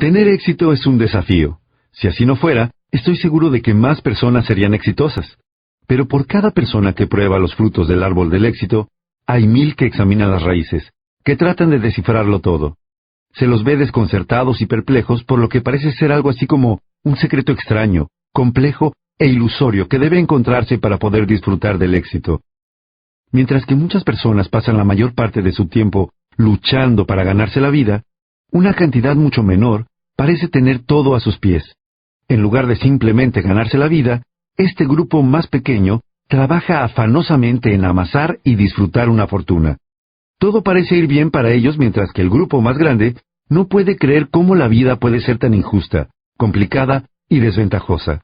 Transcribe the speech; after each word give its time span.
Tener 0.00 0.28
éxito 0.28 0.72
es 0.72 0.86
un 0.86 0.96
desafío. 0.96 1.58
Si 1.92 2.08
así 2.08 2.24
no 2.24 2.34
fuera, 2.34 2.70
estoy 2.90 3.18
seguro 3.18 3.50
de 3.50 3.60
que 3.60 3.74
más 3.74 4.00
personas 4.00 4.46
serían 4.46 4.72
exitosas. 4.72 5.36
Pero 5.86 6.08
por 6.08 6.26
cada 6.26 6.52
persona 6.52 6.94
que 6.94 7.06
prueba 7.06 7.38
los 7.38 7.54
frutos 7.54 7.86
del 7.86 8.02
árbol 8.02 8.30
del 8.30 8.46
éxito, 8.46 8.88
hay 9.26 9.46
mil 9.46 9.76
que 9.76 9.84
examinan 9.84 10.30
las 10.30 10.42
raíces, 10.42 10.90
que 11.22 11.36
tratan 11.36 11.68
de 11.68 11.80
descifrarlo 11.80 12.40
todo. 12.40 12.78
Se 13.34 13.46
los 13.46 13.62
ve 13.62 13.76
desconcertados 13.76 14.62
y 14.62 14.66
perplejos 14.66 15.22
por 15.24 15.38
lo 15.38 15.50
que 15.50 15.60
parece 15.60 15.92
ser 15.92 16.12
algo 16.12 16.30
así 16.30 16.46
como 16.46 16.80
un 17.04 17.16
secreto 17.16 17.52
extraño, 17.52 18.08
complejo 18.32 18.94
e 19.18 19.26
ilusorio 19.26 19.86
que 19.86 19.98
debe 19.98 20.18
encontrarse 20.18 20.78
para 20.78 20.96
poder 20.96 21.26
disfrutar 21.26 21.76
del 21.76 21.94
éxito. 21.94 22.40
Mientras 23.32 23.66
que 23.66 23.74
muchas 23.74 24.02
personas 24.02 24.48
pasan 24.48 24.78
la 24.78 24.84
mayor 24.84 25.14
parte 25.14 25.42
de 25.42 25.52
su 25.52 25.66
tiempo 25.66 26.14
luchando 26.38 27.04
para 27.04 27.22
ganarse 27.22 27.60
la 27.60 27.68
vida, 27.68 28.04
una 28.50 28.72
cantidad 28.72 29.14
mucho 29.14 29.42
menor 29.42 29.89
parece 30.20 30.48
tener 30.48 30.84
todo 30.84 31.14
a 31.14 31.20
sus 31.20 31.38
pies. 31.38 31.64
En 32.28 32.42
lugar 32.42 32.66
de 32.66 32.76
simplemente 32.76 33.40
ganarse 33.40 33.78
la 33.78 33.88
vida, 33.88 34.22
este 34.58 34.84
grupo 34.84 35.22
más 35.22 35.46
pequeño 35.46 36.02
trabaja 36.28 36.84
afanosamente 36.84 37.72
en 37.72 37.86
amasar 37.86 38.38
y 38.44 38.54
disfrutar 38.54 39.08
una 39.08 39.26
fortuna. 39.26 39.78
Todo 40.38 40.62
parece 40.62 40.94
ir 40.94 41.06
bien 41.06 41.30
para 41.30 41.52
ellos 41.52 41.78
mientras 41.78 42.12
que 42.12 42.20
el 42.20 42.28
grupo 42.28 42.60
más 42.60 42.76
grande 42.76 43.16
no 43.48 43.66
puede 43.66 43.96
creer 43.96 44.28
cómo 44.28 44.54
la 44.54 44.68
vida 44.68 44.96
puede 44.96 45.22
ser 45.22 45.38
tan 45.38 45.54
injusta, 45.54 46.10
complicada 46.36 47.06
y 47.26 47.38
desventajosa. 47.38 48.20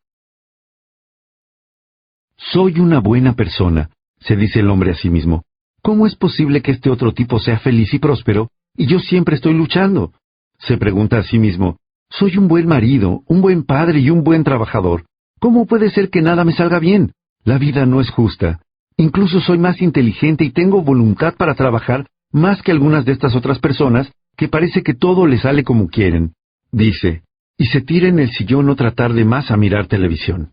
Soy 2.37 2.78
una 2.78 3.01
buena 3.01 3.32
persona, 3.37 3.88
se 4.20 4.37
dice 4.37 4.60
el 4.60 4.68
hombre 4.68 4.90
a 4.90 4.96
sí 4.96 5.09
mismo. 5.09 5.45
¿Cómo 5.80 6.06
es 6.06 6.15
posible 6.15 6.60
que 6.60 6.73
este 6.73 6.90
otro 6.90 7.15
tipo 7.15 7.38
sea 7.38 7.59
feliz 7.59 7.95
y 7.95 7.98
próspero 7.98 8.51
y 8.76 8.84
yo 8.84 9.01
siempre 9.01 9.37
estoy 9.37 9.54
luchando? 9.54 10.12
Se 10.59 10.76
pregunta 10.76 11.16
a 11.18 11.23
sí 11.23 11.38
mismo, 11.38 11.78
soy 12.10 12.37
un 12.37 12.48
buen 12.48 12.66
marido, 12.66 13.23
un 13.27 13.41
buen 13.41 13.65
padre 13.65 14.01
y 14.01 14.10
un 14.10 14.23
buen 14.23 14.45
trabajador. 14.45 15.05
¿Cómo 15.38 15.66
puede 15.66 15.90
ser 15.90 16.10
que 16.10 16.23
nada 16.23 16.45
me 16.45 16.52
salga 16.52 16.79
bien? 16.79 17.12
La 17.45 17.59
vida 17.59 17.87
no 17.87 18.01
es 18.01 18.10
justa. 18.10 18.60
Incluso 18.96 19.40
soy 19.40 19.59
más 19.59 19.82
inteligente 19.82 20.45
y 20.45 20.51
tengo 20.51 20.82
voluntad 20.82 21.34
para 21.37 21.54
trabajar 21.54 22.07
más 22.32 22.62
que 22.62 22.73
algunas 22.73 23.04
de 23.04 23.12
estas 23.12 23.37
otras 23.37 23.59
personas 23.59 24.10
que 24.37 24.49
parece 24.49 24.82
que 24.82 24.95
todo 24.95 25.27
les 25.27 25.43
sale 25.43 25.65
como 25.65 25.88
quieren. 25.88 26.34
Dice, 26.73 27.23
y 27.59 27.66
se 27.66 27.80
tira 27.80 28.09
en 28.09 28.18
el 28.18 28.30
sillón 28.30 28.68
o 28.68 28.77
tratar 28.77 29.12
de 29.12 29.24
más 29.24 29.51
a 29.51 29.57
mirar 29.57 29.87
televisión. 29.87 30.52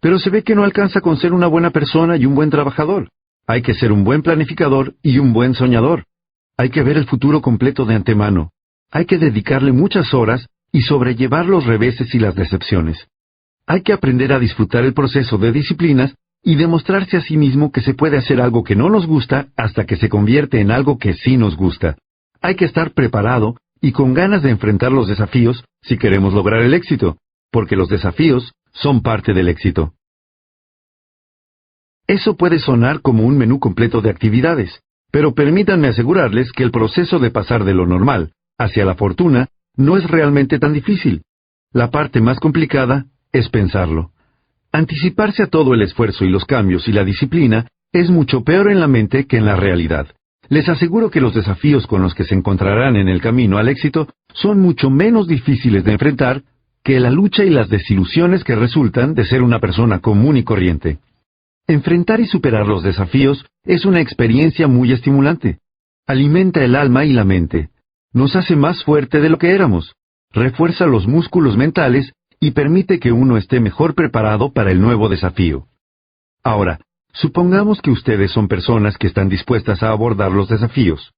Pero 0.00 0.18
se 0.18 0.30
ve 0.30 0.42
que 0.42 0.54
no 0.54 0.64
alcanza 0.64 1.00
con 1.00 1.16
ser 1.16 1.32
una 1.32 1.46
buena 1.46 1.70
persona 1.70 2.16
y 2.16 2.26
un 2.26 2.34
buen 2.34 2.50
trabajador. 2.50 3.08
Hay 3.46 3.62
que 3.62 3.74
ser 3.74 3.92
un 3.92 4.04
buen 4.04 4.22
planificador 4.22 4.94
y 5.02 5.18
un 5.18 5.32
buen 5.32 5.54
soñador. 5.54 6.04
Hay 6.56 6.70
que 6.70 6.82
ver 6.82 6.96
el 6.96 7.06
futuro 7.06 7.40
completo 7.40 7.84
de 7.84 7.94
antemano. 7.94 8.50
Hay 8.90 9.06
que 9.06 9.18
dedicarle 9.18 9.72
muchas 9.72 10.12
horas 10.14 10.48
y 10.72 10.82
sobrellevar 10.82 11.46
los 11.46 11.66
reveses 11.66 12.14
y 12.14 12.18
las 12.18 12.34
decepciones. 12.34 13.06
Hay 13.66 13.82
que 13.82 13.92
aprender 13.92 14.32
a 14.32 14.38
disfrutar 14.38 14.84
el 14.84 14.94
proceso 14.94 15.38
de 15.38 15.52
disciplinas 15.52 16.14
y 16.42 16.56
demostrarse 16.56 17.18
a 17.18 17.20
sí 17.20 17.36
mismo 17.36 17.70
que 17.70 17.82
se 17.82 17.94
puede 17.94 18.16
hacer 18.16 18.40
algo 18.40 18.64
que 18.64 18.74
no 18.74 18.88
nos 18.88 19.06
gusta 19.06 19.48
hasta 19.56 19.84
que 19.86 19.96
se 19.96 20.08
convierte 20.08 20.60
en 20.60 20.70
algo 20.72 20.98
que 20.98 21.14
sí 21.14 21.36
nos 21.36 21.56
gusta. 21.56 21.96
Hay 22.40 22.56
que 22.56 22.64
estar 22.64 22.92
preparado 22.92 23.56
y 23.80 23.92
con 23.92 24.14
ganas 24.14 24.42
de 24.42 24.50
enfrentar 24.50 24.90
los 24.90 25.08
desafíos 25.08 25.64
si 25.82 25.98
queremos 25.98 26.34
lograr 26.34 26.62
el 26.62 26.74
éxito, 26.74 27.18
porque 27.50 27.76
los 27.76 27.88
desafíos 27.88 28.52
son 28.72 29.02
parte 29.02 29.34
del 29.34 29.48
éxito. 29.48 29.94
Eso 32.06 32.36
puede 32.36 32.58
sonar 32.58 33.00
como 33.00 33.24
un 33.24 33.38
menú 33.38 33.60
completo 33.60 34.00
de 34.00 34.10
actividades, 34.10 34.82
pero 35.12 35.34
permítanme 35.34 35.88
asegurarles 35.88 36.50
que 36.52 36.64
el 36.64 36.72
proceso 36.72 37.18
de 37.18 37.30
pasar 37.30 37.64
de 37.64 37.74
lo 37.74 37.86
normal 37.86 38.32
hacia 38.58 38.84
la 38.84 38.94
fortuna 38.94 39.48
no 39.76 39.96
es 39.96 40.04
realmente 40.04 40.58
tan 40.58 40.72
difícil. 40.72 41.22
La 41.72 41.90
parte 41.90 42.20
más 42.20 42.38
complicada 42.38 43.06
es 43.32 43.48
pensarlo. 43.48 44.10
Anticiparse 44.72 45.42
a 45.42 45.46
todo 45.46 45.74
el 45.74 45.82
esfuerzo 45.82 46.24
y 46.24 46.30
los 46.30 46.44
cambios 46.44 46.88
y 46.88 46.92
la 46.92 47.04
disciplina 47.04 47.66
es 47.92 48.10
mucho 48.10 48.42
peor 48.42 48.70
en 48.70 48.80
la 48.80 48.88
mente 48.88 49.26
que 49.26 49.36
en 49.36 49.46
la 49.46 49.56
realidad. 49.56 50.08
Les 50.48 50.68
aseguro 50.68 51.10
que 51.10 51.20
los 51.20 51.34
desafíos 51.34 51.86
con 51.86 52.02
los 52.02 52.14
que 52.14 52.24
se 52.24 52.34
encontrarán 52.34 52.96
en 52.96 53.08
el 53.08 53.20
camino 53.20 53.58
al 53.58 53.68
éxito 53.68 54.08
son 54.34 54.60
mucho 54.60 54.90
menos 54.90 55.28
difíciles 55.28 55.84
de 55.84 55.92
enfrentar 55.92 56.42
que 56.84 56.98
la 57.00 57.10
lucha 57.10 57.44
y 57.44 57.50
las 57.50 57.68
desilusiones 57.68 58.44
que 58.44 58.56
resultan 58.56 59.14
de 59.14 59.24
ser 59.24 59.42
una 59.42 59.60
persona 59.60 60.00
común 60.00 60.36
y 60.36 60.42
corriente. 60.42 60.98
Enfrentar 61.66 62.20
y 62.20 62.26
superar 62.26 62.66
los 62.66 62.82
desafíos 62.82 63.46
es 63.64 63.84
una 63.84 64.00
experiencia 64.00 64.66
muy 64.66 64.92
estimulante. 64.92 65.58
Alimenta 66.06 66.64
el 66.64 66.74
alma 66.74 67.04
y 67.04 67.12
la 67.12 67.24
mente, 67.24 67.70
nos 68.12 68.36
hace 68.36 68.56
más 68.56 68.84
fuerte 68.84 69.20
de 69.20 69.28
lo 69.28 69.38
que 69.38 69.54
éramos, 69.54 69.94
refuerza 70.32 70.86
los 70.86 71.06
músculos 71.06 71.56
mentales 71.56 72.12
y 72.40 72.50
permite 72.52 72.98
que 72.98 73.12
uno 73.12 73.36
esté 73.36 73.60
mejor 73.60 73.94
preparado 73.94 74.52
para 74.52 74.70
el 74.72 74.80
nuevo 74.80 75.08
desafío. 75.08 75.68
Ahora, 76.42 76.80
supongamos 77.12 77.80
que 77.80 77.90
ustedes 77.90 78.32
son 78.32 78.48
personas 78.48 78.98
que 78.98 79.06
están 79.06 79.28
dispuestas 79.28 79.82
a 79.82 79.90
abordar 79.90 80.32
los 80.32 80.48
desafíos, 80.48 81.12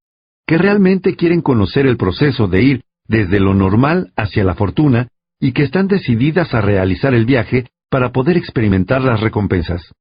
que 0.46 0.58
realmente 0.58 1.16
quieren 1.16 1.40
conocer 1.40 1.86
el 1.86 1.96
proceso 1.96 2.46
de 2.46 2.62
ir 2.62 2.84
desde 3.06 3.40
lo 3.40 3.54
normal 3.54 4.12
hacia 4.16 4.44
la 4.44 4.54
fortuna 4.54 5.08
y 5.40 5.52
que 5.52 5.62
están 5.62 5.88
decididas 5.88 6.54
a 6.54 6.60
realizar 6.60 7.14
el 7.14 7.26
viaje 7.26 7.68
para 7.90 8.12
poder 8.12 8.36
experimentar 8.36 9.02
las 9.02 9.20
recompensas. 9.20 9.92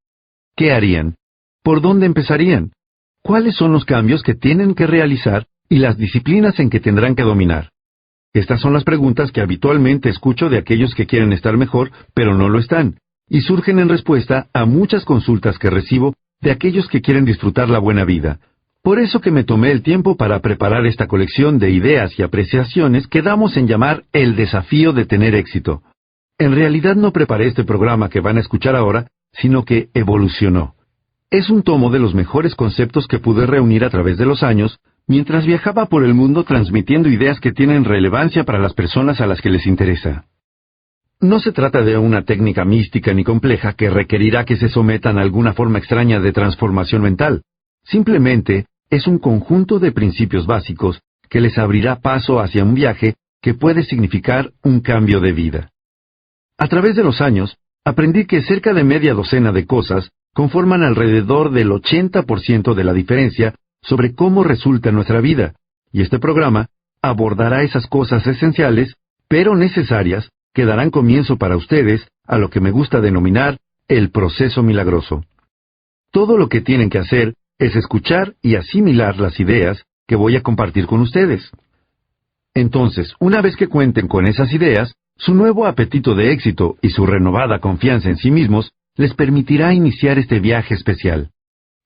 ¿Qué 0.55 0.71
harían? 0.71 1.15
¿Por 1.63 1.81
dónde 1.81 2.05
empezarían? 2.05 2.73
¿Cuáles 3.21 3.55
son 3.55 3.71
los 3.71 3.85
cambios 3.85 4.23
que 4.23 4.35
tienen 4.35 4.75
que 4.75 4.87
realizar 4.87 5.47
y 5.69 5.79
las 5.79 5.97
disciplinas 5.97 6.59
en 6.59 6.69
que 6.69 6.79
tendrán 6.79 7.15
que 7.15 7.23
dominar. 7.23 7.69
Estas 8.33 8.61
son 8.61 8.73
las 8.73 8.83
preguntas 8.83 9.31
que 9.31 9.41
habitualmente 9.41 10.09
escucho 10.09 10.49
de 10.49 10.57
aquellos 10.57 10.95
que 10.95 11.05
quieren 11.05 11.33
estar 11.33 11.55
mejor, 11.55 11.91
pero 12.13 12.35
no 12.35 12.49
lo 12.49 12.59
están, 12.59 12.97
y 13.29 13.41
surgen 13.41 13.79
en 13.79 13.89
respuesta 13.89 14.47
a 14.53 14.65
muchas 14.65 15.05
consultas 15.05 15.59
que 15.59 15.69
recibo 15.69 16.15
de 16.41 16.51
aquellos 16.51 16.87
que 16.87 17.01
quieren 17.01 17.25
disfrutar 17.25 17.69
la 17.69 17.79
buena 17.79 18.05
vida. 18.05 18.39
Por 18.81 18.99
eso 18.99 19.21
que 19.21 19.31
me 19.31 19.45
tomé 19.45 19.71
el 19.71 19.81
tiempo 19.81 20.17
para 20.17 20.39
preparar 20.39 20.85
esta 20.85 21.07
colección 21.07 21.57
de 21.57 21.69
ideas 21.69 22.19
y 22.19 22.23
apreciaciones 22.23 23.07
que 23.07 23.21
damos 23.21 23.55
en 23.55 23.67
llamar 23.67 24.03
el 24.11 24.35
desafío 24.35 24.91
de 24.91 25.05
tener 25.05 25.35
éxito. 25.35 25.83
En 26.37 26.53
realidad 26.53 26.95
no 26.95 27.13
preparé 27.13 27.47
este 27.47 27.63
programa 27.63 28.09
que 28.09 28.19
van 28.19 28.37
a 28.37 28.41
escuchar 28.41 28.75
ahora, 28.75 29.07
sino 29.31 29.63
que 29.63 29.89
evolucionó. 29.93 30.75
Es 31.29 31.49
un 31.49 31.63
tomo 31.63 31.91
de 31.91 31.99
los 31.99 32.13
mejores 32.13 32.55
conceptos 32.55 33.07
que 33.07 33.19
pude 33.19 33.45
reunir 33.45 33.85
a 33.85 33.89
través 33.89 34.17
de 34.17 34.25
los 34.25 34.43
años 34.43 34.79
mientras 35.07 35.45
viajaba 35.45 35.87
por 35.87 36.03
el 36.03 36.13
mundo 36.13 36.43
transmitiendo 36.43 37.09
ideas 37.09 37.39
que 37.39 37.51
tienen 37.51 37.85
relevancia 37.85 38.43
para 38.43 38.59
las 38.59 38.73
personas 38.73 39.21
a 39.21 39.27
las 39.27 39.41
que 39.41 39.49
les 39.49 39.65
interesa. 39.67 40.25
No 41.19 41.39
se 41.39 41.51
trata 41.51 41.81
de 41.81 41.97
una 41.97 42.23
técnica 42.23 42.65
mística 42.65 43.13
ni 43.13 43.23
compleja 43.23 43.73
que 43.73 43.89
requerirá 43.89 44.43
que 44.45 44.57
se 44.57 44.69
sometan 44.69 45.17
a 45.17 45.21
alguna 45.21 45.53
forma 45.53 45.79
extraña 45.79 46.19
de 46.19 46.33
transformación 46.33 47.01
mental. 47.01 47.43
Simplemente 47.83 48.65
es 48.89 49.07
un 49.07 49.19
conjunto 49.19 49.79
de 49.79 49.91
principios 49.91 50.45
básicos 50.45 51.01
que 51.29 51.41
les 51.41 51.57
abrirá 51.57 51.99
paso 51.99 52.39
hacia 52.39 52.63
un 52.63 52.73
viaje 52.73 53.15
que 53.41 53.53
puede 53.53 53.83
significar 53.83 54.51
un 54.63 54.81
cambio 54.81 55.19
de 55.19 55.31
vida. 55.31 55.69
A 56.57 56.67
través 56.67 56.95
de 56.95 57.03
los 57.03 57.21
años, 57.21 57.57
aprendí 57.83 58.25
que 58.25 58.41
cerca 58.43 58.73
de 58.73 58.83
media 58.83 59.13
docena 59.13 59.51
de 59.51 59.65
cosas 59.65 60.11
conforman 60.33 60.83
alrededor 60.83 61.51
del 61.51 61.69
80% 61.69 62.73
de 62.73 62.83
la 62.83 62.93
diferencia 62.93 63.55
sobre 63.83 64.15
cómo 64.15 64.43
resulta 64.43 64.91
nuestra 64.91 65.21
vida, 65.21 65.53
y 65.91 66.01
este 66.01 66.19
programa 66.19 66.67
abordará 67.01 67.63
esas 67.63 67.85
cosas 67.87 68.25
esenciales, 68.25 68.95
pero 69.27 69.55
necesarias, 69.55 70.29
que 70.53 70.65
darán 70.65 70.89
comienzo 70.89 71.37
para 71.37 71.57
ustedes 71.57 72.07
a 72.25 72.37
lo 72.37 72.49
que 72.49 72.59
me 72.59 72.71
gusta 72.71 73.01
denominar 73.01 73.57
el 73.87 74.11
proceso 74.11 74.63
milagroso. 74.63 75.25
Todo 76.11 76.37
lo 76.37 76.47
que 76.47 76.61
tienen 76.61 76.89
que 76.89 76.99
hacer 76.99 77.35
es 77.57 77.75
escuchar 77.75 78.35
y 78.41 78.55
asimilar 78.55 79.17
las 79.17 79.39
ideas 79.39 79.83
que 80.07 80.15
voy 80.15 80.35
a 80.35 80.41
compartir 80.41 80.85
con 80.85 81.01
ustedes. 81.01 81.49
Entonces, 82.53 83.15
una 83.19 83.41
vez 83.41 83.55
que 83.55 83.67
cuenten 83.67 84.07
con 84.07 84.27
esas 84.27 84.53
ideas, 84.53 84.93
su 85.17 85.33
nuevo 85.33 85.65
apetito 85.65 86.15
de 86.15 86.31
éxito 86.31 86.77
y 86.81 86.89
su 86.89 87.05
renovada 87.05 87.59
confianza 87.59 88.09
en 88.09 88.17
sí 88.17 88.31
mismos 88.31 88.73
les 88.95 89.13
permitirá 89.13 89.73
iniciar 89.73 90.19
este 90.19 90.39
viaje 90.39 90.75
especial. 90.75 91.31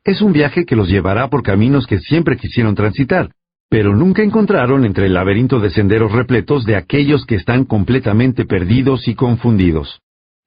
Es 0.08 0.22
un 0.22 0.32
viaje 0.32 0.66
que 0.66 0.78
los 0.78 0.88
llevará 0.88 1.30
por 1.30 1.44
caminos 1.44 1.86
que 1.86 2.00
siempre 2.00 2.38
quisieron 2.38 2.76
transitar, 2.76 3.34
pero 3.70 3.94
nunca 3.94 4.24
encontraron 4.24 4.86
entre 4.86 5.08
el 5.08 5.14
laberinto 5.14 5.60
de 5.60 5.70
senderos 5.70 6.14
repletos 6.14 6.64
de 6.64 6.78
aquellos 6.78 7.26
que 7.26 7.36
están 7.36 7.66
completamente 7.66 8.46
perdidos 8.46 9.10
y 9.10 9.16
confundidos. 9.16 10.00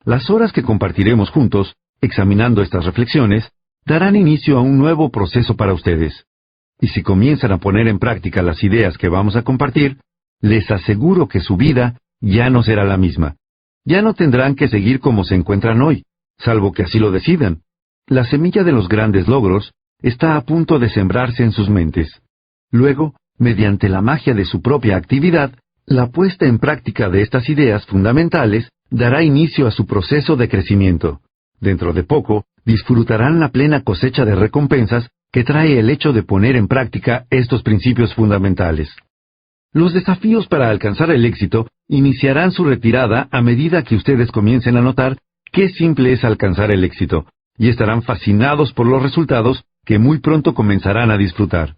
Las 0.02 0.30
horas 0.30 0.52
que 0.52 0.62
compartiremos 0.62 1.28
juntos, 1.28 1.76
examinando 2.00 2.62
estas 2.62 2.86
reflexiones, 2.86 3.52
darán 3.84 4.16
inicio 4.16 4.56
a 4.56 4.62
un 4.62 4.78
nuevo 4.78 5.10
proceso 5.10 5.56
para 5.56 5.74
ustedes. 5.74 6.24
Y 6.80 6.88
si 6.88 7.02
comienzan 7.02 7.52
a 7.52 7.58
poner 7.58 7.86
en 7.86 7.98
práctica 7.98 8.40
las 8.40 8.64
ideas 8.64 8.96
que 8.96 9.10
vamos 9.10 9.36
a 9.36 9.42
compartir, 9.42 9.98
les 10.40 10.70
aseguro 10.70 11.28
que 11.28 11.40
su 11.40 11.58
vida 11.58 11.98
ya 12.22 12.48
no 12.48 12.62
será 12.62 12.84
la 12.84 12.96
misma. 12.96 13.36
Ya 13.84 14.00
no 14.00 14.14
tendrán 14.14 14.54
que 14.54 14.68
seguir 14.68 15.00
como 15.00 15.22
se 15.22 15.34
encuentran 15.34 15.82
hoy, 15.82 16.04
salvo 16.38 16.72
que 16.72 16.84
así 16.84 16.98
lo 16.98 17.10
decidan, 17.10 17.60
la 18.10 18.24
semilla 18.24 18.64
de 18.64 18.72
los 18.72 18.88
grandes 18.88 19.28
logros 19.28 19.72
está 20.02 20.36
a 20.36 20.40
punto 20.40 20.80
de 20.80 20.88
sembrarse 20.88 21.44
en 21.44 21.52
sus 21.52 21.70
mentes. 21.70 22.20
Luego, 22.72 23.14
mediante 23.38 23.88
la 23.88 24.02
magia 24.02 24.34
de 24.34 24.44
su 24.44 24.60
propia 24.60 24.96
actividad, 24.96 25.52
La 25.86 26.06
puesta 26.06 26.46
en 26.46 26.60
práctica 26.60 27.08
de 27.08 27.22
estas 27.22 27.48
ideas 27.48 27.84
fundamentales 27.86 28.70
dará 28.90 29.24
inicio 29.24 29.66
a 29.66 29.72
su 29.72 29.86
proceso 29.86 30.36
de 30.36 30.48
crecimiento. 30.48 31.20
Dentro 31.60 31.92
de 31.92 32.04
poco, 32.04 32.44
disfrutarán 32.64 33.40
la 33.40 33.48
plena 33.48 33.82
cosecha 33.82 34.24
de 34.24 34.36
recompensas 34.36 35.08
que 35.32 35.42
trae 35.42 35.80
el 35.80 35.90
hecho 35.90 36.12
de 36.12 36.22
poner 36.22 36.54
en 36.54 36.68
práctica 36.68 37.26
estos 37.30 37.64
principios 37.64 38.14
fundamentales. 38.14 38.94
Los 39.72 39.92
desafíos 39.92 40.46
para 40.46 40.70
alcanzar 40.70 41.10
el 41.10 41.24
éxito 41.24 41.66
iniciarán 41.88 42.52
su 42.52 42.64
retirada 42.64 43.28
a 43.32 43.42
medida 43.42 43.82
que 43.82 43.96
ustedes 43.96 44.30
comiencen 44.30 44.76
a 44.76 44.82
notar 44.82 45.18
qué 45.50 45.70
simple 45.70 46.12
es 46.12 46.24
alcanzar 46.24 46.70
el 46.70 46.84
éxito, 46.84 47.26
y 47.60 47.68
estarán 47.68 48.00
fascinados 48.00 48.72
por 48.72 48.86
los 48.86 49.02
resultados 49.02 49.62
que 49.84 49.98
muy 49.98 50.20
pronto 50.20 50.54
comenzarán 50.54 51.10
a 51.10 51.18
disfrutar. 51.18 51.74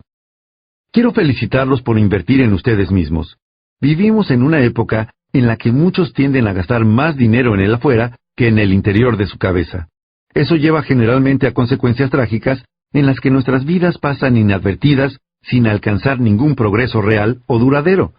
Quiero 0.93 1.13
felicitarlos 1.13 1.83
por 1.83 1.99
invertir 1.99 2.41
en 2.41 2.53
ustedes 2.53 2.93
mismos. 2.93 3.37
Vivimos 3.81 4.31
en 4.31 4.45
una 4.45 4.61
época 4.61 5.13
en 5.33 5.49
la 5.49 5.57
que 5.57 5.73
muchos 5.73 6.13
tienden 6.13 6.47
a 6.47 6.53
gastar 6.53 6.85
más 6.85 7.17
dinero 7.17 7.55
en 7.55 7.63
el 7.63 7.75
afuera 7.75 8.17
que 8.37 8.47
en 8.47 8.61
el 8.61 8.73
interior 8.73 9.17
de 9.17 9.27
su 9.27 9.39
cabeza. 9.39 9.89
Eso 10.33 10.55
lleva 10.55 10.85
generalmente 10.85 11.49
a 11.49 11.53
consecuencias 11.53 12.11
trágicas 12.11 12.65
en 12.93 13.07
las 13.07 13.19
que 13.19 13.31
nuestras 13.31 13.65
vidas 13.65 13.99
pasan 13.99 14.37
inadvertidas 14.37 15.19
sin 15.43 15.67
alcanzar 15.67 16.21
ningún 16.21 16.55
progreso 16.55 17.03
real 17.03 17.43
o 17.47 17.59
duradero. 17.59 18.15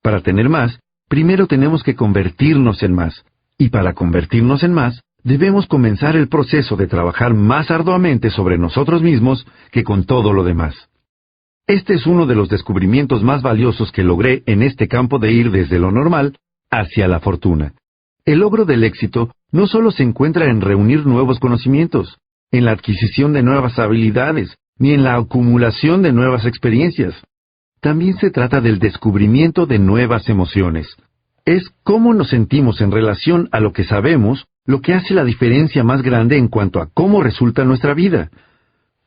Para 0.00 0.22
tener 0.22 0.48
más, 0.48 0.80
primero 1.10 1.46
tenemos 1.46 1.82
que 1.82 1.94
convertirnos 1.94 2.82
en 2.82 2.94
más. 2.94 3.22
Y 3.58 3.68
para 3.68 3.92
convertirnos 3.92 4.62
en 4.62 4.72
más, 4.72 5.02
debemos 5.24 5.66
comenzar 5.66 6.16
el 6.16 6.28
proceso 6.28 6.76
de 6.76 6.86
trabajar 6.86 7.34
más 7.34 7.70
arduamente 7.70 8.30
sobre 8.30 8.58
nosotros 8.58 9.02
mismos 9.02 9.46
que 9.70 9.84
con 9.84 10.04
todo 10.04 10.32
lo 10.32 10.44
demás. 10.44 10.74
Este 11.66 11.94
es 11.94 12.06
uno 12.06 12.26
de 12.26 12.34
los 12.34 12.48
descubrimientos 12.48 13.22
más 13.22 13.42
valiosos 13.42 13.92
que 13.92 14.02
logré 14.02 14.42
en 14.46 14.62
este 14.62 14.88
campo 14.88 15.18
de 15.18 15.32
ir 15.32 15.50
desde 15.50 15.78
lo 15.78 15.92
normal 15.92 16.36
hacia 16.70 17.06
la 17.06 17.20
fortuna. 17.20 17.74
El 18.24 18.40
logro 18.40 18.64
del 18.64 18.84
éxito 18.84 19.32
no 19.52 19.66
solo 19.66 19.90
se 19.90 20.02
encuentra 20.02 20.46
en 20.46 20.60
reunir 20.60 21.06
nuevos 21.06 21.38
conocimientos, 21.38 22.18
en 22.50 22.64
la 22.64 22.72
adquisición 22.72 23.32
de 23.32 23.42
nuevas 23.42 23.78
habilidades, 23.78 24.56
ni 24.78 24.92
en 24.92 25.04
la 25.04 25.16
acumulación 25.16 26.02
de 26.02 26.12
nuevas 26.12 26.46
experiencias. 26.46 27.14
También 27.80 28.16
se 28.18 28.30
trata 28.30 28.60
del 28.60 28.78
descubrimiento 28.78 29.66
de 29.66 29.78
nuevas 29.78 30.28
emociones. 30.28 30.96
Es 31.44 31.70
cómo 31.82 32.14
nos 32.14 32.30
sentimos 32.30 32.80
en 32.80 32.90
relación 32.92 33.48
a 33.52 33.60
lo 33.60 33.72
que 33.72 33.84
sabemos 33.84 34.46
lo 34.64 34.80
que 34.80 34.94
hace 34.94 35.14
la 35.14 35.24
diferencia 35.24 35.82
más 35.82 36.02
grande 36.02 36.36
en 36.36 36.48
cuanto 36.48 36.80
a 36.80 36.88
cómo 36.92 37.22
resulta 37.22 37.64
nuestra 37.64 37.94
vida. 37.94 38.30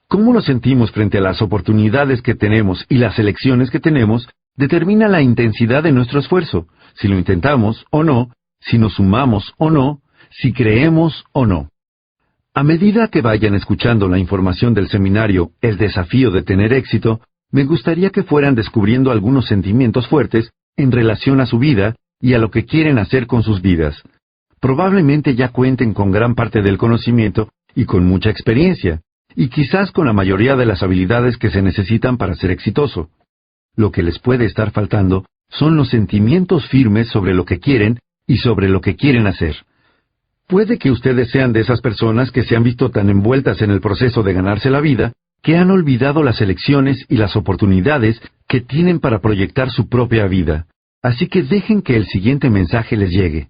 Cómo 0.07 0.34
nos 0.34 0.46
sentimos 0.46 0.92
frente 0.92 1.18
a 1.18 1.22
las 1.22 1.42
oportunidades 1.42 2.22
que 2.22 2.36
tenemos 2.36 2.86
y 2.90 2.96
las 2.96 3.18
elecciones 3.18 3.72
que 3.72 3.80
tenemos 3.80 4.28
determina 4.56 5.07
la 5.07 5.22
intensidad 5.22 5.84
de 5.84 5.92
nuestro 5.92 6.19
esfuerzo, 6.19 6.68
si 6.96 7.07
lo 7.07 7.18
intentamos 7.18 7.86
o 7.90 8.04
no, 8.04 8.31
si 8.60 8.78
nos 8.78 8.96
sumamos 8.96 9.54
o 9.57 9.69
no, 9.69 10.02
si 10.30 10.54
creemos 10.54 11.24
o 11.31 11.46
no. 11.46 11.69
A 12.54 12.63
medida 12.63 13.10
que 13.10 13.22
vayan 13.22 13.56
escuchando 13.56 14.08
la 14.08 14.18
información 14.18 14.74
del 14.74 14.88
seminario 14.88 15.51
El 15.62 15.78
desafío 15.78 16.31
de 16.31 16.44
tener 16.44 16.72
éxito, 16.72 17.22
me 17.51 17.66
gustaría 17.66 18.12
que 18.12 18.24
fueran 18.24 18.56
descubriendo 18.56 19.12
algunos 19.12 19.48
sentimientos 19.48 20.08
fuertes 20.08 20.51
en 20.78 20.92
relación 20.92 21.42
a 21.42 21.46
su 21.46 21.60
vida 21.60 21.96
y 22.19 22.34
a 22.34 22.38
lo 22.38 22.51
que 22.51 22.66
quieren 22.66 22.98
hacer 22.98 23.28
con 23.28 23.44
sus 23.44 23.62
vidas. 23.62 24.01
Probablemente 24.66 25.36
ya 25.36 25.50
cuenten 25.50 25.94
con 25.94 26.10
gran 26.10 26.34
parte 26.34 26.64
del 26.64 26.80
conocimiento 26.80 27.50
y 27.76 27.86
con 27.86 28.04
mucha 28.04 28.32
experiencia, 28.32 29.02
y 29.36 29.50
quizás 29.50 29.92
con 29.92 30.08
la 30.08 30.14
mayoría 30.14 30.56
de 30.56 30.66
las 30.66 30.82
habilidades 30.82 31.38
que 31.38 31.52
se 31.52 31.62
necesitan 31.62 32.18
para 32.18 32.34
ser 32.34 32.50
exitoso. 32.50 33.12
Lo 33.76 33.92
que 33.92 34.02
les 34.02 34.18
puede 34.18 34.46
estar 34.46 34.72
faltando 34.72 35.24
son 35.50 35.76
los 35.76 35.90
sentimientos 35.90 36.68
firmes 36.68 37.10
sobre 37.10 37.36
lo 37.36 37.46
que 37.46 37.60
quieren 37.60 38.00
y 38.26 38.38
sobre 38.38 38.68
lo 38.68 38.82
que 38.82 38.96
quieren 38.96 39.28
hacer. 39.28 39.56
Puede 40.48 40.80
que 40.80 40.90
ustedes 40.90 41.30
sean 41.30 41.54
de 41.54 41.60
esas 41.60 41.80
personas 41.82 42.32
que 42.32 42.44
se 42.44 42.56
han 42.56 42.64
visto 42.64 42.90
tan 42.90 43.12
envueltas 43.12 43.62
en 43.62 43.70
el 43.70 43.82
proceso 43.82 44.24
de 44.24 44.34
ganarse 44.34 44.72
la 44.72 44.82
vida, 44.82 45.14
que 45.44 45.58
han 45.58 45.70
olvidado 45.70 46.24
las 46.24 46.42
elecciones 46.42 47.06
y 47.08 47.18
las 47.18 47.36
oportunidades 47.36 48.20
que 48.48 48.62
tienen 48.62 49.00
para 49.00 49.20
proyectar 49.20 49.70
su 49.70 49.90
propia 49.90 50.26
vida. 50.26 50.66
Así 51.04 51.28
que 51.28 51.44
dejen 51.44 51.84
que 51.84 51.96
el 51.96 52.08
siguiente 52.08 52.50
mensaje 52.50 52.98
les 52.98 53.12
llegue. 53.12 53.50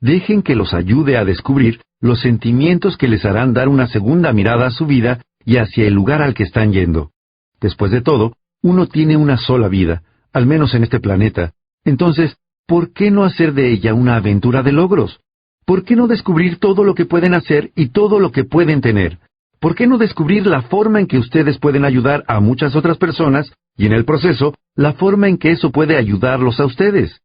Dejen 0.00 0.42
que 0.42 0.54
los 0.54 0.74
ayude 0.74 1.16
a 1.16 1.24
descubrir 1.24 1.80
los 2.00 2.20
sentimientos 2.20 2.96
que 2.96 3.08
les 3.08 3.24
harán 3.24 3.54
dar 3.54 3.68
una 3.68 3.86
segunda 3.86 4.32
mirada 4.32 4.66
a 4.66 4.70
su 4.70 4.86
vida 4.86 5.22
y 5.44 5.56
hacia 5.56 5.86
el 5.86 5.94
lugar 5.94 6.22
al 6.22 6.34
que 6.34 6.42
están 6.42 6.72
yendo. 6.72 7.12
Después 7.60 7.90
de 7.90 8.02
todo, 8.02 8.34
uno 8.62 8.86
tiene 8.86 9.16
una 9.16 9.38
sola 9.38 9.68
vida, 9.68 10.02
al 10.32 10.46
menos 10.46 10.74
en 10.74 10.84
este 10.84 11.00
planeta. 11.00 11.52
Entonces, 11.84 12.36
¿por 12.66 12.92
qué 12.92 13.10
no 13.10 13.24
hacer 13.24 13.54
de 13.54 13.72
ella 13.72 13.94
una 13.94 14.16
aventura 14.16 14.62
de 14.62 14.72
logros? 14.72 15.20
¿Por 15.64 15.84
qué 15.84 15.96
no 15.96 16.06
descubrir 16.06 16.58
todo 16.58 16.84
lo 16.84 16.94
que 16.94 17.06
pueden 17.06 17.32
hacer 17.34 17.70
y 17.74 17.88
todo 17.88 18.20
lo 18.20 18.32
que 18.32 18.44
pueden 18.44 18.80
tener? 18.80 19.18
¿Por 19.58 19.74
qué 19.74 19.86
no 19.86 19.98
descubrir 19.98 20.46
la 20.46 20.62
forma 20.62 21.00
en 21.00 21.06
que 21.06 21.18
ustedes 21.18 21.58
pueden 21.58 21.84
ayudar 21.84 22.24
a 22.28 22.40
muchas 22.40 22.76
otras 22.76 22.98
personas 22.98 23.50
y 23.76 23.86
en 23.86 23.92
el 23.92 24.04
proceso 24.04 24.54
la 24.74 24.92
forma 24.92 25.28
en 25.28 25.38
que 25.38 25.52
eso 25.52 25.70
puede 25.72 25.96
ayudarlos 25.96 26.60
a 26.60 26.66
ustedes? 26.66 27.22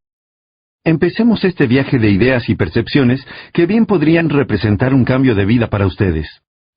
Empecemos 0.83 1.43
este 1.43 1.67
viaje 1.67 1.99
de 1.99 2.09
ideas 2.09 2.49
y 2.49 2.55
percepciones 2.55 3.23
que 3.53 3.67
bien 3.67 3.85
podrían 3.85 4.29
representar 4.29 4.95
un 4.95 5.05
cambio 5.05 5.35
de 5.35 5.45
vida 5.45 5.69
para 5.69 5.85
ustedes. 5.85 6.27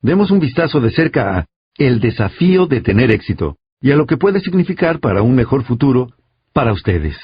Demos 0.03 0.31
un 0.31 0.41
vistazo 0.41 0.79
de 0.81 0.91
cerca 0.91 1.39
a 1.39 1.47
el 1.79 2.01
desafío 2.01 2.67
de 2.67 2.83
tener 2.83 3.11
éxito 3.11 3.57
y 3.81 3.93
a 3.93 3.97
lo 3.97 4.05
que 4.05 4.19
puede 4.19 4.41
significar 4.41 5.01
para 5.01 5.23
un 5.23 5.35
mejor 5.35 5.65
futuro 5.65 6.09
para 6.53 6.73
ustedes. 6.73 7.17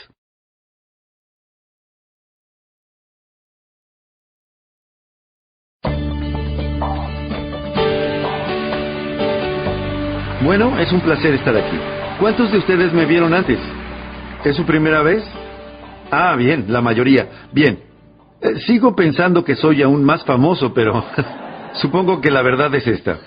Bueno, 10.43 10.79
es 10.81 10.91
un 10.91 11.03
placer 11.03 11.35
estar 11.35 11.55
aquí. 11.55 11.77
¿Cuántos 12.19 12.51
de 12.51 12.59
ustedes 12.59 12.95
me 12.95 13.05
vieron 13.05 13.35
antes? 13.35 13.59
¿Es 14.45 14.57
su 14.57 14.65
primera 14.65 15.03
vez? 15.03 15.23
Ah, 16.11 16.35
bien, 16.37 16.67
la 16.69 16.81
mayoría. 16.81 17.49
Bien. 17.53 17.81
Eh, 18.41 18.61
sigo 18.67 18.95
pensando 18.97 19.45
que 19.45 19.55
soy 19.55 19.83
aún 19.83 20.03
más 20.05 20.25
famoso, 20.25 20.73
pero 20.73 21.05
supongo 21.75 22.21
que 22.21 22.31
la 22.31 22.43
verdad 22.43 22.75
es 22.75 22.87
esta. 22.87 23.19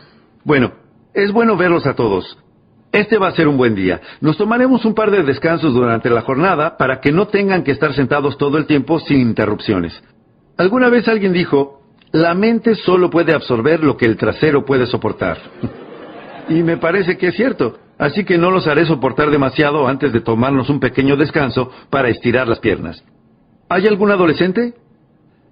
Bueno, 0.44 0.71
es 1.13 1.31
bueno 1.31 1.56
verlos 1.56 1.85
a 1.85 1.95
todos. 1.95 2.38
Este 2.91 3.18
va 3.18 3.30
a 3.30 3.31
ser 3.31 3.47
un 3.47 3.57
buen 3.57 3.74
día. 3.74 4.01
Nos 4.21 4.38
tomaremos 4.38 4.85
un 4.85 4.94
par 4.94 5.09
de 5.09 5.24
descansos 5.24 5.74
durante 5.74 6.09
la 6.09 6.21
jornada 6.21 6.77
para 6.77 7.00
que 7.00 7.12
no 7.12 7.27
tengan 7.27 7.63
que 7.63 7.71
estar 7.71 7.94
sentados 7.94 8.38
todo 8.38 8.57
el 8.57 8.68
tiempo 8.68 9.00
sin 9.00 9.19
interrupciones. 9.19 10.00
Alguna 10.57 10.90
vez 10.90 11.07
alguien 11.07 11.33
dijo, 11.33 11.81
la 12.11 12.35
mente 12.35 12.75
solo 12.75 13.09
puede 13.09 13.33
absorber 13.33 13.83
lo 13.83 13.97
que 13.97 14.06
el 14.06 14.18
trasero 14.18 14.63
puede 14.66 14.85
soportar. 14.85 15.37
Y 16.49 16.61
me 16.61 16.75
parece 16.75 17.18
que 17.18 17.28
es 17.28 17.35
cierto. 17.35 17.80
Así 17.97 18.23
que 18.26 18.38
no 18.38 18.52
los 18.52 18.68
haré 18.68 18.85
soportar 18.85 19.30
demasiado 19.30 19.88
antes 19.88 20.12
de 20.14 20.21
tomarnos 20.21 20.69
un 20.69 20.80
pequeño 20.80 21.16
descanso 21.16 21.71
para 21.90 22.09
estirar 22.09 22.47
las 22.47 22.59
piernas. 22.59 23.04
¿Hay 23.69 23.88
algún 23.88 24.12
adolescente? 24.12 24.73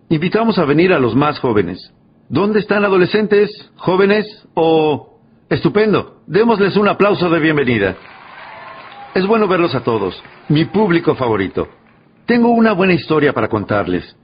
Invitamos 0.10 0.58
a 0.58 0.66
venir 0.66 0.94
a 0.94 1.00
los 1.00 1.16
más 1.16 1.40
jóvenes. 1.40 1.94
¿Dónde 2.30 2.60
están 2.60 2.84
adolescentes, 2.84 3.72
jóvenes 3.76 4.26
o... 4.54 5.08
Estupendo. 5.50 6.22
Démosles 6.28 6.78
un 6.78 6.88
aplauso 6.88 7.30
de 7.30 7.40
bienvenida. 7.40 7.98
Es 9.14 9.28
bueno 9.28 9.50
verlos 9.50 9.76
a 9.76 9.84
todos. 9.84 10.22
Mi 10.48 10.64
público 10.64 11.14
favorito. 11.16 11.68
Tengo 12.26 12.52
una 12.52 12.72
buena 12.72 12.94
historia 12.94 13.34
para 13.34 13.50
contarles. 13.50 14.16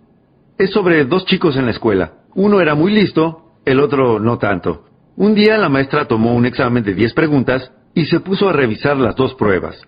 Es 0.58 0.72
sobre 0.72 1.04
dos 1.04 1.26
chicos 1.26 1.58
en 1.58 1.66
la 1.66 1.72
escuela. 1.72 2.14
Uno 2.34 2.62
era 2.62 2.76
muy 2.76 2.94
listo, 2.94 3.52
el 3.66 3.82
otro 3.82 4.20
no 4.20 4.38
tanto. 4.38 4.86
Un 5.18 5.36
día 5.36 5.58
la 5.58 5.68
maestra 5.68 6.06
tomó 6.06 6.34
un 6.34 6.46
examen 6.46 6.84
de 6.84 6.94
10 6.94 7.14
preguntas 7.14 7.72
y 7.98 8.06
se 8.06 8.20
puso 8.20 8.48
a 8.48 8.54
revisar 8.54 8.96
las 8.96 9.16
dos 9.16 9.34
pruebas. 9.34 9.82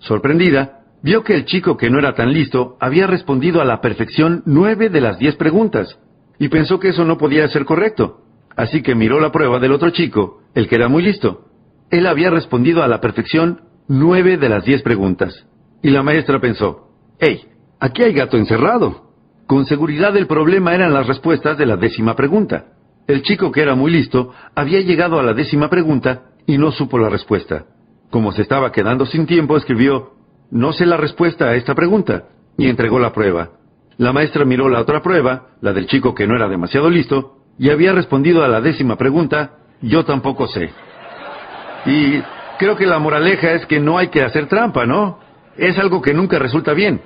Sorprendida, 0.00 0.80
vio 1.00 1.22
que 1.22 1.36
el 1.36 1.44
chico 1.44 1.76
que 1.76 1.90
no 1.90 2.00
era 2.00 2.12
tan 2.12 2.32
listo 2.32 2.76
había 2.80 3.06
respondido 3.06 3.60
a 3.60 3.64
la 3.64 3.80
perfección 3.80 4.42
nueve 4.46 4.88
de 4.88 5.00
las 5.00 5.16
diez 5.20 5.36
preguntas, 5.36 5.96
y 6.40 6.48
pensó 6.48 6.80
que 6.80 6.88
eso 6.88 7.04
no 7.04 7.18
podía 7.18 7.46
ser 7.46 7.64
correcto. 7.64 8.22
Así 8.56 8.82
que 8.82 8.96
miró 8.96 9.20
la 9.20 9.30
prueba 9.30 9.60
del 9.60 9.70
otro 9.70 9.90
chico, 9.90 10.42
el 10.56 10.66
que 10.66 10.74
era 10.74 10.88
muy 10.88 11.04
listo. 11.04 11.44
Él 11.88 12.08
había 12.08 12.30
respondido 12.30 12.82
a 12.82 12.88
la 12.88 13.00
perfección 13.00 13.60
nueve 13.86 14.38
de 14.38 14.48
las 14.48 14.64
diez 14.64 14.82
preguntas. 14.82 15.46
Y 15.84 15.90
la 15.90 16.02
maestra 16.02 16.40
pensó, 16.40 16.88
¡Hey! 17.20 17.44
Aquí 17.78 18.02
hay 18.02 18.12
gato 18.12 18.38
encerrado. 18.38 19.12
Con 19.46 19.66
seguridad 19.66 20.16
el 20.16 20.26
problema 20.26 20.74
eran 20.74 20.92
las 20.92 21.06
respuestas 21.06 21.56
de 21.58 21.66
la 21.66 21.76
décima 21.76 22.16
pregunta. 22.16 22.72
El 23.06 23.22
chico 23.22 23.52
que 23.52 23.62
era 23.62 23.76
muy 23.76 23.92
listo 23.92 24.32
había 24.56 24.80
llegado 24.80 25.20
a 25.20 25.22
la 25.22 25.32
décima 25.32 25.70
pregunta 25.70 26.31
y 26.46 26.58
no 26.58 26.72
supo 26.72 26.98
la 26.98 27.08
respuesta. 27.08 27.66
Como 28.10 28.32
se 28.32 28.42
estaba 28.42 28.72
quedando 28.72 29.06
sin 29.06 29.26
tiempo, 29.26 29.56
escribió, 29.56 30.12
no 30.50 30.72
sé 30.72 30.86
la 30.86 30.96
respuesta 30.96 31.46
a 31.46 31.54
esta 31.54 31.74
pregunta, 31.74 32.24
y 32.58 32.68
entregó 32.68 32.98
la 32.98 33.12
prueba. 33.12 33.50
La 33.98 34.12
maestra 34.12 34.44
miró 34.44 34.68
la 34.68 34.80
otra 34.80 35.02
prueba, 35.02 35.48
la 35.60 35.72
del 35.72 35.86
chico 35.86 36.14
que 36.14 36.26
no 36.26 36.36
era 36.36 36.48
demasiado 36.48 36.90
listo, 36.90 37.38
y 37.58 37.70
había 37.70 37.92
respondido 37.92 38.44
a 38.44 38.48
la 38.48 38.60
décima 38.60 38.96
pregunta, 38.96 39.58
yo 39.80 40.04
tampoco 40.04 40.46
sé. 40.48 40.70
Y 41.86 42.22
creo 42.58 42.76
que 42.76 42.86
la 42.86 42.98
moraleja 42.98 43.52
es 43.52 43.66
que 43.66 43.80
no 43.80 43.98
hay 43.98 44.08
que 44.08 44.22
hacer 44.22 44.46
trampa, 44.46 44.86
¿no? 44.86 45.18
Es 45.56 45.78
algo 45.78 46.00
que 46.00 46.14
nunca 46.14 46.38
resulta 46.38 46.72
bien. 46.72 47.00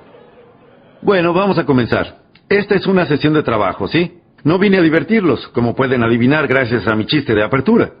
Bueno, 1.01 1.33
vamos 1.33 1.57
a 1.57 1.65
comenzar. 1.65 2.19
Esta 2.49 2.75
es 2.75 2.87
una 2.87 3.05
sesión 3.05 3.33
de 3.33 3.43
trabajo, 3.43 3.87
¿sí? 3.87 4.19
No 4.43 4.57
vine 4.57 4.77
a 4.77 4.81
divertirlos, 4.81 5.47
como 5.49 5.75
pueden 5.75 6.03
adivinar 6.03 6.47
gracias 6.47 6.87
a 6.87 6.95
mi 6.95 7.05
chiste 7.05 7.33
de 7.33 7.43
apertura. 7.43 7.91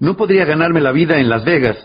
No 0.00 0.16
podría 0.16 0.44
ganarme 0.44 0.80
la 0.80 0.92
vida 0.92 1.18
en 1.18 1.28
Las 1.28 1.44
Vegas, 1.44 1.76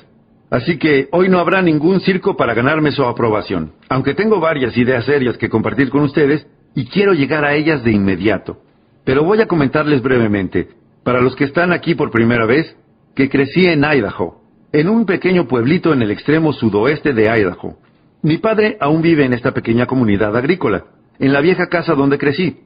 así 0.52 0.78
que 0.78 1.08
hoy 1.12 1.30
no 1.30 1.40
habrá 1.40 1.64
ningún 1.64 2.00
circo 2.02 2.38
para 2.38 2.54
ganarme 2.54 2.92
su 2.92 3.04
aprobación, 3.04 3.72
aunque 3.90 4.14
tengo 4.14 4.40
varias 4.40 4.78
ideas 4.78 5.06
serias 5.06 5.36
que 5.38 5.50
compartir 5.50 5.90
con 5.90 6.04
ustedes 6.04 6.46
y 6.76 6.86
quiero 6.86 7.14
llegar 7.14 7.44
a 7.44 7.56
ellas 7.56 7.84
de 7.84 7.92
inmediato. 7.92 8.62
Pero 9.04 9.24
voy 9.24 9.42
a 9.42 9.48
comentarles 9.48 10.04
brevemente, 10.04 10.70
para 11.04 11.22
los 11.22 11.36
que 11.36 11.46
están 11.46 11.74
aquí 11.74 11.96
por 11.96 12.12
primera 12.12 12.46
vez, 12.46 12.76
que 13.16 13.30
crecí 13.30 13.66
en 13.66 13.84
Idaho, 13.84 14.42
en 14.72 14.90
un 14.90 15.06
pequeño 15.06 15.48
pueblito 15.48 15.92
en 15.92 16.04
el 16.04 16.12
extremo 16.12 16.54
sudoeste 16.54 17.14
de 17.14 17.24
Idaho. 17.24 17.78
Mi 18.22 18.38
padre 18.38 18.78
aún 18.80 19.02
vive 19.02 19.26
en 19.26 19.34
esta 19.34 19.54
pequeña 19.54 19.88
comunidad 19.88 20.38
agrícola, 20.38 20.86
en 21.18 21.34
la 21.34 21.42
vieja 21.42 21.68
casa 21.68 21.96
donde 21.96 22.20
crecí. 22.20 22.60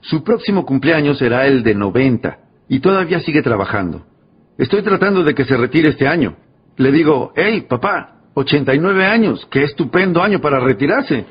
Su 0.00 0.22
próximo 0.22 0.64
cumpleaños 0.64 1.18
será 1.18 1.46
el 1.46 1.64
de 1.64 1.74
90 1.74 2.38
y 2.68 2.78
todavía 2.78 3.18
sigue 3.20 3.42
trabajando. 3.42 4.06
Estoy 4.58 4.82
tratando 4.82 5.22
de 5.22 5.34
que 5.34 5.44
se 5.44 5.56
retire 5.56 5.90
este 5.90 6.08
año. 6.08 6.36
Le 6.76 6.90
digo, 6.90 7.32
hey, 7.36 7.66
papá, 7.68 8.16
89 8.34 9.06
años, 9.06 9.46
qué 9.50 9.62
estupendo 9.62 10.22
año 10.22 10.40
para 10.40 10.60
retirarse. 10.60 11.24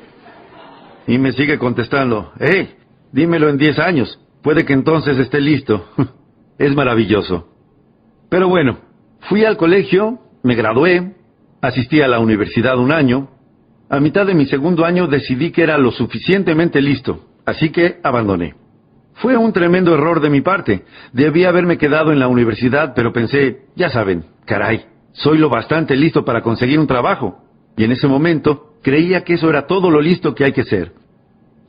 Y 1.06 1.18
me 1.18 1.32
sigue 1.32 1.58
contestando, 1.58 2.32
hey, 2.38 2.74
dímelo 3.12 3.48
en 3.48 3.58
10 3.58 3.78
años, 3.78 4.20
puede 4.42 4.64
que 4.64 4.72
entonces 4.72 5.18
esté 5.18 5.40
listo. 5.40 5.88
es 6.58 6.74
maravilloso. 6.74 7.48
Pero 8.28 8.48
bueno, 8.48 8.78
fui 9.28 9.44
al 9.44 9.56
colegio, 9.56 10.18
me 10.42 10.54
gradué, 10.54 11.14
asistí 11.60 12.00
a 12.00 12.08
la 12.08 12.18
universidad 12.18 12.78
un 12.78 12.92
año. 12.92 13.30
A 13.88 14.00
mitad 14.00 14.26
de 14.26 14.34
mi 14.34 14.46
segundo 14.46 14.84
año 14.84 15.06
decidí 15.06 15.52
que 15.52 15.62
era 15.62 15.78
lo 15.78 15.92
suficientemente 15.92 16.80
listo, 16.80 17.26
así 17.44 17.70
que 17.70 18.00
abandoné. 18.02 18.54
Fue 19.16 19.36
un 19.36 19.52
tremendo 19.52 19.94
error 19.94 20.20
de 20.20 20.30
mi 20.30 20.42
parte. 20.42 20.84
Debí 21.12 21.44
haberme 21.44 21.78
quedado 21.78 22.12
en 22.12 22.18
la 22.18 22.28
universidad, 22.28 22.92
pero 22.94 23.12
pensé, 23.12 23.62
ya 23.74 23.88
saben, 23.88 24.24
caray, 24.44 24.86
soy 25.12 25.38
lo 25.38 25.48
bastante 25.48 25.96
listo 25.96 26.24
para 26.24 26.42
conseguir 26.42 26.78
un 26.78 26.86
trabajo. 26.86 27.42
Y 27.76 27.84
en 27.84 27.92
ese 27.92 28.06
momento 28.06 28.74
creía 28.82 29.24
que 29.24 29.34
eso 29.34 29.48
era 29.48 29.66
todo 29.66 29.90
lo 29.90 30.00
listo 30.00 30.34
que 30.34 30.44
hay 30.44 30.52
que 30.52 30.64
ser. 30.64 30.92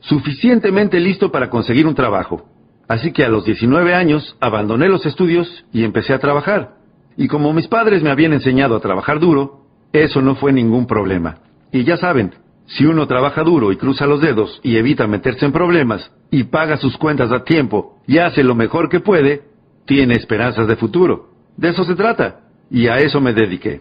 Suficientemente 0.00 1.00
listo 1.00 1.32
para 1.32 1.48
conseguir 1.48 1.86
un 1.86 1.94
trabajo. 1.94 2.46
Así 2.86 3.12
que 3.12 3.24
a 3.24 3.28
los 3.28 3.44
19 3.44 3.94
años 3.94 4.36
abandoné 4.40 4.88
los 4.88 5.04
estudios 5.06 5.64
y 5.72 5.84
empecé 5.84 6.12
a 6.14 6.18
trabajar. 6.18 6.76
Y 7.16 7.28
como 7.28 7.52
mis 7.52 7.66
padres 7.66 8.02
me 8.02 8.10
habían 8.10 8.32
enseñado 8.32 8.76
a 8.76 8.80
trabajar 8.80 9.20
duro, 9.20 9.62
eso 9.92 10.20
no 10.20 10.36
fue 10.36 10.52
ningún 10.52 10.86
problema. 10.86 11.38
Y 11.72 11.84
ya 11.84 11.96
saben, 11.96 12.34
si 12.68 12.84
uno 12.84 13.06
trabaja 13.06 13.42
duro 13.42 13.72
y 13.72 13.76
cruza 13.76 14.06
los 14.06 14.20
dedos 14.20 14.60
y 14.62 14.76
evita 14.76 15.06
meterse 15.06 15.46
en 15.46 15.52
problemas 15.52 16.12
y 16.30 16.44
paga 16.44 16.76
sus 16.76 16.98
cuentas 16.98 17.32
a 17.32 17.42
tiempo 17.42 17.96
y 18.06 18.18
hace 18.18 18.42
lo 18.42 18.54
mejor 18.54 18.90
que 18.90 19.00
puede, 19.00 19.42
tiene 19.86 20.14
esperanzas 20.14 20.68
de 20.68 20.76
futuro. 20.76 21.30
De 21.56 21.70
eso 21.70 21.84
se 21.84 21.94
trata. 21.94 22.40
Y 22.70 22.88
a 22.88 22.98
eso 22.98 23.22
me 23.22 23.32
dediqué. 23.32 23.80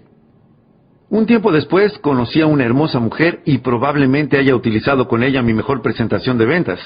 Un 1.09 1.25
tiempo 1.25 1.51
después 1.51 1.97
conocí 1.99 2.39
a 2.39 2.47
una 2.47 2.63
hermosa 2.63 2.99
mujer 2.99 3.41
y 3.43 3.57
probablemente 3.57 4.37
haya 4.37 4.55
utilizado 4.55 5.09
con 5.09 5.21
ella 5.21 5.41
mi 5.41 5.53
mejor 5.53 5.81
presentación 5.81 6.37
de 6.37 6.45
ventas. 6.45 6.79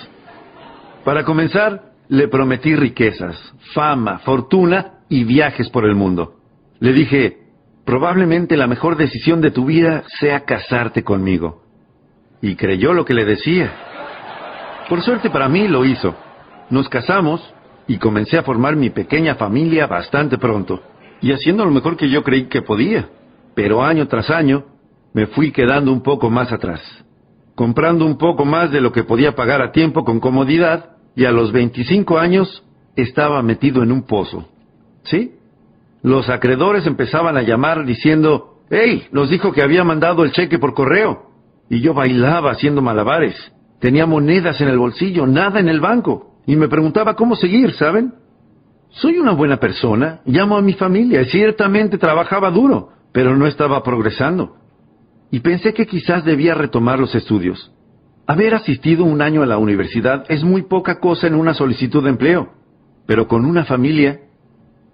Para 1.05 1.23
comenzar, 1.23 1.91
le 2.07 2.27
prometí 2.27 2.75
riquezas, 2.75 3.37
fama, 3.75 4.19
fortuna 4.19 5.01
y 5.07 5.23
viajes 5.23 5.69
por 5.69 5.85
el 5.85 5.93
mundo. 5.93 6.37
Le 6.79 6.93
dije, 6.93 7.37
probablemente 7.85 8.57
la 8.57 8.65
mejor 8.65 8.97
decisión 8.97 9.41
de 9.41 9.51
tu 9.51 9.65
vida 9.65 10.03
sea 10.19 10.45
casarte 10.45 11.03
conmigo 11.03 11.60
y 12.41 12.55
creyó 12.55 12.93
lo 12.93 13.05
que 13.05 13.13
le 13.13 13.25
decía. 13.25 13.71
Por 14.89 15.01
suerte 15.01 15.29
para 15.29 15.47
mí 15.47 15.67
lo 15.67 15.85
hizo. 15.85 16.15
Nos 16.69 16.89
casamos 16.89 17.41
y 17.87 17.97
comencé 17.97 18.37
a 18.37 18.43
formar 18.43 18.75
mi 18.75 18.89
pequeña 18.89 19.35
familia 19.35 19.87
bastante 19.87 20.37
pronto, 20.37 20.81
y 21.21 21.31
haciendo 21.31 21.65
lo 21.65 21.71
mejor 21.71 21.97
que 21.97 22.09
yo 22.09 22.23
creí 22.23 22.45
que 22.45 22.61
podía. 22.61 23.09
Pero 23.53 23.83
año 23.83 24.07
tras 24.07 24.29
año 24.29 24.65
me 25.13 25.27
fui 25.27 25.51
quedando 25.51 25.91
un 25.91 26.01
poco 26.01 26.29
más 26.29 26.51
atrás, 26.51 26.81
comprando 27.55 28.05
un 28.05 28.17
poco 28.17 28.45
más 28.45 28.71
de 28.71 28.81
lo 28.81 28.91
que 28.91 29.03
podía 29.03 29.35
pagar 29.35 29.61
a 29.61 29.71
tiempo 29.71 30.03
con 30.03 30.19
comodidad, 30.19 30.95
y 31.15 31.25
a 31.25 31.31
los 31.31 31.51
25 31.51 32.17
años 32.17 32.63
estaba 32.95 33.41
metido 33.43 33.83
en 33.83 33.91
un 33.91 34.03
pozo. 34.03 34.47
¿Sí? 35.03 35.33
Los 36.01 36.29
acreedores 36.29 36.87
empezaban 36.87 37.35
a 37.37 37.41
llamar 37.41 37.85
diciendo, 37.85 38.59
¡Hey! 38.69 39.07
Nos 39.11 39.29
dijo 39.29 39.51
que 39.51 39.61
había 39.61 39.83
mandado 39.83 40.23
el 40.23 40.31
cheque 40.31 40.57
por 40.57 40.73
correo 40.73 41.30
y 41.71 41.79
yo 41.79 41.93
bailaba 41.93 42.51
haciendo 42.51 42.81
malabares. 42.81 43.33
Tenía 43.79 44.05
monedas 44.05 44.59
en 44.59 44.67
el 44.67 44.77
bolsillo, 44.77 45.25
nada 45.25 45.61
en 45.61 45.69
el 45.69 45.79
banco, 45.79 46.35
y 46.45 46.57
me 46.57 46.67
preguntaba 46.67 47.15
cómo 47.15 47.37
seguir, 47.37 47.71
¿saben? 47.75 48.13
Soy 48.89 49.17
una 49.17 49.31
buena 49.31 49.55
persona, 49.55 50.19
llamo 50.25 50.57
a 50.57 50.61
mi 50.61 50.73
familia, 50.73 51.23
ciertamente 51.23 51.97
trabajaba 51.97 52.51
duro, 52.51 52.89
pero 53.13 53.37
no 53.37 53.47
estaba 53.47 53.81
progresando. 53.83 54.57
Y 55.31 55.39
pensé 55.39 55.73
que 55.73 55.87
quizás 55.87 56.25
debía 56.25 56.55
retomar 56.55 56.99
los 56.99 57.15
estudios. 57.15 57.71
Haber 58.27 58.53
asistido 58.53 59.05
un 59.05 59.21
año 59.21 59.41
a 59.41 59.45
la 59.45 59.57
universidad 59.57 60.25
es 60.27 60.43
muy 60.43 60.63
poca 60.63 60.99
cosa 60.99 61.27
en 61.27 61.35
una 61.35 61.53
solicitud 61.53 62.03
de 62.03 62.09
empleo, 62.09 62.49
pero 63.05 63.29
con 63.29 63.45
una 63.45 63.63
familia 63.63 64.19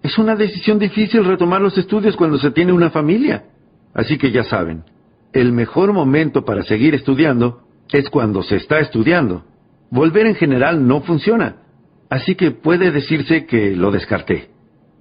es 0.04 0.16
una 0.20 0.36
decisión 0.36 0.78
difícil 0.78 1.26
retomar 1.26 1.60
los 1.60 1.76
estudios 1.76 2.16
cuando 2.16 2.38
se 2.38 2.52
tiene 2.52 2.72
una 2.72 2.92
familia. 2.92 3.46
Así 3.96 4.20
que 4.20 4.32
ya 4.32 4.44
saben, 4.44 4.84
el 5.34 5.52
mejor 5.52 5.94
momento 5.94 6.46
para 6.46 6.64
seguir 6.64 6.96
estudiando 6.96 7.62
es 7.92 8.10
cuando 8.10 8.44
se 8.44 8.56
está 8.56 8.80
estudiando. 8.80 9.44
Volver 9.90 10.26
en 10.26 10.36
general 10.36 10.88
no 10.88 11.02
funciona, 11.02 11.58
así 12.10 12.36
que 12.36 12.52
puede 12.52 12.92
decirse 12.92 13.46
que 13.46 13.76
lo 13.76 13.92
descarté. 13.92 14.50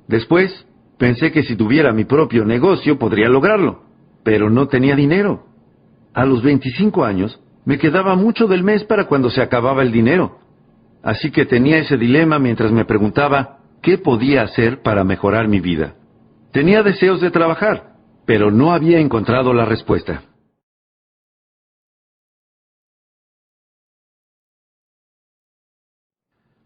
Después, 0.09 0.67
pensé 0.99 1.33
que 1.33 1.43
si 1.43 1.57
tuviera 1.57 1.93
mi 1.93 2.05
propio 2.05 2.45
negocio 2.45 2.99
podría 2.99 3.29
lograrlo, 3.29 3.83
pero 4.23 4.51
no 4.51 4.69
tenía 4.69 4.95
dinero. 4.95 5.47
A 6.15 6.25
los 6.25 6.43
25 6.43 7.05
años, 7.05 7.41
me 7.65 7.79
quedaba 7.79 8.15
mucho 8.15 8.47
del 8.47 8.63
mes 8.63 8.85
para 8.85 9.07
cuando 9.07 9.29
se 9.29 9.43
acababa 9.43 9.83
el 9.83 9.91
dinero. 9.91 10.39
Así 11.03 11.31
que 11.31 11.47
tenía 11.47 11.79
ese 11.79 11.97
dilema 11.97 12.39
mientras 12.39 12.73
me 12.73 12.85
preguntaba 12.85 13.59
qué 13.83 13.99
podía 13.99 14.43
hacer 14.43 14.83
para 14.83 15.05
mejorar 15.05 15.49
mi 15.49 15.61
vida. 15.61 15.95
Tenía 16.53 16.83
deseos 16.83 17.21
de 17.21 17.31
trabajar, 17.31 17.96
pero 18.27 18.51
no 18.51 18.73
había 18.73 18.99
encontrado 18.99 19.55
la 19.55 19.65
respuesta. 19.65 20.23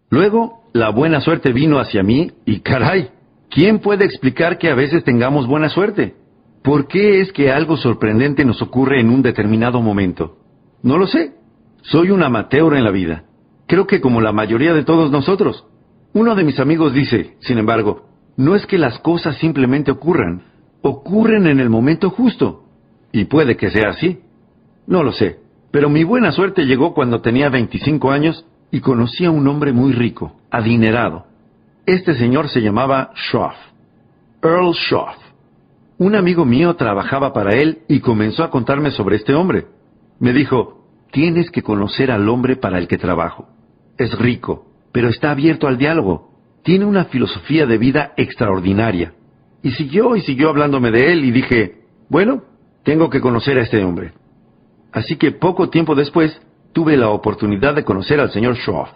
Luego, 0.09 0.65
la 0.73 0.91
buena 0.91 1.21
suerte 1.21 1.53
vino 1.53 1.79
hacia 1.79 2.03
mí 2.03 2.33
y 2.45 2.61
caray, 2.61 3.11
¿quién 3.49 3.79
puede 3.79 4.05
explicar 4.05 4.59
que 4.59 4.69
a 4.69 4.75
veces 4.75 5.05
tengamos 5.05 5.47
buena 5.47 5.69
suerte? 5.69 6.17
¿Por 6.63 6.89
qué 6.89 7.21
es 7.21 7.33
que 7.33 7.53
algo 7.53 7.77
sorprendente 7.77 8.45
nos 8.45 8.61
ocurre 8.61 9.01
en 9.01 9.09
un 9.09 9.23
determinado 9.23 9.81
momento? 9.81 10.39
No 10.83 10.99
lo 10.99 11.07
sé. 11.07 11.35
Soy 11.83 12.11
un 12.11 12.23
amateur 12.23 12.75
en 12.75 12.85
la 12.85 12.91
vida. 12.91 13.25
Creo 13.67 13.87
que 13.87 14.01
como 14.01 14.21
la 14.21 14.33
mayoría 14.33 14.75
de 14.75 14.85
todos 14.85 15.11
nosotros. 15.11 15.65
Uno 16.13 16.35
de 16.35 16.45
mis 16.45 16.59
amigos 16.59 16.93
dice, 16.93 17.37
sin 17.41 17.59
embargo, 17.59 18.09
no 18.37 18.57
es 18.57 18.67
que 18.67 18.79
las 18.79 18.99
cosas 18.99 19.37
simplemente 19.37 19.93
ocurran, 19.93 20.50
ocurren 20.83 21.47
en 21.47 21.61
el 21.61 21.71
momento 21.71 22.11
justo. 22.11 22.65
Y 23.13 23.25
puede 23.25 23.57
que 23.57 23.71
sea 23.71 23.91
así. 23.91 24.21
No 24.87 25.03
lo 25.03 25.13
sé. 25.13 25.39
Pero 25.71 25.89
mi 25.89 26.05
buena 26.05 26.33
suerte 26.33 26.67
llegó 26.67 26.95
cuando 26.95 27.21
tenía 27.21 27.49
25 27.49 28.11
años 28.11 28.45
y 28.71 28.81
conocí 28.81 29.25
a 29.25 29.31
un 29.31 29.47
hombre 29.47 29.73
muy 29.73 29.93
rico, 29.93 30.37
adinerado. 30.51 31.27
Este 31.87 32.15
señor 32.15 32.49
se 32.49 32.61
llamaba 32.61 33.11
Schroff, 33.15 33.57
Earl 34.43 34.75
Schroff. 34.75 35.17
Un 35.99 36.15
amigo 36.15 36.45
mío 36.45 36.75
trabajaba 36.77 37.33
para 37.33 37.57
él 37.57 37.81
y 37.89 38.01
comenzó 38.01 38.43
a 38.43 38.51
contarme 38.51 38.91
sobre 38.91 39.17
este 39.17 39.35
hombre. 39.35 39.67
Me 40.19 40.33
dijo, 40.33 40.85
tienes 41.11 41.51
que 41.51 41.63
conocer 41.63 42.11
al 42.11 42.29
hombre 42.29 42.57
para 42.57 42.79
el 42.79 42.89
que 42.89 42.99
trabajo. 42.99 43.49
Es 43.99 44.17
rico, 44.19 44.67
pero 44.93 45.09
está 45.09 45.31
abierto 45.31 45.67
al 45.69 45.79
diálogo. 45.79 46.31
Tiene 46.63 46.85
una 46.85 47.07
filosofía 47.07 47.67
de 47.67 47.79
vida 47.79 48.13
extraordinaria. 48.17 49.15
Y 49.63 49.73
siguió 49.73 50.17
y 50.17 50.23
siguió 50.23 50.49
hablándome 50.49 50.91
de 50.91 51.13
él 51.13 51.25
y 51.25 51.31
dije, 51.31 51.83
bueno, 52.09 52.43
tengo 52.83 53.11
que 53.11 53.21
conocer 53.21 53.59
a 53.59 53.63
este 53.63 53.85
hombre. 53.85 54.13
Así 54.93 55.17
que 55.17 55.33
poco 55.33 55.69
tiempo 55.71 55.95
después 55.95 56.41
tuve 56.73 56.97
la 56.97 57.11
oportunidad 57.11 57.75
de 57.75 57.85
conocer 57.85 58.21
al 58.21 58.31
señor 58.31 58.57
Shaw 58.57 58.87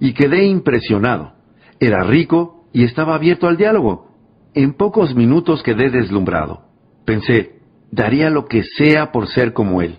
y 0.00 0.12
quedé 0.12 0.44
impresionado. 0.46 1.32
Era 1.80 2.02
rico 2.02 2.64
y 2.72 2.84
estaba 2.84 3.14
abierto 3.14 3.46
al 3.46 3.56
diálogo. 3.56 4.08
En 4.54 4.74
pocos 4.74 5.14
minutos 5.14 5.62
quedé 5.62 5.90
deslumbrado. 5.90 6.62
Pensé, 7.04 7.60
daría 7.90 8.30
lo 8.30 8.46
que 8.46 8.64
sea 8.64 9.12
por 9.12 9.28
ser 9.28 9.52
como 9.52 9.82
él. 9.82 9.98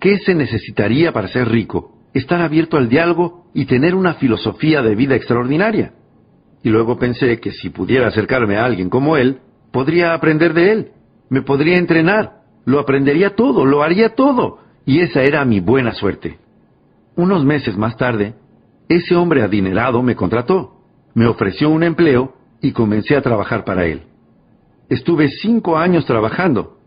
¿Qué 0.00 0.18
se 0.18 0.34
necesitaría 0.34 1.12
para 1.12 1.28
ser 1.28 1.48
rico? 1.48 1.98
Estar 2.12 2.40
abierto 2.40 2.76
al 2.76 2.88
diálogo 2.88 3.46
y 3.54 3.64
tener 3.66 3.94
una 3.94 4.14
filosofía 4.14 4.82
de 4.82 4.94
vida 4.94 5.16
extraordinaria. 5.16 5.92
Y 6.64 6.70
luego 6.70 6.98
pensé 6.98 7.38
que 7.40 7.52
si 7.52 7.68
pudiera 7.68 8.08
acercarme 8.08 8.56
a 8.56 8.64
alguien 8.64 8.88
como 8.88 9.18
él, 9.18 9.38
podría 9.70 10.14
aprender 10.14 10.54
de 10.54 10.72
él, 10.72 10.92
me 11.28 11.42
podría 11.42 11.76
entrenar, 11.76 12.40
lo 12.64 12.80
aprendería 12.80 13.36
todo, 13.36 13.66
lo 13.66 13.82
haría 13.82 14.14
todo, 14.14 14.60
y 14.86 15.00
esa 15.00 15.22
era 15.22 15.44
mi 15.44 15.60
buena 15.60 15.92
suerte. 15.92 16.38
unos 17.16 17.44
meses 17.44 17.76
más 17.76 17.96
tarde, 17.96 18.34
ese 18.88 19.14
hombre 19.14 19.42
adinerado 19.42 20.02
me 20.02 20.16
contrató, 20.16 20.80
me 21.12 21.26
ofreció 21.26 21.68
un 21.68 21.82
empleo 21.82 22.34
y 22.60 22.72
comencé 22.72 23.14
a 23.14 23.22
trabajar 23.22 23.64
para 23.64 23.84
él. 23.84 24.02
Estuve 24.88 25.28
cinco 25.28 25.76
años 25.76 26.06
trabajando 26.06 26.78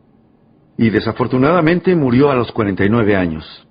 y 0.78 0.90
desafortunadamente 0.90 1.96
murió 1.96 2.32
a 2.32 2.36
los 2.36 2.52
49 2.52 3.16
años. 3.16 3.67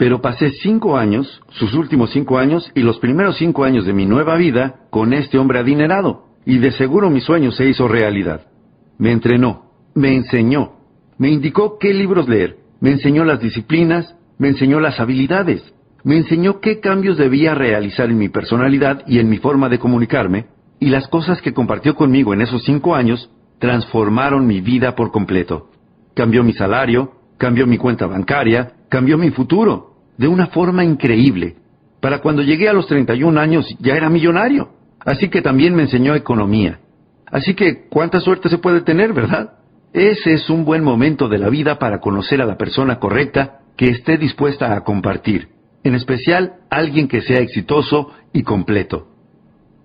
Pero 0.00 0.22
pasé 0.22 0.52
cinco 0.62 0.96
años, 0.96 1.42
sus 1.50 1.74
últimos 1.74 2.10
cinco 2.10 2.38
años 2.38 2.72
y 2.74 2.80
los 2.80 2.98
primeros 3.00 3.36
cinco 3.36 3.64
años 3.64 3.84
de 3.84 3.92
mi 3.92 4.06
nueva 4.06 4.36
vida 4.36 4.86
con 4.88 5.12
este 5.12 5.36
hombre 5.36 5.58
adinerado, 5.58 6.24
y 6.46 6.56
de 6.56 6.72
seguro 6.72 7.10
mi 7.10 7.20
sueño 7.20 7.52
se 7.52 7.68
hizo 7.68 7.86
realidad. 7.86 8.46
Me 8.96 9.12
entrenó, 9.12 9.72
me 9.94 10.16
enseñó, 10.16 10.72
me 11.18 11.28
indicó 11.28 11.76
qué 11.78 11.92
libros 11.92 12.30
leer, 12.30 12.56
me 12.80 12.92
enseñó 12.92 13.26
las 13.26 13.40
disciplinas, 13.40 14.16
me 14.38 14.48
enseñó 14.48 14.80
las 14.80 14.98
habilidades, 15.00 15.62
me 16.02 16.16
enseñó 16.16 16.60
qué 16.60 16.80
cambios 16.80 17.18
debía 17.18 17.54
realizar 17.54 18.08
en 18.08 18.16
mi 18.16 18.30
personalidad 18.30 19.02
y 19.06 19.18
en 19.18 19.28
mi 19.28 19.36
forma 19.36 19.68
de 19.68 19.78
comunicarme, 19.78 20.46
y 20.78 20.88
las 20.88 21.08
cosas 21.08 21.42
que 21.42 21.52
compartió 21.52 21.94
conmigo 21.94 22.32
en 22.32 22.40
esos 22.40 22.64
cinco 22.64 22.94
años 22.94 23.30
transformaron 23.58 24.46
mi 24.46 24.62
vida 24.62 24.94
por 24.94 25.12
completo. 25.12 25.68
Cambió 26.14 26.42
mi 26.42 26.54
salario, 26.54 27.12
cambió 27.36 27.66
mi 27.66 27.76
cuenta 27.76 28.06
bancaria, 28.06 28.72
cambió 28.88 29.18
mi 29.18 29.30
futuro, 29.30 29.89
de 30.16 30.28
una 30.28 30.48
forma 30.48 30.84
increíble. 30.84 31.56
Para 32.00 32.20
cuando 32.20 32.42
llegué 32.42 32.68
a 32.68 32.72
los 32.72 32.86
31 32.86 33.38
años 33.40 33.66
ya 33.78 33.94
era 33.94 34.08
millonario. 34.08 34.70
Así 35.04 35.28
que 35.28 35.42
también 35.42 35.74
me 35.74 35.82
enseñó 35.82 36.14
economía. 36.14 36.80
Así 37.26 37.54
que, 37.54 37.86
¿cuánta 37.88 38.20
suerte 38.20 38.48
se 38.48 38.58
puede 38.58 38.82
tener, 38.82 39.12
verdad? 39.12 39.54
Ese 39.92 40.34
es 40.34 40.50
un 40.50 40.64
buen 40.64 40.84
momento 40.84 41.28
de 41.28 41.38
la 41.38 41.48
vida 41.48 41.78
para 41.78 42.00
conocer 42.00 42.40
a 42.42 42.46
la 42.46 42.56
persona 42.56 42.98
correcta 42.98 43.60
que 43.76 43.88
esté 43.88 44.18
dispuesta 44.18 44.74
a 44.74 44.84
compartir, 44.84 45.48
en 45.84 45.94
especial 45.94 46.56
alguien 46.70 47.08
que 47.08 47.22
sea 47.22 47.40
exitoso 47.40 48.12
y 48.32 48.42
completo. 48.42 49.08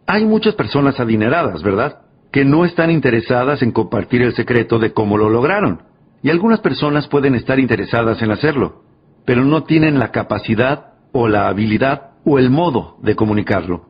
Hay 0.06 0.26
muchas 0.26 0.54
personas 0.56 1.00
adineradas, 1.00 1.64
¿verdad? 1.64 2.02
Que 2.32 2.46
no 2.46 2.66
están 2.66 2.92
interesadas 2.92 3.62
en 3.62 3.72
compartir 3.72 4.22
el 4.22 4.34
secreto 4.34 4.78
de 4.80 4.92
cómo 4.92 5.18
lo 5.18 5.30
lograron. 5.30 5.84
Y 6.22 6.30
algunas 6.30 6.60
personas 6.60 7.08
pueden 7.08 7.36
estar 7.36 7.60
interesadas 7.60 8.22
en 8.22 8.32
hacerlo, 8.32 8.84
pero 9.26 9.44
no 9.44 9.64
tienen 9.64 10.00
la 10.00 10.12
capacidad 10.12 10.94
o 11.12 11.28
la 11.28 11.48
habilidad 11.48 12.12
o 12.24 12.40
el 12.40 12.50
modo 12.50 12.98
de 13.02 13.16
comunicarlo. 13.16 13.86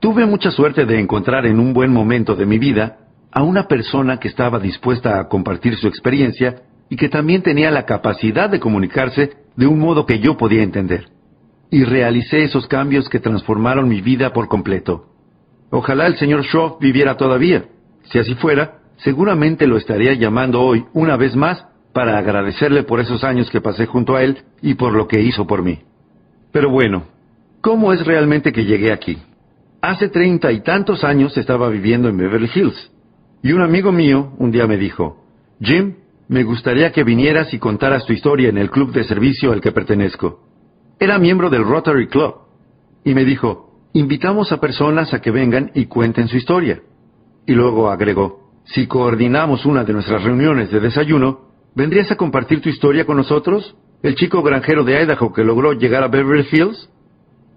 Tuve 0.00 0.26
mucha 0.26 0.50
suerte 0.50 0.84
de 0.84 0.98
encontrar 0.98 1.46
en 1.46 1.60
un 1.60 1.72
buen 1.72 1.92
momento 1.92 2.34
de 2.34 2.46
mi 2.46 2.58
vida 2.58 2.98
a 3.30 3.42
una 3.42 3.66
persona 3.68 4.18
que 4.18 4.28
estaba 4.28 4.58
dispuesta 4.58 5.18
a 5.18 5.28
compartir 5.28 5.76
su 5.76 5.86
experiencia 5.86 6.62
y 6.88 6.96
que 6.96 7.08
también 7.08 7.42
tenía 7.42 7.70
la 7.70 7.86
capacidad 7.86 8.50
de 8.50 8.60
comunicarse 8.60 9.32
de 9.56 9.66
un 9.66 9.78
modo 9.78 10.04
que 10.04 10.18
yo 10.18 10.36
podía 10.36 10.62
entender. 10.62 11.08
Y 11.70 11.84
realicé 11.84 12.44
esos 12.44 12.66
cambios 12.66 13.08
que 13.08 13.20
transformaron 13.20 13.88
mi 13.88 14.02
vida 14.02 14.32
por 14.32 14.48
completo. 14.48 15.06
Ojalá 15.70 16.06
el 16.06 16.16
señor 16.16 16.42
Shaw 16.42 16.78
viviera 16.78 17.16
todavía. 17.16 17.64
Si 18.10 18.18
así 18.18 18.34
fuera, 18.34 18.80
seguramente 18.98 19.66
lo 19.66 19.78
estaría 19.78 20.12
llamando 20.12 20.60
hoy 20.60 20.84
una 20.92 21.16
vez 21.16 21.34
más 21.34 21.64
para 21.92 22.18
agradecerle 22.18 22.84
por 22.84 23.00
esos 23.00 23.24
años 23.24 23.50
que 23.50 23.60
pasé 23.60 23.86
junto 23.86 24.16
a 24.16 24.22
él 24.22 24.38
y 24.60 24.74
por 24.74 24.92
lo 24.92 25.06
que 25.06 25.20
hizo 25.20 25.46
por 25.46 25.62
mí. 25.62 25.80
Pero 26.50 26.70
bueno, 26.70 27.04
¿cómo 27.60 27.92
es 27.92 28.04
realmente 28.06 28.52
que 28.52 28.64
llegué 28.64 28.92
aquí? 28.92 29.18
Hace 29.80 30.08
treinta 30.08 30.52
y 30.52 30.60
tantos 30.60 31.04
años 31.04 31.36
estaba 31.36 31.68
viviendo 31.68 32.08
en 32.08 32.16
Beverly 32.16 32.50
Hills, 32.54 32.90
y 33.42 33.52
un 33.52 33.62
amigo 33.62 33.90
mío 33.90 34.32
un 34.38 34.52
día 34.52 34.66
me 34.66 34.76
dijo, 34.76 35.24
Jim, 35.60 35.94
me 36.28 36.44
gustaría 36.44 36.92
que 36.92 37.04
vinieras 37.04 37.52
y 37.52 37.58
contaras 37.58 38.06
tu 38.06 38.12
historia 38.12 38.48
en 38.48 38.58
el 38.58 38.70
club 38.70 38.92
de 38.92 39.04
servicio 39.04 39.52
al 39.52 39.60
que 39.60 39.72
pertenezco. 39.72 40.40
Era 40.98 41.18
miembro 41.18 41.50
del 41.50 41.64
Rotary 41.64 42.06
Club, 42.06 42.34
y 43.04 43.14
me 43.14 43.24
dijo, 43.24 43.70
invitamos 43.92 44.52
a 44.52 44.60
personas 44.60 45.12
a 45.12 45.20
que 45.20 45.32
vengan 45.32 45.72
y 45.74 45.86
cuenten 45.86 46.28
su 46.28 46.36
historia. 46.36 46.80
Y 47.44 47.52
luego 47.52 47.90
agregó, 47.90 48.52
si 48.64 48.86
coordinamos 48.86 49.66
una 49.66 49.82
de 49.82 49.92
nuestras 49.92 50.22
reuniones 50.22 50.70
de 50.70 50.78
desayuno, 50.78 51.51
¿vendrías 51.74 52.10
a 52.10 52.16
compartir 52.16 52.60
tu 52.60 52.68
historia 52.68 53.04
con 53.04 53.16
nosotros? 53.16 53.76
¿El 54.02 54.14
chico 54.14 54.42
granjero 54.42 54.84
de 54.84 55.00
Idaho 55.00 55.32
que 55.32 55.44
logró 55.44 55.72
llegar 55.72 56.02
a 56.02 56.08
Beverly 56.08 56.46
Hills? 56.50 56.88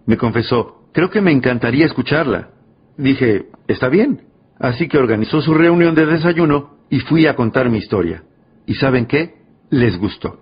Me 0.05 0.17
confesó, 0.17 0.83
creo 0.93 1.09
que 1.09 1.21
me 1.21 1.31
encantaría 1.31 1.85
escucharla. 1.85 2.49
Dije, 2.97 3.47
está 3.67 3.89
bien. 3.89 4.21
Así 4.59 4.87
que 4.87 4.97
organizó 4.97 5.41
su 5.41 5.53
reunión 5.53 5.95
de 5.95 6.05
desayuno 6.05 6.77
y 6.89 6.99
fui 6.99 7.25
a 7.27 7.35
contar 7.35 7.69
mi 7.69 7.79
historia. 7.79 8.23
¿Y 8.65 8.75
saben 8.75 9.05
qué? 9.05 9.35
Les 9.69 9.97
gustó. 9.97 10.39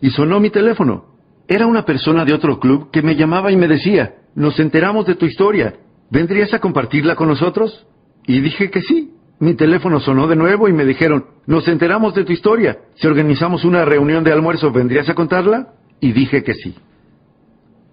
Y 0.00 0.10
sonó 0.10 0.40
mi 0.40 0.50
teléfono. 0.50 1.14
Era 1.48 1.66
una 1.66 1.84
persona 1.84 2.24
de 2.24 2.34
otro 2.34 2.58
club 2.58 2.90
que 2.90 3.02
me 3.02 3.16
llamaba 3.16 3.52
y 3.52 3.56
me 3.56 3.68
decía, 3.68 4.16
nos 4.34 4.58
enteramos 4.58 5.06
de 5.06 5.14
tu 5.14 5.26
historia. 5.26 5.74
¿Vendrías 6.10 6.52
a 6.52 6.58
compartirla 6.58 7.14
con 7.16 7.28
nosotros? 7.28 7.86
Y 8.26 8.40
dije 8.40 8.70
que 8.70 8.82
sí. 8.82 9.13
Mi 9.40 9.54
teléfono 9.54 10.00
sonó 10.00 10.26
de 10.28 10.36
nuevo 10.36 10.68
y 10.68 10.72
me 10.72 10.84
dijeron, 10.84 11.26
nos 11.46 11.66
enteramos 11.68 12.14
de 12.14 12.24
tu 12.24 12.32
historia. 12.32 12.78
Si 12.94 13.06
organizamos 13.06 13.64
una 13.64 13.84
reunión 13.84 14.24
de 14.24 14.32
almuerzo, 14.32 14.70
¿vendrías 14.70 15.08
a 15.08 15.14
contarla? 15.14 15.74
Y 16.00 16.12
dije 16.12 16.42
que 16.42 16.54
sí. 16.54 16.74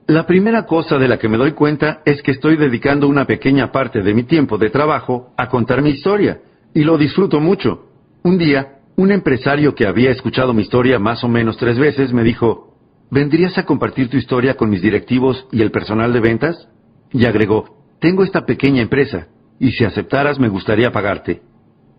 La 0.07 0.25
primera 0.25 0.65
cosa 0.65 0.97
de 0.97 1.07
la 1.07 1.17
que 1.17 1.29
me 1.29 1.37
doy 1.37 1.53
cuenta 1.53 2.01
es 2.05 2.21
que 2.21 2.31
estoy 2.31 2.57
dedicando 2.57 3.07
una 3.07 3.25
pequeña 3.25 3.71
parte 3.71 4.01
de 4.01 4.13
mi 4.13 4.23
tiempo 4.23 4.57
de 4.57 4.69
trabajo 4.69 5.33
a 5.37 5.47
contar 5.47 5.81
mi 5.81 5.91
historia, 5.91 6.41
y 6.73 6.83
lo 6.83 6.97
disfruto 6.97 7.39
mucho. 7.39 7.85
Un 8.23 8.37
día, 8.37 8.79
un 8.97 9.11
empresario 9.11 9.73
que 9.73 9.87
había 9.87 10.11
escuchado 10.11 10.53
mi 10.53 10.63
historia 10.63 10.99
más 10.99 11.23
o 11.23 11.27
menos 11.27 11.57
tres 11.57 11.79
veces 11.79 12.13
me 12.13 12.23
dijo, 12.23 12.75
¿vendrías 13.09 13.57
a 13.57 13.65
compartir 13.65 14.09
tu 14.09 14.17
historia 14.17 14.55
con 14.55 14.69
mis 14.69 14.81
directivos 14.81 15.47
y 15.51 15.61
el 15.61 15.71
personal 15.71 16.11
de 16.13 16.19
ventas? 16.19 16.67
Y 17.11 17.25
agregó, 17.25 17.77
tengo 17.99 18.23
esta 18.23 18.45
pequeña 18.45 18.81
empresa, 18.81 19.27
y 19.61 19.73
si 19.73 19.85
aceptaras 19.85 20.39
me 20.39 20.49
gustaría 20.49 20.91
pagarte. 20.91 21.39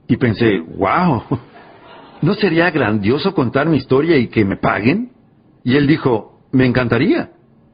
Y 0.09 0.17
pensé, 0.17 0.59
wow, 0.59 1.23
¿no 2.21 2.35
sería 2.35 2.69
grandioso 2.73 3.33
contar 3.35 3.69
mi 3.69 3.77
historia 3.77 4.17
y 4.17 4.27
que 4.27 4.45
me 4.45 4.57
paguen? 4.57 5.13
Y 5.63 5.77
él 5.77 5.87
dijo, 5.87 6.41
me 6.51 6.67
encantaría. 6.67 7.31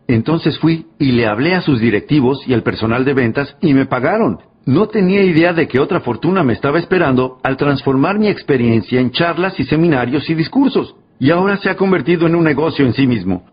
Entonces 0.06 0.58
fui 0.58 0.86
y 0.98 1.12
le 1.12 1.26
hablé 1.26 1.54
a 1.54 1.62
sus 1.62 1.80
directivos 1.80 2.46
y 2.46 2.52
al 2.52 2.62
personal 2.62 3.06
de 3.06 3.14
ventas 3.14 3.56
y 3.62 3.72
me 3.72 3.86
pagaron. 3.86 4.38
No 4.66 4.88
tenía 4.88 5.22
idea 5.22 5.54
de 5.54 5.66
que 5.66 5.80
otra 5.80 6.00
fortuna 6.00 6.44
me 6.44 6.52
estaba 6.52 6.78
esperando 6.78 7.38
al 7.42 7.56
transformar 7.56 8.18
mi 8.18 8.28
experiencia 8.28 9.00
en 9.00 9.10
charlas 9.10 9.58
y 9.58 9.64
seminarios 9.64 10.28
y 10.28 10.34
discursos. 10.34 10.96
Y 11.18 11.30
ahora 11.30 11.56
se 11.56 11.70
ha 11.70 11.76
convertido 11.76 12.26
en 12.26 12.34
un 12.34 12.44
negocio 12.44 12.84
en 12.84 12.92
sí 12.92 13.06
mismo. 13.06 13.46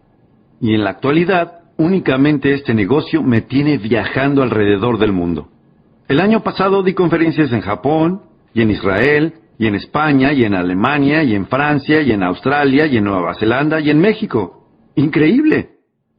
Y 0.59 0.73
en 0.73 0.83
la 0.83 0.89
actualidad, 0.89 1.59
únicamente 1.77 2.53
este 2.53 2.73
negocio 2.73 3.23
me 3.23 3.39
tiene 3.39 3.77
viajando 3.77 4.43
alrededor 4.43 4.99
del 4.99 5.13
mundo. 5.13 5.54
El 6.07 6.19
año 6.19 6.43
pasado 6.43 6.83
di 6.83 6.93
conferencias 6.93 7.51
en 7.51 7.61
Japón, 7.61 8.21
y 8.53 8.61
en 8.61 8.69
Israel, 8.69 9.33
y 9.57 9.65
en 9.65 9.73
España, 9.73 10.33
y 10.33 10.43
en 10.43 10.53
Alemania, 10.53 11.23
y 11.23 11.33
en 11.33 11.47
Francia, 11.47 12.01
y 12.01 12.11
en 12.11 12.21
Australia, 12.21 12.85
y 12.85 12.97
en 12.97 13.05
Nueva 13.05 13.33
Zelanda, 13.33 13.79
y 13.79 13.89
en 13.89 13.99
México. 13.99 14.67
Increíble. 14.95 15.69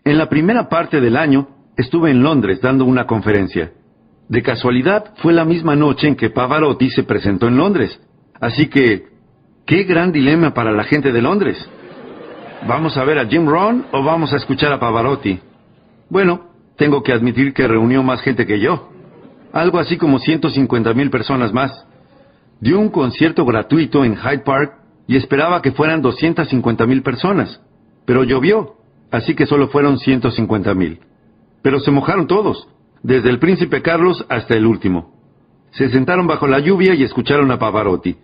En 0.05 0.19
la 0.19 0.29
primera 0.29 0.69
parte 0.69 1.01
del 1.01 1.17
año 1.17 1.49
estuve 1.77 2.11
en 2.11 2.23
Londres 2.23 2.61
dando 2.61 2.85
una 2.85 3.07
conferencia. 3.07 3.73
De 4.29 4.43
casualidad 4.43 5.15
fue 5.19 5.33
la 5.33 5.45
misma 5.45 5.77
noche 5.77 6.09
en 6.09 6.17
que 6.17 6.31
Pavarotti 6.31 6.91
se 6.91 7.05
presentó 7.05 7.47
en 7.47 7.57
Londres. 7.57 8.01
Así 8.41 8.67
que, 8.67 9.07
qué 9.67 9.85
gran 9.85 10.11
dilema 10.11 10.53
para 10.53 10.73
la 10.73 10.83
gente 10.83 11.13
de 11.13 11.23
Londres. 11.23 11.57
¿Vamos 12.67 12.97
a 12.97 13.05
ver 13.05 13.21
a 13.21 13.27
Jim 13.27 13.47
Rohn 13.47 13.87
o 13.93 14.03
vamos 14.03 14.33
a 14.33 14.37
escuchar 14.37 14.73
a 14.73 14.81
Pavarotti? 14.81 15.39
Bueno, 16.11 16.49
tengo 16.77 17.05
que 17.05 17.13
admitir 17.13 17.55
que 17.55 17.69
reunió 17.69 18.03
más 18.03 18.21
gente 18.23 18.47
que 18.47 18.59
yo 18.59 18.96
algo 19.61 19.79
así 19.79 19.97
como 19.97 20.19
150 20.19 20.93
mil 20.93 21.09
personas 21.09 21.53
más. 21.53 21.87
Dio 22.61 22.79
un 22.79 22.91
concierto 22.91 23.45
gratuito 23.47 24.05
en 24.05 24.17
Hyde 24.17 24.45
Park 24.45 24.75
y 25.07 25.17
esperaba 25.17 25.63
que 25.63 25.73
fueran 25.73 26.03
250 26.03 26.87
mil 26.87 27.03
personas, 27.03 27.61
pero 28.05 28.23
llovió, 28.25 28.75
así 29.11 29.35
que 29.35 29.47
solo 29.47 29.69
fueron 29.69 29.99
150 29.99 30.75
mil. 30.75 31.01
Pero 31.63 31.81
se 31.81 31.91
mojaron 31.91 32.27
todos, 32.27 32.69
desde 33.03 33.31
el 33.31 33.39
príncipe 33.39 33.81
Carlos 33.81 34.27
hasta 34.29 34.55
el 34.55 34.67
último. 34.67 35.15
Se 35.71 35.89
sentaron 35.89 36.27
bajo 36.27 36.47
la 36.47 36.61
lluvia 36.61 36.95
y 36.95 37.03
escucharon 37.03 37.51
a 37.51 37.59
Pavarotti. 37.59 38.17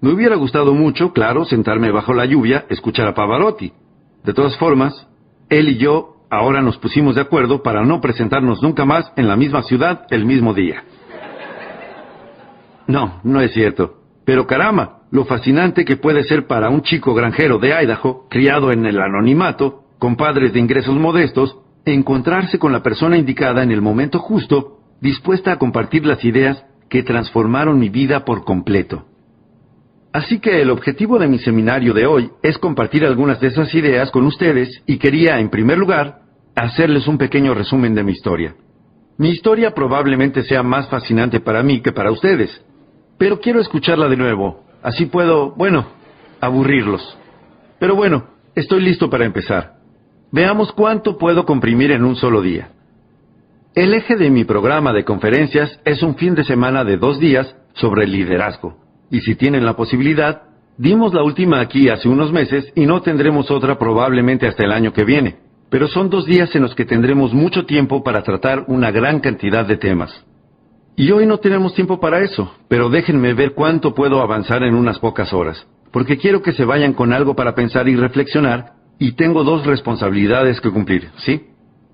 Me 0.00 0.12
hubiera 0.12 0.34
gustado 0.34 0.74
mucho, 0.74 1.12
claro, 1.12 1.44
sentarme 1.44 1.92
bajo 1.92 2.12
la 2.12 2.26
lluvia, 2.26 2.66
escuchar 2.70 3.06
a 3.06 3.14
Pavarotti. 3.14 3.72
De 4.24 4.34
todas 4.34 4.56
formas, 4.56 5.06
él 5.48 5.68
y 5.68 5.76
yo 5.76 6.15
ahora 6.30 6.62
nos 6.62 6.78
pusimos 6.78 7.14
de 7.14 7.20
acuerdo 7.20 7.62
para 7.62 7.84
no 7.84 8.00
presentarnos 8.00 8.62
nunca 8.62 8.84
más 8.84 9.12
en 9.16 9.28
la 9.28 9.36
misma 9.36 9.62
ciudad 9.62 10.06
el 10.10 10.24
mismo 10.24 10.54
día. 10.54 10.84
No, 12.86 13.20
no 13.24 13.40
es 13.40 13.52
cierto. 13.52 13.94
Pero 14.24 14.46
caramba, 14.46 15.02
lo 15.10 15.24
fascinante 15.24 15.84
que 15.84 15.96
puede 15.96 16.24
ser 16.24 16.46
para 16.46 16.68
un 16.68 16.82
chico 16.82 17.14
granjero 17.14 17.58
de 17.58 17.72
Idaho, 17.72 18.26
criado 18.28 18.72
en 18.72 18.86
el 18.86 19.00
anonimato, 19.00 19.84
con 19.98 20.16
padres 20.16 20.52
de 20.52 20.60
ingresos 20.60 20.96
modestos, 20.96 21.56
encontrarse 21.84 22.58
con 22.58 22.72
la 22.72 22.82
persona 22.82 23.16
indicada 23.16 23.62
en 23.62 23.70
el 23.70 23.80
momento 23.80 24.18
justo, 24.18 24.78
dispuesta 25.00 25.52
a 25.52 25.58
compartir 25.58 26.04
las 26.04 26.24
ideas 26.24 26.64
que 26.88 27.02
transformaron 27.02 27.78
mi 27.78 27.88
vida 27.88 28.24
por 28.24 28.44
completo. 28.44 29.06
Así 30.16 30.38
que 30.38 30.62
el 30.62 30.70
objetivo 30.70 31.18
de 31.18 31.28
mi 31.28 31.38
seminario 31.38 31.92
de 31.92 32.06
hoy 32.06 32.30
es 32.42 32.56
compartir 32.56 33.04
algunas 33.04 33.38
de 33.38 33.48
esas 33.48 33.74
ideas 33.74 34.10
con 34.10 34.24
ustedes 34.24 34.82
y 34.86 34.96
quería, 34.96 35.38
en 35.40 35.50
primer 35.50 35.76
lugar, 35.76 36.20
hacerles 36.54 37.06
un 37.06 37.18
pequeño 37.18 37.52
resumen 37.52 37.94
de 37.94 38.02
mi 38.02 38.12
historia. 38.12 38.54
Mi 39.18 39.28
historia 39.28 39.74
probablemente 39.74 40.42
sea 40.44 40.62
más 40.62 40.88
fascinante 40.88 41.40
para 41.40 41.62
mí 41.62 41.82
que 41.82 41.92
para 41.92 42.10
ustedes, 42.10 42.64
pero 43.18 43.40
quiero 43.40 43.60
escucharla 43.60 44.08
de 44.08 44.16
nuevo, 44.16 44.64
así 44.82 45.04
puedo, 45.04 45.50
bueno, 45.50 45.84
aburrirlos. 46.40 47.18
Pero 47.78 47.94
bueno, 47.94 48.30
estoy 48.54 48.80
listo 48.80 49.10
para 49.10 49.26
empezar. 49.26 49.74
Veamos 50.32 50.72
cuánto 50.72 51.18
puedo 51.18 51.44
comprimir 51.44 51.90
en 51.90 52.04
un 52.04 52.16
solo 52.16 52.40
día. 52.40 52.70
El 53.74 53.92
eje 53.92 54.16
de 54.16 54.30
mi 54.30 54.44
programa 54.44 54.94
de 54.94 55.04
conferencias 55.04 55.78
es 55.84 56.02
un 56.02 56.16
fin 56.16 56.34
de 56.34 56.44
semana 56.44 56.84
de 56.84 56.96
dos 56.96 57.20
días 57.20 57.54
sobre 57.74 58.06
liderazgo. 58.06 58.85
Y 59.10 59.20
si 59.20 59.34
tienen 59.34 59.64
la 59.64 59.76
posibilidad, 59.76 60.42
dimos 60.78 61.14
la 61.14 61.22
última 61.22 61.60
aquí 61.60 61.88
hace 61.88 62.08
unos 62.08 62.32
meses 62.32 62.72
y 62.74 62.86
no 62.86 63.02
tendremos 63.02 63.50
otra 63.50 63.78
probablemente 63.78 64.46
hasta 64.46 64.64
el 64.64 64.72
año 64.72 64.92
que 64.92 65.04
viene. 65.04 65.36
Pero 65.70 65.88
son 65.88 66.10
dos 66.10 66.26
días 66.26 66.54
en 66.54 66.62
los 66.62 66.74
que 66.74 66.84
tendremos 66.84 67.34
mucho 67.34 67.66
tiempo 67.66 68.02
para 68.02 68.22
tratar 68.22 68.64
una 68.68 68.90
gran 68.90 69.20
cantidad 69.20 69.66
de 69.66 69.76
temas. 69.76 70.24
Y 70.96 71.10
hoy 71.10 71.26
no 71.26 71.38
tenemos 71.38 71.74
tiempo 71.74 72.00
para 72.00 72.20
eso, 72.20 72.52
pero 72.68 72.88
déjenme 72.88 73.34
ver 73.34 73.52
cuánto 73.52 73.94
puedo 73.94 74.20
avanzar 74.22 74.62
en 74.62 74.74
unas 74.74 74.98
pocas 74.98 75.32
horas 75.32 75.66
porque 75.96 76.18
quiero 76.18 76.42
que 76.42 76.52
se 76.52 76.66
vayan 76.66 76.92
con 76.92 77.14
algo 77.14 77.34
para 77.34 77.54
pensar 77.54 77.88
y 77.88 77.96
reflexionar, 77.96 78.74
y 78.98 79.12
tengo 79.12 79.44
dos 79.44 79.64
responsabilidades 79.64 80.60
que 80.60 80.70
cumplir, 80.70 81.08
¿sí? 81.24 81.46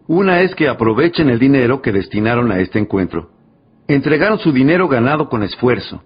Una 0.08 0.40
es 0.40 0.56
que 0.56 0.66
aprovechen 0.66 1.30
el 1.30 1.38
dinero 1.38 1.80
que 1.80 1.92
destinaron 1.92 2.50
a 2.50 2.58
este 2.58 2.80
encuentro. 2.80 3.30
Entregaron 3.86 4.40
su 4.40 4.50
dinero 4.50 4.88
ganado 4.88 5.28
con 5.28 5.44
esfuerzo. 5.44 6.02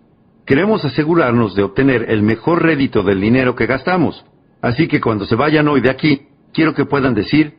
Queremos 0.47 0.85
asegurarnos 0.85 1.57
de 1.57 1.65
obtener 1.65 2.09
el 2.09 2.23
mejor 2.23 2.63
rédito 2.63 3.03
del 3.03 3.21
dinero 3.21 3.57
que 3.57 3.67
gastamos. 3.67 4.25
Así 4.63 4.87
que 4.87 5.01
cuando 5.01 5.27
se 5.27 5.35
vayan 5.35 5.67
hoy 5.67 5.81
de 5.81 5.91
aquí, 5.91 6.29
quiero 6.53 6.73
que 6.73 6.85
puedan 6.85 7.15
decir, 7.15 7.55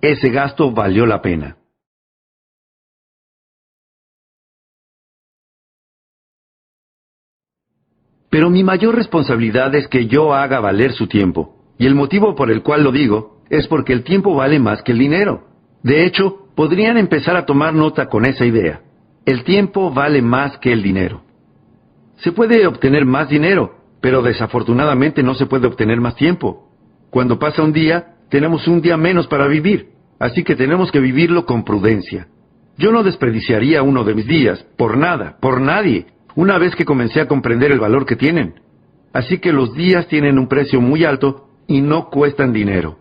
ese 0.00 0.30
gasto 0.30 0.72
valió 0.72 1.04
la 1.04 1.20
pena. 1.20 1.58
Pero 8.30 8.48
mi 8.48 8.64
mayor 8.64 8.94
responsabilidad 8.94 9.74
es 9.74 9.86
que 9.88 10.06
yo 10.06 10.32
haga 10.32 10.60
valer 10.60 10.92
su 10.92 11.08
tiempo. 11.08 11.56
Y 11.78 11.86
el 11.86 11.94
motivo 11.94 12.34
por 12.34 12.50
el 12.50 12.62
cual 12.62 12.84
lo 12.84 12.92
digo 12.92 13.42
es 13.50 13.66
porque 13.66 13.92
el 13.92 14.02
tiempo 14.02 14.34
vale 14.34 14.58
más 14.58 14.82
que 14.82 14.92
el 14.92 14.98
dinero. 14.98 15.44
De 15.82 16.06
hecho, 16.06 16.46
podrían 16.54 16.96
empezar 16.96 17.36
a 17.36 17.44
tomar 17.44 17.74
nota 17.74 18.06
con 18.06 18.24
esa 18.24 18.46
idea. 18.46 18.80
El 19.26 19.44
tiempo 19.44 19.90
vale 19.90 20.22
más 20.22 20.56
que 20.58 20.72
el 20.72 20.82
dinero. 20.82 21.22
Se 22.22 22.32
puede 22.32 22.66
obtener 22.66 23.06
más 23.06 23.28
dinero, 23.28 23.76
pero 24.00 24.22
desafortunadamente 24.22 25.22
no 25.22 25.34
se 25.34 25.46
puede 25.46 25.66
obtener 25.66 26.00
más 26.00 26.16
tiempo. 26.16 26.68
Cuando 27.10 27.38
pasa 27.38 27.62
un 27.62 27.72
día, 27.72 28.16
tenemos 28.28 28.68
un 28.68 28.80
día 28.80 28.96
menos 28.96 29.26
para 29.26 29.46
vivir, 29.46 29.90
así 30.18 30.44
que 30.44 30.54
tenemos 30.54 30.92
que 30.92 31.00
vivirlo 31.00 31.46
con 31.46 31.64
prudencia. 31.64 32.28
Yo 32.76 32.92
no 32.92 33.02
desperdiciaría 33.02 33.82
uno 33.82 34.04
de 34.04 34.14
mis 34.14 34.26
días, 34.26 34.64
por 34.76 34.96
nada, 34.96 35.38
por 35.40 35.60
nadie, 35.60 36.06
una 36.34 36.58
vez 36.58 36.74
que 36.76 36.84
comencé 36.84 37.20
a 37.20 37.28
comprender 37.28 37.72
el 37.72 37.80
valor 37.80 38.06
que 38.06 38.16
tienen. 38.16 38.54
Así 39.12 39.38
que 39.38 39.52
los 39.52 39.74
días 39.74 40.06
tienen 40.06 40.38
un 40.38 40.46
precio 40.46 40.80
muy 40.80 41.04
alto 41.04 41.48
y 41.66 41.80
no 41.80 42.10
cuestan 42.10 42.52
dinero. 42.52 42.98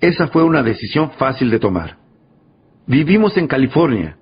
Esa 0.00 0.28
fue 0.28 0.42
una 0.42 0.62
decisión 0.62 1.10
fácil 1.12 1.50
de 1.50 1.58
tomar. 1.58 1.98
Vivimos 2.86 3.36
en 3.36 3.46
California. 3.46 4.16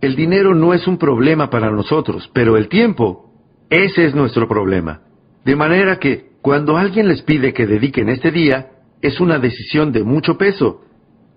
El 0.00 0.16
dinero 0.16 0.54
no 0.54 0.74
es 0.74 0.86
un 0.88 0.98
problema 0.98 1.50
para 1.50 1.70
nosotros, 1.70 2.28
pero 2.34 2.56
el 2.56 2.68
tiempo, 2.68 3.29
ese 3.70 4.04
es 4.04 4.14
nuestro 4.14 4.46
problema. 4.46 5.00
De 5.44 5.56
manera 5.56 5.98
que, 5.98 6.30
cuando 6.42 6.76
alguien 6.76 7.08
les 7.08 7.22
pide 7.22 7.54
que 7.54 7.66
dediquen 7.66 8.08
este 8.08 8.30
día, 8.30 8.70
es 9.00 9.20
una 9.20 9.38
decisión 9.38 9.92
de 9.92 10.04
mucho 10.04 10.36
peso. 10.36 10.82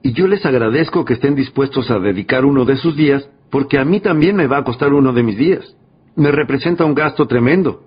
Y 0.02 0.12
yo 0.12 0.28
les 0.28 0.46
agradezco 0.46 1.06
que 1.06 1.14
estén 1.14 1.36
dispuestos 1.36 1.90
a 1.90 2.00
dedicar 2.00 2.44
uno 2.44 2.66
de 2.66 2.76
sus 2.76 2.96
días, 2.98 3.30
porque 3.50 3.78
a 3.78 3.86
mí 3.86 4.02
también 4.02 4.36
me 4.36 4.48
va 4.48 4.58
a 4.58 4.64
costar 4.64 4.94
uno 4.94 5.14
de 5.14 5.24
mis 5.24 5.38
días 5.38 5.76
me 6.16 6.32
representa 6.32 6.86
un 6.86 6.94
gasto 6.94 7.26
tremendo. 7.28 7.84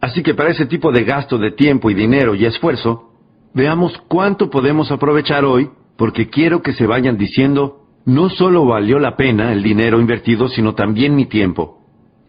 Así 0.00 0.22
que 0.22 0.34
para 0.34 0.50
ese 0.50 0.66
tipo 0.66 0.90
de 0.90 1.04
gasto 1.04 1.38
de 1.38 1.52
tiempo 1.52 1.90
y 1.90 1.94
dinero 1.94 2.34
y 2.34 2.44
esfuerzo, 2.44 3.10
veamos 3.54 3.96
cuánto 4.08 4.50
podemos 4.50 4.90
aprovechar 4.90 5.44
hoy, 5.44 5.70
porque 5.96 6.28
quiero 6.28 6.62
que 6.62 6.72
se 6.72 6.86
vayan 6.86 7.16
diciendo, 7.16 7.82
no 8.04 8.30
solo 8.30 8.66
valió 8.66 8.98
la 8.98 9.16
pena 9.16 9.52
el 9.52 9.62
dinero 9.62 10.00
invertido, 10.00 10.48
sino 10.48 10.74
también 10.74 11.14
mi 11.14 11.26
tiempo. 11.26 11.81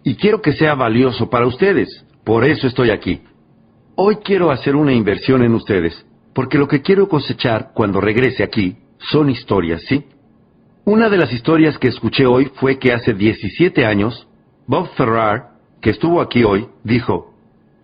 Y 0.04 0.16
quiero 0.16 0.42
que 0.42 0.54
sea 0.54 0.76
valioso 0.76 1.30
para 1.30 1.48
ustedes, 1.48 2.06
por 2.24 2.46
eso 2.46 2.68
estoy 2.68 2.90
aquí. 2.90 3.22
Hoy 3.96 4.18
quiero 4.18 4.52
hacer 4.52 4.76
una 4.76 4.94
inversión 4.94 5.44
en 5.44 5.54
ustedes, 5.54 6.06
porque 6.34 6.58
lo 6.58 6.68
que 6.68 6.82
quiero 6.82 7.08
cosechar 7.08 7.72
cuando 7.74 8.02
regrese 8.02 8.44
aquí 8.44 8.78
son 8.98 9.30
historias, 9.30 9.82
¿sí? 9.84 10.04
Una 10.86 11.10
de 11.10 11.18
las 11.18 11.32
historias 11.32 11.78
que 11.78 11.88
escuché 11.88 12.26
hoy 12.26 12.52
fue 12.56 12.78
que 12.78 12.92
hace 12.92 13.14
17 13.14 13.86
años 13.86 14.28
Bob 14.68 14.90
Ferrar, 14.96 15.52
que 15.82 15.92
estuvo 15.92 16.22
aquí 16.22 16.44
hoy, 16.44 16.68
dijo, 16.84 17.34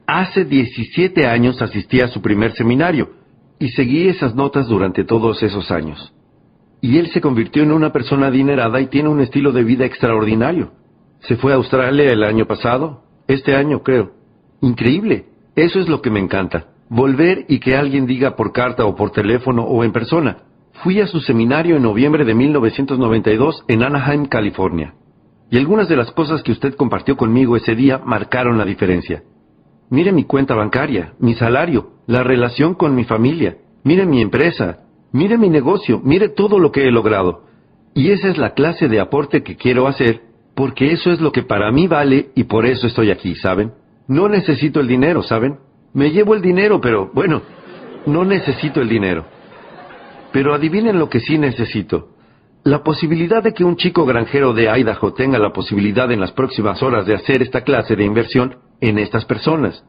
Hace 0.07 0.43
17 0.43 1.27
años 1.27 1.61
asistí 1.61 2.01
a 2.01 2.07
su 2.07 2.21
primer 2.21 2.53
seminario 2.53 3.11
y 3.59 3.69
seguí 3.69 4.07
esas 4.07 4.33
notas 4.33 4.67
durante 4.67 5.03
todos 5.03 5.43
esos 5.43 5.69
años. 5.69 6.13
Y 6.81 6.97
él 6.97 7.11
se 7.11 7.21
convirtió 7.21 7.61
en 7.61 7.71
una 7.71 7.91
persona 7.91 8.27
adinerada 8.27 8.81
y 8.81 8.87
tiene 8.87 9.09
un 9.09 9.21
estilo 9.21 9.51
de 9.51 9.63
vida 9.63 9.85
extraordinario. 9.85 10.71
Se 11.21 11.35
fue 11.35 11.51
a 11.51 11.55
Australia 11.55 12.11
el 12.11 12.23
año 12.23 12.45
pasado, 12.45 13.03
este 13.27 13.55
año 13.55 13.83
creo. 13.83 14.11
Increíble. 14.61 15.25
Eso 15.55 15.79
es 15.79 15.89
lo 15.89 16.01
que 16.01 16.09
me 16.09 16.19
encanta. 16.19 16.67
Volver 16.89 17.45
y 17.47 17.59
que 17.59 17.75
alguien 17.75 18.05
diga 18.05 18.35
por 18.35 18.51
carta 18.51 18.85
o 18.85 18.95
por 18.95 19.11
teléfono 19.11 19.63
o 19.63 19.83
en 19.83 19.91
persona. 19.91 20.37
Fui 20.83 21.01
a 21.01 21.07
su 21.07 21.19
seminario 21.19 21.75
en 21.75 21.83
noviembre 21.83 22.23
de 22.23 22.33
1992 22.33 23.65
en 23.67 23.83
Anaheim, 23.83 24.25
California. 24.25 24.93
Y 25.51 25.57
algunas 25.57 25.89
de 25.89 25.97
las 25.97 26.11
cosas 26.11 26.43
que 26.43 26.51
usted 26.51 26.75
compartió 26.75 27.17
conmigo 27.17 27.55
ese 27.57 27.75
día 27.75 27.99
marcaron 28.03 28.57
la 28.57 28.65
diferencia. 28.65 29.23
Mire 29.89 30.11
mi 30.11 30.23
cuenta 30.23 30.55
bancaria, 30.55 31.13
mi 31.19 31.33
salario, 31.33 31.93
la 32.05 32.23
relación 32.23 32.75
con 32.75 32.95
mi 32.95 33.03
familia, 33.03 33.57
mire 33.83 34.05
mi 34.05 34.21
empresa, 34.21 34.79
mire 35.11 35.37
mi 35.37 35.49
negocio, 35.49 35.99
mire 36.03 36.29
todo 36.29 36.59
lo 36.59 36.71
que 36.71 36.87
he 36.87 36.91
logrado. 36.91 37.43
Y 37.95 38.11
esa 38.11 38.29
es 38.29 38.37
la 38.37 38.53
clase 38.53 38.87
de 38.87 38.99
aporte 38.99 39.41
que 39.41 39.55
quiero 39.55 39.87
hacer, 39.87 40.21
porque 40.59 40.91
eso 40.91 41.09
es 41.09 41.21
lo 41.21 41.31
que 41.31 41.43
para 41.43 41.71
mí 41.71 41.87
vale 41.87 42.31
y 42.35 42.43
por 42.43 42.65
eso 42.65 42.85
estoy 42.85 43.11
aquí, 43.11 43.33
¿saben? 43.35 43.71
No 44.09 44.27
necesito 44.27 44.81
el 44.81 44.89
dinero, 44.89 45.23
¿saben? 45.23 45.57
Me 45.93 46.11
llevo 46.11 46.35
el 46.35 46.41
dinero, 46.41 46.81
pero 46.81 47.09
bueno, 47.13 47.43
no 48.05 48.25
necesito 48.25 48.81
el 48.81 48.89
dinero. 48.89 49.23
Pero 50.33 50.53
adivinen 50.53 50.99
lo 50.99 51.09
que 51.09 51.21
sí 51.21 51.37
necesito. 51.37 52.09
La 52.65 52.83
posibilidad 52.83 53.41
de 53.41 53.53
que 53.53 53.63
un 53.63 53.77
chico 53.77 54.05
granjero 54.05 54.51
de 54.51 54.67
Idaho 54.77 55.13
tenga 55.13 55.39
la 55.39 55.53
posibilidad 55.53 56.11
en 56.11 56.19
las 56.19 56.33
próximas 56.33 56.83
horas 56.83 57.05
de 57.05 57.15
hacer 57.15 57.41
esta 57.41 57.61
clase 57.61 57.95
de 57.95 58.03
inversión 58.03 58.57
en 58.81 58.99
estas 58.99 59.23
personas. 59.23 59.85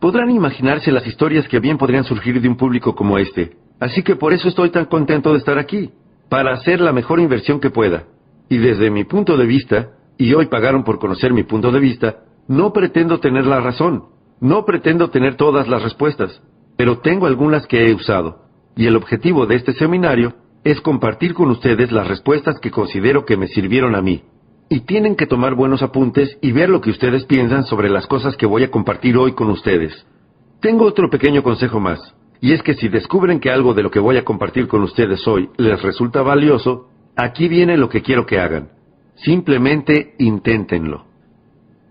Podrán 0.00 0.30
imaginarse 0.30 0.92
las 0.92 1.06
historias 1.06 1.48
que 1.48 1.60
bien 1.60 1.78
podrían 1.78 2.04
surgir 2.04 2.42
de 2.42 2.48
un 2.50 2.58
público 2.58 2.94
como 2.94 3.16
este. 3.16 3.56
Así 3.80 4.02
que 4.02 4.16
por 4.16 4.34
eso 4.34 4.48
estoy 4.48 4.68
tan 4.68 4.84
contento 4.84 5.32
de 5.32 5.38
estar 5.38 5.58
aquí, 5.58 5.92
para 6.28 6.52
hacer 6.52 6.82
la 6.82 6.92
mejor 6.92 7.20
inversión 7.20 7.58
que 7.58 7.70
pueda. 7.70 8.04
Y 8.48 8.58
desde 8.58 8.90
mi 8.90 9.04
punto 9.04 9.36
de 9.36 9.46
vista, 9.46 9.90
y 10.18 10.34
hoy 10.34 10.46
pagaron 10.46 10.84
por 10.84 10.98
conocer 10.98 11.32
mi 11.32 11.42
punto 11.42 11.72
de 11.72 11.80
vista, 11.80 12.24
no 12.46 12.72
pretendo 12.72 13.20
tener 13.20 13.46
la 13.46 13.60
razón, 13.60 14.04
no 14.40 14.64
pretendo 14.64 15.10
tener 15.10 15.36
todas 15.36 15.68
las 15.68 15.82
respuestas, 15.82 16.42
pero 16.76 16.98
tengo 16.98 17.26
algunas 17.26 17.66
que 17.66 17.86
he 17.86 17.94
usado. 17.94 18.42
Y 18.76 18.86
el 18.86 18.96
objetivo 18.96 19.46
de 19.46 19.56
este 19.56 19.72
seminario 19.72 20.34
es 20.64 20.80
compartir 20.80 21.34
con 21.34 21.50
ustedes 21.50 21.92
las 21.92 22.08
respuestas 22.08 22.58
que 22.58 22.70
considero 22.70 23.24
que 23.24 23.36
me 23.36 23.48
sirvieron 23.48 23.94
a 23.94 24.02
mí. 24.02 24.22
Y 24.68 24.80
tienen 24.80 25.14
que 25.14 25.26
tomar 25.26 25.54
buenos 25.54 25.82
apuntes 25.82 26.38
y 26.40 26.52
ver 26.52 26.70
lo 26.70 26.80
que 26.80 26.90
ustedes 26.90 27.24
piensan 27.26 27.64
sobre 27.64 27.90
las 27.90 28.06
cosas 28.06 28.36
que 28.36 28.46
voy 28.46 28.64
a 28.64 28.70
compartir 28.70 29.16
hoy 29.16 29.32
con 29.32 29.50
ustedes. 29.50 30.06
Tengo 30.60 30.86
otro 30.86 31.10
pequeño 31.10 31.42
consejo 31.42 31.80
más, 31.80 32.14
y 32.40 32.52
es 32.52 32.62
que 32.62 32.74
si 32.74 32.88
descubren 32.88 33.40
que 33.40 33.50
algo 33.50 33.74
de 33.74 33.82
lo 33.82 33.90
que 33.90 34.00
voy 34.00 34.16
a 34.16 34.24
compartir 34.24 34.66
con 34.66 34.82
ustedes 34.82 35.26
hoy 35.28 35.50
les 35.58 35.80
resulta 35.82 36.22
valioso, 36.22 36.88
aquí 37.16 37.48
viene 37.48 37.76
lo 37.76 37.88
que 37.88 38.02
quiero 38.02 38.26
que 38.26 38.38
hagan. 38.38 38.70
Simplemente 39.16 40.14
inténtenlo. 40.18 41.04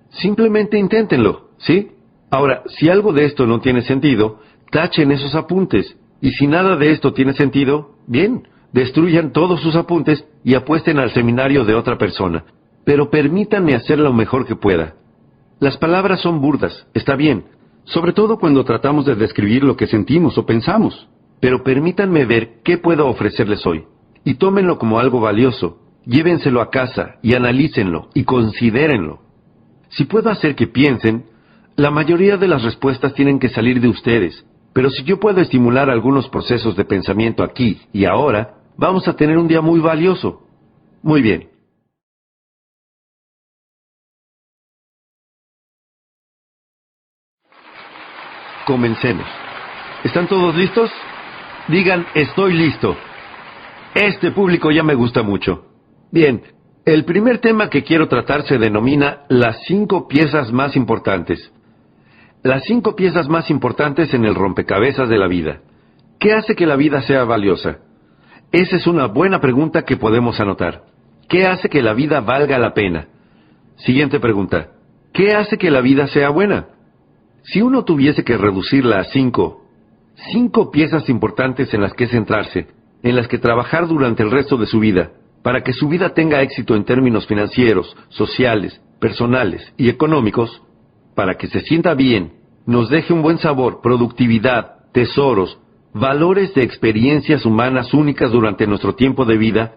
Simplemente 0.10 0.78
inténtenlo, 0.78 1.50
¿sí? 1.58 1.92
Ahora, 2.30 2.64
si 2.68 2.90
algo 2.90 3.14
de 3.14 3.26
esto 3.26 3.46
no 3.48 3.60
tiene 3.62 3.82
sentido, 3.82 4.40
tachen 4.72 5.12
esos 5.12 5.36
apuntes. 5.36 5.98
Y 6.22 6.32
si 6.32 6.48
nada 6.48 6.76
de 6.76 6.92
esto 6.92 7.14
tiene 7.14 7.34
sentido, 7.34 7.96
bien, 8.08 8.48
destruyan 8.72 9.32
todos 9.32 9.62
sus 9.62 9.76
apuntes 9.76 10.26
y 10.44 10.56
apuesten 10.56 11.00
al 11.00 11.12
seminario 11.12 11.64
de 11.64 11.76
otra 11.76 11.98
persona. 11.98 12.44
Pero 12.86 13.10
permítanme 13.10 13.76
hacer 13.76 14.00
lo 14.00 14.14
mejor 14.14 14.46
que 14.46 14.56
pueda. 14.56 14.96
Las 15.60 15.78
palabras 15.78 16.22
son 16.22 16.42
burdas, 16.42 16.88
está 16.94 17.16
bien, 17.16 17.46
sobre 17.86 18.14
todo 18.14 18.38
cuando 18.38 18.66
tratamos 18.66 19.06
de 19.06 19.16
describir 19.16 19.64
lo 19.64 19.78
que 19.78 19.88
sentimos 19.88 20.38
o 20.38 20.46
pensamos. 20.46 21.08
Pero 21.40 21.64
permítanme 21.64 22.26
ver 22.26 22.62
qué 22.64 22.78
puedo 22.78 23.08
ofrecerles 23.08 23.66
hoy. 23.66 23.86
Y 24.24 24.36
tómenlo 24.36 24.78
como 24.78 25.00
algo 25.00 25.20
valioso, 25.20 25.80
llévenselo 26.06 26.62
a 26.62 26.70
casa 26.70 27.16
y 27.22 27.36
analícenlo 27.36 28.10
y 28.14 28.24
considérenlo. 28.24 29.22
Si 29.90 30.06
puedo 30.06 30.30
hacer 30.30 30.56
que 30.56 30.68
piensen, 30.68 31.26
la 31.76 31.92
mayoría 31.92 32.38
de 32.38 32.48
las 32.48 32.64
respuestas 32.64 33.14
tienen 33.14 33.40
que 33.40 33.50
salir 33.50 33.82
de 33.82 33.88
ustedes, 33.88 34.46
pero 34.74 34.90
si 34.90 35.04
yo 35.04 35.20
puedo 35.20 35.42
estimular 35.42 35.90
algunos 35.90 36.30
procesos 36.30 36.76
de 36.76 36.86
pensamiento 36.86 37.44
aquí 37.44 37.82
y 37.92 38.06
ahora, 38.06 38.56
vamos 38.78 39.08
a 39.08 39.16
tener 39.16 39.38
un 39.38 39.48
día 39.48 39.62
muy 39.62 39.80
valioso. 39.80 40.42
Muy 41.02 41.22
bien. 41.22 41.50
Comencemos. 48.66 49.28
¿Están 50.04 50.28
todos 50.28 50.56
listos? 50.56 50.90
Digan, 51.68 52.06
estoy 52.16 52.54
listo. 52.54 52.96
Este 53.94 54.32
público 54.32 54.72
ya 54.72 54.84
me 54.84 54.96
gusta 54.96 55.22
mucho. 55.22 55.66
Bien, 56.12 56.42
el 56.86 57.06
primer 57.06 57.38
tema 57.38 57.70
que 57.70 57.84
quiero 57.84 58.08
tratar 58.08 58.44
se 58.44 58.58
denomina 58.58 59.22
las 59.30 59.64
cinco 59.66 60.08
piezas 60.08 60.52
más 60.52 60.76
importantes. 60.76 61.52
Las 62.42 62.64
cinco 62.64 62.96
piezas 62.96 63.30
más 63.30 63.50
importantes 63.50 64.14
en 64.14 64.26
el 64.26 64.36
rompecabezas 64.36 65.10
de 65.10 65.18
la 65.18 65.28
vida. 65.28 65.62
¿Qué 66.20 66.34
hace 66.34 66.56
que 66.56 66.66
la 66.66 66.76
vida 66.76 67.02
sea 67.04 67.24
valiosa? 67.24 67.78
Esa 68.52 68.76
es 68.78 68.88
una 68.88 69.06
buena 69.06 69.40
pregunta 69.40 69.84
que 69.84 69.98
podemos 69.98 70.40
anotar. 70.40 70.86
¿Qué 71.30 71.46
hace 71.46 71.70
que 71.70 71.82
la 71.82 71.94
vida 71.94 72.20
valga 72.20 72.58
la 72.58 72.74
pena? 72.74 73.08
Siguiente 73.78 74.20
pregunta. 74.20 74.72
¿Qué 75.14 75.36
hace 75.36 75.58
que 75.58 75.72
la 75.72 75.82
vida 75.82 76.08
sea 76.08 76.30
buena? 76.30 76.68
Si 77.44 77.62
uno 77.62 77.86
tuviese 77.86 78.24
que 78.24 78.38
reducirla 78.38 79.00
a 79.00 79.04
cinco, 79.06 79.66
cinco 80.32 80.72
piezas 80.72 81.10
importantes 81.10 81.74
en 81.74 81.82
las 81.82 81.94
que 81.94 82.08
centrarse, 82.08 82.68
en 83.04 83.16
las 83.16 83.28
que 83.28 83.38
trabajar 83.38 83.88
durante 83.88 84.24
el 84.24 84.32
resto 84.32 84.58
de 84.58 84.66
su 84.66 84.80
vida, 84.80 85.12
para 85.44 85.62
que 85.62 85.74
su 85.74 85.90
vida 85.90 86.14
tenga 86.14 86.42
éxito 86.42 86.76
en 86.76 86.86
términos 86.86 87.28
financieros, 87.28 87.96
sociales, 88.10 88.82
personales 89.00 89.74
y 89.78 89.90
económicos, 89.90 90.62
para 91.16 91.36
que 91.36 91.48
se 91.48 91.60
sienta 91.60 91.94
bien, 91.94 92.34
nos 92.66 92.90
deje 92.90 93.14
un 93.14 93.22
buen 93.22 93.38
sabor, 93.38 93.82
productividad, 93.84 94.90
tesoros, 94.94 95.60
valores 95.94 96.54
de 96.54 96.64
experiencias 96.64 97.46
humanas 97.46 97.94
únicas 97.94 98.32
durante 98.32 98.66
nuestro 98.66 98.96
tiempo 98.96 99.26
de 99.26 99.38
vida, 99.38 99.76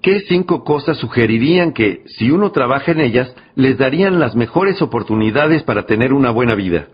¿qué 0.00 0.20
cinco 0.20 0.64
cosas 0.64 0.96
sugerirían 0.96 1.72
que, 1.72 2.04
si 2.06 2.30
uno 2.30 2.50
trabaja 2.50 2.92
en 2.92 3.00
ellas, 3.00 3.34
les 3.54 3.76
darían 3.76 4.18
las 4.18 4.34
mejores 4.34 4.80
oportunidades 4.80 5.62
para 5.62 5.84
tener 5.84 6.14
una 6.14 6.30
buena 6.30 6.54
vida? 6.54 6.88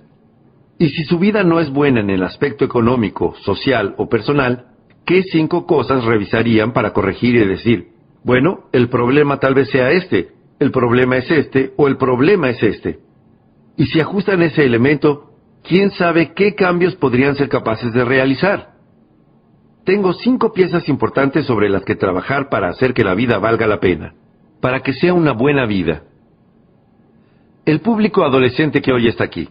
Y 0.79 0.89
si 0.89 1.05
su 1.05 1.19
vida 1.21 1.45
no 1.45 1.61
es 1.61 1.71
buena 1.71 2.01
en 2.01 2.11
el 2.11 2.25
aspecto 2.25 2.65
económico, 2.65 3.37
social 3.45 3.95
o 3.99 4.09
personal, 4.09 4.72
¿qué 5.05 5.23
cinco 5.25 5.67
cosas 5.67 6.05
revisarían 6.05 6.73
para 6.73 6.93
corregir 6.93 7.35
y 7.35 7.47
decir, 7.47 7.89
bueno, 8.25 8.69
el 8.73 8.89
problema 8.89 9.39
tal 9.39 9.55
vez 9.55 9.71
sea 9.71 9.91
este, 9.91 10.29
el 10.59 10.71
problema 10.71 11.17
es 11.17 11.31
este 11.31 11.73
o 11.77 11.89
el 11.89 11.97
problema 11.97 12.51
es 12.51 12.63
este? 12.63 13.01
Y 13.77 13.87
si 13.87 14.01
ajustan 14.01 14.43
ese 14.43 14.65
elemento, 14.65 15.31
¿quién 15.63 15.91
sabe 15.91 16.33
qué 16.35 16.55
cambios 16.55 16.95
podrían 16.97 17.35
ser 17.35 17.49
capaces 17.49 17.93
de 17.93 18.05
realizar? 18.05 18.73
Tengo 19.85 20.13
cinco 20.13 20.53
piezas 20.53 20.89
importantes 20.89 21.47
sobre 21.47 21.69
las 21.69 21.85
que 21.85 21.97
trabajar 21.97 22.49
para 22.49 22.69
hacer 22.69 22.95
que 22.95 23.03
la 23.03 23.15
vida 23.15 23.39
valga 23.39 23.67
la 23.67 23.81
pena, 23.81 24.15
para 24.61 24.81
que 24.81 24.93
sea 24.93 25.13
una 25.13 25.33
buena 25.33 25.67
vida. 25.67 26.05
El 27.65 27.81
público 27.81 28.25
adolescente 28.25 28.81
que 28.81 28.93
hoy 28.93 29.09
está 29.09 29.25
aquí, 29.25 29.49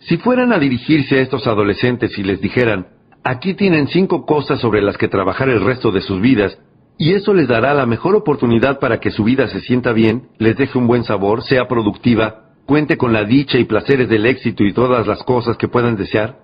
si 0.00 0.16
fueran 0.16 0.52
a 0.52 0.58
dirigirse 0.58 1.18
a 1.18 1.22
estos 1.22 1.46
adolescentes 1.46 2.16
y 2.18 2.22
les 2.22 2.40
dijeran, 2.40 2.86
aquí 3.28 3.52
tienen 3.52 3.88
cinco 3.88 4.24
cosas 4.24 4.58
sobre 4.58 4.80
las 4.80 4.96
que 4.96 5.06
trabajar 5.06 5.50
el 5.50 5.60
resto 5.60 5.92
de 5.92 6.00
sus 6.00 6.18
vidas, 6.18 6.58
y 6.96 7.12
eso 7.12 7.34
les 7.34 7.46
dará 7.46 7.74
la 7.74 7.84
mejor 7.84 8.16
oportunidad 8.16 8.80
para 8.80 9.00
que 9.00 9.10
su 9.10 9.22
vida 9.22 9.48
se 9.48 9.60
sienta 9.60 9.92
bien, 9.92 10.28
les 10.38 10.56
deje 10.56 10.78
un 10.78 10.86
buen 10.86 11.04
sabor, 11.04 11.42
sea 11.42 11.68
productiva, 11.68 12.46
cuente 12.64 12.96
con 12.96 13.12
la 13.12 13.24
dicha 13.24 13.58
y 13.58 13.64
placeres 13.64 14.08
del 14.08 14.24
éxito 14.24 14.64
y 14.64 14.72
todas 14.72 15.06
las 15.06 15.22
cosas 15.24 15.58
que 15.58 15.68
puedan 15.68 15.94
desear. 15.94 16.38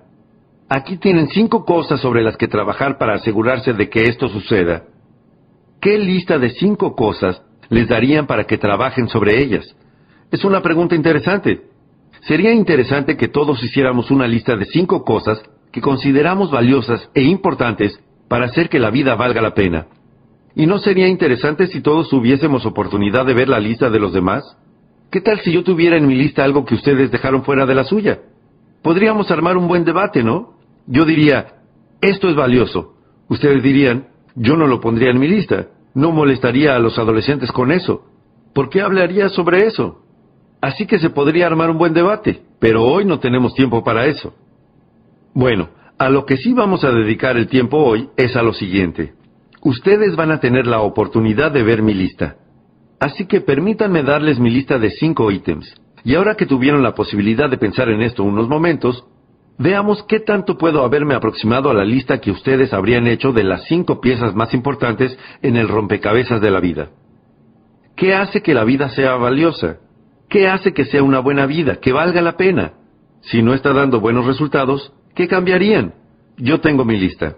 Aquí 0.68 0.98
tienen 0.98 1.28
cinco 1.28 1.64
cosas 1.64 2.00
sobre 2.00 2.22
las 2.22 2.36
que 2.36 2.48
trabajar 2.48 2.98
para 2.98 3.14
asegurarse 3.14 3.72
de 3.72 3.88
que 3.88 4.02
esto 4.02 4.28
suceda. 4.28 4.84
¿Qué 5.80 5.96
lista 5.96 6.38
de 6.38 6.50
cinco 6.50 6.94
cosas 6.94 7.42
les 7.70 7.88
darían 7.88 8.26
para 8.26 8.44
que 8.44 8.58
trabajen 8.58 9.08
sobre 9.08 9.42
ellas? 9.42 9.74
Es 10.30 10.44
una 10.44 10.60
pregunta 10.60 10.94
interesante. 10.94 11.62
Sería 12.26 12.52
interesante 12.52 13.16
que 13.16 13.28
todos 13.28 13.62
hiciéramos 13.62 14.10
una 14.10 14.26
lista 14.26 14.54
de 14.54 14.66
cinco 14.66 15.02
cosas 15.02 15.42
que 15.74 15.80
consideramos 15.80 16.52
valiosas 16.52 17.10
e 17.14 17.22
importantes 17.22 17.98
para 18.28 18.44
hacer 18.44 18.68
que 18.68 18.78
la 18.78 18.90
vida 18.90 19.16
valga 19.16 19.42
la 19.42 19.54
pena. 19.54 19.88
¿Y 20.54 20.66
no 20.66 20.78
sería 20.78 21.08
interesante 21.08 21.66
si 21.66 21.80
todos 21.80 22.08
tuviésemos 22.08 22.64
oportunidad 22.64 23.26
de 23.26 23.34
ver 23.34 23.48
la 23.48 23.58
lista 23.58 23.90
de 23.90 23.98
los 23.98 24.12
demás? 24.12 24.56
¿Qué 25.10 25.20
tal 25.20 25.40
si 25.40 25.50
yo 25.50 25.64
tuviera 25.64 25.96
en 25.96 26.06
mi 26.06 26.14
lista 26.14 26.44
algo 26.44 26.64
que 26.64 26.76
ustedes 26.76 27.10
dejaron 27.10 27.42
fuera 27.42 27.66
de 27.66 27.74
la 27.74 27.82
suya? 27.82 28.20
Podríamos 28.82 29.32
armar 29.32 29.56
un 29.56 29.66
buen 29.66 29.84
debate, 29.84 30.22
¿no? 30.22 30.54
Yo 30.86 31.04
diría, 31.04 31.56
esto 32.00 32.28
es 32.28 32.36
valioso. 32.36 32.94
Ustedes 33.28 33.60
dirían, 33.60 34.06
yo 34.36 34.56
no 34.56 34.68
lo 34.68 34.80
pondría 34.80 35.10
en 35.10 35.18
mi 35.18 35.26
lista. 35.26 35.70
No 35.92 36.12
molestaría 36.12 36.76
a 36.76 36.78
los 36.78 37.00
adolescentes 37.00 37.50
con 37.50 37.72
eso. 37.72 38.04
¿Por 38.54 38.68
qué 38.68 38.80
hablaría 38.80 39.28
sobre 39.28 39.66
eso? 39.66 40.04
Así 40.60 40.86
que 40.86 41.00
se 41.00 41.10
podría 41.10 41.48
armar 41.48 41.68
un 41.68 41.78
buen 41.78 41.94
debate, 41.94 42.42
pero 42.60 42.84
hoy 42.84 43.04
no 43.04 43.18
tenemos 43.18 43.54
tiempo 43.54 43.82
para 43.82 44.06
eso. 44.06 44.34
Bueno, 45.34 45.70
a 45.98 46.08
lo 46.10 46.24
que 46.26 46.36
sí 46.36 46.52
vamos 46.52 46.84
a 46.84 46.92
dedicar 46.92 47.36
el 47.36 47.48
tiempo 47.48 47.78
hoy 47.78 48.08
es 48.16 48.36
a 48.36 48.42
lo 48.42 48.52
siguiente. 48.52 49.14
Ustedes 49.62 50.14
van 50.14 50.30
a 50.30 50.38
tener 50.38 50.66
la 50.66 50.80
oportunidad 50.80 51.50
de 51.50 51.64
ver 51.64 51.82
mi 51.82 51.92
lista. 51.92 52.36
Así 53.00 53.26
que 53.26 53.40
permítanme 53.40 54.04
darles 54.04 54.38
mi 54.38 54.48
lista 54.48 54.78
de 54.78 54.90
cinco 54.90 55.32
ítems. 55.32 55.74
Y 56.04 56.14
ahora 56.14 56.36
que 56.36 56.46
tuvieron 56.46 56.82
la 56.82 56.94
posibilidad 56.94 57.50
de 57.50 57.58
pensar 57.58 57.88
en 57.88 58.02
esto 58.02 58.22
unos 58.22 58.48
momentos, 58.48 59.04
veamos 59.58 60.04
qué 60.04 60.20
tanto 60.20 60.56
puedo 60.56 60.84
haberme 60.84 61.14
aproximado 61.14 61.68
a 61.68 61.74
la 61.74 61.84
lista 61.84 62.20
que 62.20 62.30
ustedes 62.30 62.72
habrían 62.72 63.08
hecho 63.08 63.32
de 63.32 63.42
las 63.42 63.64
cinco 63.64 64.00
piezas 64.00 64.36
más 64.36 64.54
importantes 64.54 65.18
en 65.42 65.56
el 65.56 65.66
rompecabezas 65.66 66.40
de 66.40 66.50
la 66.50 66.60
vida. 66.60 66.90
¿Qué 67.96 68.14
hace 68.14 68.40
que 68.40 68.54
la 68.54 68.64
vida 68.64 68.88
sea 68.90 69.16
valiosa? 69.16 69.78
¿Qué 70.28 70.46
hace 70.46 70.72
que 70.72 70.84
sea 70.84 71.02
una 71.02 71.18
buena 71.18 71.46
vida, 71.46 71.76
que 71.76 71.92
valga 71.92 72.20
la 72.20 72.36
pena? 72.36 72.74
Si 73.22 73.42
no 73.42 73.54
está 73.54 73.72
dando 73.72 74.00
buenos 74.00 74.26
resultados, 74.26 74.92
¿qué 75.14 75.28
cambiarían? 75.28 75.94
Yo 76.36 76.60
tengo 76.60 76.84
mi 76.84 76.98
lista. 76.98 77.36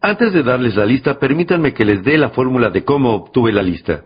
Antes 0.00 0.32
de 0.32 0.42
darles 0.42 0.74
la 0.74 0.84
lista, 0.84 1.18
permítanme 1.20 1.72
que 1.72 1.84
les 1.84 2.02
dé 2.02 2.18
la 2.18 2.30
fórmula 2.30 2.70
de 2.70 2.84
cómo 2.84 3.14
obtuve 3.14 3.52
la 3.52 3.62
lista. 3.62 4.04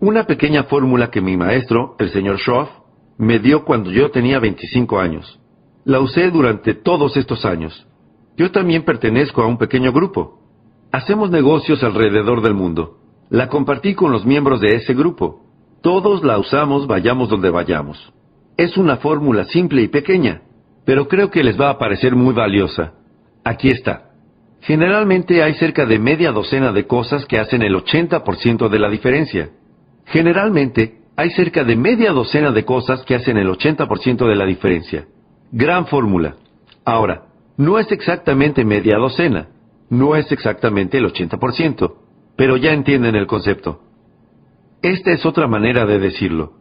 Una 0.00 0.24
pequeña 0.24 0.64
fórmula 0.64 1.10
que 1.10 1.20
mi 1.20 1.36
maestro, 1.36 1.94
el 2.00 2.10
señor 2.10 2.38
Schroff, 2.40 2.68
me 3.16 3.38
dio 3.38 3.64
cuando 3.64 3.92
yo 3.92 4.10
tenía 4.10 4.40
25 4.40 4.98
años. 4.98 5.38
La 5.84 6.00
usé 6.00 6.30
durante 6.30 6.74
todos 6.74 7.16
estos 7.16 7.44
años. 7.44 7.86
Yo 8.36 8.50
también 8.50 8.84
pertenezco 8.84 9.42
a 9.42 9.46
un 9.46 9.56
pequeño 9.56 9.92
grupo. 9.92 10.40
Hacemos 10.90 11.30
negocios 11.30 11.84
alrededor 11.84 12.42
del 12.42 12.54
mundo. 12.54 12.98
La 13.28 13.48
compartí 13.48 13.94
con 13.94 14.10
los 14.10 14.26
miembros 14.26 14.60
de 14.60 14.74
ese 14.74 14.94
grupo. 14.94 15.49
Todos 15.82 16.22
la 16.22 16.38
usamos 16.38 16.86
vayamos 16.86 17.28
donde 17.28 17.50
vayamos. 17.50 18.12
Es 18.56 18.76
una 18.76 18.98
fórmula 18.98 19.44
simple 19.44 19.82
y 19.82 19.88
pequeña, 19.88 20.42
pero 20.84 21.08
creo 21.08 21.30
que 21.30 21.42
les 21.42 21.58
va 21.58 21.70
a 21.70 21.78
parecer 21.78 22.14
muy 22.14 22.34
valiosa. 22.34 22.92
Aquí 23.44 23.68
está. 23.68 24.10
Generalmente 24.60 25.42
hay 25.42 25.54
cerca 25.54 25.86
de 25.86 25.98
media 25.98 26.32
docena 26.32 26.72
de 26.72 26.86
cosas 26.86 27.24
que 27.24 27.38
hacen 27.38 27.62
el 27.62 27.74
80% 27.74 28.68
de 28.68 28.78
la 28.78 28.90
diferencia. 28.90 29.50
Generalmente 30.04 30.98
hay 31.16 31.30
cerca 31.30 31.64
de 31.64 31.76
media 31.76 32.12
docena 32.12 32.50
de 32.50 32.64
cosas 32.64 33.02
que 33.04 33.14
hacen 33.14 33.38
el 33.38 33.48
80% 33.48 34.28
de 34.28 34.36
la 34.36 34.44
diferencia. 34.44 35.06
Gran 35.50 35.86
fórmula. 35.86 36.36
Ahora, 36.84 37.22
no 37.56 37.78
es 37.78 37.90
exactamente 37.90 38.64
media 38.64 38.98
docena, 38.98 39.48
no 39.88 40.16
es 40.16 40.30
exactamente 40.30 40.98
el 40.98 41.06
80%, 41.06 41.94
pero 42.36 42.56
ya 42.56 42.72
entienden 42.72 43.16
el 43.16 43.26
concepto. 43.26 43.80
Esta 44.82 45.12
es 45.12 45.26
otra 45.26 45.46
manera 45.46 45.84
de 45.84 45.98
decirlo. 45.98 46.52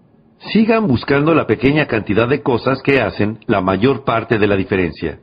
Sigan 0.52 0.88
buscando 0.88 1.34
la 1.34 1.48
pequeña 1.48 1.86
cantidad 1.86 2.28
de 2.28 2.42
cosas 2.42 2.82
que 2.82 3.02
hacen 3.02 3.40
la 3.48 3.62
mayor 3.62 4.04
parte 4.04 4.38
de 4.38 4.48
la 4.48 4.56
diferencia. 4.56 5.20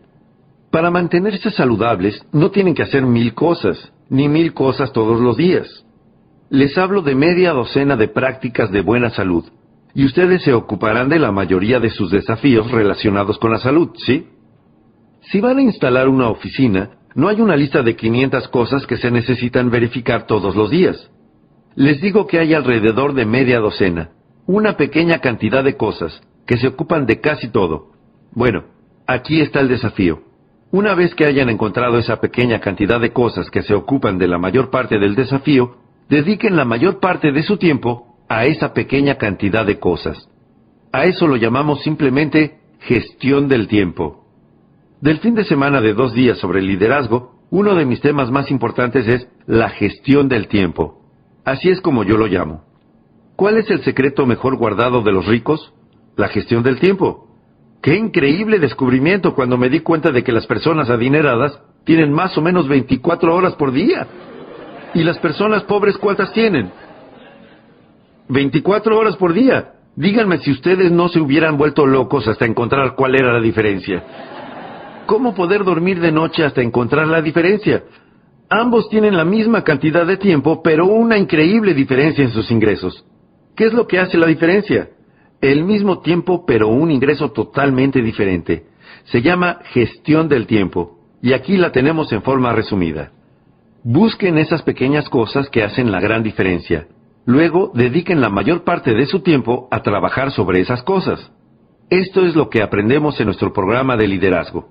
Para 0.71 0.91
mantenerse 0.91 1.51
saludables 1.51 2.25
no 2.33 2.51
tienen 2.51 2.75
que 2.75 2.83
hacer 2.83 3.03
mil 3.03 3.35
cosas, 3.35 3.93
ni 4.09 4.29
mil 4.29 4.55
cosas 4.55 4.93
todos 4.93 5.21
los 5.21 5.37
días. 5.37 5.85
Les 6.49 6.77
hablo 6.79 7.03
de 7.03 7.15
media 7.15 7.53
docena 7.53 7.97
de 7.97 8.09
prácticas 8.09 8.71
de 8.71 8.81
buena 8.81 9.11
salud, 9.11 9.45
y 9.95 10.05
ustedes 10.05 10.43
se 10.43 10.53
ocuparán 10.53 11.09
de 11.09 11.19
la 11.19 11.33
mayoría 11.33 11.81
de 11.81 11.91
sus 11.91 12.11
desafíos 12.11 12.71
relacionados 12.71 13.39
con 13.39 13.51
la 13.51 13.59
salud, 13.59 13.91
¿sí? 14.07 14.27
Si 15.33 15.41
van 15.41 15.59
a 15.59 15.63
instalar 15.63 16.09
una 16.09 16.29
oficina, 16.29 16.91
no 17.15 17.29
hay 17.29 17.41
una 17.41 17.57
lista 17.57 17.83
de 17.83 17.97
500 17.97 18.49
cosas 18.49 18.87
que 18.87 18.97
se 18.97 19.11
necesitan 19.11 19.71
verificar 19.71 20.27
todos 20.27 20.55
los 20.55 20.71
días. 20.71 21.11
Les 21.77 22.01
digo 22.01 22.27
que 22.27 22.39
hay 22.39 22.55
alrededor 22.55 23.12
de 23.12 23.27
media 23.27 23.61
docena, 23.61 24.09
una 24.47 24.79
pequeña 24.79 25.19
cantidad 25.19 25.62
de 25.62 25.77
cosas, 25.77 26.23
que 26.47 26.57
se 26.57 26.69
ocupan 26.69 27.05
de 27.05 27.21
casi 27.21 27.49
todo. 27.49 27.93
Bueno, 28.33 28.65
aquí 29.07 29.43
está 29.43 29.61
el 29.61 29.69
desafío. 29.69 30.23
Una 30.71 30.95
vez 30.95 31.15
que 31.15 31.27
hayan 31.27 31.51
encontrado 31.51 31.99
esa 31.99 32.19
pequeña 32.19 32.61
cantidad 32.61 32.99
de 32.99 33.12
cosas 33.12 33.51
que 33.51 33.62
se 33.62 33.75
ocupan 33.75 34.17
de 34.17 34.27
la 34.27 34.39
mayor 34.39 34.71
parte 34.71 34.99
del 34.99 35.15
desafío, 35.15 35.77
dediquen 36.09 36.57
la 36.57 36.65
mayor 36.65 36.99
parte 36.99 37.31
de 37.31 37.43
su 37.43 37.59
tiempo 37.59 38.17
a 38.27 38.47
esa 38.47 38.73
pequeña 38.73 39.17
cantidad 39.17 39.67
de 39.67 39.79
cosas. 39.79 40.31
A 40.93 41.05
eso 41.05 41.27
lo 41.27 41.37
llamamos 41.37 41.83
simplemente 41.83 42.59
gestión 42.81 43.49
del 43.49 43.69
tiempo. 43.69 44.25
Del 45.03 45.19
fin 45.19 45.35
de 45.35 45.45
semana 45.45 45.83
de 45.83 45.93
dos 45.93 46.15
días 46.15 46.39
sobre 46.39 46.62
liderazgo, 46.62 47.35
uno 47.51 47.75
de 47.75 47.85
mis 47.85 48.01
temas 48.01 48.31
más 48.31 48.51
importantes 48.51 49.07
es 49.07 49.29
la 49.47 49.69
gestión 49.69 50.31
del 50.31 50.49
tiempo. 50.49 51.06
Así 51.47 51.71
es 51.71 51.81
como 51.81 52.03
yo 52.03 52.17
lo 52.17 52.27
llamo. 52.27 52.65
¿Cuál 53.37 53.59
es 53.59 53.71
el 53.71 53.85
secreto 53.85 54.27
mejor 54.27 54.57
guardado 54.57 55.03
de 55.03 55.13
los 55.13 55.27
ricos? 55.27 55.73
La 56.17 56.27
gestión 56.27 56.65
del 56.65 56.81
tiempo. 56.81 57.29
Qué 57.81 57.95
increíble 57.95 58.59
descubrimiento 58.59 59.33
cuando 59.33 59.57
me 59.57 59.69
di 59.69 59.79
cuenta 59.79 60.11
de 60.11 60.25
que 60.25 60.33
las 60.33 60.45
personas 60.45 60.91
adineradas 60.91 61.63
tienen 61.85 62.13
más 62.13 62.37
o 62.37 62.43
menos 62.43 62.67
24 62.67 63.33
horas 63.33 63.55
por 63.55 63.71
día. 63.71 64.09
¿Y 64.93 65.05
las 65.05 65.19
personas 65.19 65.63
pobres 65.63 65.97
cuántas 65.99 66.33
tienen? 66.33 66.73
24 68.29 68.99
horas 68.99 69.15
por 69.15 69.33
día. 69.33 69.75
Díganme 69.95 70.39
si 70.39 70.51
ustedes 70.51 70.91
no 70.91 71.09
se 71.09 71.21
hubieran 71.21 71.57
vuelto 71.57 71.87
locos 71.87 72.27
hasta 72.27 72.45
encontrar 72.45 72.97
cuál 72.97 73.15
era 73.15 73.33
la 73.33 73.41
diferencia. 73.41 74.03
¿Cómo 75.07 75.33
poder 75.33 75.63
dormir 75.63 76.01
de 76.01 76.11
noche 76.11 76.45
hasta 76.45 76.61
encontrar 76.61 77.07
la 77.07 77.23
diferencia? 77.23 77.85
Ambos 78.49 78.89
tienen 78.89 79.17
la 79.17 79.25
misma 79.25 79.65
cantidad 79.65 80.07
de 80.07 80.17
tiempo, 80.17 80.63
pero 80.63 80.87
una 80.87 81.19
increíble 81.19 81.75
diferencia 81.75 82.23
en 82.23 82.31
sus 82.31 82.51
ingresos. 82.51 83.05
¿Qué 83.57 83.65
es 83.65 83.73
lo 83.73 83.89
que 83.89 83.99
hace 83.99 84.17
la 84.19 84.27
diferencia? 84.27 84.91
El 85.41 85.65
mismo 85.65 86.01
tiempo, 86.01 86.45
pero 86.47 86.69
un 86.69 86.93
ingreso 86.93 87.33
totalmente 87.33 88.01
diferente. 88.03 88.67
Se 89.05 89.21
llama 89.21 89.59
gestión 89.73 90.29
del 90.29 90.47
tiempo, 90.47 90.99
y 91.23 91.33
aquí 91.33 91.57
la 91.57 91.73
tenemos 91.73 92.13
en 92.13 92.23
forma 92.23 92.53
resumida. 92.53 93.11
Busquen 93.83 94.39
esas 94.39 94.63
pequeñas 94.63 95.09
cosas 95.09 95.49
que 95.51 95.65
hacen 95.65 95.91
la 95.91 96.01
gran 96.01 96.23
diferencia. 96.23 96.87
Luego 97.25 97.73
dediquen 97.75 98.21
la 98.21 98.31
mayor 98.31 98.63
parte 98.63 98.95
de 98.95 99.07
su 99.07 99.21
tiempo 99.21 99.67
a 99.73 99.83
trabajar 99.83 100.31
sobre 100.31 100.61
esas 100.61 100.85
cosas. 100.85 101.33
Esto 101.91 102.25
es 102.25 102.37
lo 102.37 102.49
que 102.49 102.63
aprendemos 102.63 103.19
en 103.19 103.27
nuestro 103.27 103.53
programa 103.53 103.97
de 103.97 104.07
liderazgo. 104.07 104.69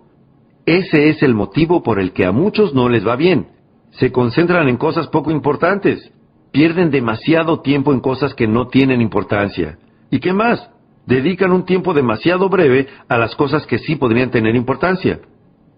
Ese 0.65 1.09
es 1.09 1.21
el 1.23 1.33
motivo 1.33 1.83
por 1.83 1.99
el 1.99 2.13
que 2.13 2.25
a 2.25 2.31
muchos 2.31 2.73
no 2.73 2.87
les 2.87 3.05
va 3.05 3.17
bien. 3.17 3.54
Se 3.97 4.11
concentran 4.11 4.67
en 4.67 4.77
cosas 4.77 5.07
poco 5.07 5.31
importantes. 5.31 6.11
Pierden 6.51 6.91
demasiado 6.91 7.61
tiempo 7.61 7.93
en 7.93 7.99
cosas 7.99 8.33
que 8.33 8.47
no 8.47 8.67
tienen 8.67 9.01
importancia. 9.01 9.77
¿Y 10.09 10.19
qué 10.19 10.33
más? 10.33 10.69
Dedican 11.05 11.51
un 11.51 11.65
tiempo 11.65 11.93
demasiado 11.93 12.49
breve 12.49 12.87
a 13.07 13.17
las 13.17 13.35
cosas 13.35 13.65
que 13.65 13.77
sí 13.77 13.95
podrían 13.95 14.31
tener 14.31 14.55
importancia. 14.55 15.19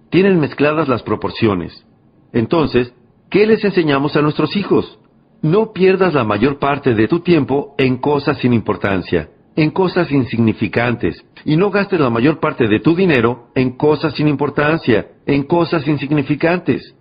Tienen 0.09 0.39
mezcladas 0.39 0.87
las 0.87 1.03
proporciones. 1.03 1.85
Entonces, 2.33 2.93
¿qué 3.29 3.45
les 3.45 3.63
enseñamos 3.63 4.15
a 4.15 4.21
nuestros 4.21 4.55
hijos? 4.55 4.99
No 5.41 5.73
pierdas 5.73 6.13
la 6.13 6.23
mayor 6.23 6.59
parte 6.59 6.93
de 6.93 7.07
tu 7.07 7.19
tiempo 7.19 7.75
en 7.77 7.97
cosas 7.97 8.37
sin 8.37 8.53
importancia, 8.53 9.29
en 9.55 9.71
cosas 9.71 10.11
insignificantes, 10.11 11.23
y 11.45 11.57
no 11.57 11.69
gastes 11.69 11.99
la 11.99 12.09
mayor 12.09 12.39
parte 12.39 12.67
de 12.67 12.79
tu 12.79 12.95
dinero 12.95 13.49
en 13.53 13.77
cosas 13.77 14.13
sin 14.15 14.27
importancia, 14.27 15.07
en 15.25 15.43
cosas 15.43 15.87
insignificantes. 15.87 16.95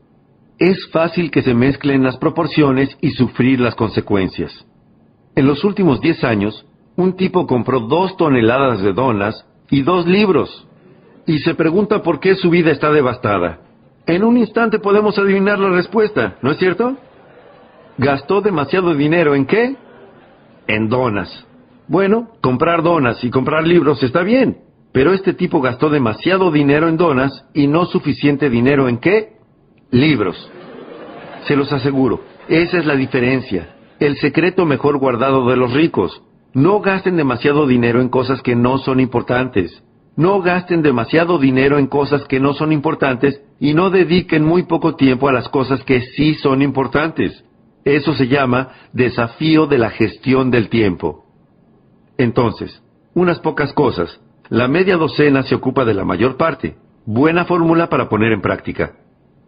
Es 0.59 0.89
fácil 0.91 1.31
que 1.31 1.43
se 1.43 1.55
mezclen 1.55 2.03
las 2.03 2.17
proporciones 2.17 2.97
y 3.01 3.11
sufrir 3.11 3.61
las 3.61 3.75
consecuencias. 3.75 4.67
En 5.35 5.47
los 5.47 5.65
últimos 5.65 6.01
10 6.01 6.25
años, 6.25 6.67
un 6.97 7.15
tipo 7.15 7.47
compró 7.47 7.81
dos 7.81 8.17
toneladas 8.17 8.81
de 8.83 8.93
donas 8.95 9.47
y 9.71 9.83
dos 9.83 10.07
libros, 10.07 10.67
y 11.27 11.39
se 11.41 11.55
pregunta 11.55 12.03
por 12.03 12.21
qué 12.21 12.37
su 12.37 12.49
vida 12.49 12.71
está 12.71 12.91
devastada. 12.91 13.61
En 14.07 14.25
un 14.25 14.39
instante 14.39 14.79
podemos 14.79 15.19
adivinar 15.19 15.59
la 15.59 15.71
respuesta, 15.71 16.37
¿no 16.41 16.53
es 16.53 16.59
cierto? 16.59 16.97
gastó 17.99 18.41
demasiado 18.41 18.95
dinero 18.95 19.35
en 19.35 19.47
qué? 19.47 19.77
En 20.67 20.89
donas. 20.89 21.47
Bueno, 21.89 22.29
comprar 22.41 22.83
donas 22.83 23.23
y 23.25 23.31
comprar 23.31 23.67
libros 23.67 24.03
está 24.03 24.23
bien, 24.23 24.59
pero 24.93 25.13
este 25.13 25.35
tipo 25.35 25.61
gastó 25.61 25.89
demasiado 25.89 26.51
dinero 26.51 26.89
en 26.89 26.97
donas 26.97 27.47
y 27.55 27.67
no 27.67 27.87
suficiente 27.87 28.51
dinero 28.51 28.89
en 28.89 28.99
qué? 28.99 29.36
Libros. 29.91 30.51
Se 31.47 31.55
los 31.55 31.73
aseguro, 31.73 32.21
esa 32.49 32.79
es 32.79 32.87
la 32.87 32.97
diferencia. 32.97 33.77
El 34.01 34.17
secreto 34.17 34.67
mejor 34.67 34.99
guardado 34.99 35.49
de 35.49 35.57
los 35.57 35.73
ricos. 35.73 36.23
No 36.55 36.81
gasten 36.81 37.17
demasiado 37.17 37.67
dinero 37.67 38.01
en 38.01 38.09
cosas 38.09 38.43
que 38.43 38.57
no 38.57 38.79
son 38.79 38.99
importantes. 38.99 39.83
No 40.17 40.41
gasten 40.43 40.83
demasiado 40.83 41.39
dinero 41.39 41.79
en 41.79 41.87
cosas 41.87 42.25
que 42.25 42.41
no 42.41 42.55
son 42.55 42.73
importantes 42.73 43.41
y 43.61 43.75
no 43.75 43.91
dediquen 43.91 44.45
muy 44.45 44.65
poco 44.65 44.97
tiempo 44.97 45.29
a 45.29 45.33
las 45.33 45.49
cosas 45.51 45.85
que 45.85 46.01
sí 46.01 46.35
son 46.35 46.63
importantes. 46.63 47.45
Eso 47.85 48.15
se 48.15 48.27
llama 48.27 48.71
desafío 48.93 49.67
de 49.67 49.79
la 49.79 49.91
gestión 49.91 50.51
del 50.51 50.69
tiempo. 50.69 51.27
Entonces, 52.19 52.83
unas 53.15 53.39
pocas 53.39 53.73
cosas. 53.73 54.21
La 54.49 54.67
media 54.67 54.97
docena 54.97 55.43
se 55.45 55.55
ocupa 55.55 55.85
de 55.85 55.95
la 55.95 56.05
mayor 56.05 56.37
parte. 56.37 56.77
Buena 57.05 57.45
fórmula 57.45 57.89
para 57.89 58.09
poner 58.09 58.33
en 58.33 58.41
práctica. 58.41 58.95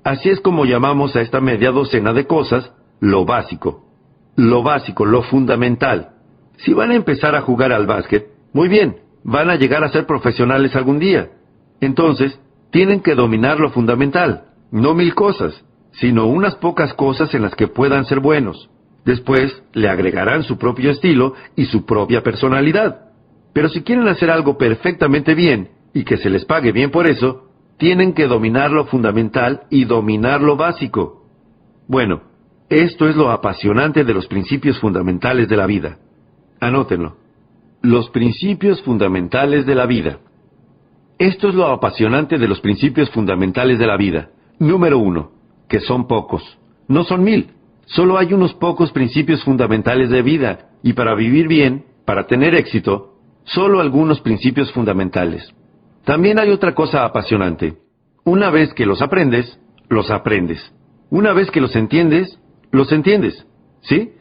Así 0.04 0.30
es 0.30 0.40
como 0.40 0.64
llamamos 0.64 1.14
a 1.16 1.20
esta 1.20 1.40
media 1.40 1.70
docena 1.70 2.12
de 2.12 2.26
cosas 2.26 2.72
lo 3.00 3.24
básico. 3.24 3.84
Lo 4.36 4.62
básico, 4.62 5.04
lo 5.04 5.22
fundamental. 5.22 6.10
Si 6.58 6.72
van 6.72 6.90
a 6.90 6.96
empezar 6.96 7.34
a 7.34 7.42
jugar 7.42 7.72
al 7.72 7.86
básquet, 7.86 8.28
muy 8.52 8.68
bien, 8.68 8.98
van 9.24 9.50
a 9.50 9.56
llegar 9.56 9.84
a 9.84 9.90
ser 9.90 10.06
profesionales 10.06 10.74
algún 10.76 10.98
día. 10.98 11.30
Entonces, 11.80 12.40
tienen 12.70 13.00
que 13.00 13.14
dominar 13.14 13.60
lo 13.60 13.70
fundamental, 13.70 14.44
no 14.70 14.94
mil 14.94 15.14
cosas 15.14 15.64
sino 15.92 16.26
unas 16.26 16.54
pocas 16.56 16.94
cosas 16.94 17.32
en 17.34 17.42
las 17.42 17.54
que 17.54 17.68
puedan 17.68 18.04
ser 18.04 18.20
buenos. 18.20 18.70
Después 19.04 19.62
le 19.72 19.88
agregarán 19.88 20.42
su 20.42 20.58
propio 20.58 20.90
estilo 20.90 21.34
y 21.56 21.66
su 21.66 21.86
propia 21.86 22.22
personalidad. 22.22 23.06
Pero 23.52 23.68
si 23.68 23.82
quieren 23.82 24.06
hacer 24.08 24.30
algo 24.30 24.58
perfectamente 24.58 25.34
bien 25.34 25.70
y 25.94 26.04
que 26.04 26.18
se 26.18 26.30
les 26.30 26.44
pague 26.44 26.72
bien 26.72 26.90
por 26.90 27.06
eso, 27.06 27.47
tienen 27.78 28.12
que 28.12 28.26
dominar 28.26 28.70
lo 28.70 28.84
fundamental 28.86 29.62
y 29.70 29.84
dominar 29.84 30.40
lo 30.40 30.56
básico. 30.56 31.24
Bueno, 31.86 32.22
esto 32.68 33.08
es 33.08 33.16
lo 33.16 33.30
apasionante 33.30 34.04
de 34.04 34.14
los 34.14 34.26
principios 34.26 34.78
fundamentales 34.78 35.48
de 35.48 35.56
la 35.56 35.66
vida. 35.66 35.98
Anótenlo. 36.60 37.16
Los 37.80 38.10
principios 38.10 38.82
fundamentales 38.82 39.64
de 39.64 39.74
la 39.74 39.86
vida. 39.86 40.18
Esto 41.18 41.48
es 41.48 41.54
lo 41.54 41.66
apasionante 41.66 42.36
de 42.38 42.48
los 42.48 42.60
principios 42.60 43.10
fundamentales 43.10 43.78
de 43.78 43.86
la 43.86 43.96
vida. 43.96 44.30
Número 44.58 44.98
uno 44.98 45.38
que 45.68 45.80
son 45.80 46.08
pocos. 46.08 46.42
No 46.88 47.04
son 47.04 47.22
mil. 47.22 47.50
Solo 47.86 48.18
hay 48.18 48.32
unos 48.32 48.54
pocos 48.54 48.90
principios 48.90 49.44
fundamentales 49.44 50.10
de 50.10 50.22
vida, 50.22 50.70
y 50.82 50.94
para 50.94 51.14
vivir 51.14 51.48
bien, 51.48 51.84
para 52.04 52.26
tener 52.26 52.54
éxito, 52.54 53.14
solo 53.44 53.80
algunos 53.80 54.20
principios 54.20 54.72
fundamentales. 54.72 55.54
También 56.08 56.40
hay 56.40 56.48
otra 56.48 56.74
cosa 56.74 57.04
apasionante. 57.04 57.76
Una 58.24 58.48
vez 58.48 58.72
que 58.72 58.86
los 58.86 59.02
aprendes, 59.02 59.60
los 59.90 60.10
aprendes. 60.10 60.72
Una 61.10 61.34
vez 61.34 61.50
que 61.50 61.60
los 61.60 61.76
entiendes, 61.76 62.38
los 62.70 62.90
entiendes. 62.92 63.46
¿Sí? 63.82 64.12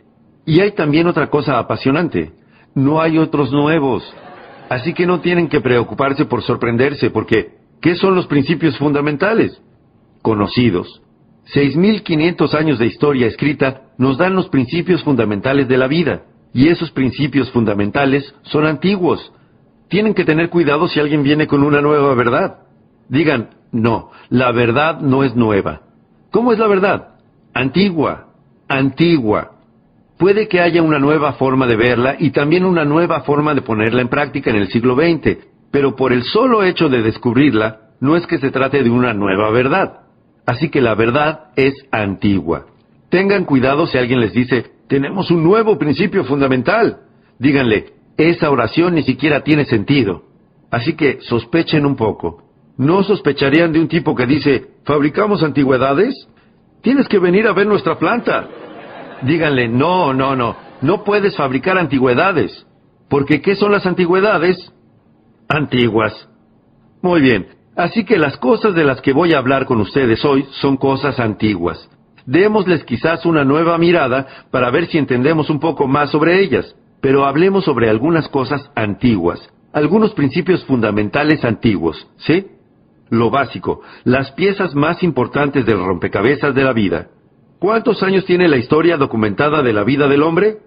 Y 0.46 0.60
hay 0.60 0.72
también 0.74 1.08
otra 1.08 1.30
cosa 1.30 1.58
apasionante. 1.58 2.34
No 2.76 3.00
hay 3.00 3.18
otros 3.18 3.54
nuevos. 3.54 4.04
Así 4.68 4.94
que 4.94 5.06
no 5.06 5.22
tienen 5.22 5.48
que 5.48 5.62
preocuparse 5.62 6.26
por 6.26 6.44
sorprenderse, 6.44 7.10
porque 7.10 7.54
¿qué 7.82 7.96
son 7.96 8.16
los 8.16 8.28
principios 8.28 8.78
fundamentales? 8.78 9.58
Conocidos, 10.22 11.02
6.500 11.54 12.54
años 12.54 12.80
de 12.80 12.88
historia 12.88 13.28
escrita 13.28 13.84
nos 13.98 14.18
dan 14.18 14.36
los 14.36 14.50
principios 14.50 15.06
fundamentales 15.06 15.70
de 15.70 15.78
la 15.78 15.88
vida, 15.88 16.24
y 16.54 16.68
esos 16.68 16.92
principios 16.92 17.50
fundamentales 17.52 18.36
son 18.42 18.66
antiguos. 18.66 19.32
Tienen 19.90 20.14
que 20.14 20.26
tener 20.26 20.50
cuidado 20.50 20.88
si 20.88 21.00
alguien 21.00 21.24
viene 21.24 21.48
con 21.48 21.64
una 21.64 21.82
nueva 21.82 22.14
verdad. 22.16 22.58
Digan, 23.10 23.50
no, 23.72 24.12
la 24.30 24.52
verdad 24.52 25.00
no 25.00 25.24
es 25.24 25.36
nueva. 25.36 25.82
¿Cómo 26.32 26.52
es 26.52 26.60
la 26.60 26.68
verdad? 26.68 27.16
Antigua, 27.54 28.28
antigua. 28.68 29.52
Puede 30.18 30.48
que 30.48 30.60
haya 30.60 30.82
una 30.82 31.00
nueva 31.00 31.34
forma 31.34 31.68
de 31.68 31.76
verla 31.76 32.16
y 32.18 32.32
también 32.32 32.66
una 32.66 32.86
nueva 32.86 33.22
forma 33.22 33.54
de 33.54 33.62
ponerla 33.62 34.02
en 34.02 34.10
práctica 34.10 34.50
en 34.50 34.58
el 34.58 34.68
siglo 34.70 34.96
XX, 34.96 35.38
pero 35.72 35.96
por 35.96 36.12
el 36.12 36.24
solo 36.24 36.64
hecho 36.64 36.90
de 36.90 37.04
descubrirla, 37.04 37.82
no 38.00 38.16
es 38.16 38.26
que 38.28 38.40
se 38.40 38.52
trate 38.52 38.84
de 38.84 38.90
una 38.90 39.14
nueva 39.14 39.50
verdad. 39.52 40.02
Así 40.46 40.70
que 40.70 40.82
la 40.82 40.96
verdad 40.96 41.52
es 41.56 41.74
antigua. 41.92 42.66
Tengan 43.10 43.46
cuidado 43.46 43.86
si 43.88 43.98
alguien 43.98 44.20
les 44.20 44.34
dice, 44.34 44.72
tenemos 44.88 45.30
un 45.30 45.44
nuevo 45.44 45.78
principio 45.78 46.24
fundamental. 46.24 47.02
Díganle, 47.40 47.94
esa 48.18 48.50
oración 48.50 48.96
ni 48.96 49.04
siquiera 49.04 49.44
tiene 49.44 49.66
sentido. 49.66 50.24
Así 50.72 50.96
que 50.96 51.20
sospechen 51.22 51.86
un 51.86 51.96
poco. 51.96 52.44
¿No 52.78 53.04
sospecharían 53.04 53.72
de 53.72 53.80
un 53.80 53.88
tipo 53.88 54.16
que 54.16 54.26
dice, 54.26 54.68
fabricamos 54.84 55.44
antigüedades? 55.44 56.28
Tienes 56.82 57.08
que 57.08 57.20
venir 57.20 57.48
a 57.48 57.54
ver 57.54 57.68
nuestra 57.68 57.98
planta. 57.98 58.48
Díganle, 59.24 59.68
no, 59.68 60.14
no, 60.14 60.36
no, 60.36 60.56
no 60.82 61.04
puedes 61.04 61.36
fabricar 61.36 61.78
antigüedades. 61.78 62.66
Porque 63.10 63.42
¿qué 63.42 63.56
son 63.56 63.72
las 63.72 63.86
antigüedades? 63.86 64.72
Antiguas. 65.48 66.30
Muy 67.02 67.22
bien, 67.22 67.48
Así 67.78 68.06
que 68.06 68.18
las 68.18 68.38
cosas 68.38 68.74
de 68.74 68.84
las 68.84 69.02
que 69.02 69.14
voy 69.14 69.34
a 69.34 69.38
hablar 69.38 69.68
con 69.68 69.80
ustedes 69.80 70.26
hoy 70.26 70.48
son 70.60 70.78
cosas 70.78 71.20
antiguas. 71.20 71.88
Démosles 72.26 72.84
quizás 72.84 73.24
una 73.24 73.46
nueva 73.46 73.78
mirada 73.78 74.26
para 74.50 74.72
ver 74.72 74.88
si 74.88 74.98
entendemos 74.98 75.52
un 75.52 75.60
poco 75.60 75.88
más 75.88 76.10
sobre 76.10 76.42
ellas, 76.42 76.76
pero 77.02 77.26
hablemos 77.26 77.66
sobre 77.66 77.90
algunas 77.90 78.28
cosas 78.30 78.70
antiguas, 78.76 79.40
algunos 79.74 80.14
principios 80.14 80.64
fundamentales 80.66 81.44
antiguos, 81.46 82.08
¿sí? 82.18 82.48
lo 83.10 83.30
básico, 83.30 83.82
las 84.04 84.32
piezas 84.32 84.76
más 84.76 85.04
importantes 85.04 85.66
del 85.66 85.84
rompecabezas 85.84 86.54
de 86.54 86.64
la 86.64 86.74
vida. 86.74 87.10
¿Cuántos 87.60 88.04
años 88.04 88.26
tiene 88.26 88.48
la 88.48 88.58
historia 88.58 88.98
documentada 88.98 89.64
de 89.64 89.74
la 89.74 89.84
vida 89.84 90.08
del 90.08 90.24
hombre? 90.24 90.60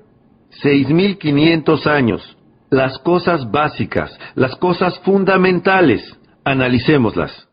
6.500 0.63 1.87
años. 1.87 2.37
Las 2.71 2.99
cosas 2.99 3.51
básicas, 3.51 4.17
las 4.35 4.57
cosas 4.57 4.99
fundamentales. 5.01 6.17
Analicémoslas. 6.45 7.49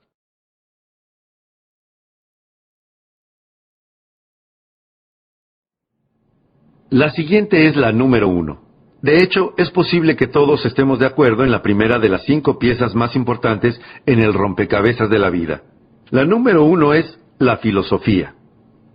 La 6.89 7.11
siguiente 7.11 7.67
es 7.67 7.75
la 7.75 7.91
número 7.91 8.29
uno. 8.29 8.66
De 9.01 9.21
hecho, 9.21 9.53
es 9.57 9.69
posible 9.69 10.15
que 10.15 10.27
todos 10.27 10.65
estemos 10.65 10.99
de 10.99 11.05
acuerdo 11.05 11.43
en 11.43 11.51
la 11.51 11.61
primera 11.61 11.99
de 11.99 12.09
las 12.09 12.23
cinco 12.25 12.57
piezas 12.57 12.95
más 12.95 13.15
importantes 13.15 13.79
en 14.05 14.19
el 14.19 14.33
rompecabezas 14.33 15.09
de 15.09 15.19
la 15.19 15.29
vida. 15.29 15.61
La 16.09 16.25
número 16.25 16.63
uno 16.63 16.93
es 16.93 17.19
la 17.37 17.57
filosofía. 17.57 18.33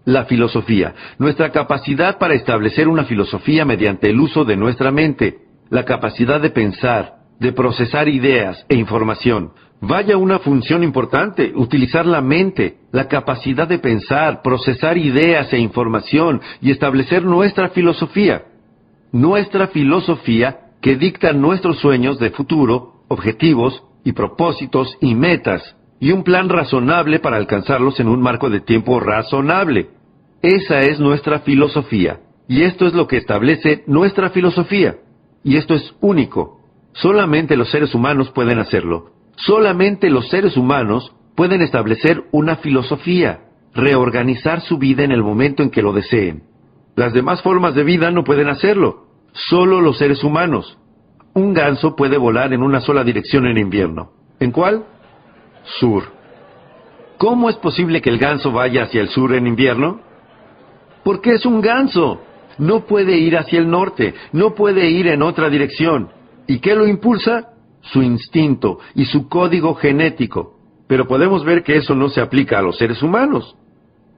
La 0.04 0.24
filosofía, 0.24 0.94
nuestra 1.18 1.52
capacidad 1.52 2.18
para 2.18 2.34
establecer 2.34 2.88
una 2.88 3.04
filosofía 3.04 3.64
mediante 3.64 4.10
el 4.10 4.18
uso 4.18 4.44
de 4.44 4.56
nuestra 4.56 4.90
mente, 4.90 5.38
la 5.70 5.84
capacidad 5.84 6.40
de 6.40 6.50
pensar, 6.50 7.18
de 7.38 7.52
procesar 7.52 8.08
ideas 8.08 8.66
e 8.68 8.74
información. 8.74 9.52
Vaya 9.80 10.16
una 10.16 10.40
función 10.40 10.82
importante, 10.82 11.52
utilizar 11.54 12.06
la 12.06 12.20
mente, 12.20 12.78
la 12.90 13.06
capacidad 13.06 13.68
de 13.68 13.78
pensar, 13.78 14.42
procesar 14.42 14.98
ideas 14.98 15.52
e 15.52 15.58
información 15.58 16.40
y 16.60 16.72
establecer 16.72 17.24
nuestra 17.24 17.68
filosofía 17.68 18.42
nuestra 19.12 19.68
filosofía 19.68 20.72
que 20.80 20.96
dicta 20.96 21.32
nuestros 21.32 21.78
sueños 21.78 22.18
de 22.18 22.30
futuro, 22.30 23.04
objetivos 23.08 23.84
y 24.04 24.12
propósitos 24.12 24.96
y 25.00 25.14
metas, 25.14 25.76
y 26.00 26.10
un 26.10 26.24
plan 26.24 26.48
razonable 26.48 27.20
para 27.20 27.36
alcanzarlos 27.36 28.00
en 28.00 28.08
un 28.08 28.20
marco 28.20 28.50
de 28.50 28.60
tiempo 28.60 28.98
razonable. 28.98 29.90
Esa 30.40 30.80
es 30.80 30.98
nuestra 30.98 31.40
filosofía, 31.40 32.20
y 32.48 32.62
esto 32.62 32.86
es 32.86 32.94
lo 32.94 33.06
que 33.06 33.18
establece 33.18 33.84
nuestra 33.86 34.30
filosofía, 34.30 34.96
y 35.44 35.56
esto 35.56 35.74
es 35.74 35.94
único. 36.00 36.58
Solamente 36.94 37.56
los 37.56 37.70
seres 37.70 37.94
humanos 37.94 38.30
pueden 38.30 38.58
hacerlo. 38.58 39.12
Solamente 39.36 40.10
los 40.10 40.28
seres 40.28 40.56
humanos 40.56 41.14
pueden 41.36 41.62
establecer 41.62 42.24
una 42.32 42.56
filosofía, 42.56 43.44
reorganizar 43.74 44.60
su 44.62 44.78
vida 44.78 45.04
en 45.04 45.12
el 45.12 45.22
momento 45.22 45.62
en 45.62 45.70
que 45.70 45.82
lo 45.82 45.92
deseen. 45.92 46.42
Las 46.94 47.12
demás 47.12 47.42
formas 47.42 47.74
de 47.74 47.84
vida 47.84 48.10
no 48.10 48.24
pueden 48.24 48.48
hacerlo. 48.48 49.06
Solo 49.32 49.80
los 49.80 49.98
seres 49.98 50.22
humanos. 50.22 50.78
Un 51.34 51.54
ganso 51.54 51.96
puede 51.96 52.18
volar 52.18 52.52
en 52.52 52.62
una 52.62 52.80
sola 52.80 53.02
dirección 53.02 53.46
en 53.46 53.56
invierno. 53.56 54.10
¿En 54.38 54.50
cuál? 54.50 54.84
Sur. 55.80 56.04
¿Cómo 57.16 57.48
es 57.48 57.56
posible 57.56 58.02
que 58.02 58.10
el 58.10 58.18
ganso 58.18 58.52
vaya 58.52 58.82
hacia 58.82 59.00
el 59.00 59.08
sur 59.08 59.32
en 59.32 59.46
invierno? 59.46 60.00
Porque 61.04 61.34
es 61.34 61.46
un 61.46 61.60
ganso. 61.60 62.20
No 62.58 62.84
puede 62.84 63.16
ir 63.16 63.38
hacia 63.38 63.58
el 63.58 63.70
norte, 63.70 64.14
no 64.32 64.54
puede 64.54 64.90
ir 64.90 65.06
en 65.06 65.22
otra 65.22 65.48
dirección. 65.48 66.10
¿Y 66.46 66.58
qué 66.58 66.74
lo 66.74 66.86
impulsa? 66.86 67.48
Su 67.80 68.02
instinto 68.02 68.78
y 68.94 69.06
su 69.06 69.28
código 69.28 69.74
genético. 69.74 70.58
Pero 70.86 71.08
podemos 71.08 71.44
ver 71.44 71.62
que 71.62 71.76
eso 71.76 71.94
no 71.94 72.10
se 72.10 72.20
aplica 72.20 72.58
a 72.58 72.62
los 72.62 72.76
seres 72.76 73.02
humanos. 73.02 73.56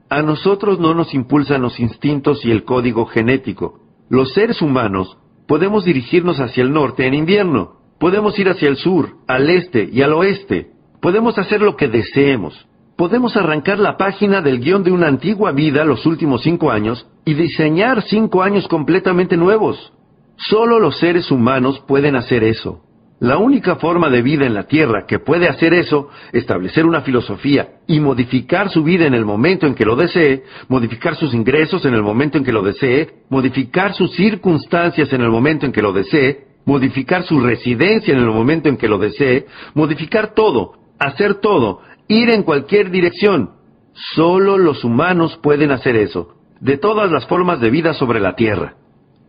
A 0.09 0.21
nosotros 0.21 0.79
no 0.79 0.93
nos 0.93 1.13
impulsan 1.13 1.61
los 1.61 1.79
instintos 1.79 2.45
y 2.45 2.51
el 2.51 2.63
código 2.63 3.05
genético. 3.05 3.79
Los 4.09 4.33
seres 4.33 4.61
humanos 4.61 5.17
podemos 5.47 5.83
dirigirnos 5.83 6.39
hacia 6.39 6.63
el 6.63 6.71
norte 6.73 7.07
en 7.07 7.13
invierno, 7.13 7.79
podemos 7.99 8.37
ir 8.37 8.49
hacia 8.49 8.69
el 8.69 8.77
sur, 8.77 9.17
al 9.27 9.49
este 9.49 9.89
y 9.91 10.01
al 10.01 10.13
oeste, 10.13 10.71
podemos 11.01 11.37
hacer 11.37 11.61
lo 11.61 11.75
que 11.75 11.87
deseemos, 11.87 12.67
podemos 12.95 13.35
arrancar 13.35 13.79
la 13.79 13.97
página 13.97 14.41
del 14.41 14.59
guion 14.59 14.83
de 14.83 14.91
una 14.91 15.07
antigua 15.07 15.51
vida 15.51 15.83
los 15.85 16.05
últimos 16.05 16.43
cinco 16.43 16.71
años 16.71 17.07
y 17.25 17.33
diseñar 17.33 18.03
cinco 18.03 18.43
años 18.43 18.67
completamente 18.67 19.37
nuevos. 19.37 19.91
Solo 20.37 20.79
los 20.79 20.99
seres 20.99 21.31
humanos 21.31 21.81
pueden 21.87 22.15
hacer 22.15 22.43
eso. 22.43 22.84
La 23.19 23.37
única 23.37 23.77
forma 23.77 24.09
de 24.09 24.21
vida 24.21 24.45
en 24.45 24.53
la 24.53 24.67
Tierra 24.67 25.05
que 25.07 25.19
puede 25.19 25.47
hacer 25.47 25.73
eso, 25.73 26.09
establecer 26.33 26.85
una 26.85 27.01
filosofía 27.01 27.75
y 27.87 28.01
modificar 28.01 28.69
su 28.69 28.83
vida 28.83 29.05
en 29.05 29.13
el 29.13 29.23
momento 29.23 29.67
en 29.67 29.73
que 29.73 29.85
lo 29.85 29.95
desee, 29.95 30.43
modificar 30.67 31.15
sus 31.15 31.33
ingresos 31.33 31.85
en 31.85 31.93
el 31.93 32.03
momento 32.03 32.37
en 32.37 32.43
que 32.43 32.51
lo 32.51 32.61
desee, 32.61 33.09
modificar 33.29 33.93
sus 33.93 34.11
circunstancias 34.15 35.13
en 35.13 35.21
el 35.21 35.29
momento 35.29 35.65
en 35.65 35.71
que 35.71 35.81
lo 35.81 35.93
desee, 35.93 36.45
modificar 36.65 37.23
su 37.23 37.39
residencia 37.39 38.13
en 38.13 38.19
el 38.19 38.29
momento 38.29 38.67
en 38.67 38.75
que 38.75 38.89
lo 38.89 38.97
desee, 38.97 39.45
modificar 39.73 40.33
todo, 40.33 40.73
hacer 40.99 41.35
todo, 41.35 41.79
ir 42.09 42.29
en 42.29 42.43
cualquier 42.43 42.91
dirección. 42.91 43.51
Solo 43.93 44.57
los 44.57 44.83
humanos 44.83 45.39
pueden 45.41 45.71
hacer 45.71 45.95
eso, 45.95 46.35
de 46.59 46.77
todas 46.77 47.09
las 47.09 47.25
formas 47.27 47.61
de 47.61 47.69
vida 47.69 47.93
sobre 47.93 48.19
la 48.19 48.35
Tierra. 48.35 48.75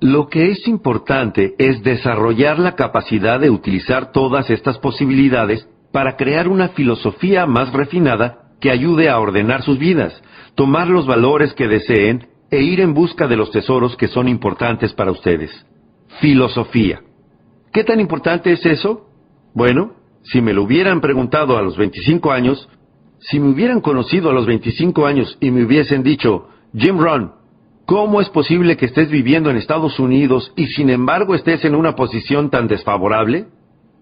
Lo 0.01 0.29
que 0.29 0.51
es 0.51 0.69
importante 0.69 1.55
es 1.59 1.83
desarrollar 1.83 2.59
la 2.59 2.75
capacidad 2.75 3.41
de 3.41 3.49
utilizar 3.49 4.13
todas 4.13 4.51
estas 4.51 4.79
posibilidades 4.79 5.67
para 5.91 6.17
crear 6.17 6.49
una 6.49 6.69
filosofía 6.69 7.47
más 7.47 7.73
refinada 7.73 8.51
que 8.61 8.71
ayude 8.71 9.09
a 9.09 9.19
ordenar 9.19 9.63
sus 9.63 9.79
vidas, 9.79 10.23
tomar 10.55 10.89
los 10.89 11.07
valores 11.07 11.55
que 11.55 11.67
deseen 11.67 12.29
e 12.51 12.63
ir 12.63 12.81
en 12.81 12.93
busca 12.93 13.27
de 13.27 13.37
los 13.37 13.51
tesoros 13.51 13.97
que 13.97 14.09
son 14.09 14.29
importantes 14.29 14.93
para 14.93 15.11
ustedes. 15.11 15.51
Filosofía. 16.21 17.01
¿Qué 17.73 17.83
tan 17.83 17.99
importante 17.99 18.53
es 18.53 18.65
eso? 18.67 19.09
Bueno, 19.55 19.95
si 20.23 20.43
me 20.43 20.53
lo 20.53 20.65
hubieran 20.65 21.01
preguntado 21.01 21.57
a 21.57 21.63
los 21.63 21.77
25 21.77 22.33
años, 22.33 22.69
si 23.19 23.41
me 23.41 23.49
hubieran 23.49 23.81
conocido 23.81 24.29
a 24.29 24.35
los 24.35 24.47
25 24.47 25.07
años 25.07 25.39
y 25.41 25.51
me 25.51 25.65
hubiesen 25.65 26.03
dicho, 26.03 26.49
Jim 26.75 26.99
Ron, 26.99 27.33
¿Cómo 27.87 28.21
es 28.21 28.29
posible 28.31 28.77
que 28.77 28.87
estés 28.87 29.11
viviendo 29.11 29.49
en 29.49 29.57
Estados 29.57 30.01
Unidos 30.01 30.53
y 30.57 30.67
sin 30.67 30.91
embargo 30.91 31.37
estés 31.37 31.65
en 31.65 31.77
una 31.77 31.95
posición 31.95 32.51
tan 32.51 32.67
desfavorable? 32.67 33.47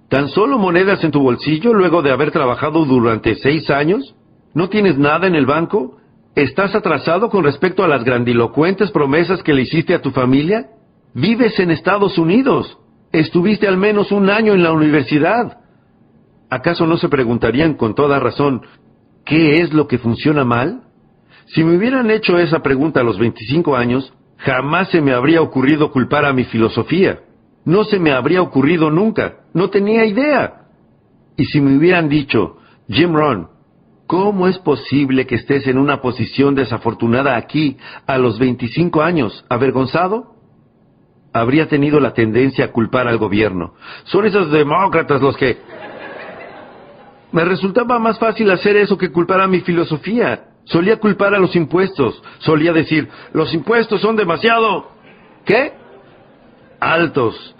¿Tan 0.08 0.30
solo 0.30 0.58
monedas 0.58 1.04
en 1.04 1.10
tu 1.10 1.20
bolsillo 1.20 1.74
luego 1.74 2.00
de 2.00 2.10
haber 2.10 2.30
trabajado 2.30 2.86
durante 2.86 3.34
seis 3.34 3.68
años? 3.68 4.14
¿No 4.54 4.70
tienes 4.70 4.96
nada 4.96 5.26
en 5.26 5.34
el 5.34 5.44
banco? 5.44 5.98
¿Estás 6.34 6.74
atrasado 6.74 7.28
con 7.28 7.44
respecto 7.44 7.84
a 7.84 7.88
las 7.88 8.04
grandilocuentes 8.04 8.90
promesas 8.90 9.42
que 9.42 9.52
le 9.52 9.62
hiciste 9.62 9.92
a 9.94 10.00
tu 10.00 10.12
familia? 10.12 10.70
Vives 11.12 11.58
en 11.58 11.70
Estados 11.70 12.16
Unidos. 12.16 12.78
Estuviste 13.12 13.68
al 13.68 13.76
menos 13.76 14.12
un 14.12 14.30
año 14.30 14.54
en 14.54 14.62
la 14.62 14.72
universidad. 14.72 15.58
¿Acaso 16.48 16.86
no 16.86 16.96
se 16.96 17.10
preguntarían 17.10 17.74
con 17.74 17.94
toda 17.94 18.18
razón, 18.18 18.62
¿qué 19.26 19.60
es 19.60 19.74
lo 19.74 19.88
que 19.88 19.98
funciona 19.98 20.42
mal? 20.42 20.84
Si 21.46 21.62
me 21.62 21.76
hubieran 21.76 22.10
hecho 22.10 22.38
esa 22.38 22.60
pregunta 22.60 23.00
a 23.00 23.04
los 23.04 23.18
25 23.18 23.76
años, 23.76 24.12
jamás 24.38 24.88
se 24.90 25.00
me 25.00 25.12
habría 25.12 25.42
ocurrido 25.42 25.90
culpar 25.90 26.24
a 26.24 26.32
mi 26.32 26.44
filosofía. 26.44 27.20
No 27.64 27.84
se 27.84 27.98
me 27.98 28.12
habría 28.12 28.42
ocurrido 28.42 28.90
nunca. 28.90 29.36
No 29.52 29.70
tenía 29.70 30.04
idea. 30.04 30.64
Y 31.36 31.46
si 31.46 31.60
me 31.60 31.76
hubieran 31.76 32.08
dicho, 32.08 32.58
Jim 32.88 33.14
Ron, 33.14 33.48
¿cómo 34.06 34.48
es 34.48 34.58
posible 34.58 35.26
que 35.26 35.36
estés 35.36 35.66
en 35.66 35.78
una 35.78 36.00
posición 36.00 36.54
desafortunada 36.54 37.36
aquí 37.36 37.76
a 38.06 38.18
los 38.18 38.38
25 38.38 39.02
años, 39.02 39.44
avergonzado? 39.48 40.34
Habría 41.32 41.68
tenido 41.68 41.98
la 41.98 42.14
tendencia 42.14 42.66
a 42.66 42.72
culpar 42.72 43.08
al 43.08 43.18
gobierno. 43.18 43.74
Son 44.04 44.24
esos 44.24 44.50
demócratas 44.50 45.20
los 45.20 45.36
que... 45.36 45.58
Me 47.32 47.44
resultaba 47.44 47.98
más 47.98 48.18
fácil 48.20 48.48
hacer 48.52 48.76
eso 48.76 48.96
que 48.96 49.10
culpar 49.10 49.40
a 49.40 49.48
mi 49.48 49.60
filosofía. 49.60 50.53
Solía 50.64 50.98
culpar 50.98 51.34
a 51.34 51.38
los 51.38 51.54
impuestos. 51.56 52.22
Solía 52.38 52.72
decir, 52.72 53.08
los 53.32 53.52
impuestos 53.54 54.00
son 54.00 54.16
demasiado... 54.16 54.90
¿Qué? 55.44 55.72
Altos. 56.80 57.54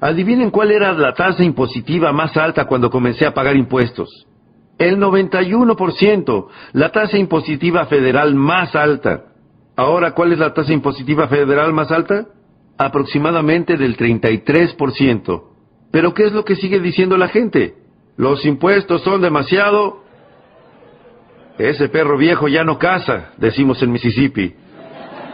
Adivinen 0.00 0.50
cuál 0.50 0.70
era 0.70 0.92
la 0.92 1.14
tasa 1.14 1.42
impositiva 1.42 2.12
más 2.12 2.36
alta 2.36 2.66
cuando 2.66 2.90
comencé 2.90 3.26
a 3.26 3.34
pagar 3.34 3.56
impuestos. 3.56 4.26
El 4.78 4.98
91%, 4.98 6.46
la 6.72 6.90
tasa 6.90 7.18
impositiva 7.18 7.84
federal 7.86 8.34
más 8.34 8.74
alta. 8.74 9.24
Ahora, 9.76 10.12
¿cuál 10.12 10.32
es 10.32 10.38
la 10.38 10.54
tasa 10.54 10.72
impositiva 10.72 11.28
federal 11.28 11.72
más 11.72 11.90
alta? 11.90 12.26
Aproximadamente 12.78 13.76
del 13.76 13.96
33%. 13.96 15.42
Pero 15.90 16.14
¿qué 16.14 16.24
es 16.24 16.32
lo 16.32 16.44
que 16.44 16.56
sigue 16.56 16.80
diciendo 16.80 17.16
la 17.16 17.28
gente? 17.28 17.74
Los 18.16 18.44
impuestos 18.44 19.02
son 19.02 19.20
demasiado 19.20 20.02
ese 21.68 21.88
perro 21.88 22.16
viejo 22.16 22.48
ya 22.48 22.64
no 22.64 22.78
caza, 22.78 23.32
decimos 23.36 23.82
en 23.82 23.92
Mississippi. 23.92 24.54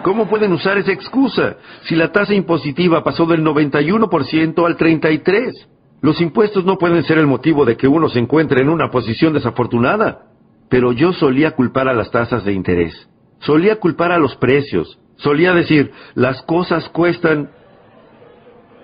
¿Cómo 0.03 0.29
pueden 0.29 0.53
usar 0.53 0.79
esa 0.79 0.93
excusa 0.93 1.57
si 1.85 1.97
la 1.97 2.13
tasa 2.13 2.35
impositiva 2.35 3.03
pasó 3.03 3.27
del 3.27 3.43
91% 3.43 4.67
al 4.67 4.77
33%? 4.77 5.67
Los 6.01 6.21
impuestos 6.21 6.65
no 6.65 6.79
pueden 6.79 7.03
ser 7.05 7.19
el 7.19 7.27
motivo 7.27 7.65
de 7.65 7.77
que 7.77 7.89
uno 7.89 8.09
se 8.09 8.19
encuentre 8.19 8.61
en 8.61 8.69
una 8.69 8.91
posición 8.91 9.33
desafortunada. 9.33 10.27
Pero 10.69 10.93
yo 10.93 11.13
solía 11.13 11.53
culpar 11.53 11.89
a 11.89 11.95
las 11.95 12.11
tasas 12.11 12.45
de 12.45 12.53
interés. 12.53 13.09
Solía 13.41 13.81
culpar 13.81 14.13
a 14.13 14.19
los 14.19 14.37
precios. 14.37 14.99
Solía 15.17 15.53
decir, 15.53 15.93
las 16.15 16.43
cosas 16.43 16.89
cuestan 16.91 17.51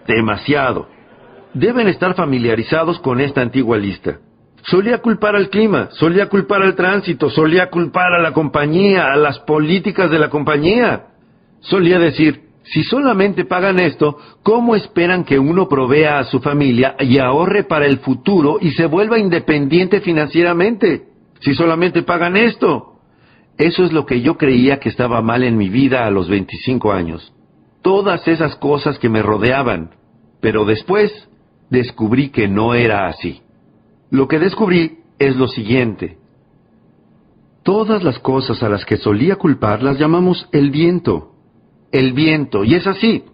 demasiado. 0.06 0.88
Deben 1.54 1.88
estar 1.88 2.14
familiarizados 2.14 2.98
con 3.00 3.20
esta 3.20 3.42
antigua 3.42 3.76
lista. 3.76 4.18
Solía 4.64 4.98
culpar 4.98 5.34
al 5.34 5.50
clima, 5.50 5.88
solía 5.92 6.28
culpar 6.28 6.62
al 6.62 6.76
tránsito, 6.76 7.30
solía 7.30 7.68
culpar 7.68 8.12
a 8.12 8.22
la 8.22 8.32
compañía, 8.32 9.12
a 9.12 9.16
las 9.16 9.40
políticas 9.40 10.10
de 10.10 10.18
la 10.18 10.30
compañía. 10.30 11.06
Solía 11.60 11.98
decir, 11.98 12.52
si 12.64 12.84
solamente 12.84 13.44
pagan 13.44 13.80
esto, 13.80 14.16
¿cómo 14.42 14.76
esperan 14.76 15.24
que 15.24 15.38
uno 15.38 15.68
provea 15.68 16.20
a 16.20 16.24
su 16.24 16.40
familia 16.40 16.94
y 17.00 17.18
ahorre 17.18 17.64
para 17.64 17.86
el 17.86 17.98
futuro 17.98 18.58
y 18.60 18.70
se 18.72 18.86
vuelva 18.86 19.18
independiente 19.18 20.00
financieramente? 20.00 21.08
Si 21.40 21.54
solamente 21.54 22.02
pagan 22.02 22.36
esto. 22.36 23.00
Eso 23.58 23.84
es 23.84 23.92
lo 23.92 24.06
que 24.06 24.20
yo 24.20 24.38
creía 24.38 24.78
que 24.78 24.88
estaba 24.88 25.20
mal 25.22 25.42
en 25.42 25.56
mi 25.56 25.68
vida 25.68 26.06
a 26.06 26.10
los 26.10 26.28
25 26.28 26.92
años. 26.92 27.32
Todas 27.82 28.26
esas 28.28 28.54
cosas 28.56 28.98
que 28.98 29.08
me 29.08 29.22
rodeaban. 29.22 29.90
Pero 30.40 30.64
después 30.64 31.12
descubrí 31.68 32.30
que 32.30 32.46
no 32.48 32.74
era 32.74 33.08
así. 33.08 33.41
Lo 34.12 34.28
que 34.28 34.38
descubrí 34.38 34.98
es 35.18 35.34
lo 35.34 35.48
siguiente. 35.48 36.18
Todas 37.64 38.04
las 38.04 38.20
cosas 38.20 38.62
a 38.62 38.68
las 38.68 38.84
que 38.84 38.96
solía 38.96 39.34
culpar 39.34 39.82
las 39.82 39.98
llamamos 39.98 40.48
el 40.52 40.70
viento 40.70 41.32
el 41.92 42.14
viento, 42.14 42.64
y 42.64 42.74
es 42.74 42.86
así. 42.86 43.24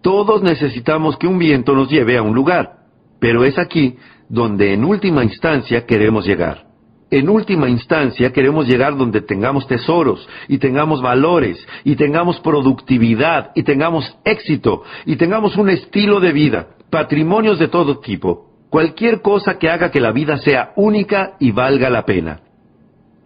Todos 0.00 0.42
necesitamos 0.42 1.18
que 1.18 1.26
un 1.26 1.38
viento 1.38 1.74
nos 1.74 1.90
lleve 1.90 2.16
a 2.16 2.22
un 2.22 2.34
lugar, 2.34 2.76
pero 3.18 3.44
es 3.44 3.58
aquí 3.58 3.96
donde 4.28 4.72
en 4.72 4.84
última 4.84 5.24
instancia 5.24 5.84
queremos 5.84 6.24
llegar. 6.24 6.68
En 7.10 7.28
última 7.28 7.68
instancia 7.68 8.32
queremos 8.32 8.68
llegar 8.68 8.96
donde 8.96 9.22
tengamos 9.22 9.66
tesoros 9.66 10.28
y 10.46 10.58
tengamos 10.58 11.02
valores 11.02 11.58
y 11.82 11.96
tengamos 11.96 12.38
productividad 12.40 13.50
y 13.54 13.62
tengamos 13.62 14.16
éxito 14.24 14.82
y 15.06 15.16
tengamos 15.16 15.56
un 15.56 15.70
estilo 15.70 16.20
de 16.20 16.32
vida, 16.32 16.68
patrimonios 16.90 17.58
de 17.58 17.68
todo 17.68 17.98
tipo, 17.98 18.47
cualquier 18.70 19.22
cosa 19.22 19.58
que 19.58 19.70
haga 19.70 19.90
que 19.90 20.00
la 20.00 20.12
vida 20.12 20.38
sea 20.38 20.72
única 20.76 21.34
y 21.38 21.52
valga 21.52 21.90
la 21.90 22.04
pena. 22.04 22.40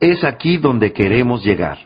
Es 0.01 0.25
aquí 0.25 0.57
donde 0.57 0.93
queremos 0.93 1.45
llegar. 1.45 1.79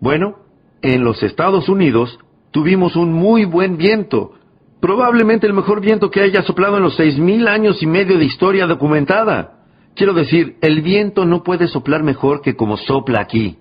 Bueno, 0.00 0.36
en 0.82 1.04
los 1.04 1.22
Estados 1.22 1.68
Unidos 1.68 2.18
tuvimos 2.50 2.96
un 2.96 3.12
muy 3.12 3.44
buen 3.44 3.76
viento, 3.76 4.34
probablemente 4.80 5.46
el 5.46 5.54
mejor 5.54 5.80
viento 5.80 6.10
que 6.10 6.20
haya 6.20 6.42
soplado 6.42 6.76
en 6.76 6.82
los 6.82 6.96
seis 6.96 7.18
mil 7.18 7.48
años 7.48 7.82
y 7.82 7.86
medio 7.86 8.18
de 8.18 8.24
historia 8.24 8.66
documentada. 8.66 9.54
Quiero 9.94 10.12
decir, 10.12 10.56
el 10.60 10.82
viento 10.82 11.24
no 11.24 11.42
puede 11.42 11.68
soplar 11.68 12.02
mejor 12.02 12.42
que 12.42 12.54
como 12.54 12.76
sopla 12.76 13.20
aquí. 13.20 13.56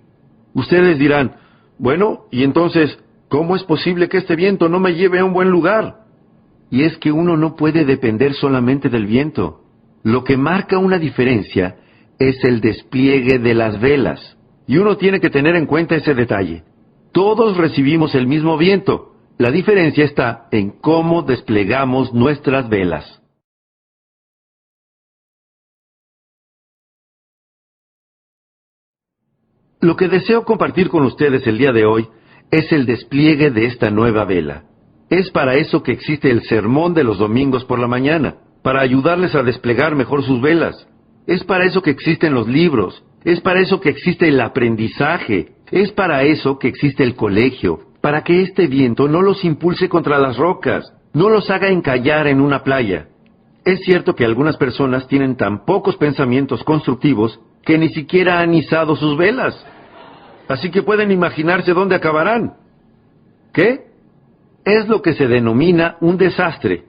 Ustedes 0.53 0.99
dirán, 0.99 1.37
bueno, 1.77 2.25
y 2.31 2.43
entonces, 2.43 2.97
¿cómo 3.29 3.55
es 3.55 3.63
posible 3.63 4.09
que 4.09 4.17
este 4.17 4.35
viento 4.35 4.69
no 4.69 4.79
me 4.79 4.95
lleve 4.95 5.19
a 5.19 5.25
un 5.25 5.33
buen 5.33 5.49
lugar? 5.49 6.04
Y 6.75 6.83
es 6.83 6.97
que 6.97 7.09
uno 7.09 7.37
no 7.37 7.55
puede 7.55 7.85
depender 7.85 8.33
solamente 8.33 8.89
del 8.89 9.05
viento. 9.05 9.61
Lo 10.03 10.25
que 10.25 10.35
marca 10.35 10.77
una 10.77 10.99
diferencia 10.99 11.77
es 12.19 12.43
el 12.43 12.59
despliegue 12.59 13.39
de 13.39 13.53
las 13.53 13.79
velas. 13.79 14.37
Y 14.67 14.75
uno 14.75 14.97
tiene 14.97 15.21
que 15.21 15.29
tener 15.29 15.55
en 15.55 15.67
cuenta 15.67 15.95
ese 15.95 16.13
detalle. 16.13 16.65
Todos 17.13 17.55
recibimos 17.55 18.13
el 18.13 18.27
mismo 18.27 18.57
viento. 18.57 19.13
La 19.37 19.51
diferencia 19.51 20.03
está 20.03 20.49
en 20.51 20.71
cómo 20.81 21.21
desplegamos 21.21 22.13
nuestras 22.13 22.67
velas. 22.67 23.21
Lo 29.79 29.95
que 29.95 30.09
deseo 30.09 30.43
compartir 30.43 30.89
con 30.89 31.05
ustedes 31.05 31.47
el 31.47 31.57
día 31.57 31.71
de 31.71 31.85
hoy 31.85 32.09
es 32.51 32.69
el 32.73 32.85
despliegue 32.85 33.49
de 33.49 33.65
esta 33.67 33.89
nueva 33.91 34.25
vela. 34.25 34.74
Es 35.09 35.29
para 35.29 35.55
eso 35.55 35.83
que 35.83 35.91
existe 35.91 36.31
el 36.31 36.43
sermón 36.43 36.93
de 36.93 37.03
los 37.03 37.19
domingos 37.19 37.63
por 37.65 37.79
la 37.79 37.87
mañana, 37.87 38.35
para 38.63 38.81
ayudarles 38.81 39.35
a 39.35 39.43
desplegar 39.43 39.95
mejor 39.95 40.23
sus 40.23 40.41
velas. 40.41 40.87
Es 41.27 41.43
para 41.43 41.65
eso 41.65 41.81
que 41.81 41.91
existen 41.91 42.33
los 42.33 42.47
libros, 42.47 43.03
es 43.23 43.39
para 43.41 43.59
eso 43.59 43.79
que 43.79 43.89
existe 43.89 44.27
el 44.27 44.41
aprendizaje, 44.41 45.53
es 45.71 45.91
para 45.91 46.23
eso 46.23 46.57
que 46.57 46.67
existe 46.67 47.03
el 47.03 47.15
colegio, 47.15 47.79
para 48.01 48.23
que 48.23 48.41
este 48.41 48.67
viento 48.67 49.07
no 49.07 49.21
los 49.21 49.43
impulse 49.45 49.89
contra 49.89 50.19
las 50.19 50.37
rocas, 50.37 50.91
no 51.13 51.29
los 51.29 51.49
haga 51.49 51.69
encallar 51.69 52.27
en 52.27 52.41
una 52.41 52.63
playa. 52.63 53.07
Es 53.63 53.81
cierto 53.81 54.15
que 54.15 54.25
algunas 54.25 54.57
personas 54.57 55.07
tienen 55.07 55.35
tan 55.35 55.65
pocos 55.65 55.97
pensamientos 55.97 56.63
constructivos 56.63 57.39
que 57.63 57.77
ni 57.79 57.89
siquiera 57.89 58.39
han 58.39 58.53
izado 58.53 58.95
sus 58.95 59.17
velas. 59.17 59.55
Así 60.47 60.69
que 60.69 60.83
pueden 60.83 61.11
imaginarse 61.11 61.73
dónde 61.73 61.95
acabarán. 61.95 62.53
¿Qué? 63.53 63.94
Es 64.65 64.87
lo 64.87 65.01
que 65.01 65.13
se 65.13 65.27
denomina 65.27 65.95
un 66.01 66.17
desastre. 66.17 66.83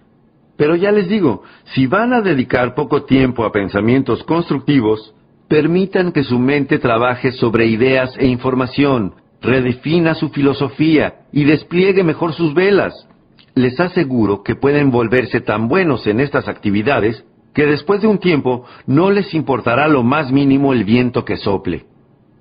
Pero 0.56 0.74
ya 0.74 0.90
les 0.90 1.08
digo, 1.08 1.42
si 1.74 1.86
van 1.86 2.12
a 2.12 2.22
dedicar 2.22 2.74
poco 2.74 3.04
tiempo 3.04 3.44
a 3.44 3.52
pensamientos 3.52 4.24
constructivos, 4.24 5.14
Permitan 5.48 6.10
que 6.10 6.24
su 6.24 6.38
mente 6.40 6.78
trabaje 6.78 7.30
sobre 7.30 7.66
ideas 7.66 8.16
e 8.18 8.26
información, 8.26 9.14
redefina 9.40 10.14
su 10.14 10.30
filosofía 10.30 11.20
y 11.32 11.44
despliegue 11.44 12.02
mejor 12.02 12.32
sus 12.32 12.52
velas. 12.52 13.08
Les 13.54 13.78
aseguro 13.78 14.42
que 14.42 14.56
pueden 14.56 14.90
volverse 14.90 15.40
tan 15.40 15.68
buenos 15.68 16.06
en 16.08 16.18
estas 16.18 16.48
actividades 16.48 17.24
que 17.54 17.64
después 17.64 18.02
de 18.02 18.08
un 18.08 18.18
tiempo 18.18 18.64
no 18.86 19.10
les 19.10 19.32
importará 19.34 19.86
lo 19.86 20.02
más 20.02 20.32
mínimo 20.32 20.72
el 20.72 20.84
viento 20.84 21.24
que 21.24 21.36
sople. 21.36 21.86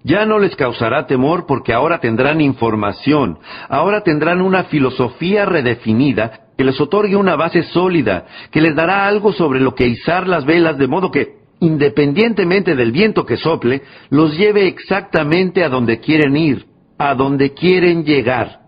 Ya 0.06 0.24
no 0.28 0.38
les 0.38 0.56
causará 0.56 1.08
temor 1.08 1.48
porque 1.48 1.74
ahora 1.74 2.00
tendrán 2.00 2.40
información, 2.40 3.40
ahora 3.68 4.02
tendrán 4.02 4.40
una 4.40 4.66
filosofía 4.66 5.46
redefinida 5.46 6.42
que 6.56 6.64
les 6.64 6.80
otorgue 6.80 7.16
una 7.16 7.36
base 7.36 7.64
sólida, 7.64 8.28
que 8.52 8.62
les 8.62 8.76
dará 8.76 9.08
algo 9.08 9.34
sobre 9.34 9.60
lo 9.60 9.74
que 9.74 9.88
izar 9.88 10.28
las 10.28 10.46
velas 10.46 10.78
de 10.78 10.88
modo 10.88 11.10
que 11.10 11.40
independientemente 11.60 12.76
del 12.76 12.92
viento 12.92 13.26
que 13.26 13.38
sople, 13.38 13.82
los 14.12 14.38
lleve 14.38 14.68
exactamente 14.68 15.64
a 15.64 15.70
donde 15.70 16.00
quieren 16.00 16.38
ir, 16.38 16.68
a 17.00 17.16
donde 17.16 17.54
quieren 17.54 18.04
llegar. 18.04 18.60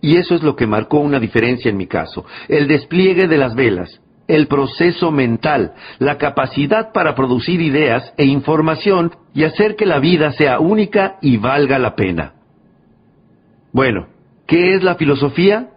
Y 0.00 0.16
eso 0.16 0.36
es 0.36 0.42
lo 0.42 0.56
que 0.56 0.66
marcó 0.66 1.00
una 1.00 1.20
diferencia 1.20 1.70
en 1.70 1.76
mi 1.76 1.86
caso, 1.86 2.24
el 2.48 2.66
despliegue 2.66 3.28
de 3.28 3.36
las 3.36 3.54
velas, 3.54 4.00
el 4.28 4.46
proceso 4.46 5.10
mental, 5.10 5.72
la 5.98 6.18
capacidad 6.18 6.92
para 6.92 7.14
producir 7.14 7.60
ideas 7.60 8.12
e 8.18 8.26
información 8.26 9.10
y 9.34 9.44
hacer 9.44 9.74
que 9.74 9.86
la 9.86 9.98
vida 9.98 10.32
sea 10.32 10.60
única 10.60 11.16
y 11.22 11.38
valga 11.38 11.78
la 11.78 11.96
pena. 11.96 12.34
Bueno, 13.72 14.06
¿qué 14.46 14.74
es 14.74 14.82
la 14.82 14.94
filosofía? 14.94 15.70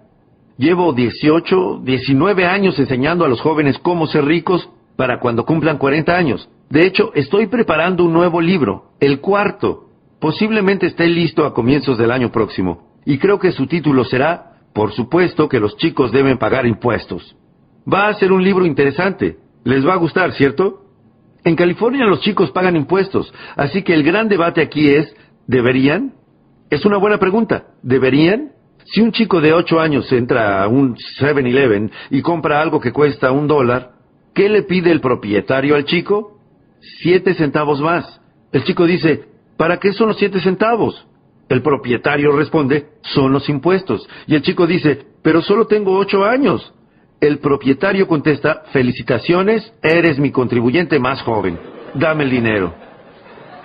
Llevo 0.57 0.93
18, 0.93 1.81
19 1.83 2.45
años 2.45 2.77
enseñando 2.77 3.25
a 3.25 3.29
los 3.29 3.41
jóvenes 3.41 3.79
cómo 3.79 4.05
ser 4.05 4.25
ricos 4.25 4.69
para 4.97 5.19
cuando 5.19 5.45
cumplan 5.45 5.77
40 5.77 6.15
años. 6.15 6.49
De 6.69 6.85
hecho, 6.85 7.11
estoy 7.15 7.47
preparando 7.47 8.03
un 8.03 8.13
nuevo 8.13 8.41
libro, 8.41 8.91
el 8.99 9.21
cuarto. 9.21 9.85
Posiblemente 10.19 10.87
esté 10.87 11.07
listo 11.07 11.45
a 11.45 11.53
comienzos 11.53 11.97
del 11.97 12.11
año 12.11 12.31
próximo. 12.31 12.91
Y 13.05 13.17
creo 13.17 13.39
que 13.39 13.51
su 13.51 13.65
título 13.65 14.03
será, 14.03 14.57
por 14.73 14.91
supuesto 14.91 15.49
que 15.49 15.59
los 15.59 15.75
chicos 15.77 16.11
deben 16.11 16.37
pagar 16.37 16.67
impuestos. 16.67 17.35
Va 17.91 18.07
a 18.07 18.13
ser 18.15 18.31
un 18.31 18.43
libro 18.43 18.65
interesante. 18.65 19.37
Les 19.63 19.85
va 19.85 19.93
a 19.93 19.97
gustar, 19.97 20.33
¿cierto? 20.33 20.81
En 21.43 21.55
California 21.55 22.05
los 22.05 22.21
chicos 22.21 22.51
pagan 22.51 22.75
impuestos, 22.75 23.33
así 23.55 23.81
que 23.81 23.93
el 23.93 24.03
gran 24.03 24.27
debate 24.27 24.61
aquí 24.61 24.89
es, 24.89 25.15
¿deberían? 25.47 26.13
Es 26.69 26.85
una 26.85 26.97
buena 26.97 27.17
pregunta. 27.17 27.65
¿Deberían? 27.81 28.51
Si 28.85 29.01
un 29.01 29.11
chico 29.11 29.41
de 29.41 29.53
8 29.53 29.79
años 29.79 30.11
entra 30.11 30.63
a 30.63 30.67
un 30.67 30.95
7-Eleven 31.19 31.91
y 32.09 32.21
compra 32.21 32.61
algo 32.61 32.79
que 32.79 32.91
cuesta 32.91 33.31
un 33.31 33.47
dólar, 33.47 34.01
¿Qué 34.33 34.47
le 34.47 34.63
pide 34.63 34.91
el 34.91 35.01
propietario 35.01 35.75
al 35.75 35.85
chico? 35.85 36.39
Siete 37.01 37.33
centavos 37.33 37.81
más. 37.81 38.21
El 38.51 38.63
chico 38.63 38.85
dice, 38.85 39.25
¿para 39.57 39.77
qué 39.77 39.93
son 39.93 40.07
los 40.09 40.17
siete 40.17 40.39
centavos? 40.39 41.05
El 41.49 41.61
propietario 41.61 42.31
responde, 42.31 42.87
son 43.01 43.33
los 43.33 43.49
impuestos. 43.49 44.07
Y 44.27 44.35
el 44.35 44.41
chico 44.41 44.65
dice, 44.67 45.05
pero 45.21 45.41
solo 45.41 45.67
tengo 45.67 45.97
ocho 45.97 46.23
años. 46.23 46.73
El 47.21 47.37
propietario 47.37 48.07
contesta, 48.07 48.63
felicitaciones, 48.73 49.71
eres 49.83 50.17
mi 50.17 50.31
contribuyente 50.31 50.97
más 50.97 51.21
joven. 51.21 51.59
Dame 51.93 52.23
el 52.23 52.31
dinero. 52.31 52.73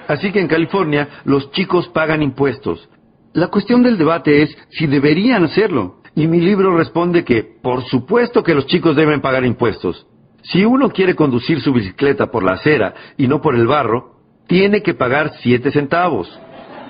Así 0.06 0.30
que 0.30 0.40
en 0.40 0.46
California 0.46 1.22
los 1.24 1.50
chicos 1.52 1.88
pagan 1.88 2.22
impuestos. 2.22 2.86
La 3.32 3.48
cuestión 3.48 3.82
del 3.82 3.96
debate 3.96 4.42
es 4.42 4.54
si 4.68 4.86
deberían 4.86 5.44
hacerlo. 5.44 6.02
Y 6.14 6.26
mi 6.26 6.38
libro 6.38 6.76
responde 6.76 7.24
que, 7.24 7.44
por 7.62 7.82
supuesto 7.84 8.42
que 8.42 8.54
los 8.54 8.66
chicos 8.66 8.94
deben 8.94 9.22
pagar 9.22 9.46
impuestos. 9.46 10.06
Si 10.42 10.62
uno 10.62 10.90
quiere 10.90 11.14
conducir 11.14 11.62
su 11.62 11.72
bicicleta 11.72 12.30
por 12.30 12.44
la 12.44 12.52
acera 12.52 12.92
y 13.16 13.26
no 13.26 13.40
por 13.40 13.54
el 13.54 13.66
barro, 13.66 14.16
tiene 14.46 14.82
que 14.82 14.92
pagar 14.92 15.32
siete 15.40 15.70
centavos. 15.70 16.28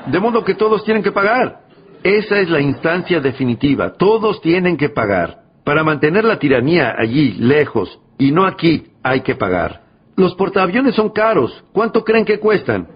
De 0.07 0.19
modo 0.19 0.45
que 0.45 0.57
todos 0.57 0.83
tienen 0.83 1.05
que 1.05 1.13
pagar. 1.13 1.61
Esa 2.03 2.41
es 2.41 2.51
la 2.51 2.61
instancia 2.61 3.21
definitiva. 3.21 3.93
Todos 3.93 4.41
tienen 4.41 4.77
que 4.77 4.89
pagar. 4.89 5.46
Para 5.67 5.83
mantener 5.83 6.25
la 6.25 6.39
tiranía 6.39 6.95
allí, 6.97 7.33
lejos, 7.41 7.99
y 8.19 8.31
no 8.31 8.47
aquí, 8.47 8.85
hay 9.03 9.23
que 9.23 9.35
pagar. 9.35 9.83
Los 10.15 10.37
portaaviones 10.37 10.95
son 10.95 11.09
caros. 11.11 11.65
¿Cuánto 11.73 12.05
creen 12.05 12.25
que 12.25 12.39
cuestan? 12.39 12.87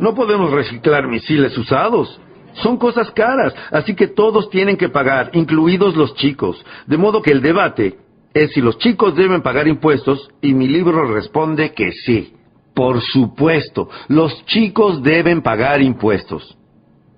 No 0.00 0.12
podemos 0.12 0.50
reciclar 0.50 1.06
misiles 1.06 1.56
usados. 1.56 2.20
Son 2.54 2.76
cosas 2.76 3.08
caras, 3.12 3.54
así 3.70 3.94
que 3.94 4.08
todos 4.08 4.50
tienen 4.50 4.76
que 4.76 4.88
pagar, 4.88 5.30
incluidos 5.34 5.94
los 5.94 6.16
chicos. 6.16 6.66
De 6.88 6.96
modo 6.96 7.22
que 7.22 7.30
el 7.30 7.40
debate 7.40 7.98
es 8.34 8.50
si 8.50 8.60
los 8.60 8.78
chicos 8.78 9.14
deben 9.14 9.40
pagar 9.40 9.68
impuestos 9.68 10.28
y 10.40 10.54
mi 10.54 10.66
libro 10.66 11.04
responde 11.14 11.72
que 11.72 11.92
sí. 11.92 12.32
Por 12.74 13.00
supuesto, 13.00 13.88
los 14.08 14.44
chicos 14.46 15.04
deben 15.04 15.40
pagar 15.40 15.80
impuestos. 15.80 16.58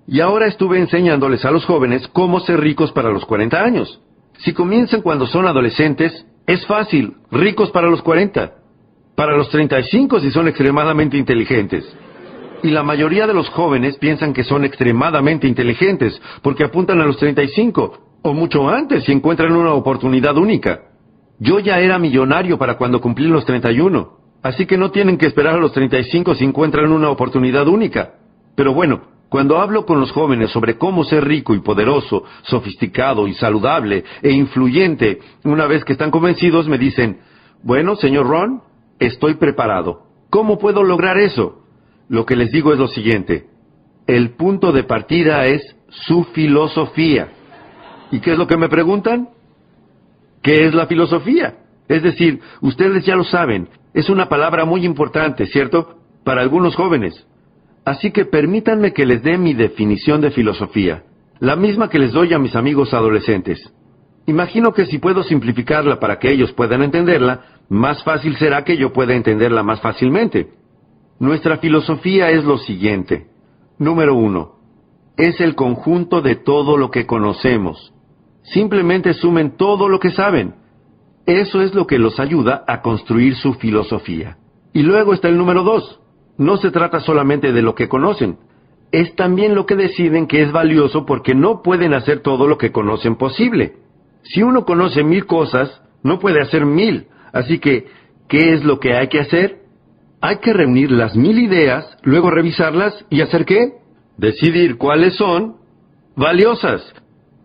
Y 0.07 0.19
ahora 0.19 0.45
estuve 0.45 0.77
enseñándoles 0.77 1.43
a 1.43 1.49
los 1.49 1.65
jóvenes 1.65 2.07
cómo 2.09 2.39
ser 2.41 2.59
ricos 2.59 2.91
para 2.91 3.09
los 3.09 3.25
40 3.25 3.59
años. 3.59 3.99
Si 4.39 4.53
comienzan 4.53 5.01
cuando 5.01 5.27
son 5.27 5.47
adolescentes, 5.47 6.25
es 6.45 6.65
fácil, 6.65 7.15
ricos 7.31 7.71
para 7.71 7.89
los 7.89 8.01
40. 8.01 8.53
Para 9.15 9.37
los 9.37 9.49
35 9.49 10.19
si 10.19 10.31
son 10.31 10.47
extremadamente 10.47 11.17
inteligentes. 11.17 11.85
Y 12.63 12.69
la 12.69 12.83
mayoría 12.83 13.27
de 13.27 13.33
los 13.33 13.49
jóvenes 13.49 13.97
piensan 13.97 14.33
que 14.33 14.43
son 14.43 14.65
extremadamente 14.65 15.47
inteligentes 15.47 16.21
porque 16.41 16.63
apuntan 16.63 16.99
a 17.01 17.05
los 17.05 17.17
35 17.17 18.19
o 18.21 18.33
mucho 18.33 18.67
antes 18.67 19.03
si 19.03 19.11
encuentran 19.11 19.55
una 19.55 19.73
oportunidad 19.73 20.35
única. 20.37 20.81
Yo 21.39 21.59
ya 21.59 21.79
era 21.79 21.99
millonario 21.99 22.57
para 22.57 22.77
cuando 22.77 23.01
cumplí 23.01 23.27
los 23.27 23.45
31, 23.45 24.17
así 24.41 24.65
que 24.65 24.77
no 24.77 24.91
tienen 24.91 25.17
que 25.17 25.27
esperar 25.27 25.55
a 25.55 25.59
los 25.59 25.73
35 25.73 26.35
si 26.35 26.45
encuentran 26.45 26.91
una 26.91 27.09
oportunidad 27.09 27.67
única. 27.67 28.13
Pero 28.55 28.73
bueno, 28.73 29.14
cuando 29.29 29.59
hablo 29.59 29.85
con 29.85 29.99
los 29.99 30.11
jóvenes 30.11 30.51
sobre 30.51 30.77
cómo 30.77 31.03
ser 31.03 31.25
rico 31.25 31.55
y 31.55 31.59
poderoso, 31.59 32.23
sofisticado 32.43 33.27
y 33.27 33.33
saludable 33.33 34.03
e 34.21 34.31
influyente, 34.31 35.19
una 35.43 35.67
vez 35.67 35.83
que 35.83 35.93
están 35.93 36.11
convencidos 36.11 36.67
me 36.67 36.77
dicen, 36.77 37.19
bueno, 37.63 37.95
señor 37.95 38.27
Ron, 38.27 38.61
estoy 38.99 39.35
preparado. 39.35 40.03
¿Cómo 40.29 40.59
puedo 40.59 40.83
lograr 40.83 41.17
eso? 41.17 41.63
Lo 42.07 42.25
que 42.25 42.35
les 42.35 42.51
digo 42.51 42.71
es 42.71 42.79
lo 42.79 42.87
siguiente. 42.87 43.47
El 44.07 44.31
punto 44.31 44.71
de 44.71 44.83
partida 44.83 45.45
es 45.47 45.75
su 45.89 46.25
filosofía. 46.25 47.29
¿Y 48.11 48.19
qué 48.19 48.33
es 48.33 48.37
lo 48.37 48.47
que 48.47 48.57
me 48.57 48.69
preguntan? 48.69 49.29
¿Qué 50.41 50.65
es 50.65 50.75
la 50.75 50.85
filosofía? 50.85 51.55
Es 51.87 52.03
decir, 52.03 52.39
ustedes 52.61 53.05
ya 53.05 53.15
lo 53.15 53.23
saben, 53.23 53.69
es 53.93 54.09
una 54.09 54.29
palabra 54.29 54.65
muy 54.65 54.85
importante, 54.85 55.47
¿cierto? 55.47 55.99
Para 56.23 56.41
algunos 56.41 56.75
jóvenes. 56.75 57.25
Así 57.85 58.11
que 58.11 58.25
permítanme 58.25 58.93
que 58.93 59.05
les 59.05 59.21
dé 59.21 59.37
mi 59.37 59.53
definición 59.53 60.19
de 60.19 60.31
filosofía, 60.31 61.03
la 61.39 61.55
misma 61.55 61.87
que 61.87 61.99
les 61.99 62.11
doy 62.11 62.33
a 62.33 62.39
mis 62.39 62.55
amigos 62.55 62.93
adolescentes. 62.93 63.71
Imagino 64.25 64.73
que 64.73 64.87
si 64.87 64.97
puedo 64.97 65.21
simplificarla 65.21 65.99
para 65.99 66.17
que 66.17 66.31
ellos 66.31 66.51
puedan 66.53 66.81
entenderla, 66.81 67.41
más 67.69 68.03
fácil 68.03 68.35
será 68.37 68.63
que 68.63 68.77
yo 68.77 68.91
pueda 68.91 69.13
entenderla 69.13 69.61
más 69.61 69.81
fácilmente. 69.81 70.49
Nuestra 71.19 71.57
filosofía 71.57 72.31
es 72.31 72.43
lo 72.43 72.57
siguiente. 72.57 73.27
Número 73.77 74.15
uno, 74.15 74.55
es 75.15 75.39
el 75.39 75.53
conjunto 75.53 76.21
de 76.21 76.35
todo 76.35 76.77
lo 76.77 76.89
que 76.89 77.05
conocemos. 77.05 77.93
Simplemente 78.41 79.13
sumen 79.13 79.57
todo 79.57 79.89
lo 79.89 79.99
que 79.99 80.09
saben. 80.09 80.55
Eso 81.27 81.61
es 81.61 81.75
lo 81.75 81.85
que 81.85 81.99
los 81.99 82.19
ayuda 82.19 82.63
a 82.67 82.81
construir 82.81 83.35
su 83.35 83.53
filosofía. 83.53 84.37
Y 84.73 84.81
luego 84.81 85.13
está 85.13 85.29
el 85.29 85.37
número 85.37 85.63
dos. 85.63 85.99
No 86.37 86.57
se 86.57 86.71
trata 86.71 86.99
solamente 86.99 87.51
de 87.51 87.61
lo 87.61 87.75
que 87.75 87.87
conocen, 87.87 88.37
es 88.91 89.15
también 89.15 89.55
lo 89.55 89.65
que 89.65 89.75
deciden 89.75 90.27
que 90.27 90.41
es 90.41 90.51
valioso 90.51 91.05
porque 91.05 91.35
no 91.35 91.61
pueden 91.61 91.93
hacer 91.93 92.21
todo 92.21 92.47
lo 92.47 92.57
que 92.57 92.71
conocen 92.71 93.15
posible. 93.15 93.73
Si 94.23 94.41
uno 94.41 94.65
conoce 94.65 95.03
mil 95.03 95.25
cosas, 95.25 95.81
no 96.03 96.19
puede 96.19 96.41
hacer 96.41 96.65
mil. 96.65 97.07
Así 97.33 97.59
que, 97.59 97.87
¿qué 98.29 98.53
es 98.53 98.63
lo 98.63 98.79
que 98.79 98.95
hay 98.95 99.07
que 99.07 99.19
hacer? 99.19 99.59
Hay 100.21 100.37
que 100.37 100.53
reunir 100.53 100.91
las 100.91 101.15
mil 101.15 101.39
ideas, 101.39 101.97
luego 102.03 102.31
revisarlas 102.31 103.05
y 103.09 103.21
hacer 103.21 103.45
qué? 103.45 103.73
Decidir 104.17 104.77
cuáles 104.77 105.15
son 105.15 105.57
valiosas. 106.15 106.81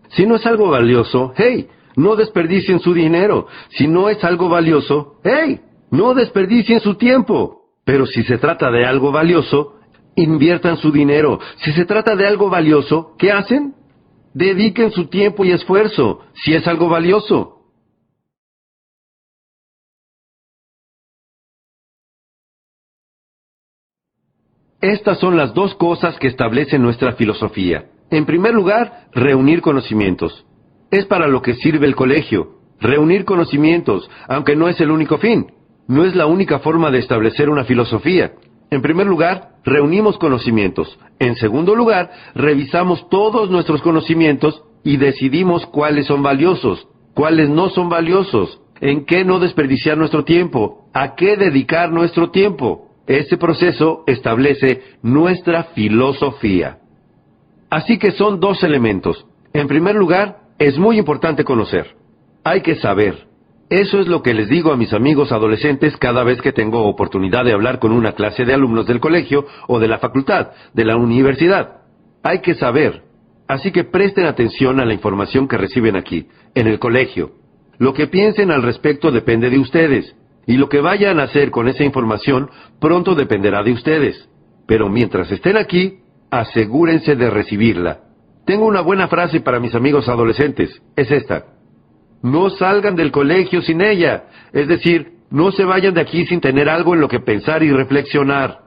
Si 0.09 0.25
no 0.25 0.35
es 0.35 0.45
algo 0.45 0.69
valioso, 0.69 1.33
hey, 1.35 1.67
no 1.95 2.15
desperdicien 2.15 2.79
su 2.79 2.93
dinero. 2.93 3.47
Si 3.69 3.87
no 3.87 4.09
es 4.09 4.23
algo 4.23 4.49
valioso, 4.49 5.15
hey, 5.23 5.59
no 5.91 6.13
desperdicien 6.13 6.79
su 6.79 6.95
tiempo. 6.95 7.60
Pero 7.85 8.05
si 8.05 8.23
se 8.23 8.37
trata 8.37 8.71
de 8.71 8.85
algo 8.85 9.11
valioso, 9.11 9.79
inviertan 10.15 10.77
su 10.77 10.91
dinero. 10.91 11.39
Si 11.57 11.71
se 11.73 11.85
trata 11.85 12.15
de 12.15 12.27
algo 12.27 12.49
valioso, 12.49 13.15
¿qué 13.17 13.31
hacen? 13.31 13.73
Dediquen 14.33 14.91
su 14.91 15.07
tiempo 15.07 15.43
y 15.43 15.51
esfuerzo, 15.51 16.21
si 16.33 16.53
es 16.53 16.67
algo 16.67 16.87
valioso. 16.87 17.57
Estas 24.81 25.19
son 25.19 25.37
las 25.37 25.53
dos 25.53 25.75
cosas 25.75 26.17
que 26.17 26.27
establece 26.27 26.79
nuestra 26.79 27.13
filosofía. 27.13 27.85
En 28.09 28.25
primer 28.25 28.53
lugar, 28.53 29.07
reunir 29.13 29.61
conocimientos. 29.61 30.45
Es 30.89 31.05
para 31.05 31.27
lo 31.27 31.41
que 31.41 31.53
sirve 31.55 31.85
el 31.85 31.95
colegio. 31.95 32.57
Reunir 32.79 33.23
conocimientos, 33.25 34.09
aunque 34.27 34.55
no 34.55 34.67
es 34.67 34.81
el 34.81 34.89
único 34.89 35.19
fin. 35.19 35.51
No 35.91 36.05
es 36.05 36.15
la 36.15 36.25
única 36.25 36.59
forma 36.59 36.89
de 36.89 36.99
establecer 36.99 37.49
una 37.49 37.65
filosofía. 37.65 38.31
En 38.69 38.81
primer 38.81 39.07
lugar, 39.07 39.55
reunimos 39.65 40.17
conocimientos. 40.17 40.97
En 41.19 41.35
segundo 41.35 41.75
lugar, 41.75 42.09
revisamos 42.33 43.09
todos 43.09 43.49
nuestros 43.49 43.81
conocimientos 43.81 44.63
y 44.85 44.95
decidimos 44.95 45.65
cuáles 45.65 46.05
son 46.05 46.23
valiosos, 46.23 46.87
cuáles 47.13 47.49
no 47.49 47.67
son 47.71 47.89
valiosos, 47.89 48.61
en 48.79 49.03
qué 49.03 49.25
no 49.25 49.39
desperdiciar 49.39 49.97
nuestro 49.97 50.23
tiempo, 50.23 50.85
a 50.93 51.13
qué 51.15 51.35
dedicar 51.35 51.91
nuestro 51.91 52.31
tiempo. 52.31 52.87
Ese 53.05 53.35
proceso 53.35 54.05
establece 54.07 54.81
nuestra 55.01 55.65
filosofía. 55.75 56.77
Así 57.69 57.99
que 57.99 58.11
son 58.11 58.39
dos 58.39 58.63
elementos. 58.63 59.25
En 59.51 59.67
primer 59.67 59.95
lugar, 59.95 60.37
es 60.57 60.77
muy 60.77 60.97
importante 60.97 61.43
conocer. 61.43 61.97
Hay 62.45 62.61
que 62.61 62.75
saber. 62.75 63.30
Eso 63.71 64.01
es 64.01 64.07
lo 64.09 64.21
que 64.21 64.33
les 64.33 64.49
digo 64.49 64.73
a 64.73 64.75
mis 64.75 64.91
amigos 64.91 65.31
adolescentes 65.31 65.95
cada 65.95 66.25
vez 66.25 66.41
que 66.41 66.51
tengo 66.51 66.83
oportunidad 66.83 67.45
de 67.45 67.53
hablar 67.53 67.79
con 67.79 67.93
una 67.93 68.11
clase 68.11 68.43
de 68.43 68.53
alumnos 68.53 68.85
del 68.85 68.99
colegio 68.99 69.45
o 69.69 69.79
de 69.79 69.87
la 69.87 69.97
facultad, 69.97 70.49
de 70.73 70.83
la 70.83 70.97
universidad. 70.97 71.77
Hay 72.21 72.39
que 72.39 72.53
saber. 72.53 73.03
Así 73.47 73.71
que 73.71 73.85
presten 73.85 74.25
atención 74.25 74.81
a 74.81 74.85
la 74.85 74.93
información 74.93 75.47
que 75.47 75.57
reciben 75.57 75.95
aquí, 75.95 76.27
en 76.53 76.67
el 76.67 76.79
colegio. 76.79 77.31
Lo 77.77 77.93
que 77.93 78.07
piensen 78.07 78.51
al 78.51 78.61
respecto 78.61 79.09
depende 79.09 79.49
de 79.49 79.59
ustedes, 79.59 80.17
y 80.45 80.57
lo 80.57 80.67
que 80.67 80.81
vayan 80.81 81.21
a 81.21 81.23
hacer 81.23 81.49
con 81.49 81.69
esa 81.69 81.85
información 81.85 82.49
pronto 82.81 83.15
dependerá 83.15 83.63
de 83.63 83.71
ustedes. 83.71 84.27
Pero 84.67 84.89
mientras 84.89 85.31
estén 85.31 85.55
aquí, 85.55 85.99
asegúrense 86.29 87.15
de 87.15 87.29
recibirla. 87.29 88.01
Tengo 88.45 88.65
una 88.65 88.81
buena 88.81 89.07
frase 89.07 89.39
para 89.39 89.61
mis 89.61 89.73
amigos 89.75 90.09
adolescentes. 90.09 90.81
Es 90.97 91.09
esta. 91.09 91.60
No 92.21 92.49
salgan 92.49 92.95
del 92.95 93.11
colegio 93.11 93.61
sin 93.61 93.81
ella. 93.81 94.25
Es 94.53 94.67
decir, 94.67 95.13
no 95.29 95.51
se 95.51 95.63
vayan 95.63 95.93
de 95.93 96.01
aquí 96.01 96.25
sin 96.25 96.41
tener 96.41 96.69
algo 96.69 96.93
en 96.93 97.01
lo 97.01 97.07
que 97.07 97.19
pensar 97.19 97.63
y 97.63 97.71
reflexionar. 97.71 98.59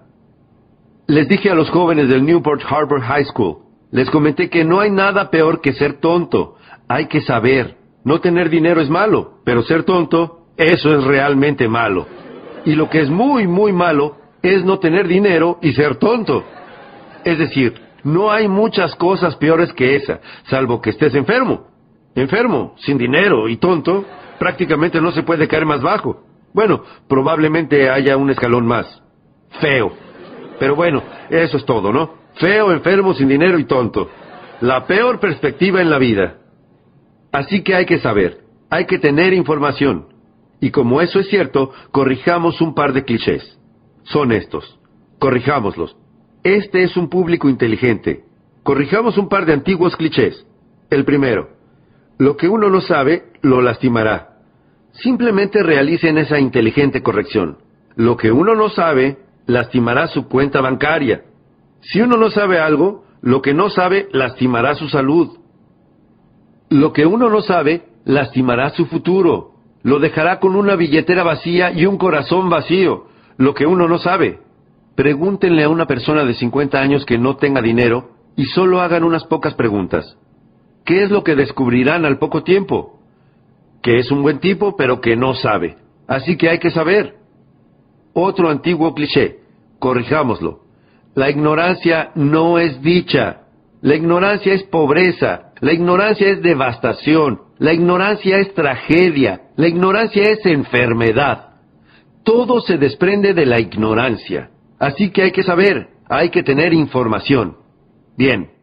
Les 1.07 1.28
dije 1.28 1.50
a 1.50 1.55
los 1.55 1.70
jóvenes 1.70 2.09
del 2.09 2.24
Newport 2.24 2.62
Harbor 2.68 3.00
High 3.02 3.26
School, 3.26 3.59
les 3.90 4.11
comenté 4.11 4.48
que 4.48 4.64
no 4.64 4.80
hay 4.80 4.90
nada 4.90 5.30
peor 5.30 5.61
que 5.61 5.72
ser 5.72 6.00
tonto. 6.00 6.57
Hay 6.88 7.07
que 7.07 7.20
saber. 7.20 7.76
No 8.05 8.20
tener 8.20 8.50
dinero 8.50 8.80
es 8.80 8.90
malo, 8.90 9.38
pero 9.44 9.62
ser 9.62 9.84
tonto, 9.84 10.46
eso 10.57 10.98
es 10.98 11.05
realmente 11.05 11.68
malo. 11.68 12.07
Y 12.64 12.74
lo 12.74 12.88
que 12.88 13.00
es 13.00 13.11
muy, 13.11 13.46
muy 13.46 13.72
malo 13.72 14.16
es 14.42 14.64
no 14.64 14.78
tener 14.78 15.07
dinero 15.07 15.59
y 15.62 15.72
ser 15.72 15.96
tonto. 15.96 16.44
Es 17.24 17.38
decir, 17.38 17.74
no 18.02 18.30
hay 18.30 18.48
muchas 18.48 18.94
cosas 18.96 19.36
peores 19.36 19.72
que 19.72 19.96
esa, 19.96 20.20
salvo 20.48 20.80
que 20.80 20.90
estés 20.90 21.14
enfermo. 21.14 21.73
Enfermo, 22.14 22.74
sin 22.78 22.96
dinero 22.96 23.48
y 23.48 23.56
tonto, 23.56 24.04
prácticamente 24.38 25.00
no 25.00 25.10
se 25.12 25.22
puede 25.22 25.48
caer 25.48 25.66
más 25.66 25.82
bajo. 25.82 26.22
Bueno, 26.52 26.82
probablemente 27.08 27.90
haya 27.90 28.16
un 28.16 28.30
escalón 28.30 28.66
más. 28.66 29.02
Feo. 29.60 29.92
Pero 30.58 30.76
bueno, 30.76 31.02
eso 31.30 31.56
es 31.56 31.64
todo, 31.64 31.92
¿no? 31.92 32.14
Feo, 32.34 32.72
enfermo, 32.72 33.14
sin 33.14 33.28
dinero 33.28 33.58
y 33.58 33.64
tonto. 33.64 34.08
La 34.60 34.86
peor 34.86 35.18
perspectiva 35.18 35.80
en 35.80 35.90
la 35.90 35.98
vida. 35.98 36.38
Así 37.32 37.62
que 37.62 37.74
hay 37.74 37.86
que 37.86 37.98
saber, 37.98 38.38
hay 38.70 38.86
que 38.86 38.98
tener 38.98 39.32
información. 39.32 40.06
Y 40.60 40.70
como 40.70 41.00
eso 41.00 41.18
es 41.18 41.28
cierto, 41.28 41.72
corrijamos 41.90 42.60
un 42.60 42.74
par 42.74 42.92
de 42.92 43.04
clichés. 43.04 43.58
Son 44.04 44.30
estos. 44.30 44.78
Corrijámoslos. 45.18 45.96
Este 46.44 46.84
es 46.84 46.96
un 46.96 47.08
público 47.08 47.48
inteligente. 47.48 48.24
Corrijamos 48.62 49.18
un 49.18 49.28
par 49.28 49.46
de 49.46 49.54
antiguos 49.54 49.96
clichés. 49.96 50.46
El 50.90 51.04
primero, 51.04 51.48
lo 52.18 52.36
que 52.36 52.48
uno 52.48 52.70
no 52.70 52.80
sabe, 52.80 53.24
lo 53.42 53.60
lastimará. 53.60 54.34
Simplemente 54.92 55.62
realicen 55.62 56.18
esa 56.18 56.38
inteligente 56.38 57.02
corrección. 57.02 57.58
Lo 57.96 58.16
que 58.16 58.30
uno 58.30 58.54
no 58.54 58.68
sabe, 58.68 59.18
lastimará 59.46 60.06
su 60.06 60.28
cuenta 60.28 60.60
bancaria. 60.60 61.22
Si 61.80 62.00
uno 62.00 62.16
no 62.16 62.30
sabe 62.30 62.58
algo, 62.58 63.04
lo 63.20 63.42
que 63.42 63.54
no 63.54 63.70
sabe, 63.70 64.08
lastimará 64.12 64.74
su 64.74 64.88
salud. 64.88 65.38
Lo 66.70 66.92
que 66.92 67.06
uno 67.06 67.28
no 67.28 67.42
sabe, 67.42 67.82
lastimará 68.04 68.70
su 68.70 68.86
futuro. 68.86 69.50
Lo 69.82 69.98
dejará 69.98 70.38
con 70.38 70.56
una 70.56 70.76
billetera 70.76 71.24
vacía 71.24 71.72
y 71.72 71.86
un 71.86 71.98
corazón 71.98 72.48
vacío. 72.48 73.06
Lo 73.36 73.54
que 73.54 73.66
uno 73.66 73.88
no 73.88 73.98
sabe. 73.98 74.40
Pregúntenle 74.94 75.64
a 75.64 75.68
una 75.68 75.86
persona 75.86 76.24
de 76.24 76.34
50 76.34 76.80
años 76.80 77.04
que 77.04 77.18
no 77.18 77.36
tenga 77.36 77.60
dinero 77.60 78.10
y 78.36 78.44
solo 78.46 78.80
hagan 78.80 79.04
unas 79.04 79.24
pocas 79.24 79.54
preguntas. 79.54 80.16
¿Qué 80.85 81.03
es 81.03 81.11
lo 81.11 81.24
que 81.24 81.35
descubrirán 81.35 82.05
al 82.05 82.18
poco 82.18 82.43
tiempo? 82.43 82.99
Que 83.82 83.99
es 83.99 84.11
un 84.11 84.22
buen 84.22 84.39
tipo, 84.39 84.76
pero 84.76 85.01
que 85.01 85.16
no 85.16 85.35
sabe. 85.35 85.76
Así 86.07 86.37
que 86.37 86.49
hay 86.49 86.59
que 86.59 86.70
saber. 86.70 87.16
Otro 88.12 88.51
antiguo 88.51 88.95
cliché. 88.95 89.39
Corrijámoslo. 89.78 90.61
La 91.14 91.30
ignorancia 91.30 92.11
no 92.14 92.59
es 92.59 92.82
dicha. 92.82 93.43
La 93.80 93.95
ignorancia 93.95 94.55
es 94.55 94.62
pobreza. 94.64 95.53
La 95.61 95.72
ignorancia 95.72 96.28
es 96.28 96.43
devastación. 96.43 97.41
La 97.59 97.72
ignorancia 97.72 98.39
es 98.39 98.53
tragedia. 98.55 99.43
La 99.57 99.68
ignorancia 99.68 100.30
es 100.30 100.45
enfermedad. 100.45 101.51
Todo 102.24 102.61
se 102.61 102.78
desprende 102.78 103.35
de 103.35 103.47
la 103.47 103.61
ignorancia. 103.61 104.51
Así 104.78 105.11
que 105.11 105.22
hay 105.22 105.32
que 105.32 105.43
saber, 105.43 105.89
hay 106.09 106.30
que 106.30 106.43
tener 106.43 106.72
información. 106.72 107.57
Bien. 108.16 108.53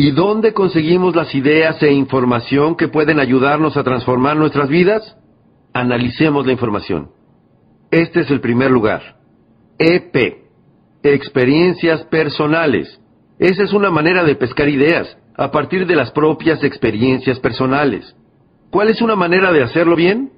¿Y 0.00 0.12
dónde 0.12 0.52
conseguimos 0.52 1.16
las 1.16 1.34
ideas 1.34 1.82
e 1.82 1.90
información 1.90 2.76
que 2.76 2.86
pueden 2.86 3.18
ayudarnos 3.18 3.76
a 3.76 3.82
transformar 3.82 4.36
nuestras 4.36 4.68
vidas? 4.68 5.16
Analicemos 5.72 6.46
la 6.46 6.52
información. 6.52 7.10
Este 7.90 8.20
es 8.20 8.30
el 8.30 8.40
primer 8.40 8.70
lugar. 8.70 9.16
EP. 9.76 10.44
Experiencias 11.02 12.04
personales. 12.04 13.00
Esa 13.40 13.64
es 13.64 13.72
una 13.72 13.90
manera 13.90 14.22
de 14.22 14.36
pescar 14.36 14.68
ideas, 14.68 15.18
a 15.36 15.50
partir 15.50 15.84
de 15.84 15.96
las 15.96 16.12
propias 16.12 16.62
experiencias 16.62 17.40
personales. 17.40 18.14
¿Cuál 18.70 18.90
es 18.90 19.02
una 19.02 19.16
manera 19.16 19.50
de 19.50 19.64
hacerlo 19.64 19.96
bien? 19.96 20.30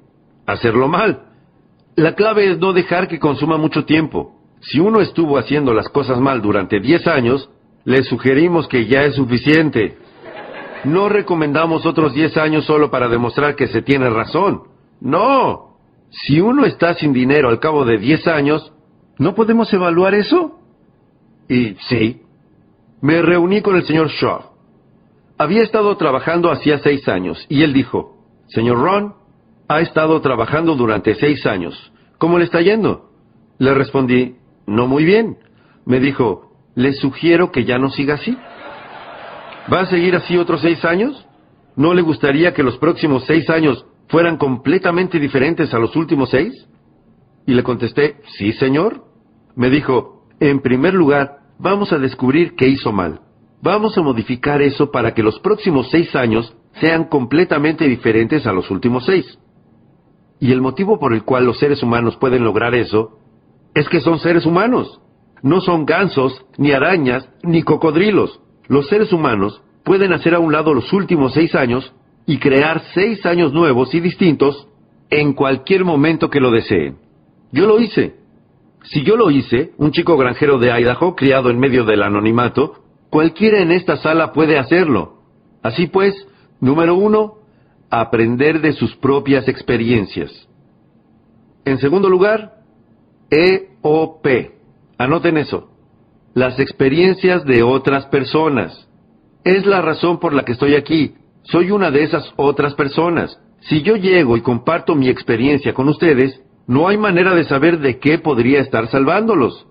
Hacerlo 0.46 0.88
mal. 0.88 1.24
La 1.96 2.14
clave 2.14 2.50
es 2.50 2.58
no 2.58 2.72
dejar 2.72 3.08
que 3.08 3.18
consuma 3.18 3.58
mucho 3.58 3.84
tiempo. 3.84 4.40
Si 4.62 4.80
uno 4.80 5.02
estuvo 5.02 5.36
haciendo 5.36 5.74
las 5.74 5.90
cosas 5.90 6.18
mal 6.18 6.40
durante 6.40 6.80
10 6.80 7.06
años, 7.08 7.50
le 7.84 8.02
sugerimos 8.04 8.68
que 8.68 8.86
ya 8.86 9.04
es 9.04 9.14
suficiente. 9.14 9.96
No 10.84 11.08
recomendamos 11.08 11.84
otros 11.86 12.14
10 12.14 12.36
años 12.36 12.64
solo 12.64 12.90
para 12.90 13.08
demostrar 13.08 13.54
que 13.54 13.68
se 13.68 13.82
tiene 13.82 14.08
razón. 14.10 14.62
No. 15.00 15.76
Si 16.10 16.40
uno 16.40 16.64
está 16.64 16.94
sin 16.94 17.12
dinero 17.12 17.48
al 17.48 17.60
cabo 17.60 17.84
de 17.84 17.98
10 17.98 18.26
años, 18.28 18.72
¿no 19.18 19.34
podemos 19.34 19.72
evaluar 19.72 20.14
eso? 20.14 20.58
Y 21.48 21.76
sí. 21.88 22.22
Me 23.00 23.22
reuní 23.22 23.62
con 23.62 23.76
el 23.76 23.84
señor 23.84 24.08
Shaw. 24.08 24.50
Había 25.38 25.62
estado 25.62 25.96
trabajando 25.96 26.50
hacía 26.50 26.80
seis 26.80 27.08
años 27.08 27.46
y 27.48 27.62
él 27.62 27.72
dijo, 27.72 28.16
Señor 28.48 28.78
Ron, 28.78 29.14
ha 29.68 29.80
estado 29.80 30.20
trabajando 30.20 30.74
durante 30.74 31.14
seis 31.14 31.46
años. 31.46 31.92
¿Cómo 32.18 32.38
le 32.38 32.44
está 32.44 32.60
yendo? 32.60 33.10
Le 33.58 33.72
respondí, 33.72 34.36
no 34.66 34.86
muy 34.86 35.04
bien. 35.04 35.38
Me 35.86 35.98
dijo, 35.98 36.49
le 36.74 36.92
sugiero 36.94 37.50
que 37.50 37.64
ya 37.64 37.78
no 37.78 37.90
siga 37.90 38.14
así. 38.14 38.36
¿Va 39.72 39.80
a 39.80 39.86
seguir 39.86 40.16
así 40.16 40.36
otros 40.36 40.60
seis 40.60 40.84
años? 40.84 41.26
¿No 41.76 41.94
le 41.94 42.02
gustaría 42.02 42.54
que 42.54 42.62
los 42.62 42.76
próximos 42.78 43.24
seis 43.26 43.48
años 43.50 43.84
fueran 44.08 44.36
completamente 44.36 45.18
diferentes 45.18 45.72
a 45.72 45.78
los 45.78 45.94
últimos 45.96 46.30
seis? 46.30 46.52
Y 47.46 47.54
le 47.54 47.62
contesté, 47.62 48.16
sí, 48.38 48.52
señor. 48.52 49.04
Me 49.54 49.70
dijo, 49.70 50.26
en 50.40 50.60
primer 50.60 50.94
lugar, 50.94 51.38
vamos 51.58 51.92
a 51.92 51.98
descubrir 51.98 52.54
qué 52.54 52.68
hizo 52.68 52.92
mal. 52.92 53.20
Vamos 53.62 53.96
a 53.98 54.02
modificar 54.02 54.62
eso 54.62 54.90
para 54.90 55.14
que 55.14 55.22
los 55.22 55.38
próximos 55.40 55.90
seis 55.90 56.14
años 56.16 56.56
sean 56.80 57.04
completamente 57.04 57.86
diferentes 57.86 58.46
a 58.46 58.52
los 58.52 58.70
últimos 58.70 59.04
seis. 59.04 59.38
Y 60.40 60.52
el 60.52 60.62
motivo 60.62 60.98
por 60.98 61.12
el 61.12 61.24
cual 61.24 61.44
los 61.44 61.58
seres 61.58 61.82
humanos 61.82 62.16
pueden 62.16 62.44
lograr 62.44 62.74
eso 62.74 63.18
es 63.74 63.88
que 63.88 64.00
son 64.00 64.18
seres 64.18 64.46
humanos. 64.46 65.00
No 65.42 65.60
son 65.60 65.86
gansos, 65.86 66.44
ni 66.58 66.72
arañas, 66.72 67.28
ni 67.42 67.62
cocodrilos. 67.62 68.40
Los 68.68 68.88
seres 68.88 69.12
humanos 69.12 69.62
pueden 69.84 70.12
hacer 70.12 70.34
a 70.34 70.38
un 70.38 70.52
lado 70.52 70.74
los 70.74 70.92
últimos 70.92 71.32
seis 71.34 71.54
años 71.54 71.92
y 72.26 72.38
crear 72.38 72.82
seis 72.94 73.24
años 73.26 73.52
nuevos 73.52 73.94
y 73.94 74.00
distintos 74.00 74.68
en 75.08 75.32
cualquier 75.32 75.84
momento 75.84 76.30
que 76.30 76.40
lo 76.40 76.50
deseen. 76.50 76.98
Yo 77.52 77.66
lo 77.66 77.80
hice. 77.80 78.14
Si 78.84 79.02
yo 79.02 79.16
lo 79.16 79.30
hice, 79.30 79.72
un 79.78 79.90
chico 79.90 80.16
granjero 80.16 80.58
de 80.58 80.70
Idaho, 80.70 81.16
criado 81.16 81.50
en 81.50 81.58
medio 81.58 81.84
del 81.84 82.02
anonimato, 82.02 82.84
cualquiera 83.10 83.60
en 83.60 83.72
esta 83.72 83.96
sala 83.96 84.32
puede 84.32 84.58
hacerlo. 84.58 85.18
Así 85.62 85.86
pues, 85.88 86.14
Número 86.60 86.94
uno, 86.94 87.38
aprender 87.88 88.60
de 88.60 88.74
sus 88.74 88.94
propias 88.96 89.48
experiencias. 89.48 90.30
En 91.64 91.78
segundo 91.78 92.08
lugar, 92.08 92.58
EOP. 93.30 94.26
Anoten 95.00 95.38
eso. 95.38 95.70
Las 96.34 96.60
experiencias 96.60 97.46
de 97.46 97.62
otras 97.62 98.04
personas. 98.08 98.86
Es 99.44 99.64
la 99.64 99.80
razón 99.80 100.20
por 100.20 100.34
la 100.34 100.44
que 100.44 100.52
estoy 100.52 100.74
aquí. 100.74 101.14
Soy 101.44 101.70
una 101.70 101.90
de 101.90 102.02
esas 102.02 102.30
otras 102.36 102.74
personas. 102.74 103.40
Si 103.60 103.80
yo 103.80 103.96
llego 103.96 104.36
y 104.36 104.42
comparto 104.42 104.94
mi 104.94 105.08
experiencia 105.08 105.72
con 105.72 105.88
ustedes, 105.88 106.42
no 106.66 106.86
hay 106.86 106.98
manera 106.98 107.34
de 107.34 107.44
saber 107.44 107.78
de 107.78 107.98
qué 107.98 108.18
podría 108.18 108.60
estar 108.60 108.88
salvándolos. 108.88 109.66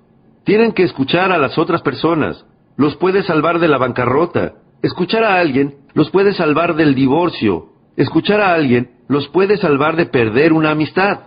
Tienen 0.46 0.72
que 0.72 0.82
escuchar 0.82 1.32
a 1.32 1.38
las 1.38 1.60
otras 1.60 1.84
personas. 1.84 2.44
Los 2.76 2.96
puede 2.96 3.22
salvar 3.22 3.60
de 3.60 3.68
la 3.68 3.78
bancarrota. 3.78 4.56
Escuchar 4.82 5.24
a 5.24 5.40
alguien 5.40 5.76
los 5.94 6.10
puede 6.10 6.34
salvar 6.34 6.76
del 6.76 6.96
divorcio. 6.96 7.68
Escuchar 7.98 8.42
a 8.42 8.56
alguien 8.56 8.96
los 9.08 9.28
puede 9.28 9.58
salvar 9.58 9.96
de 9.96 10.08
perder 10.08 10.54
una 10.54 10.72
amistad. 10.72 11.20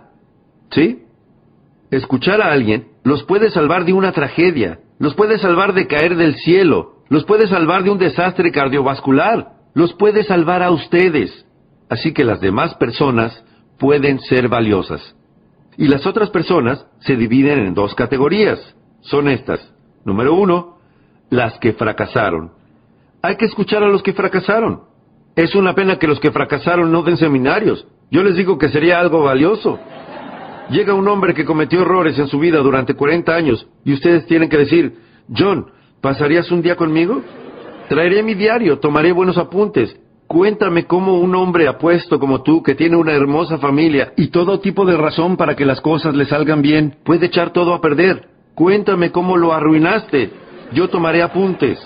¿Sí? 0.71 1.02
Escuchar 1.93 2.41
a 2.41 2.51
alguien 2.51 2.87
los 3.03 3.21
puede 3.21 3.51
salvar 3.51 3.85
de 3.85 3.93
una 3.93 4.13
tragedia, 4.13 4.79
los 4.97 5.13
puede 5.13 5.37
salvar 5.37 5.73
de 5.73 5.85
caer 5.85 6.15
del 6.15 6.33
cielo, 6.37 7.03
los 7.07 7.23
puede 7.23 7.45
salvar 7.47 7.83
de 7.83 7.91
un 7.91 7.99
desastre 7.99 8.51
cardiovascular, 8.51 9.49
los 9.75 9.93
puede 9.93 10.23
salvar 10.23 10.63
a 10.63 10.71
ustedes. 10.71 11.45
Así 11.91 12.11
que 12.11 12.23
las 12.23 12.41
demás 12.41 12.73
personas 12.75 13.45
pueden 13.77 14.19
ser 14.21 14.47
valiosas. 14.47 15.15
Y 15.77 15.87
las 15.87 16.07
otras 16.07 16.31
personas 16.31 16.83
se 17.01 17.15
dividen 17.15 17.59
en 17.59 17.75
dos 17.75 17.93
categorías. 17.93 18.75
Son 19.01 19.27
estas. 19.29 19.59
Número 20.03 20.33
uno, 20.33 20.79
las 21.29 21.59
que 21.59 21.73
fracasaron. 21.73 22.53
Hay 23.21 23.35
que 23.35 23.45
escuchar 23.45 23.83
a 23.83 23.89
los 23.89 24.01
que 24.01 24.13
fracasaron. 24.13 24.81
Es 25.35 25.53
una 25.53 25.75
pena 25.75 25.99
que 25.99 26.07
los 26.07 26.19
que 26.19 26.31
fracasaron 26.31 26.91
no 26.91 27.03
den 27.03 27.17
seminarios. 27.17 27.85
Yo 28.09 28.23
les 28.23 28.35
digo 28.35 28.57
que 28.57 28.69
sería 28.69 28.99
algo 28.99 29.21
valioso. 29.21 29.79
Llega 30.69 30.93
un 30.93 31.07
hombre 31.07 31.33
que 31.33 31.45
cometió 31.45 31.81
errores 31.81 32.17
en 32.17 32.27
su 32.27 32.39
vida 32.39 32.59
durante 32.59 32.93
40 32.93 33.35
años 33.35 33.67
y 33.83 33.93
ustedes 33.93 34.25
tienen 34.25 34.49
que 34.49 34.57
decir, 34.57 34.93
John, 35.35 35.67
¿pasarías 36.01 36.51
un 36.51 36.61
día 36.61 36.75
conmigo? 36.75 37.21
Traeré 37.89 38.23
mi 38.23 38.33
diario, 38.33 38.79
tomaré 38.79 39.11
buenos 39.11 39.37
apuntes. 39.37 39.95
Cuéntame 40.27 40.85
cómo 40.85 41.19
un 41.19 41.35
hombre 41.35 41.67
apuesto 41.67 42.19
como 42.19 42.41
tú, 42.41 42.63
que 42.63 42.75
tiene 42.75 42.95
una 42.95 43.13
hermosa 43.13 43.57
familia 43.57 44.13
y 44.15 44.27
todo 44.27 44.59
tipo 44.59 44.85
de 44.85 44.97
razón 44.97 45.37
para 45.37 45.55
que 45.55 45.65
las 45.65 45.81
cosas 45.81 46.15
le 46.15 46.25
salgan 46.25 46.61
bien, 46.61 46.95
puede 47.03 47.27
echar 47.27 47.51
todo 47.51 47.73
a 47.73 47.81
perder. 47.81 48.29
Cuéntame 48.55 49.11
cómo 49.11 49.37
lo 49.37 49.53
arruinaste. 49.53 50.31
Yo 50.73 50.89
tomaré 50.89 51.21
apuntes. 51.21 51.79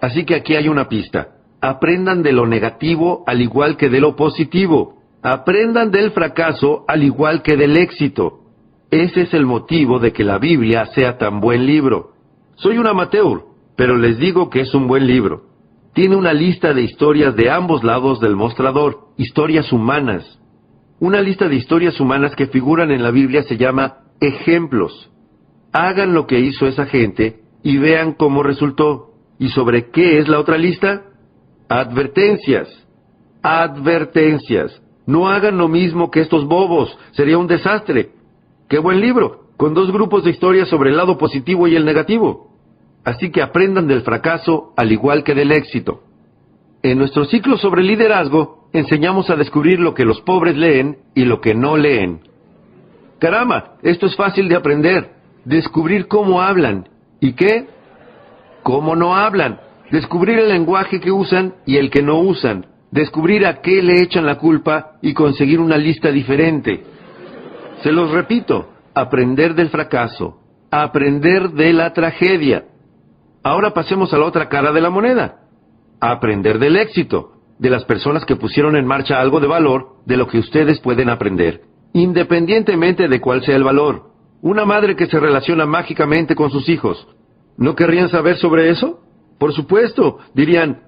Así 0.00 0.24
que 0.24 0.34
aquí 0.34 0.54
hay 0.54 0.68
una 0.68 0.88
pista. 0.88 1.28
Aprendan 1.60 2.22
de 2.22 2.32
lo 2.32 2.46
negativo 2.46 3.24
al 3.26 3.40
igual 3.40 3.76
que 3.76 3.88
de 3.88 4.00
lo 4.00 4.16
positivo. 4.16 4.97
Aprendan 5.30 5.90
del 5.90 6.12
fracaso 6.12 6.86
al 6.88 7.02
igual 7.02 7.42
que 7.42 7.54
del 7.54 7.76
éxito. 7.76 8.44
Ese 8.90 9.22
es 9.22 9.34
el 9.34 9.44
motivo 9.44 9.98
de 9.98 10.10
que 10.10 10.24
la 10.24 10.38
Biblia 10.38 10.86
sea 10.86 11.18
tan 11.18 11.40
buen 11.40 11.66
libro. 11.66 12.12
Soy 12.56 12.78
un 12.78 12.86
amateur, 12.86 13.42
pero 13.76 13.98
les 13.98 14.18
digo 14.18 14.48
que 14.48 14.60
es 14.60 14.72
un 14.72 14.86
buen 14.86 15.06
libro. 15.06 15.42
Tiene 15.92 16.16
una 16.16 16.32
lista 16.32 16.72
de 16.72 16.80
historias 16.80 17.36
de 17.36 17.50
ambos 17.50 17.84
lados 17.84 18.20
del 18.20 18.36
mostrador, 18.36 19.00
historias 19.18 19.70
humanas. 19.70 20.40
Una 20.98 21.20
lista 21.20 21.46
de 21.46 21.56
historias 21.56 22.00
humanas 22.00 22.34
que 22.34 22.46
figuran 22.46 22.90
en 22.90 23.02
la 23.02 23.10
Biblia 23.10 23.42
se 23.42 23.58
llama 23.58 23.98
ejemplos. 24.22 25.10
Hagan 25.72 26.14
lo 26.14 26.26
que 26.26 26.40
hizo 26.40 26.66
esa 26.66 26.86
gente 26.86 27.40
y 27.62 27.76
vean 27.76 28.14
cómo 28.14 28.42
resultó. 28.42 29.10
¿Y 29.38 29.50
sobre 29.50 29.90
qué 29.90 30.20
es 30.20 30.26
la 30.26 30.38
otra 30.38 30.56
lista? 30.56 31.02
Advertencias. 31.68 32.68
Advertencias. 33.42 34.80
No 35.08 35.28
hagan 35.28 35.58
lo 35.58 35.66
mismo 35.66 36.08
que 36.12 36.20
estos 36.20 36.46
bobos. 36.46 36.96
Sería 37.10 37.36
un 37.36 37.48
desastre. 37.48 38.10
Qué 38.68 38.78
buen 38.78 39.00
libro, 39.00 39.48
con 39.56 39.74
dos 39.74 39.90
grupos 39.90 40.22
de 40.22 40.30
historias 40.30 40.68
sobre 40.68 40.90
el 40.90 40.96
lado 40.96 41.18
positivo 41.18 41.66
y 41.66 41.74
el 41.74 41.84
negativo. 41.84 42.52
Así 43.04 43.32
que 43.32 43.42
aprendan 43.42 43.88
del 43.88 44.02
fracaso 44.02 44.72
al 44.76 44.92
igual 44.92 45.24
que 45.24 45.34
del 45.34 45.50
éxito. 45.50 46.02
En 46.84 46.98
nuestro 46.98 47.24
ciclo 47.24 47.56
sobre 47.56 47.82
liderazgo, 47.82 48.68
enseñamos 48.72 49.30
a 49.30 49.36
descubrir 49.36 49.80
lo 49.80 49.94
que 49.94 50.04
los 50.04 50.20
pobres 50.20 50.56
leen 50.56 50.98
y 51.16 51.24
lo 51.24 51.40
que 51.40 51.54
no 51.56 51.76
leen. 51.76 52.20
Caramba, 53.18 53.78
esto 53.82 54.06
es 54.06 54.14
fácil 54.14 54.48
de 54.48 54.54
aprender. 54.54 55.14
Descubrir 55.44 56.06
cómo 56.06 56.40
hablan. 56.40 56.88
¿Y 57.18 57.32
qué? 57.32 57.66
cómo 58.68 58.96
no 58.96 59.16
hablan, 59.16 59.60
descubrir 59.90 60.38
el 60.38 60.48
lenguaje 60.50 61.00
que 61.00 61.10
usan 61.10 61.54
y 61.64 61.78
el 61.78 61.88
que 61.88 62.02
no 62.02 62.18
usan, 62.18 62.66
descubrir 62.90 63.46
a 63.46 63.60
qué 63.60 63.82
le 63.82 64.02
echan 64.02 64.26
la 64.26 64.38
culpa 64.38 64.98
y 65.02 65.14
conseguir 65.14 65.60
una 65.60 65.76
lista 65.76 66.10
diferente. 66.10 66.84
Se 67.82 67.92
los 67.92 68.10
repito, 68.10 68.68
aprender 68.94 69.54
del 69.54 69.68
fracaso, 69.68 70.40
aprender 70.70 71.50
de 71.50 71.72
la 71.72 71.92
tragedia. 71.92 72.64
Ahora 73.42 73.72
pasemos 73.72 74.12
a 74.12 74.18
la 74.18 74.26
otra 74.26 74.48
cara 74.48 74.72
de 74.72 74.80
la 74.80 74.90
moneda, 74.90 75.40
aprender 76.00 76.58
del 76.58 76.76
éxito. 76.76 77.34
de 77.58 77.70
las 77.70 77.84
personas 77.84 78.24
que 78.24 78.36
pusieron 78.36 78.76
en 78.76 78.86
marcha 78.86 79.20
algo 79.20 79.40
de 79.40 79.48
valor 79.48 79.96
de 80.06 80.16
lo 80.16 80.28
que 80.28 80.38
ustedes 80.38 80.78
pueden 80.78 81.08
aprender, 81.08 81.62
independientemente 81.92 83.08
de 83.08 83.20
cuál 83.20 83.42
sea 83.42 83.56
el 83.56 83.64
valor. 83.64 84.12
Una 84.42 84.64
madre 84.64 84.94
que 84.94 85.06
se 85.06 85.18
relaciona 85.18 85.66
mágicamente 85.66 86.36
con 86.36 86.50
sus 86.50 86.68
hijos. 86.68 87.04
¿No 87.56 87.74
querrían 87.74 88.08
saber 88.10 88.36
sobre 88.36 88.70
eso? 88.70 89.00
Por 89.40 89.52
supuesto, 89.52 90.18
dirían, 90.34 90.82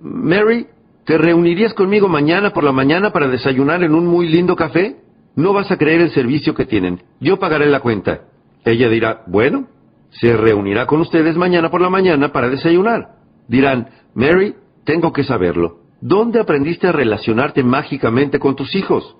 Mary, 0.00 0.66
¿te 1.04 1.18
reunirías 1.18 1.74
conmigo 1.74 2.08
mañana 2.08 2.52
por 2.52 2.64
la 2.64 2.72
mañana 2.72 3.10
para 3.10 3.28
desayunar 3.28 3.82
en 3.82 3.94
un 3.94 4.06
muy 4.06 4.28
lindo 4.28 4.56
café? 4.56 4.96
No 5.36 5.52
vas 5.52 5.70
a 5.70 5.76
creer 5.76 6.00
el 6.00 6.10
servicio 6.10 6.54
que 6.54 6.64
tienen. 6.64 7.02
Yo 7.20 7.38
pagaré 7.38 7.66
la 7.66 7.80
cuenta. 7.80 8.22
Ella 8.64 8.88
dirá, 8.88 9.22
bueno, 9.26 9.68
se 10.10 10.36
reunirá 10.36 10.86
con 10.86 11.00
ustedes 11.00 11.36
mañana 11.36 11.70
por 11.70 11.80
la 11.80 11.90
mañana 11.90 12.32
para 12.32 12.48
desayunar. 12.48 13.16
Dirán, 13.48 13.88
Mary, 14.14 14.54
tengo 14.84 15.12
que 15.12 15.24
saberlo. 15.24 15.80
¿Dónde 16.00 16.40
aprendiste 16.40 16.86
a 16.86 16.92
relacionarte 16.92 17.62
mágicamente 17.62 18.38
con 18.38 18.54
tus 18.56 18.74
hijos? 18.74 19.16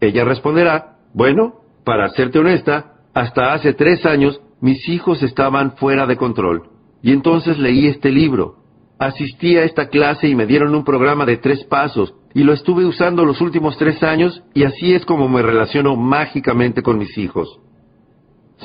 Ella 0.00 0.24
responderá, 0.24 0.98
bueno, 1.12 1.54
para 1.84 2.08
serte 2.10 2.38
honesta, 2.38 2.94
hasta 3.14 3.52
hace 3.52 3.74
tres 3.74 4.06
años 4.06 4.40
mis 4.60 4.88
hijos 4.88 5.22
estaban 5.22 5.76
fuera 5.76 6.06
de 6.06 6.16
control. 6.16 6.70
Y 7.02 7.12
entonces 7.12 7.58
leí 7.58 7.86
este 7.86 8.10
libro. 8.10 8.57
Asistí 8.98 9.56
a 9.56 9.64
esta 9.64 9.88
clase 9.88 10.28
y 10.28 10.34
me 10.34 10.46
dieron 10.46 10.74
un 10.74 10.84
programa 10.84 11.24
de 11.24 11.36
tres 11.36 11.64
pasos, 11.64 12.14
y 12.34 12.42
lo 12.42 12.52
estuve 12.52 12.84
usando 12.84 13.24
los 13.24 13.40
últimos 13.40 13.76
tres 13.78 14.02
años, 14.02 14.42
y 14.54 14.64
así 14.64 14.92
es 14.92 15.04
como 15.04 15.28
me 15.28 15.40
relaciono 15.40 15.94
mágicamente 15.96 16.82
con 16.82 16.98
mis 16.98 17.16
hijos. 17.16 17.60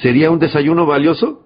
¿Sería 0.01 0.31
un 0.31 0.39
desayuno 0.39 0.85
valioso? 0.87 1.43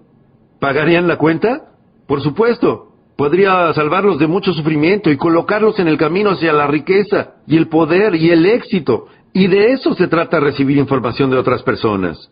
¿Pagarían 0.58 1.06
la 1.06 1.18
cuenta? 1.18 1.72
Por 2.06 2.22
supuesto. 2.22 2.86
Podría 3.16 3.72
salvarlos 3.74 4.18
de 4.18 4.28
mucho 4.28 4.52
sufrimiento 4.52 5.10
y 5.10 5.16
colocarlos 5.16 5.78
en 5.80 5.88
el 5.88 5.98
camino 5.98 6.30
hacia 6.30 6.52
la 6.52 6.68
riqueza 6.68 7.34
y 7.46 7.56
el 7.56 7.68
poder 7.68 8.14
y 8.14 8.30
el 8.30 8.46
éxito. 8.46 9.06
Y 9.32 9.48
de 9.48 9.72
eso 9.72 9.94
se 9.94 10.06
trata 10.06 10.40
recibir 10.40 10.78
información 10.78 11.28
de 11.30 11.36
otras 11.36 11.62
personas. 11.62 12.30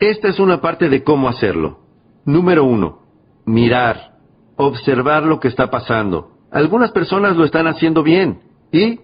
Esta 0.00 0.28
es 0.28 0.40
una 0.40 0.62
parte 0.62 0.88
de 0.88 1.04
cómo 1.04 1.28
hacerlo. 1.28 1.80
Número 2.24 2.64
uno, 2.64 3.00
mirar, 3.44 4.14
observar 4.56 5.24
lo 5.24 5.38
que 5.38 5.48
está 5.48 5.70
pasando. 5.70 6.30
Algunas 6.50 6.90
personas 6.90 7.36
lo 7.36 7.44
están 7.44 7.66
haciendo 7.66 8.02
bien 8.02 8.40
y 8.72 9.00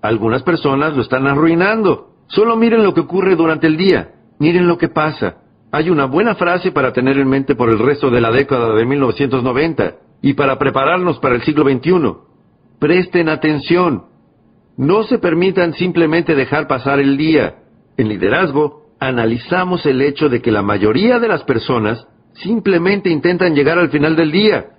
algunas 0.00 0.42
personas 0.42 0.96
lo 0.96 1.02
están 1.02 1.26
arruinando. 1.26 2.14
Solo 2.28 2.56
miren 2.56 2.82
lo 2.82 2.94
que 2.94 3.00
ocurre 3.00 3.36
durante 3.36 3.66
el 3.66 3.76
día. 3.76 4.14
Miren 4.38 4.66
lo 4.66 4.78
que 4.78 4.88
pasa. 4.88 5.42
Hay 5.70 5.90
una 5.90 6.06
buena 6.06 6.34
frase 6.34 6.72
para 6.72 6.94
tener 6.94 7.18
en 7.18 7.28
mente 7.28 7.54
por 7.54 7.68
el 7.68 7.78
resto 7.78 8.10
de 8.10 8.22
la 8.22 8.30
década 8.30 8.74
de 8.74 8.86
1990 8.86 9.96
y 10.22 10.32
para 10.32 10.58
prepararnos 10.58 11.18
para 11.18 11.34
el 11.34 11.42
siglo 11.42 11.64
XXI. 11.64 12.14
Presten 12.78 13.28
atención. 13.28 14.04
No 14.78 15.02
se 15.02 15.18
permitan 15.18 15.74
simplemente 15.74 16.34
dejar 16.34 16.66
pasar 16.68 17.00
el 17.00 17.18
día. 17.18 17.56
En 17.98 18.08
liderazgo, 18.08 18.87
analizamos 19.00 19.86
el 19.86 20.02
hecho 20.02 20.28
de 20.28 20.40
que 20.40 20.52
la 20.52 20.62
mayoría 20.62 21.18
de 21.18 21.28
las 21.28 21.44
personas 21.44 22.06
simplemente 22.34 23.10
intentan 23.10 23.54
llegar 23.54 23.78
al 23.78 23.90
final 23.90 24.16
del 24.16 24.30
día. 24.30 24.70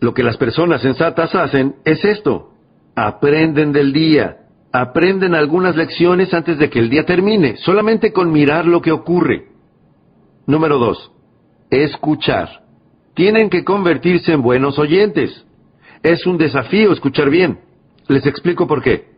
Lo 0.00 0.14
que 0.14 0.22
las 0.22 0.36
personas 0.36 0.80
sensatas 0.80 1.34
hacen 1.34 1.76
es 1.84 2.04
esto. 2.04 2.50
Aprenden 2.96 3.72
del 3.72 3.92
día, 3.92 4.38
aprenden 4.72 5.34
algunas 5.34 5.76
lecciones 5.76 6.32
antes 6.34 6.58
de 6.58 6.70
que 6.70 6.78
el 6.78 6.90
día 6.90 7.04
termine, 7.04 7.56
solamente 7.58 8.12
con 8.12 8.32
mirar 8.32 8.66
lo 8.66 8.80
que 8.80 8.92
ocurre. 8.92 9.48
Número 10.46 10.78
dos, 10.78 11.12
escuchar. 11.70 12.64
Tienen 13.14 13.50
que 13.50 13.64
convertirse 13.64 14.32
en 14.32 14.42
buenos 14.42 14.78
oyentes. 14.78 15.44
Es 16.02 16.26
un 16.26 16.38
desafío 16.38 16.92
escuchar 16.92 17.28
bien. 17.30 17.60
Les 18.08 18.26
explico 18.26 18.66
por 18.66 18.82
qué. 18.82 19.10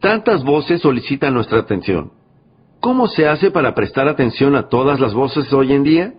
Tantas 0.00 0.44
voces 0.44 0.80
solicitan 0.80 1.34
nuestra 1.34 1.58
atención. 1.58 2.12
¿Cómo 2.80 3.08
se 3.08 3.28
hace 3.28 3.50
para 3.50 3.74
prestar 3.74 4.08
atención 4.08 4.56
a 4.56 4.68
todas 4.68 5.00
las 5.00 5.12
voces 5.12 5.52
hoy 5.52 5.74
en 5.74 5.82
día? 5.82 6.14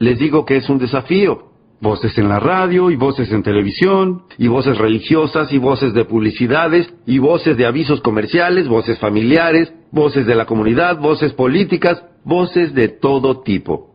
Les 0.00 0.18
digo 0.18 0.44
que 0.44 0.56
es 0.56 0.68
un 0.68 0.78
desafío. 0.78 1.52
Voces 1.80 2.18
en 2.18 2.28
la 2.28 2.40
radio 2.40 2.90
y 2.90 2.96
voces 2.96 3.30
en 3.30 3.44
televisión, 3.44 4.22
y 4.36 4.48
voces 4.48 4.78
religiosas 4.78 5.52
y 5.52 5.58
voces 5.58 5.94
de 5.94 6.04
publicidades, 6.04 6.92
y 7.06 7.18
voces 7.18 7.56
de 7.56 7.66
avisos 7.66 8.00
comerciales, 8.00 8.66
voces 8.66 8.98
familiares, 8.98 9.72
voces 9.92 10.26
de 10.26 10.34
la 10.34 10.44
comunidad, 10.44 10.98
voces 11.00 11.32
políticas, 11.34 12.04
voces 12.24 12.74
de 12.74 12.88
todo 12.88 13.40
tipo. 13.42 13.92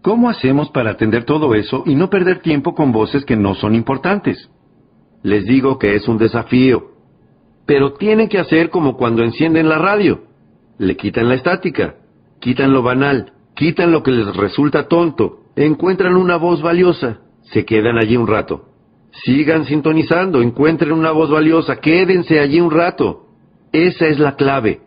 ¿Cómo 0.00 0.30
hacemos 0.30 0.70
para 0.70 0.92
atender 0.92 1.24
todo 1.24 1.54
eso 1.54 1.82
y 1.84 1.94
no 1.94 2.08
perder 2.08 2.40
tiempo 2.40 2.74
con 2.74 2.90
voces 2.90 3.26
que 3.26 3.36
no 3.36 3.54
son 3.54 3.74
importantes? 3.74 4.48
Les 5.22 5.44
digo 5.44 5.78
que 5.78 5.94
es 5.94 6.08
un 6.08 6.16
desafío. 6.16 6.92
Pero 7.66 7.92
tienen 7.92 8.30
que 8.30 8.38
hacer 8.38 8.70
como 8.70 8.96
cuando 8.96 9.22
encienden 9.22 9.68
la 9.68 9.76
radio. 9.76 10.29
Le 10.80 10.96
quitan 10.96 11.28
la 11.28 11.34
estática, 11.34 11.96
quitan 12.40 12.72
lo 12.72 12.82
banal, 12.82 13.34
quitan 13.54 13.92
lo 13.92 14.02
que 14.02 14.12
les 14.12 14.34
resulta 14.34 14.88
tonto, 14.88 15.40
encuentran 15.54 16.16
una 16.16 16.38
voz 16.38 16.62
valiosa, 16.62 17.18
se 17.42 17.66
quedan 17.66 17.98
allí 17.98 18.16
un 18.16 18.26
rato. 18.26 18.64
Sigan 19.22 19.66
sintonizando, 19.66 20.40
encuentren 20.40 20.92
una 20.92 21.10
voz 21.10 21.28
valiosa, 21.28 21.76
quédense 21.76 22.40
allí 22.40 22.62
un 22.62 22.70
rato. 22.70 23.26
Esa 23.72 24.06
es 24.06 24.18
la 24.18 24.36
clave. 24.36 24.80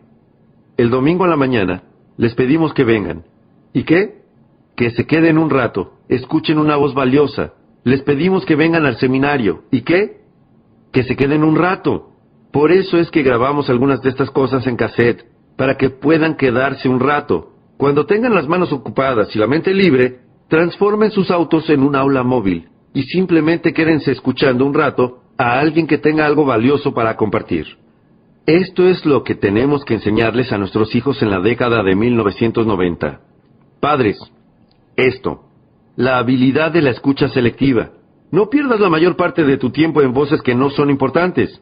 El 0.76 0.90
domingo 0.90 1.22
a 1.22 1.28
la 1.28 1.36
mañana 1.36 1.84
les 2.16 2.34
pedimos 2.34 2.74
que 2.74 2.82
vengan. 2.82 3.22
¿Y 3.72 3.84
qué? 3.84 4.16
Que 4.74 4.90
se 4.90 5.06
queden 5.06 5.38
un 5.38 5.48
rato, 5.48 5.92
escuchen 6.08 6.58
una 6.58 6.74
voz 6.74 6.92
valiosa. 6.92 7.52
Les 7.84 8.02
pedimos 8.02 8.44
que 8.44 8.56
vengan 8.56 8.84
al 8.84 8.96
seminario. 8.96 9.62
¿Y 9.70 9.82
qué? 9.82 10.22
Que 10.90 11.04
se 11.04 11.14
queden 11.14 11.44
un 11.44 11.54
rato. 11.54 12.10
Por 12.50 12.72
eso 12.72 12.98
es 12.98 13.12
que 13.12 13.22
grabamos 13.22 13.70
algunas 13.70 14.02
de 14.02 14.08
estas 14.08 14.32
cosas 14.32 14.66
en 14.66 14.74
cassette, 14.74 15.33
para 15.56 15.76
que 15.76 15.90
puedan 15.90 16.36
quedarse 16.36 16.88
un 16.88 17.00
rato. 17.00 17.52
Cuando 17.76 18.06
tengan 18.06 18.34
las 18.34 18.48
manos 18.48 18.72
ocupadas 18.72 19.34
y 19.34 19.38
la 19.38 19.46
mente 19.46 19.72
libre, 19.74 20.24
Transformen 20.48 21.10
sus 21.10 21.30
autos 21.30 21.68
en 21.70 21.82
un 21.82 21.96
aula 21.96 22.22
móvil 22.22 22.68
y 22.92 23.02
simplemente 23.04 23.72
quédense 23.72 24.12
escuchando 24.12 24.64
un 24.66 24.74
rato 24.74 25.22
a 25.38 25.58
alguien 25.58 25.86
que 25.86 25.98
tenga 25.98 26.26
algo 26.26 26.44
valioso 26.44 26.92
para 26.92 27.16
compartir. 27.16 27.66
Esto 28.46 28.86
es 28.86 29.06
lo 29.06 29.24
que 29.24 29.34
tenemos 29.34 29.84
que 29.84 29.94
enseñarles 29.94 30.52
a 30.52 30.58
nuestros 30.58 30.94
hijos 30.94 31.22
en 31.22 31.30
la 31.30 31.40
década 31.40 31.82
de 31.82 31.96
1990. 31.96 33.20
Padres, 33.80 34.18
esto, 34.96 35.44
la 35.96 36.18
habilidad 36.18 36.70
de 36.70 36.82
la 36.82 36.90
escucha 36.90 37.28
selectiva. 37.28 37.90
No 38.30 38.50
pierdas 38.50 38.80
la 38.80 38.90
mayor 38.90 39.16
parte 39.16 39.44
de 39.44 39.56
tu 39.56 39.70
tiempo 39.70 40.02
en 40.02 40.12
voces 40.12 40.42
que 40.42 40.54
no 40.54 40.68
son 40.70 40.90
importantes. 40.90 41.58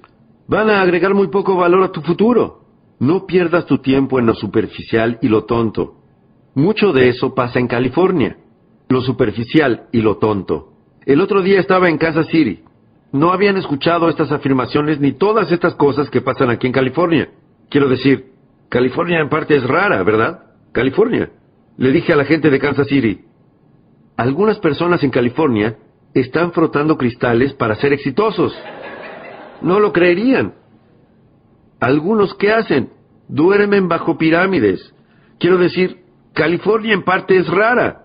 Van 0.49 0.68
a 0.68 0.82
agregar 0.82 1.14
muy 1.14 1.28
poco 1.28 1.57
valor 1.57 1.84
a 1.84 1.93
tu 1.93 2.03
futuro. 2.03 2.62
No 3.03 3.26
pierdas 3.26 3.66
tu 3.66 3.78
tiempo 3.78 4.20
en 4.20 4.26
lo 4.26 4.34
superficial 4.36 5.18
y 5.20 5.26
lo 5.26 5.42
tonto. 5.42 5.96
Mucho 6.55 6.92
de 6.92 7.09
eso 7.09 7.34
pasa 7.34 7.59
en 7.59 7.66
California 7.66 8.36
lo 8.88 9.00
superficial 9.00 9.88
y 9.90 10.03
lo 10.03 10.18
tonto. 10.18 10.74
El 11.05 11.20
otro 11.20 11.42
día 11.42 11.59
estaba 11.59 11.88
en 11.88 11.98
Kansas 11.98 12.28
City. 12.28 12.62
No 13.11 13.32
habían 13.32 13.57
escuchado 13.57 14.09
estas 14.09 14.30
afirmaciones 14.30 15.00
ni 15.00 15.11
todas 15.11 15.50
estas 15.50 15.74
cosas 15.74 16.11
que 16.11 16.20
pasan 16.20 16.48
aquí 16.50 16.68
en 16.68 16.72
California. 16.72 17.28
Quiero 17.68 17.88
decir, 17.88 18.34
California 18.68 19.18
en 19.18 19.28
parte 19.28 19.57
es 19.57 19.66
rara, 19.66 20.00
¿verdad? 20.05 20.44
California. 20.70 21.28
Le 21.78 21.90
dije 21.90 22.12
a 22.12 22.16
la 22.16 22.24
gente 22.24 22.50
de 22.50 22.61
Kansas 22.61 22.86
City, 22.86 23.24
algunas 24.16 24.61
personas 24.61 25.03
en 25.03 25.11
California 25.11 25.76
están 26.14 26.53
frotando 26.53 26.96
cristales 26.96 27.53
para 27.53 27.74
ser 27.74 27.92
exitosos. 27.92 28.57
No 29.61 29.80
lo 29.80 29.92
creerían. 29.92 30.62
Algunos, 31.83 32.33
¿qué 32.37 32.53
hacen? 32.53 32.91
Duermen 33.26 33.89
bajo 33.89 34.16
pirámides. 34.16 34.95
Quiero 35.41 35.59
decir, 35.59 36.05
California 36.33 36.95
en 36.95 37.03
parte 37.03 37.37
es 37.37 37.49
rara 37.49 38.05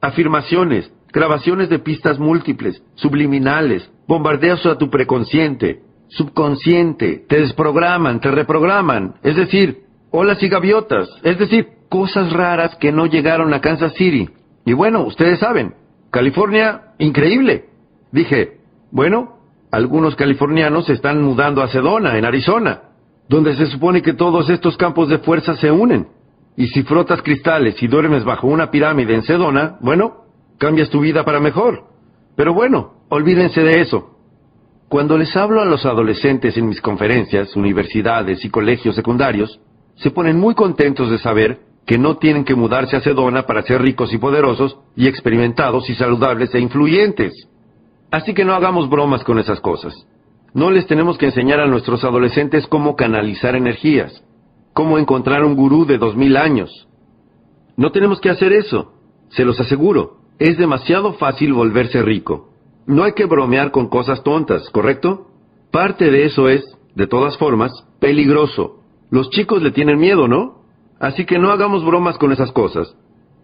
afirmaciones, 0.00 0.90
grabaciones 1.12 1.68
de 1.68 1.78
pistas 1.78 2.18
múltiples, 2.18 2.82
subliminales, 2.94 3.88
bombardeos 4.08 4.64
a 4.64 4.78
tu 4.78 4.88
preconsciente, 4.88 5.82
subconsciente, 6.08 7.26
te 7.28 7.40
desprograman, 7.40 8.18
te 8.18 8.30
reprograman, 8.30 9.16
es 9.22 9.36
decir, 9.36 9.82
olas 10.10 10.42
y 10.42 10.48
gaviotas, 10.48 11.06
es 11.22 11.38
decir, 11.38 11.68
cosas 11.90 12.32
raras 12.32 12.76
que 12.76 12.92
no 12.92 13.04
llegaron 13.04 13.52
a 13.52 13.60
Kansas 13.60 13.92
City. 13.92 14.30
Y 14.64 14.72
bueno, 14.72 15.04
ustedes 15.04 15.38
saben, 15.38 15.74
California, 16.10 16.94
increíble. 16.98 17.66
Dije, 18.10 18.56
bueno, 18.90 19.36
algunos 19.70 20.16
californianos 20.16 20.86
se 20.86 20.94
están 20.94 21.22
mudando 21.22 21.60
a 21.62 21.68
Sedona, 21.68 22.16
en 22.16 22.24
Arizona, 22.24 22.84
donde 23.28 23.56
se 23.56 23.66
supone 23.66 24.02
que 24.02 24.14
todos 24.14 24.50
estos 24.50 24.76
campos 24.76 25.08
de 25.08 25.18
fuerza 25.18 25.56
se 25.56 25.70
unen. 25.70 26.08
Y 26.56 26.68
si 26.68 26.82
frotas 26.82 27.22
cristales 27.22 27.82
y 27.82 27.86
duermes 27.86 28.24
bajo 28.24 28.46
una 28.46 28.70
pirámide 28.70 29.14
en 29.14 29.22
Sedona, 29.22 29.78
bueno, 29.80 30.24
cambias 30.58 30.90
tu 30.90 31.00
vida 31.00 31.24
para 31.24 31.40
mejor. 31.40 31.84
Pero 32.36 32.52
bueno, 32.54 32.94
olvídense 33.08 33.62
de 33.62 33.80
eso. 33.80 34.10
Cuando 34.88 35.16
les 35.16 35.34
hablo 35.36 35.62
a 35.62 35.64
los 35.64 35.86
adolescentes 35.86 36.56
en 36.58 36.68
mis 36.68 36.82
conferencias, 36.82 37.56
universidades 37.56 38.44
y 38.44 38.50
colegios 38.50 38.94
secundarios, 38.94 39.58
se 39.96 40.10
ponen 40.10 40.38
muy 40.38 40.54
contentos 40.54 41.10
de 41.10 41.18
saber 41.18 41.60
que 41.86 41.98
no 41.98 42.18
tienen 42.18 42.44
que 42.44 42.54
mudarse 42.54 42.96
a 42.96 43.00
Sedona 43.00 43.44
para 43.46 43.62
ser 43.62 43.80
ricos 43.82 44.12
y 44.12 44.18
poderosos, 44.18 44.78
y 44.94 45.08
experimentados 45.08 45.88
y 45.88 45.94
saludables 45.94 46.54
e 46.54 46.60
influyentes. 46.60 47.32
Así 48.10 48.34
que 48.34 48.44
no 48.44 48.54
hagamos 48.54 48.88
bromas 48.90 49.24
con 49.24 49.38
esas 49.38 49.60
cosas. 49.60 49.94
No 50.54 50.70
les 50.70 50.86
tenemos 50.86 51.16
que 51.16 51.26
enseñar 51.26 51.60
a 51.60 51.66
nuestros 51.66 52.04
adolescentes 52.04 52.66
cómo 52.66 52.94
canalizar 52.94 53.56
energías, 53.56 54.22
cómo 54.74 54.98
encontrar 54.98 55.44
un 55.44 55.56
gurú 55.56 55.86
de 55.86 55.98
dos 55.98 56.14
mil 56.14 56.36
años. 56.36 56.88
No 57.76 57.90
tenemos 57.90 58.20
que 58.20 58.30
hacer 58.30 58.52
eso, 58.52 58.92
se 59.30 59.44
los 59.44 59.58
aseguro. 59.60 60.18
Es 60.38 60.58
demasiado 60.58 61.14
fácil 61.14 61.54
volverse 61.54 62.02
rico. 62.02 62.50
No 62.86 63.04
hay 63.04 63.12
que 63.12 63.26
bromear 63.26 63.70
con 63.70 63.88
cosas 63.88 64.22
tontas, 64.22 64.68
¿correcto? 64.70 65.28
Parte 65.70 66.10
de 66.10 66.26
eso 66.26 66.48
es, 66.48 66.64
de 66.94 67.06
todas 67.06 67.38
formas, 67.38 67.72
peligroso. 68.00 68.80
Los 69.10 69.30
chicos 69.30 69.62
le 69.62 69.70
tienen 69.70 69.98
miedo, 69.98 70.28
¿no? 70.28 70.62
Así 71.00 71.24
que 71.24 71.38
no 71.38 71.50
hagamos 71.50 71.84
bromas 71.84 72.18
con 72.18 72.32
esas 72.32 72.52
cosas. 72.52 72.94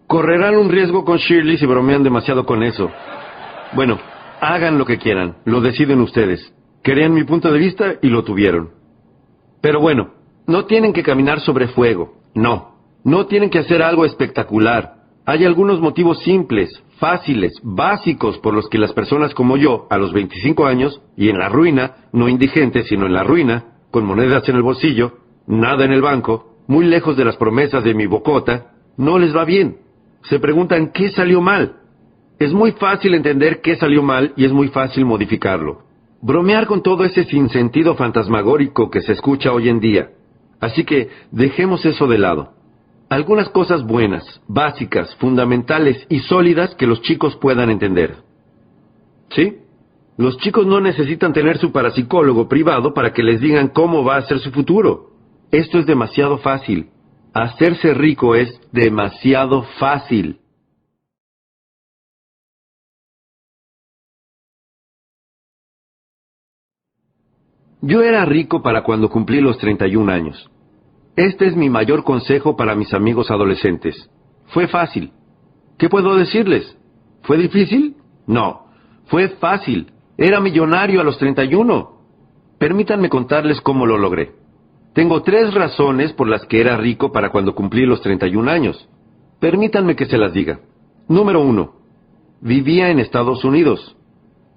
Correrán 0.07 0.57
un 0.57 0.69
riesgo 0.69 1.05
con 1.05 1.19
Shirley 1.19 1.57
si 1.57 1.67
bromean 1.67 2.03
demasiado 2.03 2.45
con 2.45 2.63
eso. 2.63 2.91
Bueno, 3.75 3.99
hagan 4.41 4.79
lo 4.79 4.85
que 4.85 4.99
quieran, 4.99 5.37
lo 5.45 5.61
deciden 5.61 6.01
ustedes. 6.01 6.53
Querían 6.83 7.14
mi 7.14 7.24
punto 7.24 7.51
de 7.53 7.59
vista 7.59 7.95
y 8.03 8.09
lo 8.09 8.24
tuvieron. 8.24 8.70
Pero 9.61 9.81
bueno, 9.81 10.11
no 10.47 10.64
tienen 10.64 10.93
que 10.93 11.03
caminar 11.03 11.41
sobre 11.41 11.68
fuego, 11.68 12.14
no. 12.35 12.76
No 13.05 13.26
tienen 13.26 13.51
que 13.51 13.59
hacer 13.59 13.83
algo 13.83 14.05
espectacular. 14.05 14.95
Hay 15.24 15.45
algunos 15.45 15.81
motivos 15.81 16.20
simples, 16.20 16.70
fáciles, 16.99 17.53
básicos 17.62 18.39
por 18.39 18.55
los 18.55 18.68
que 18.68 18.79
las 18.79 18.93
personas 18.93 19.35
como 19.35 19.57
yo, 19.57 19.87
a 19.91 19.99
los 19.99 20.12
25 20.12 20.66
años, 20.66 21.03
y 21.16 21.29
en 21.29 21.39
la 21.39 21.49
ruina, 21.49 22.09
no 22.12 22.29
indigente, 22.29 22.83
sino 22.85 23.07
en 23.07 23.12
la 23.12 23.24
ruina, 23.24 23.76
con 23.91 24.07
monedas 24.07 24.49
en 24.49 24.57
el 24.57 24.62
bolsillo, 24.62 25.18
nada 25.47 25.85
en 25.85 25.93
el 25.93 26.03
banco, 26.03 26.57
muy 26.66 26.87
lejos 26.87 27.16
de 27.16 27.24
las 27.24 27.37
promesas 27.37 27.85
de 27.85 27.95
mi 27.95 28.07
bocota, 28.07 28.72
no 28.97 29.18
les 29.18 29.35
va 29.35 29.45
bien. 29.45 29.79
Se 30.22 30.39
preguntan 30.39 30.93
qué 30.93 31.11
salió 31.11 31.41
mal. 31.41 31.76
Es 32.39 32.53
muy 32.53 32.72
fácil 32.72 33.14
entender 33.14 33.61
qué 33.61 33.76
salió 33.76 34.03
mal 34.03 34.33
y 34.37 34.45
es 34.45 34.53
muy 34.53 34.68
fácil 34.68 35.05
modificarlo. 35.05 35.88
Bromear 36.21 36.66
con 36.66 36.83
todo 36.83 37.05
ese 37.05 37.25
sinsentido 37.25 37.95
fantasmagórico 37.95 38.91
que 38.91 39.03
se 39.03 39.12
escucha 39.12 39.53
hoy 39.53 39.69
en 39.69 39.81
día. 39.81 40.11
Así 40.61 40.85
que 40.85 41.09
dejemos 41.31 41.85
eso 41.85 42.07
de 42.07 42.19
lado 42.19 42.59
algunas 43.09 43.49
cosas 43.49 43.85
buenas, 43.85 44.41
básicas, 44.47 45.14
fundamentales 45.16 46.07
y 46.09 46.21
sólidas 46.21 46.75
que 46.75 46.87
los 46.87 47.01
chicos 47.03 47.37
puedan 47.37 47.71
entender. 47.71 48.16
¿Sí? 49.31 49.59
Los 50.16 50.37
chicos 50.39 50.66
no 50.66 50.81
necesitan 50.81 51.33
tener 51.33 51.59
su 51.59 51.73
parapsicólogo 51.73 52.49
privado 52.49 52.93
para 52.93 53.12
que 53.12 53.23
les 53.23 53.41
digan 53.41 53.69
cómo 53.69 54.05
va 54.05 54.16
a 54.16 54.23
ser 54.23 54.41
su 54.41 54.51
futuro. 54.51 55.11
Esto 55.51 55.79
es 55.79 55.87
demasiado 55.87 56.39
fácil. 56.39 56.89
Hacerse 57.33 57.95
rico 57.95 58.35
es 58.35 58.61
demasiado 58.73 59.62
fácil. 59.79 60.41
Yo 67.81 68.03
era 68.03 68.24
rico 68.24 68.62
para 68.62 68.83
cuando 68.83 69.09
cumplí 69.09 69.41
los 69.41 69.57
31 69.59 70.11
años. 70.11 70.51
Este 71.14 71.47
es 71.47 71.57
mi 71.57 71.70
mayor 71.70 72.05
consejo 72.05 72.57
para 72.57 72.74
mis 72.74 72.93
amigos 72.93 73.31
adolescentes. 73.31 74.11
Fue 74.49 74.66
fácil. 74.66 75.12
¿Qué 75.76 75.89
puedo 75.89 76.16
decirles? 76.16 76.76
¿Fue 77.22 77.37
difícil? 77.37 77.97
No. 78.26 78.66
Fue 79.07 79.29
fácil. 79.29 79.93
Era 80.16 80.41
millonario 80.41 81.01
a 81.01 81.05
los 81.05 81.18
31. 81.18 81.91
Permítanme 82.59 83.09
contarles 83.09 83.61
cómo 83.61 83.87
lo 83.87 83.97
logré. 83.97 84.33
Tengo 84.93 85.22
tres 85.22 85.55
razones 85.55 86.12
por 86.12 86.29
las 86.29 86.45
que 86.47 86.61
era 86.61 86.76
rico 86.76 87.12
para 87.12 87.31
cuando 87.31 87.55
cumplí 87.55 87.87
los 87.87 88.01
31 88.01 88.51
años. 88.51 88.89
Permítanme 89.39 89.95
que 89.95 90.07
se 90.07 90.18
las 90.18 90.33
diga. 90.33 90.61
Número 91.07 91.41
uno. 91.41 91.74
Vivía 92.41 92.91
en 92.91 92.99
Estados 92.99 93.45
Unidos. 93.45 93.97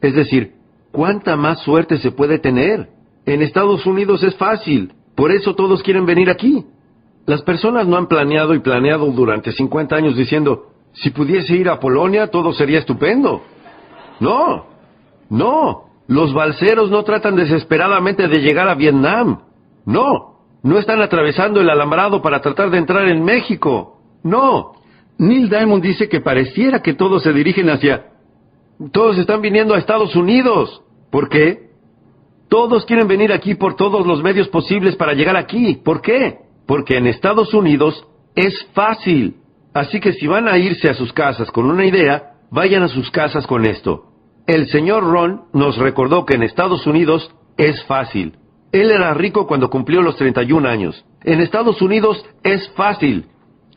Es 0.01 0.15
decir, 0.15 0.53
¿cuánta 0.91 1.35
más 1.35 1.59
suerte 1.61 1.99
se 1.99 2.11
puede 2.11 2.39
tener? 2.39 3.00
En 3.25 3.41
Estados 3.41 3.85
Unidos 3.85 4.23
es 4.23 4.35
fácil. 4.35 4.93
Por 5.15 5.31
eso 5.31 5.55
todos 5.55 5.83
quieren 5.83 6.05
venir 6.05 6.29
aquí. 6.29 6.65
Las 7.25 7.41
personas 7.43 7.87
no 7.87 7.97
han 7.97 8.07
planeado 8.07 8.55
y 8.55 8.59
planeado 8.59 9.05
durante 9.11 9.51
50 9.51 9.95
años 9.95 10.15
diciendo, 10.15 10.71
si 10.93 11.11
pudiese 11.11 11.55
ir 11.55 11.69
a 11.69 11.79
Polonia 11.79 12.27
todo 12.27 12.53
sería 12.53 12.79
estupendo. 12.79 13.43
No, 14.19 14.65
no, 15.29 15.85
los 16.07 16.33
balseros 16.33 16.89
no 16.89 17.03
tratan 17.03 17.35
desesperadamente 17.35 18.27
de 18.27 18.39
llegar 18.41 18.67
a 18.67 18.75
Vietnam. 18.75 19.41
No, 19.85 20.39
no 20.63 20.77
están 20.77 21.01
atravesando 21.01 21.61
el 21.61 21.69
alambrado 21.69 22.21
para 22.21 22.41
tratar 22.41 22.69
de 22.69 22.77
entrar 22.77 23.07
en 23.07 23.23
México. 23.23 23.99
No. 24.23 24.73
Neil 25.17 25.49
Diamond 25.49 25.83
dice 25.83 26.09
que 26.09 26.21
pareciera 26.21 26.81
que 26.81 26.93
todos 26.93 27.23
se 27.23 27.33
dirigen 27.33 27.69
hacia... 27.69 28.07
Todos 28.91 29.17
están 29.19 29.41
viniendo 29.41 29.75
a 29.75 29.77
Estados 29.77 30.15
Unidos. 30.15 30.81
¿Por 31.11 31.29
qué? 31.29 31.70
Todos 32.51 32.85
quieren 32.85 33.07
venir 33.07 33.31
aquí 33.31 33.55
por 33.55 33.77
todos 33.77 34.05
los 34.05 34.21
medios 34.21 34.49
posibles 34.49 34.97
para 34.97 35.13
llegar 35.13 35.37
aquí. 35.37 35.75
¿Por 35.75 36.01
qué? 36.01 36.39
Porque 36.67 36.97
en 36.97 37.07
Estados 37.07 37.53
Unidos 37.53 38.05
es 38.35 38.67
fácil. 38.73 39.37
Así 39.73 40.01
que 40.01 40.11
si 40.11 40.27
van 40.27 40.49
a 40.49 40.57
irse 40.57 40.89
a 40.89 40.93
sus 40.93 41.13
casas 41.13 41.49
con 41.49 41.65
una 41.65 41.85
idea, 41.85 42.33
vayan 42.51 42.83
a 42.83 42.89
sus 42.89 43.09
casas 43.09 43.47
con 43.47 43.65
esto. 43.65 44.03
El 44.47 44.67
señor 44.67 45.01
Ron 45.03 45.43
nos 45.53 45.77
recordó 45.77 46.25
que 46.25 46.33
en 46.33 46.43
Estados 46.43 46.85
Unidos 46.85 47.33
es 47.55 47.81
fácil. 47.85 48.35
Él 48.73 48.91
era 48.91 49.13
rico 49.13 49.47
cuando 49.47 49.69
cumplió 49.69 50.01
los 50.01 50.17
31 50.17 50.67
años. 50.67 51.05
En 51.23 51.39
Estados 51.39 51.81
Unidos 51.81 52.21
es 52.43 52.69
fácil. 52.71 53.27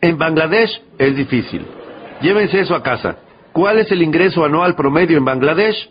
En 0.00 0.18
Bangladesh 0.18 0.82
es 0.98 1.14
difícil. 1.14 1.64
Llévense 2.22 2.58
eso 2.58 2.74
a 2.74 2.82
casa. 2.82 3.18
¿Cuál 3.52 3.78
es 3.78 3.92
el 3.92 4.02
ingreso 4.02 4.44
anual 4.44 4.74
promedio 4.74 5.16
en 5.16 5.24
Bangladesh? 5.24 5.90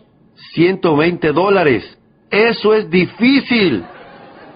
120 0.52 1.32
dólares. 1.32 1.98
Eso 2.34 2.74
es 2.74 2.90
difícil. 2.90 3.84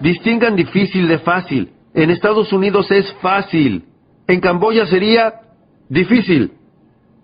Distingan 0.01 0.57
difícil 0.57 1.07
de 1.07 1.19
fácil. 1.19 1.69
En 1.93 2.09
Estados 2.09 2.51
Unidos 2.51 2.91
es 2.91 3.09
fácil. 3.21 3.85
En 4.27 4.41
Camboya 4.41 4.85
sería 4.85 5.33
difícil. 5.87 6.51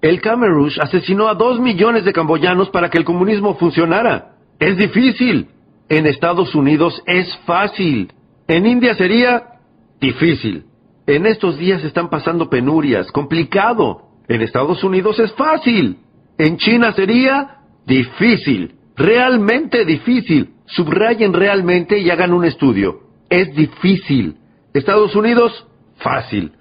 El 0.01 0.21
Camerush 0.21 0.79
asesinó 0.79 1.27
a 1.27 1.33
dos 1.33 1.59
millones 1.59 2.05
de 2.05 2.13
camboyanos 2.13 2.69
para 2.69 2.89
que 2.89 2.97
el 2.97 3.03
comunismo 3.03 3.55
funcionara. 3.55 4.37
Es 4.57 4.77
difícil. 4.77 5.49
En 5.89 6.05
Estados 6.05 6.55
Unidos 6.55 7.03
es 7.05 7.35
fácil. 7.45 8.13
En 8.47 8.65
India 8.65 8.95
sería 8.95 9.59
difícil. 9.99 10.63
En 11.05 11.25
estos 11.25 11.57
días 11.57 11.83
están 11.83 12.09
pasando 12.09 12.49
penurias, 12.49 13.11
complicado. 13.11 14.03
En 14.29 14.41
Estados 14.41 14.81
Unidos 14.85 15.19
es 15.19 15.33
fácil. 15.33 15.97
En 16.37 16.55
China 16.55 16.93
sería 16.93 17.57
difícil 17.85 18.74
realmente 18.95 19.85
difícil. 19.85 20.53
Subrayen 20.65 21.33
realmente 21.33 21.99
y 21.99 22.09
hagan 22.09 22.33
un 22.33 22.45
estudio. 22.45 23.01
Es 23.29 23.53
difícil. 23.55 24.37
Estados 24.73 25.15
Unidos, 25.15 25.67
fácil. 25.97 26.51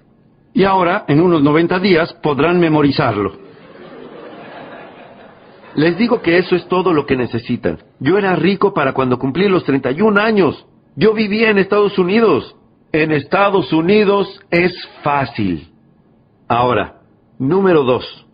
Y 0.53 0.63
ahora, 0.63 1.05
en 1.07 1.21
unos 1.21 1.41
90 1.41 1.79
días, 1.79 2.13
podrán 2.21 2.59
memorizarlo. 2.59 3.45
Les 5.75 5.97
digo 5.97 6.21
que 6.21 6.37
eso 6.37 6.55
es 6.55 6.67
todo 6.69 6.93
lo 6.93 7.05
que 7.05 7.17
necesitan. 7.17 7.79
Yo 7.99 8.17
era 8.17 8.35
rico 8.35 8.73
para 8.73 8.93
cuando 8.93 9.19
cumplí 9.19 9.49
los 9.49 9.65
31 9.65 10.21
años. 10.21 10.65
Yo 10.95 11.13
vivía 11.13 11.49
en 11.49 11.57
Estados 11.57 11.97
Unidos. 11.99 12.55
En 12.93 13.11
Estados 13.11 13.73
Unidos 13.73 14.39
es 14.49 14.73
fácil. 15.03 15.67
Ahora, 16.47 17.01
número 17.37 17.83
dos. 17.83 18.25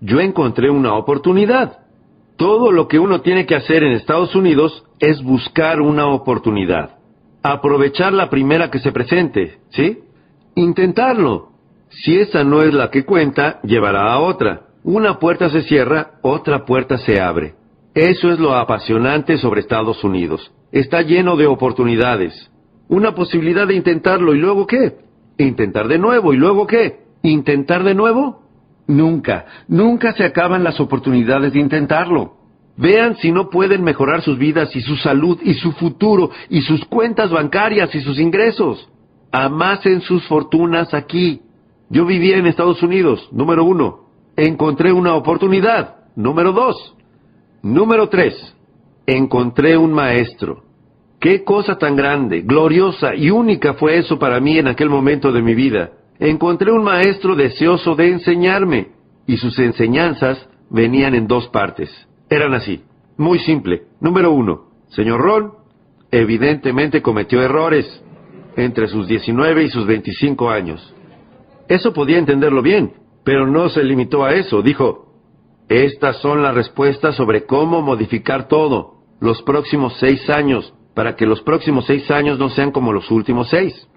Yo 0.00 0.18
encontré 0.20 0.70
una 0.70 0.94
oportunidad. 0.94 1.78
Todo 2.38 2.70
lo 2.70 2.86
que 2.86 3.00
uno 3.00 3.20
tiene 3.20 3.46
que 3.46 3.56
hacer 3.56 3.82
en 3.82 3.94
Estados 3.94 4.36
Unidos 4.36 4.84
es 5.00 5.20
buscar 5.24 5.80
una 5.80 6.06
oportunidad. 6.06 6.98
Aprovechar 7.42 8.12
la 8.12 8.30
primera 8.30 8.70
que 8.70 8.78
se 8.78 8.92
presente, 8.92 9.58
¿sí? 9.70 9.98
Intentarlo. 10.54 11.48
Si 11.90 12.16
esa 12.16 12.44
no 12.44 12.62
es 12.62 12.72
la 12.72 12.90
que 12.92 13.04
cuenta, 13.04 13.60
llevará 13.62 14.12
a 14.12 14.20
otra. 14.20 14.68
Una 14.84 15.18
puerta 15.18 15.50
se 15.50 15.62
cierra, 15.62 16.12
otra 16.22 16.64
puerta 16.64 16.96
se 16.98 17.20
abre. 17.20 17.54
Eso 17.92 18.30
es 18.30 18.38
lo 18.38 18.54
apasionante 18.54 19.36
sobre 19.38 19.60
Estados 19.60 20.04
Unidos. 20.04 20.52
Está 20.70 21.02
lleno 21.02 21.36
de 21.36 21.48
oportunidades. 21.48 22.52
Una 22.88 23.16
posibilidad 23.16 23.66
de 23.66 23.74
intentarlo 23.74 24.32
y 24.32 24.38
luego 24.38 24.64
qué? 24.64 24.98
Intentar 25.38 25.88
de 25.88 25.98
nuevo 25.98 26.32
y 26.32 26.36
luego 26.36 26.68
qué? 26.68 27.00
Intentar 27.24 27.82
de 27.82 27.96
nuevo 27.96 28.47
Nunca, 28.88 29.44
nunca 29.68 30.14
se 30.14 30.24
acaban 30.24 30.64
las 30.64 30.80
oportunidades 30.80 31.52
de 31.52 31.60
intentarlo. 31.60 32.38
Vean 32.78 33.16
si 33.16 33.30
no 33.30 33.50
pueden 33.50 33.84
mejorar 33.84 34.22
sus 34.22 34.38
vidas 34.38 34.74
y 34.74 34.80
su 34.80 34.96
salud 34.96 35.38
y 35.42 35.54
su 35.54 35.72
futuro 35.72 36.30
y 36.48 36.62
sus 36.62 36.84
cuentas 36.86 37.30
bancarias 37.30 37.94
y 37.94 38.00
sus 38.00 38.18
ingresos. 38.18 38.88
Amasen 39.30 40.00
sus 40.00 40.26
fortunas 40.26 40.94
aquí. 40.94 41.42
Yo 41.90 42.06
vivía 42.06 42.38
en 42.38 42.46
Estados 42.46 42.82
Unidos, 42.82 43.28
número 43.30 43.62
uno. 43.64 44.06
Encontré 44.36 44.90
una 44.90 45.14
oportunidad, 45.14 45.96
número 46.16 46.52
dos. 46.52 46.94
Número 47.62 48.08
tres. 48.08 48.54
Encontré 49.06 49.76
un 49.76 49.92
maestro. 49.92 50.62
Qué 51.20 51.44
cosa 51.44 51.76
tan 51.76 51.94
grande, 51.94 52.40
gloriosa 52.40 53.14
y 53.14 53.30
única 53.30 53.74
fue 53.74 53.98
eso 53.98 54.18
para 54.18 54.40
mí 54.40 54.56
en 54.56 54.68
aquel 54.68 54.88
momento 54.88 55.30
de 55.30 55.42
mi 55.42 55.54
vida. 55.54 55.90
Encontré 56.18 56.72
un 56.72 56.82
maestro 56.82 57.36
deseoso 57.36 57.94
de 57.94 58.10
enseñarme, 58.10 58.88
y 59.26 59.36
sus 59.36 59.58
enseñanzas 59.58 60.48
venían 60.70 61.14
en 61.14 61.26
dos 61.26 61.48
partes. 61.48 61.90
Eran 62.30 62.54
así, 62.54 62.82
muy 63.16 63.38
simple. 63.40 63.84
Número 64.00 64.30
uno, 64.32 64.70
señor 64.88 65.20
Ron, 65.20 65.52
evidentemente 66.10 67.02
cometió 67.02 67.42
errores 67.42 68.02
entre 68.56 68.88
sus 68.88 69.06
19 69.06 69.64
y 69.64 69.68
sus 69.70 69.86
25 69.86 70.50
años. 70.50 70.94
Eso 71.68 71.92
podía 71.92 72.18
entenderlo 72.18 72.62
bien, 72.62 72.94
pero 73.24 73.46
no 73.46 73.68
se 73.68 73.84
limitó 73.84 74.24
a 74.24 74.34
eso. 74.34 74.62
Dijo, 74.62 75.12
estas 75.68 76.16
son 76.22 76.42
las 76.42 76.54
respuestas 76.54 77.14
sobre 77.14 77.44
cómo 77.44 77.82
modificar 77.82 78.48
todo 78.48 78.94
los 79.20 79.42
próximos 79.42 79.96
seis 79.98 80.28
años 80.30 80.72
para 80.94 81.14
que 81.14 81.26
los 81.26 81.42
próximos 81.42 81.86
seis 81.86 82.10
años 82.10 82.38
no 82.38 82.48
sean 82.48 82.72
como 82.72 82.92
los 82.92 83.10
últimos 83.10 83.50
seis. 83.50 83.88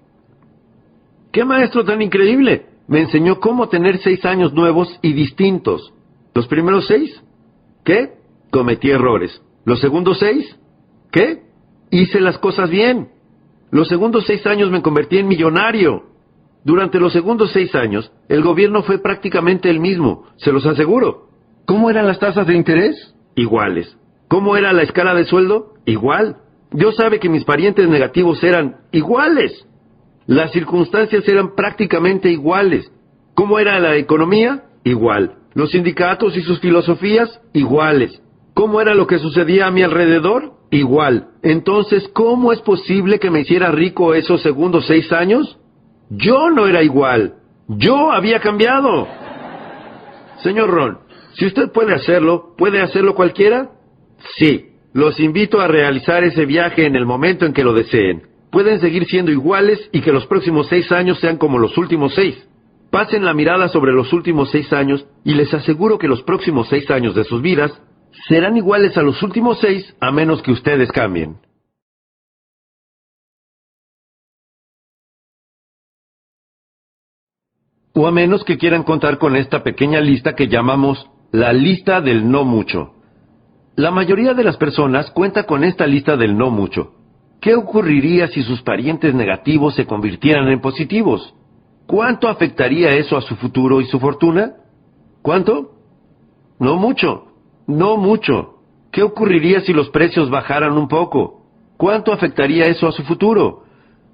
¡Qué 1.32 1.44
maestro 1.44 1.84
tan 1.84 2.02
increíble! 2.02 2.66
Me 2.86 3.00
enseñó 3.00 3.40
cómo 3.40 3.68
tener 3.68 3.98
seis 3.98 4.24
años 4.24 4.52
nuevos 4.52 4.98
y 5.02 5.12
distintos. 5.14 5.92
¿Los 6.34 6.46
primeros 6.46 6.86
seis? 6.86 7.22
¿Qué? 7.84 8.12
Cometí 8.50 8.90
errores. 8.90 9.42
¿Los 9.64 9.80
segundos 9.80 10.18
seis? 10.18 10.56
¿Qué? 11.10 11.42
Hice 11.90 12.20
las 12.20 12.38
cosas 12.38 12.68
bien. 12.68 13.08
Los 13.70 13.88
segundos 13.88 14.24
seis 14.26 14.46
años 14.46 14.70
me 14.70 14.82
convertí 14.82 15.18
en 15.18 15.28
millonario. 15.28 16.04
Durante 16.64 17.00
los 17.00 17.12
segundos 17.12 17.50
seis 17.52 17.74
años, 17.74 18.12
el 18.28 18.42
gobierno 18.42 18.82
fue 18.82 18.98
prácticamente 18.98 19.70
el 19.70 19.80
mismo, 19.80 20.26
se 20.36 20.52
los 20.52 20.66
aseguro. 20.66 21.28
¿Cómo 21.64 21.90
eran 21.90 22.06
las 22.06 22.18
tasas 22.18 22.46
de 22.46 22.54
interés? 22.54 23.14
Iguales. 23.34 23.96
¿Cómo 24.28 24.56
era 24.56 24.72
la 24.72 24.82
escala 24.82 25.14
de 25.14 25.24
sueldo? 25.24 25.74
Igual. 25.86 26.36
Dios 26.70 26.96
sabe 26.96 27.18
que 27.18 27.28
mis 27.28 27.44
parientes 27.44 27.88
negativos 27.88 28.42
eran 28.44 28.76
iguales. 28.92 29.66
Las 30.26 30.52
circunstancias 30.52 31.26
eran 31.28 31.54
prácticamente 31.54 32.30
iguales. 32.30 32.90
¿Cómo 33.34 33.58
era 33.58 33.78
la 33.80 33.96
economía? 33.96 34.64
Igual. 34.84 35.36
Los 35.54 35.70
sindicatos 35.70 36.36
y 36.36 36.42
sus 36.42 36.60
filosofías? 36.60 37.40
Iguales. 37.52 38.22
¿Cómo 38.54 38.80
era 38.80 38.94
lo 38.94 39.06
que 39.06 39.18
sucedía 39.18 39.66
a 39.66 39.70
mi 39.70 39.82
alrededor? 39.82 40.52
Igual. 40.70 41.28
Entonces, 41.42 42.08
¿cómo 42.12 42.52
es 42.52 42.60
posible 42.60 43.18
que 43.18 43.30
me 43.30 43.40
hiciera 43.40 43.70
rico 43.70 44.14
esos 44.14 44.42
segundos 44.42 44.86
seis 44.86 45.12
años? 45.12 45.58
Yo 46.10 46.50
no 46.50 46.66
era 46.66 46.82
igual. 46.82 47.34
Yo 47.68 48.12
había 48.12 48.40
cambiado. 48.40 49.08
Señor 50.42 50.70
Ron, 50.70 50.98
si 51.34 51.46
usted 51.46 51.70
puede 51.72 51.94
hacerlo, 51.94 52.54
¿puede 52.56 52.80
hacerlo 52.80 53.14
cualquiera? 53.14 53.70
Sí. 54.38 54.68
Los 54.94 55.18
invito 55.20 55.60
a 55.60 55.68
realizar 55.68 56.22
ese 56.22 56.44
viaje 56.44 56.84
en 56.84 56.96
el 56.96 57.06
momento 57.06 57.46
en 57.46 57.54
que 57.54 57.64
lo 57.64 57.72
deseen. 57.72 58.31
Pueden 58.52 58.80
seguir 58.80 59.06
siendo 59.06 59.32
iguales 59.32 59.88
y 59.92 60.02
que 60.02 60.12
los 60.12 60.26
próximos 60.26 60.68
seis 60.68 60.92
años 60.92 61.18
sean 61.20 61.38
como 61.38 61.58
los 61.58 61.78
últimos 61.78 62.14
seis. 62.14 62.36
Pasen 62.90 63.24
la 63.24 63.32
mirada 63.32 63.68
sobre 63.68 63.94
los 63.94 64.12
últimos 64.12 64.50
seis 64.50 64.70
años 64.74 65.06
y 65.24 65.32
les 65.32 65.54
aseguro 65.54 65.96
que 65.96 66.06
los 66.06 66.22
próximos 66.22 66.68
seis 66.68 66.90
años 66.90 67.14
de 67.14 67.24
sus 67.24 67.40
vidas 67.40 67.72
serán 68.28 68.58
iguales 68.58 68.94
a 68.98 69.02
los 69.02 69.22
últimos 69.22 69.58
seis 69.58 69.96
a 70.02 70.12
menos 70.12 70.42
que 70.42 70.52
ustedes 70.52 70.92
cambien. 70.92 71.38
O 77.94 78.06
a 78.06 78.12
menos 78.12 78.44
que 78.44 78.58
quieran 78.58 78.82
contar 78.82 79.16
con 79.16 79.34
esta 79.34 79.62
pequeña 79.62 80.02
lista 80.02 80.34
que 80.34 80.48
llamamos 80.48 81.08
la 81.30 81.54
lista 81.54 82.02
del 82.02 82.30
no 82.30 82.44
mucho. 82.44 82.92
La 83.76 83.90
mayoría 83.90 84.34
de 84.34 84.44
las 84.44 84.58
personas 84.58 85.10
cuenta 85.12 85.44
con 85.44 85.64
esta 85.64 85.86
lista 85.86 86.18
del 86.18 86.36
no 86.36 86.50
mucho. 86.50 87.01
¿Qué 87.42 87.56
ocurriría 87.56 88.28
si 88.28 88.44
sus 88.44 88.62
parientes 88.62 89.12
negativos 89.16 89.74
se 89.74 89.84
convirtieran 89.84 90.46
en 90.46 90.60
positivos? 90.60 91.34
¿Cuánto 91.88 92.28
afectaría 92.28 92.90
eso 92.90 93.16
a 93.16 93.20
su 93.20 93.34
futuro 93.34 93.80
y 93.80 93.86
su 93.86 93.98
fortuna? 93.98 94.52
¿Cuánto? 95.22 95.72
No 96.60 96.76
mucho, 96.76 97.32
no 97.66 97.96
mucho. 97.96 98.60
¿Qué 98.92 99.02
ocurriría 99.02 99.60
si 99.62 99.72
los 99.72 99.90
precios 99.90 100.30
bajaran 100.30 100.78
un 100.78 100.86
poco? 100.86 101.42
¿Cuánto 101.76 102.12
afectaría 102.12 102.66
eso 102.66 102.86
a 102.86 102.92
su 102.92 103.02
futuro? 103.02 103.64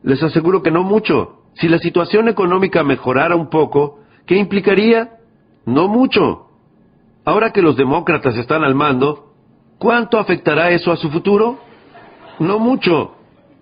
Les 0.03 0.22
aseguro 0.22 0.62
que 0.62 0.70
no 0.70 0.83
mucho. 0.83 1.43
Si 1.53 1.68
la 1.68 1.81
situación 1.81 2.29
económica 2.29 2.83
mejorara 2.83 3.37
un 3.37 3.51
poco, 3.51 3.99
¿qué 4.24 4.37
implicaría? 4.37 5.18
No 5.66 5.87
mucho. 5.87 6.47
Ahora 7.26 7.53
que 7.53 7.61
los 7.61 7.76
demócratas 7.76 8.39
están 8.39 8.64
al 8.64 8.74
mando, 8.74 9.35
¿cuánto 9.79 10.18
afectará 10.18 10.70
eso 10.70 10.91
a 10.91 10.97
su 10.97 11.11
futuro? 11.11 11.59
No 12.39 12.59
mucho. 12.59 13.16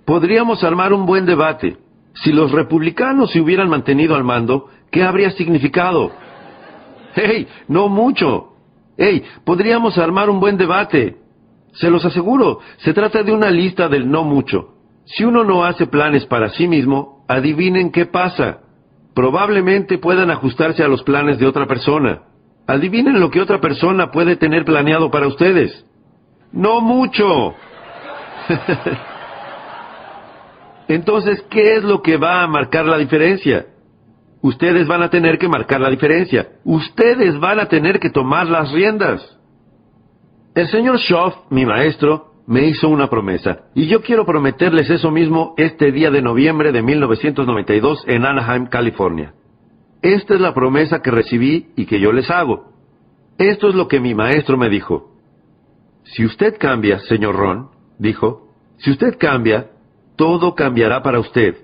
Podríamos 0.07 0.62
armar 0.62 0.92
un 0.92 1.04
buen 1.04 1.26
debate. 1.26 1.76
Si 2.14 2.32
los 2.32 2.52
republicanos 2.52 3.32
se 3.32 3.40
hubieran 3.40 3.68
mantenido 3.68 4.14
al 4.14 4.22
mando, 4.22 4.68
¿qué 4.90 5.02
habría 5.02 5.32
significado? 5.32 6.12
¡Hey! 7.14 7.48
No 7.66 7.88
mucho. 7.88 8.52
¡Hey! 8.96 9.24
Podríamos 9.44 9.98
armar 9.98 10.30
un 10.30 10.38
buen 10.38 10.57
debate. 10.57 11.16
Se 11.72 11.90
los 11.90 12.04
aseguro, 12.04 12.61
se 12.78 12.94
trata 12.94 13.22
de 13.22 13.32
una 13.32 13.50
lista 13.50 13.88
del 13.88 14.09
no 14.09 14.22
mucho. 14.22 14.74
Si 15.04 15.24
uno 15.24 15.44
no 15.44 15.64
hace 15.64 15.86
planes 15.86 16.24
para 16.24 16.50
sí 16.50 16.68
mismo, 16.68 17.24
adivinen 17.28 17.90
qué 17.90 18.07
pasa. 18.07 18.61
Probablemente 19.12 19.98
puedan 19.98 20.30
ajustarse 20.30 20.84
a 20.84 20.88
los 20.88 21.02
planes 21.02 21.38
de 21.38 21.46
otra 21.46 21.66
persona. 21.66 22.22
Adivinen 22.66 23.20
lo 23.20 23.30
que 23.30 23.40
otra 23.40 23.61
persona 23.61 24.11
puede 24.11 24.36
tener 24.36 24.64
planeado 24.64 25.11
para 25.11 25.26
ustedes. 25.26 25.84
No 26.52 26.80
mucho. 26.80 27.54
Entonces, 30.89 31.43
¿qué 31.51 31.76
es 31.76 31.84
lo 31.84 32.03
que 32.03 32.16
va 32.16 32.43
a 32.43 32.47
marcar 32.47 32.87
la 32.87 32.99
diferencia? 32.99 33.66
Ustedes 34.41 34.87
van 34.87 35.03
a 35.03 35.11
tener 35.11 35.39
que 35.39 35.49
marcar 35.49 35.80
la 35.80 35.91
diferencia. 35.91 36.49
Ustedes 36.64 37.39
van 37.41 37.59
a 37.59 37.66
tener 37.66 37.99
que 37.99 38.11
tomar 38.11 38.47
las 38.47 38.70
riendas. 38.72 39.37
El 40.55 40.68
señor 40.68 40.99
Schoff, 40.99 41.34
mi 41.51 41.66
maestro, 41.66 42.32
me 42.47 42.66
hizo 42.66 42.89
una 42.89 43.11
promesa, 43.11 43.64
y 43.74 43.89
yo 43.89 44.03
quiero 44.03 44.24
prometerles 44.24 44.89
eso 44.89 45.11
mismo 45.11 45.55
este 45.57 45.91
día 45.91 46.11
de 46.11 46.22
noviembre 46.22 46.70
de 46.70 46.80
1992 46.80 48.05
en 48.07 48.24
Anaheim, 48.24 48.66
California. 48.66 49.34
Esta 50.01 50.34
es 50.34 50.41
la 50.41 50.55
promesa 50.55 51.03
que 51.03 51.11
recibí 51.11 51.70
y 51.74 51.87
que 51.87 51.99
yo 51.99 52.12
les 52.12 52.30
hago. 52.30 52.72
Esto 53.39 53.68
es 53.68 53.74
lo 53.74 53.89
que 53.89 54.01
mi 54.01 54.14
maestro 54.14 54.57
me 54.57 54.68
dijo. 54.68 55.11
Si 56.05 56.24
usted 56.24 56.57
cambia, 56.59 57.01
señor 57.01 57.34
Ron, 57.34 57.70
dijo, 57.99 58.49
si 58.78 58.93
usted 58.93 59.18
cambia, 59.18 59.70
todo 60.16 60.54
cambiará 60.54 61.02
para 61.02 61.20
usted. 61.20 61.57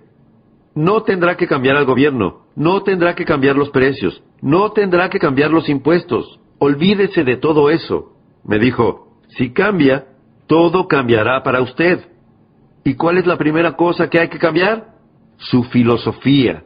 No 0.75 1.03
tendrá 1.03 1.37
que 1.37 1.47
cambiar 1.47 1.77
al 1.77 1.85
gobierno, 1.85 2.47
no 2.55 2.83
tendrá 2.83 3.15
que 3.15 3.25
cambiar 3.25 3.57
los 3.57 3.71
precios, 3.71 4.23
no 4.41 4.73
tendrá 4.73 5.11
que 5.11 5.19
cambiar 5.19 5.51
los 5.51 5.69
impuestos. 5.69 6.41
Olvídese 6.59 7.25
de 7.25 7.37
todo 7.37 7.71
eso. 7.71 8.13
Me 8.45 8.59
dijo, 8.59 9.19
si 9.37 9.53
cambia, 9.53 10.07
todo 10.47 10.89
cambiará 10.89 11.43
para 11.43 11.61
usted. 11.61 12.01
¿Y 12.85 12.95
cuál 12.95 13.19
es 13.19 13.27
la 13.27 13.37
primera 13.37 13.77
cosa 13.77 14.09
que 14.09 14.19
hay 14.19 14.29
que 14.29 14.39
cambiar? 14.39 14.95
Su 15.39 15.65
filosofía. 15.65 16.65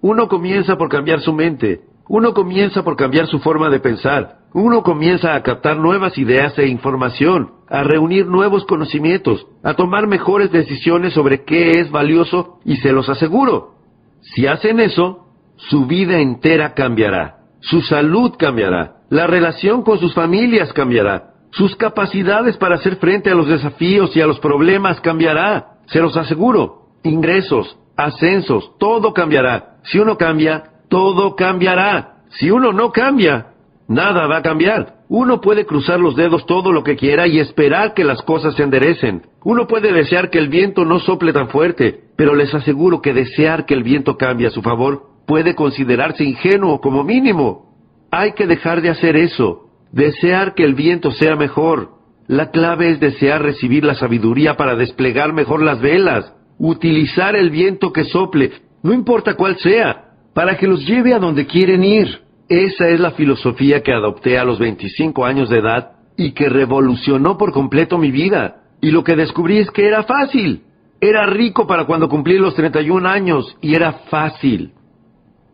Uno 0.00 0.28
comienza 0.28 0.76
por 0.76 0.88
cambiar 0.88 1.20
su 1.20 1.32
mente. 1.32 1.82
Uno 2.08 2.32
comienza 2.32 2.82
por 2.82 2.96
cambiar 2.96 3.26
su 3.26 3.38
forma 3.40 3.68
de 3.68 3.80
pensar. 3.80 4.37
Uno 4.52 4.82
comienza 4.82 5.34
a 5.34 5.42
captar 5.42 5.76
nuevas 5.76 6.16
ideas 6.16 6.58
e 6.58 6.66
información, 6.66 7.52
a 7.68 7.82
reunir 7.82 8.26
nuevos 8.26 8.64
conocimientos, 8.64 9.46
a 9.62 9.74
tomar 9.74 10.06
mejores 10.06 10.50
decisiones 10.50 11.12
sobre 11.12 11.44
qué 11.44 11.80
es 11.80 11.90
valioso 11.90 12.58
y 12.64 12.76
se 12.76 12.92
los 12.92 13.08
aseguro. 13.08 13.74
Si 14.22 14.46
hacen 14.46 14.80
eso, 14.80 15.26
su 15.56 15.86
vida 15.86 16.18
entera 16.20 16.72
cambiará, 16.74 17.40
su 17.60 17.82
salud 17.82 18.34
cambiará, 18.38 19.02
la 19.10 19.26
relación 19.26 19.82
con 19.82 19.98
sus 19.98 20.14
familias 20.14 20.72
cambiará, 20.72 21.34
sus 21.50 21.76
capacidades 21.76 22.56
para 22.56 22.76
hacer 22.76 22.96
frente 22.96 23.30
a 23.30 23.34
los 23.34 23.48
desafíos 23.48 24.16
y 24.16 24.20
a 24.20 24.26
los 24.26 24.40
problemas 24.40 25.00
cambiará, 25.00 25.78
se 25.86 26.00
los 26.00 26.16
aseguro. 26.16 26.88
Ingresos, 27.02 27.78
ascensos, 27.96 28.72
todo 28.78 29.12
cambiará. 29.12 29.76
Si 29.84 29.98
uno 29.98 30.16
cambia, 30.16 30.64
todo 30.88 31.36
cambiará. 31.36 32.22
Si 32.30 32.50
uno 32.50 32.72
no 32.72 32.92
cambia, 32.92 33.54
nada 33.88 34.26
va 34.26 34.36
a 34.38 34.42
cambiar. 34.42 34.98
Uno 35.08 35.40
puede 35.40 35.66
cruzar 35.66 35.98
los 35.98 36.14
dedos 36.14 36.46
todo 36.46 36.70
lo 36.70 36.84
que 36.84 36.96
quiera 36.96 37.26
y 37.26 37.40
esperar 37.40 37.94
que 37.94 38.04
las 38.04 38.22
cosas 38.22 38.54
se 38.54 38.62
enderecen. 38.62 39.22
Uno 39.42 39.66
puede 39.66 39.92
desear 39.92 40.30
que 40.30 40.38
el 40.38 40.48
viento 40.48 40.84
no 40.84 41.00
sople 41.00 41.32
tan 41.32 41.48
fuerte, 41.48 42.00
pero 42.16 42.34
les 42.34 42.54
aseguro 42.54 43.00
que 43.00 43.14
desear 43.14 43.64
que 43.64 43.74
el 43.74 43.82
viento 43.82 44.16
cambie 44.16 44.46
a 44.46 44.50
su 44.50 44.62
favor 44.62 45.08
puede 45.26 45.54
considerarse 45.54 46.24
ingenuo 46.24 46.80
como 46.80 47.02
mínimo. 47.02 47.74
Hay 48.10 48.32
que 48.32 48.46
dejar 48.46 48.80
de 48.82 48.90
hacer 48.90 49.16
eso. 49.16 49.68
Desear 49.92 50.54
que 50.54 50.64
el 50.64 50.74
viento 50.74 51.10
sea 51.10 51.36
mejor. 51.36 51.90
La 52.26 52.50
clave 52.50 52.90
es 52.90 53.00
desear 53.00 53.42
recibir 53.42 53.84
la 53.84 53.94
sabiduría 53.94 54.56
para 54.56 54.76
desplegar 54.76 55.32
mejor 55.32 55.62
las 55.62 55.80
velas, 55.80 56.30
utilizar 56.58 57.34
el 57.34 57.48
viento 57.48 57.90
que 57.90 58.04
sople, 58.04 58.52
no 58.82 58.92
importa 58.92 59.34
cuál 59.34 59.56
sea, 59.58 60.12
para 60.34 60.56
que 60.58 60.66
los 60.66 60.86
lleve 60.86 61.14
a 61.14 61.18
donde 61.18 61.46
quieren 61.46 61.82
ir. 61.82 62.20
Esa 62.48 62.88
es 62.88 62.98
la 62.98 63.10
filosofía 63.10 63.82
que 63.82 63.92
adopté 63.92 64.38
a 64.38 64.44
los 64.44 64.58
25 64.58 65.24
años 65.24 65.50
de 65.50 65.58
edad 65.58 65.92
y 66.16 66.32
que 66.32 66.48
revolucionó 66.48 67.36
por 67.36 67.52
completo 67.52 67.98
mi 67.98 68.10
vida. 68.10 68.62
Y 68.80 68.90
lo 68.90 69.04
que 69.04 69.16
descubrí 69.16 69.58
es 69.58 69.70
que 69.70 69.86
era 69.86 70.04
fácil. 70.04 70.62
Era 71.00 71.26
rico 71.26 71.66
para 71.66 71.84
cuando 71.84 72.08
cumplí 72.08 72.38
los 72.38 72.54
31 72.54 73.08
años 73.08 73.56
y 73.60 73.74
era 73.74 73.92
fácil. 74.10 74.72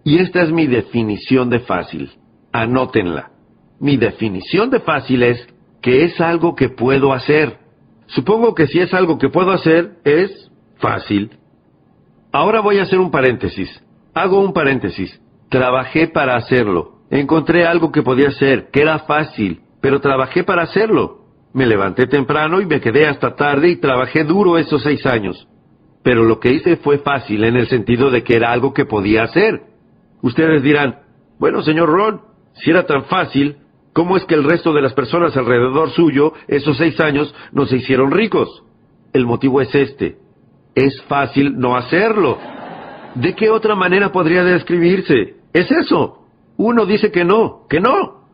Y 0.05 0.19
esta 0.19 0.43
es 0.43 0.53
mi 0.53 0.67
definición 0.67 1.51
de 1.51 1.61
fácil. 1.61 2.11
Anótenla. 2.53 3.31
Mi 3.81 3.97
definición 3.97 4.71
de 4.71 4.81
fácil 4.81 5.23
es 5.23 5.47
que 5.83 6.05
es 6.05 6.21
algo 6.21 6.55
que 6.55 6.69
puedo 6.69 7.13
hacer. 7.13 7.59
Supongo 8.07 8.55
que 8.55 8.67
si 8.69 8.79
es 8.79 8.95
algo 8.95 9.19
que 9.19 9.29
puedo 9.29 9.51
hacer, 9.51 9.97
es 10.05 10.51
fácil. 10.77 11.31
Ahora 12.33 12.61
voy 12.61 12.79
a 12.79 12.83
hacer 12.83 13.01
un 13.01 13.11
paréntesis. 13.11 13.83
Hago 14.15 14.41
un 14.41 14.53
paréntesis. 14.53 15.21
Trabajé 15.55 16.09
para 16.09 16.35
hacerlo. 16.35 16.95
Encontré 17.11 17.65
algo 17.65 17.93
que 17.93 18.03
podía 18.03 18.31
hacer, 18.31 18.71
que 18.73 18.83
era 18.83 18.99
fácil, 18.99 19.61
pero 19.81 20.01
trabajé 20.01 20.43
para 20.43 20.63
hacerlo. 20.63 21.19
Me 21.53 21.65
levanté 21.65 22.09
temprano 22.09 22.61
y 22.61 22.67
me 22.67 22.81
quedé 22.81 23.07
hasta 23.07 23.37
tarde 23.37 23.69
y 23.69 23.77
trabajé 23.77 24.25
duro 24.25 24.59
esos 24.59 24.83
seis 24.83 25.07
años. 25.07 25.47
Pero 26.03 26.25
lo 26.25 26.41
que 26.41 26.51
hice 26.51 26.75
fue 26.79 26.99
fácil 26.99 27.45
en 27.45 27.55
el 27.55 27.69
sentido 27.69 28.11
de 28.11 28.25
que 28.25 28.35
era 28.35 28.51
algo 28.51 28.75
que 28.75 28.85
podía 28.85 29.23
hacer. 29.23 29.61
Ustedes 30.23 30.61
dirán, 30.65 31.03
bueno, 31.39 31.63
señor 31.63 31.89
Ron, 31.89 32.23
si 32.55 32.71
era 32.71 32.85
tan 32.85 33.05
fácil, 33.05 33.59
¿cómo 33.93 34.17
es 34.17 34.25
que 34.25 34.35
el 34.35 34.43
resto 34.43 34.73
de 34.73 34.83
las 34.83 34.93
personas 34.93 35.37
alrededor 35.37 35.91
suyo, 35.91 36.33
esos 36.49 36.79
seis 36.79 36.99
años, 36.99 37.33
no 37.53 37.65
se 37.67 37.77
hicieron 37.77 38.11
ricos? 38.11 38.65
El 39.13 39.25
motivo 39.25 39.61
es 39.61 39.73
este. 39.73 40.17
Es 40.75 41.01
fácil 41.03 41.57
no 41.61 41.77
hacerlo. 41.77 42.39
¿De 43.15 43.37
qué 43.37 43.51
otra 43.51 43.77
manera 43.77 44.11
podría 44.11 44.43
describirse? 44.43 45.44
Es 45.55 45.71
eso. 45.71 46.19
Uno 46.59 46.85
dice 46.85 47.11
que 47.11 47.25
no, 47.25 47.67
que 47.69 47.81
no. 47.81 48.25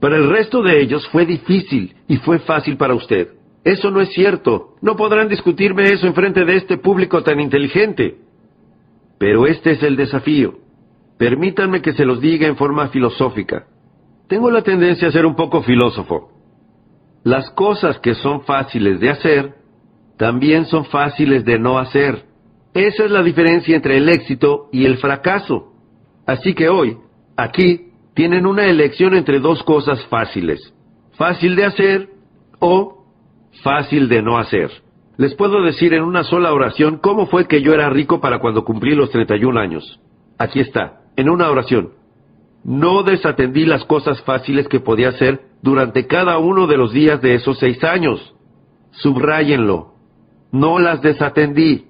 Para 0.00 0.16
el 0.16 0.30
resto 0.30 0.62
de 0.62 0.80
ellos 0.80 1.06
fue 1.08 1.26
difícil 1.26 1.94
y 2.08 2.16
fue 2.16 2.38
fácil 2.38 2.78
para 2.78 2.94
usted. 2.94 3.28
Eso 3.64 3.90
no 3.90 4.00
es 4.00 4.10
cierto. 4.14 4.76
No 4.80 4.96
podrán 4.96 5.28
discutirme 5.28 5.92
eso 5.92 6.06
en 6.06 6.14
frente 6.14 6.44
de 6.44 6.56
este 6.56 6.78
público 6.78 7.22
tan 7.22 7.38
inteligente. 7.40 8.16
Pero 9.18 9.46
este 9.46 9.72
es 9.72 9.82
el 9.82 9.96
desafío. 9.96 10.54
Permítanme 11.18 11.82
que 11.82 11.92
se 11.92 12.06
los 12.06 12.20
diga 12.20 12.46
en 12.46 12.56
forma 12.56 12.88
filosófica. 12.88 13.66
Tengo 14.28 14.50
la 14.50 14.62
tendencia 14.62 15.08
a 15.08 15.12
ser 15.12 15.26
un 15.26 15.36
poco 15.36 15.62
filósofo. 15.62 16.30
Las 17.24 17.50
cosas 17.50 17.98
que 17.98 18.14
son 18.14 18.42
fáciles 18.42 19.00
de 19.00 19.10
hacer, 19.10 19.54
también 20.16 20.64
son 20.64 20.86
fáciles 20.86 21.44
de 21.44 21.58
no 21.58 21.78
hacer. 21.78 22.24
Esa 22.72 23.04
es 23.04 23.10
la 23.10 23.22
diferencia 23.22 23.76
entre 23.76 23.98
el 23.98 24.08
éxito 24.08 24.68
y 24.72 24.86
el 24.86 24.96
fracaso. 24.96 25.69
Así 26.26 26.54
que 26.54 26.68
hoy, 26.68 26.96
aquí, 27.36 27.90
tienen 28.14 28.46
una 28.46 28.66
elección 28.66 29.14
entre 29.14 29.40
dos 29.40 29.62
cosas 29.62 30.04
fáciles. 30.06 30.74
Fácil 31.12 31.56
de 31.56 31.64
hacer 31.64 32.08
o 32.58 33.04
fácil 33.62 34.08
de 34.08 34.22
no 34.22 34.38
hacer. 34.38 34.70
Les 35.16 35.34
puedo 35.34 35.62
decir 35.62 35.92
en 35.94 36.02
una 36.02 36.24
sola 36.24 36.52
oración 36.52 36.98
cómo 36.98 37.26
fue 37.26 37.46
que 37.46 37.62
yo 37.62 37.74
era 37.74 37.90
rico 37.90 38.20
para 38.20 38.38
cuando 38.38 38.64
cumplí 38.64 38.94
los 38.94 39.10
31 39.10 39.58
años. 39.60 40.00
Aquí 40.38 40.60
está, 40.60 41.00
en 41.16 41.28
una 41.28 41.50
oración. 41.50 41.92
No 42.64 43.02
desatendí 43.02 43.64
las 43.64 43.84
cosas 43.84 44.20
fáciles 44.22 44.68
que 44.68 44.80
podía 44.80 45.08
hacer 45.08 45.40
durante 45.62 46.06
cada 46.06 46.38
uno 46.38 46.66
de 46.66 46.76
los 46.76 46.92
días 46.92 47.20
de 47.20 47.34
esos 47.34 47.58
seis 47.58 47.82
años. 47.84 48.34
Subráyenlo. 48.92 49.94
No 50.52 50.78
las 50.78 51.00
desatendí. 51.02 51.86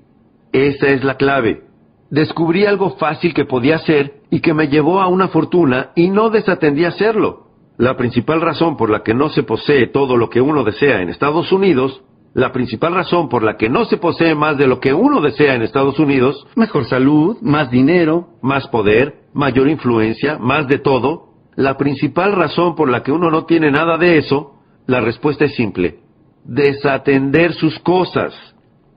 Esa 0.52 0.89
es 0.89 1.05
la 1.05 1.16
clave 1.16 1.69
descubrí 2.11 2.66
algo 2.66 2.97
fácil 2.97 3.32
que 3.32 3.45
podía 3.45 3.77
hacer 3.77 4.20
y 4.31 4.41
que 4.41 4.55
me 4.55 4.69
llevó 4.69 5.01
a 5.01 5.07
una 5.07 5.28
fortuna 5.28 5.91
y 5.95 6.09
no 6.09 6.31
desatendí 6.31 6.85
a 6.85 6.89
hacerlo. 6.89 7.47
La 7.78 7.97
principal 7.97 8.41
razón 8.41 8.77
por 8.77 8.91
la 8.91 9.03
que 9.03 9.15
no 9.15 9.31
se 9.31 9.43
posee 9.43 9.87
todo 9.87 10.16
lo 10.16 10.28
que 10.28 10.41
uno 10.41 10.65
desea 10.65 11.01
en 11.01 11.09
Estados 11.09 11.51
Unidos, 11.51 12.03
la 12.35 12.53
principal 12.53 12.95
razón 12.95 13.28
por 13.28 13.43
la 13.43 13.57
que 13.57 13.69
no 13.69 13.87
se 13.87 13.97
posee 13.97 14.35
más 14.35 14.59
de 14.59 14.66
lo 14.66 14.81
que 14.81 14.93
uno 14.93 15.20
desea 15.20 15.55
en 15.55 15.62
Estados 15.62 15.99
Unidos, 15.99 16.47
mejor 16.57 16.85
salud, 16.85 17.39
más 17.41 17.70
dinero, 17.70 18.28
más 18.43 18.69
poder, 18.69 19.20
mayor 19.32 19.69
influencia, 19.69 20.39
más 20.39 20.69
de 20.69 20.78
todo, 20.78 21.31
la 21.57 21.77
principal 21.77 22.32
razón 22.32 22.74
por 22.77 22.89
la 22.89 23.03
que 23.03 23.12
uno 23.12 23.31
no 23.31 23.47
tiene 23.47 23.70
nada 23.70 23.99
de 23.99 24.19
eso, 24.19 24.55
la 24.87 25.01
respuesta 25.01 25.45
es 25.45 25.55
simple. 25.55 26.01
Desatender 26.45 27.53
sus 27.55 27.78
cosas. 27.81 28.35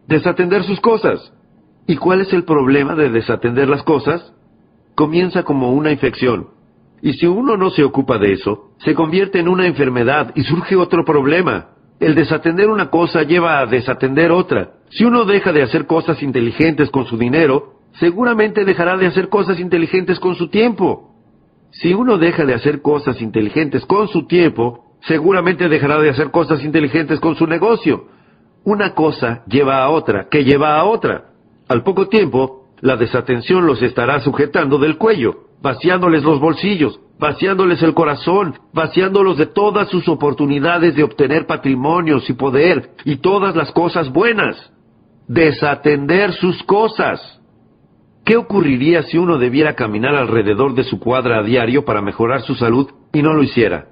Desatender 0.07 0.64
sus 0.64 0.80
cosas. 0.80 1.34
¿Y 1.85 1.97
cuál 1.97 2.22
es 2.22 2.31
el 2.34 2.43
problema 2.43 2.95
de 2.95 3.10
desatender 3.10 3.68
las 3.68 3.84
cosas? 3.84 4.34
Comienza 4.95 5.43
como 5.43 5.73
una 5.73 5.91
infección. 5.91 6.47
Y 7.01 7.14
si 7.14 7.26
uno 7.26 7.57
no 7.57 7.69
se 7.69 7.84
ocupa 7.84 8.18
de 8.18 8.31
eso, 8.31 8.72
se 8.77 8.93
convierte 8.93 9.39
en 9.39 9.49
una 9.49 9.68
enfermedad 9.68 10.31
y 10.35 10.43
surge 10.43 10.77
otro 10.77 11.03
problema. 11.03 11.72
El 11.99 12.15
desatender 12.15 12.69
una 12.69 12.89
cosa 12.89 13.23
lleva 13.23 13.60
a 13.60 13.65
desatender 13.65 14.31
otra. 14.31 14.72
Si 14.89 15.03
uno 15.03 15.26
deja 15.26 15.51
de 15.51 15.64
hacer 15.64 15.85
cosas 15.85 16.23
inteligentes 16.23 16.89
con 16.89 17.05
su 17.05 17.18
dinero, 17.18 17.73
seguramente 17.99 18.64
dejará 18.64 18.95
de 18.95 19.07
hacer 19.07 19.27
cosas 19.27 19.60
inteligentes 19.60 20.19
con 20.19 20.35
su 20.35 20.47
tiempo. 20.47 21.14
Si 21.72 21.93
uno 21.93 22.18
deja 22.18 22.45
de 22.45 22.53
hacer 22.53 22.81
cosas 22.81 23.22
inteligentes 23.22 23.85
con 23.85 24.07
su 24.07 24.26
tiempo, 24.26 24.85
seguramente 25.01 25.68
dejará 25.68 25.99
de 25.99 26.11
hacer 26.11 26.31
cosas 26.31 26.64
inteligentes 26.64 27.19
con 27.19 27.35
su 27.35 27.47
negocio. 27.47 28.05
Una 28.64 28.93
cosa 28.93 29.43
lleva 29.47 29.84
a 29.84 29.89
otra, 29.89 30.30
que 30.30 30.45
lleva 30.45 30.77
a 30.77 30.85
otra. 30.85 31.32
Al 31.68 31.84
poco 31.84 32.07
tiempo, 32.07 32.64
la 32.81 32.98
desatención 32.98 33.65
los 33.65 33.81
estará 33.81 34.19
sujetando 34.19 34.77
del 34.77 34.98
cuello, 34.98 35.45
vaciándoles 35.61 36.23
los 36.23 36.40
bolsillos, 36.40 36.99
vaciándoles 37.18 37.81
el 37.81 37.94
corazón, 37.94 38.56
vaciándolos 38.73 39.38
de 39.38 39.45
todas 39.45 39.88
sus 39.90 40.07
oportunidades 40.10 40.95
de 40.95 41.03
obtener 41.03 41.48
patrimonios 41.48 42.30
y 42.30 42.34
poder 42.34 42.91
y 43.06 43.18
todas 43.18 43.56
las 43.56 43.72
cosas 43.72 44.11
buenas. 44.11 44.72
Desatender 45.27 46.34
sus 46.34 46.61
cosas. 46.64 47.40
¿Qué 48.26 48.35
ocurriría 48.35 49.03
si 49.03 49.18
uno 49.18 49.38
debiera 49.38 49.76
caminar 49.76 50.15
alrededor 50.15 50.76
de 50.76 50.84
su 50.84 50.99
cuadra 50.99 51.40
a 51.40 51.44
diario 51.44 51.85
para 51.85 52.02
mejorar 52.02 52.41
su 52.41 52.56
salud 52.56 52.90
y 53.14 53.22
no 53.22 53.34
lo 53.34 53.44
hiciera? 53.44 53.88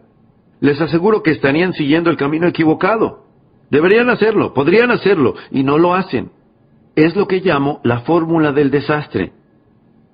Les 0.59 0.79
aseguro 0.81 1.23
que 1.23 1.31
estarían 1.31 1.73
siguiendo 1.73 2.09
el 2.09 2.17
camino 2.17 2.47
equivocado. 2.47 3.25
Deberían 3.69 4.09
hacerlo, 4.09 4.53
podrían 4.53 4.91
hacerlo, 4.91 5.35
y 5.49 5.63
no 5.63 5.77
lo 5.77 5.93
hacen. 5.93 6.31
Es 6.95 7.15
lo 7.15 7.27
que 7.27 7.39
llamo 7.39 7.79
la 7.83 8.01
fórmula 8.01 8.51
del 8.51 8.69
desastre. 8.69 9.31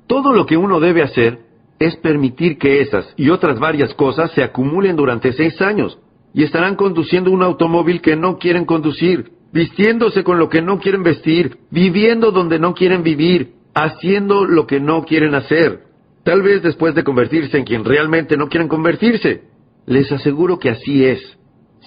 Todo 0.08 0.34
lo 0.34 0.46
que 0.46 0.58
uno 0.58 0.80
debe 0.80 1.02
hacer 1.02 1.40
es 1.80 1.96
permitir 1.98 2.58
que 2.58 2.82
esas 2.82 3.14
y 3.18 3.30
otras 3.30 3.60
varias 3.60 3.94
cosas 3.94 4.32
se 4.32 4.44
acumulen 4.44 4.96
durante 4.96 5.34
seis 5.34 5.62
años 5.62 5.98
y 6.34 6.44
estarán 6.44 6.76
conduciendo 6.76 7.32
un 7.32 7.44
automóvil 7.44 8.02
que 8.02 8.16
no 8.16 8.38
quieren 8.38 8.66
conducir, 8.66 9.32
vistiéndose 9.52 10.24
con 10.24 10.40
lo 10.40 10.50
que 10.50 10.62
no 10.62 10.80
quieren 10.80 11.04
vestir, 11.04 11.58
viviendo 11.72 12.32
donde 12.32 12.60
no 12.60 12.74
quieren 12.74 13.04
vivir, 13.04 13.54
haciendo 13.74 14.46
lo 14.46 14.66
que 14.68 14.80
no 14.80 15.04
quieren 15.04 15.36
hacer, 15.36 15.82
tal 16.24 16.42
vez 16.42 16.64
después 16.64 16.96
de 16.96 17.04
convertirse 17.04 17.58
en 17.58 17.64
quien 17.64 17.86
realmente 17.86 18.38
no 18.38 18.50
quieren 18.50 18.68
convertirse. 18.68 19.44
Les 19.86 20.12
aseguro 20.12 20.60
que 20.60 20.70
así 20.70 21.06
es. 21.06 21.37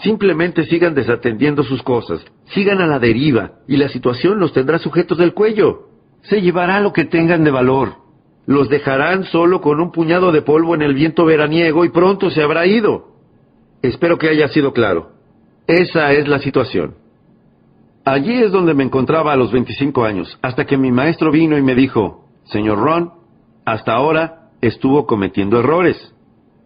Simplemente 0.03 0.65
sigan 0.65 0.95
desatendiendo 0.95 1.63
sus 1.63 1.83
cosas, 1.83 2.25
sigan 2.55 2.81
a 2.81 2.87
la 2.87 2.99
deriva, 2.99 3.53
y 3.69 3.77
la 3.77 3.89
situación 3.89 4.41
los 4.41 4.53
tendrá 4.53 4.79
sujetos 4.79 5.19
del 5.19 5.35
cuello. 5.35 5.89
Se 6.23 6.41
llevará 6.41 6.81
lo 6.81 6.93
que 6.93 7.05
tengan 7.05 7.45
de 7.45 7.51
valor. 7.51 7.97
Los 8.47 8.71
dejarán 8.71 9.25
solo 9.25 9.61
con 9.61 9.79
un 9.79 9.93
puñado 9.93 10.33
de 10.33 10.43
polvo 10.43 10.75
en 10.75 10.83
el 10.83 10.95
viento 10.95 11.27
veraniego 11.27 11.85
y 11.85 11.91
pronto 11.91 12.31
se 12.31 12.43
habrá 12.43 12.67
ido. 12.67 13.09
Espero 13.83 14.17
que 14.17 14.29
haya 14.29 14.49
sido 14.49 14.73
claro. 14.73 15.11
Esa 15.67 16.13
es 16.13 16.27
la 16.27 16.39
situación. 16.39 16.95
Allí 18.05 18.43
es 18.43 18.51
donde 18.51 18.73
me 18.73 18.85
encontraba 18.85 19.35
a 19.35 19.37
los 19.37 19.53
25 19.53 20.05
años, 20.05 20.39
hasta 20.41 20.65
que 20.65 20.79
mi 20.79 20.91
maestro 20.91 21.31
vino 21.31 21.59
y 21.59 21.63
me 21.63 21.75
dijo, 21.75 22.25
Señor 22.45 22.79
Ron, 22.79 23.13
hasta 23.67 23.93
ahora 23.93 24.51
estuvo 24.63 25.07
cometiendo 25.07 25.61
errores. 25.61 26.15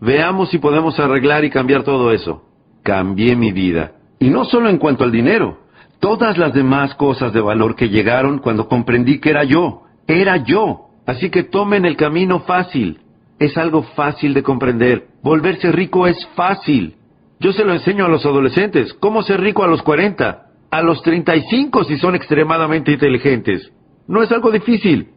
Veamos 0.00 0.50
si 0.50 0.58
podemos 0.58 0.98
arreglar 1.00 1.44
y 1.44 1.50
cambiar 1.50 1.82
todo 1.82 2.12
eso 2.12 2.53
cambié 2.84 3.34
mi 3.34 3.50
vida. 3.50 3.92
Y 4.20 4.30
no 4.30 4.44
solo 4.44 4.68
en 4.68 4.78
cuanto 4.78 5.02
al 5.02 5.10
dinero, 5.10 5.58
todas 5.98 6.38
las 6.38 6.52
demás 6.52 6.94
cosas 6.94 7.32
de 7.32 7.40
valor 7.40 7.74
que 7.74 7.88
llegaron 7.88 8.38
cuando 8.38 8.68
comprendí 8.68 9.18
que 9.18 9.30
era 9.30 9.42
yo, 9.42 9.82
era 10.06 10.36
yo. 10.36 10.90
Así 11.06 11.30
que 11.30 11.42
tomen 11.42 11.84
el 11.84 11.96
camino 11.96 12.40
fácil. 12.40 13.00
Es 13.38 13.56
algo 13.56 13.82
fácil 13.82 14.32
de 14.32 14.42
comprender. 14.42 15.08
Volverse 15.22 15.72
rico 15.72 16.06
es 16.06 16.16
fácil. 16.36 16.94
Yo 17.40 17.52
se 17.52 17.64
lo 17.64 17.72
enseño 17.72 18.04
a 18.04 18.08
los 18.08 18.24
adolescentes. 18.24 18.94
¿Cómo 18.94 19.22
ser 19.22 19.40
rico 19.40 19.64
a 19.64 19.66
los 19.66 19.82
40? 19.82 20.46
A 20.70 20.82
los 20.82 21.02
35 21.02 21.84
si 21.84 21.98
son 21.98 22.14
extremadamente 22.14 22.92
inteligentes. 22.92 23.72
No 24.06 24.22
es 24.22 24.30
algo 24.30 24.50
difícil. 24.50 25.08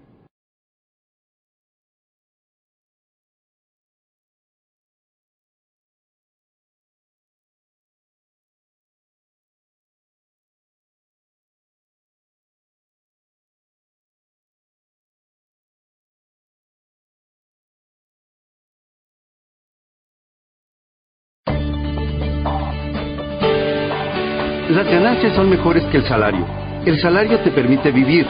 Son 25.35 25.49
mejores 25.49 25.83
que 25.91 25.97
el 25.97 26.03
salario. 26.05 26.45
El 26.85 26.99
salario 26.99 27.39
te 27.41 27.51
permite 27.51 27.91
vivir. 27.91 28.25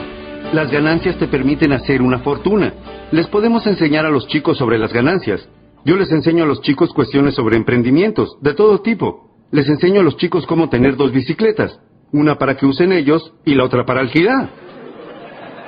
Las 0.51 0.69
ganancias 0.71 1.17
te 1.17 1.27
permiten 1.27 1.71
hacer 1.71 2.01
una 2.01 2.19
fortuna. 2.19 2.73
Les 3.11 3.27
podemos 3.27 3.65
enseñar 3.65 4.05
a 4.05 4.09
los 4.09 4.27
chicos 4.27 4.57
sobre 4.57 4.77
las 4.77 4.91
ganancias. 4.91 5.47
Yo 5.85 5.95
les 5.95 6.11
enseño 6.11 6.43
a 6.43 6.47
los 6.47 6.61
chicos 6.61 6.91
cuestiones 6.93 7.35
sobre 7.35 7.55
emprendimientos, 7.55 8.37
de 8.41 8.53
todo 8.53 8.81
tipo. 8.81 9.29
Les 9.51 9.69
enseño 9.69 10.01
a 10.01 10.03
los 10.03 10.17
chicos 10.17 10.45
cómo 10.47 10.69
tener 10.69 10.97
dos 10.97 11.13
bicicletas, 11.13 11.79
una 12.11 12.37
para 12.37 12.57
que 12.57 12.65
usen 12.65 12.91
ellos 12.91 13.31
y 13.45 13.55
la 13.55 13.63
otra 13.63 13.85
para 13.85 14.01
alquilar. 14.01 14.49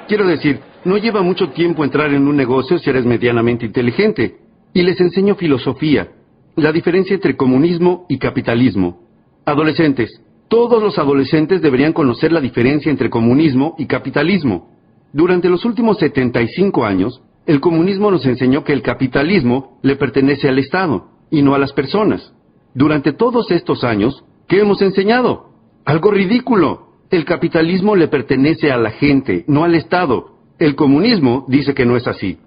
Quiero 0.08 0.28
decir, 0.28 0.60
no 0.84 0.98
lleva 0.98 1.22
mucho 1.22 1.50
tiempo 1.50 1.86
entrar 1.86 2.12
en 2.12 2.28
un 2.28 2.36
negocio 2.36 2.80
si 2.80 2.90
eres 2.90 3.06
medianamente 3.06 3.66
inteligente. 3.66 4.40
Y 4.74 4.82
les 4.82 5.00
enseño 5.00 5.36
filosofía, 5.36 6.10
la 6.56 6.72
diferencia 6.74 7.14
entre 7.14 7.38
comunismo 7.38 8.06
y 8.10 8.18
capitalismo. 8.18 9.08
Adolescentes, 9.46 10.22
todos 10.50 10.82
los 10.82 10.98
adolescentes 10.98 11.62
deberían 11.62 11.94
conocer 11.94 12.32
la 12.32 12.42
diferencia 12.42 12.90
entre 12.90 13.10
comunismo 13.10 13.76
y 13.78 13.86
capitalismo. 13.86 14.72
Durante 15.14 15.48
los 15.48 15.64
últimos 15.64 16.00
75 16.00 16.86
años, 16.86 17.22
el 17.46 17.62
comunismo 17.62 18.12
nos 18.12 18.26
enseñó 18.26 18.64
que 18.64 18.74
el 18.74 18.82
capitalismo 18.82 19.80
le 19.84 19.96
pertenece 19.96 20.50
al 20.50 20.60
Estado 20.60 21.08
y 21.32 21.42
no 21.44 21.54
a 21.54 21.60
las 21.60 21.72
personas. 21.74 22.34
Durante 22.74 23.14
todos 23.14 23.50
estos 23.52 23.84
años, 23.84 24.24
¿qué 24.48 24.60
hemos 24.60 24.82
enseñado? 24.82 25.52
Algo 25.86 26.12
ridículo. 26.12 26.90
El 27.12 27.26
capitalismo 27.26 27.96
le 27.96 28.08
pertenece 28.08 28.72
a 28.72 28.78
la 28.78 28.92
gente, 28.92 29.46
no 29.48 29.64
al 29.64 29.76
Estado. 29.76 30.36
El 30.60 30.76
comunismo 30.76 31.46
dice 31.48 31.74
que 31.74 31.86
no 31.86 31.96
es 31.96 32.08
así. 32.08 32.38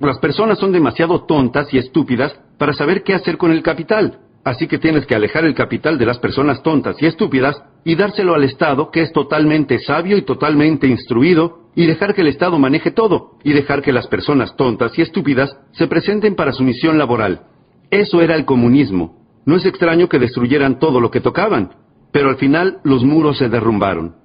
Las 0.00 0.18
personas 0.18 0.58
son 0.58 0.72
demasiado 0.72 1.24
tontas 1.24 1.72
y 1.72 1.78
estúpidas 1.78 2.38
para 2.58 2.72
saber 2.72 3.02
qué 3.02 3.14
hacer 3.14 3.36
con 3.36 3.52
el 3.52 3.62
capital. 3.62 4.18
Así 4.44 4.66
que 4.66 4.78
tienes 4.78 5.06
que 5.06 5.14
alejar 5.14 5.44
el 5.44 5.54
capital 5.54 5.98
de 5.98 6.06
las 6.06 6.18
personas 6.18 6.62
tontas 6.62 7.00
y 7.02 7.06
estúpidas 7.06 7.62
y 7.84 7.94
dárselo 7.94 8.34
al 8.34 8.44
Estado, 8.44 8.90
que 8.90 9.02
es 9.02 9.12
totalmente 9.12 9.78
sabio 9.78 10.16
y 10.16 10.22
totalmente 10.22 10.86
instruido, 10.86 11.60
y 11.74 11.86
dejar 11.86 12.14
que 12.14 12.22
el 12.22 12.28
Estado 12.28 12.58
maneje 12.58 12.90
todo, 12.90 13.38
y 13.44 13.52
dejar 13.52 13.82
que 13.82 13.92
las 13.92 14.06
personas 14.06 14.56
tontas 14.56 14.98
y 14.98 15.02
estúpidas 15.02 15.56
se 15.72 15.86
presenten 15.86 16.34
para 16.34 16.52
su 16.52 16.62
misión 16.62 16.98
laboral. 16.98 17.42
Eso 17.90 18.20
era 18.22 18.34
el 18.34 18.44
comunismo. 18.44 19.18
No 19.44 19.56
es 19.56 19.66
extraño 19.66 20.08
que 20.08 20.18
destruyeran 20.18 20.78
todo 20.78 21.00
lo 21.00 21.10
que 21.10 21.20
tocaban, 21.20 21.72
pero 22.12 22.28
al 22.28 22.36
final 22.36 22.80
los 22.84 23.04
muros 23.04 23.38
se 23.38 23.48
derrumbaron. 23.48 24.16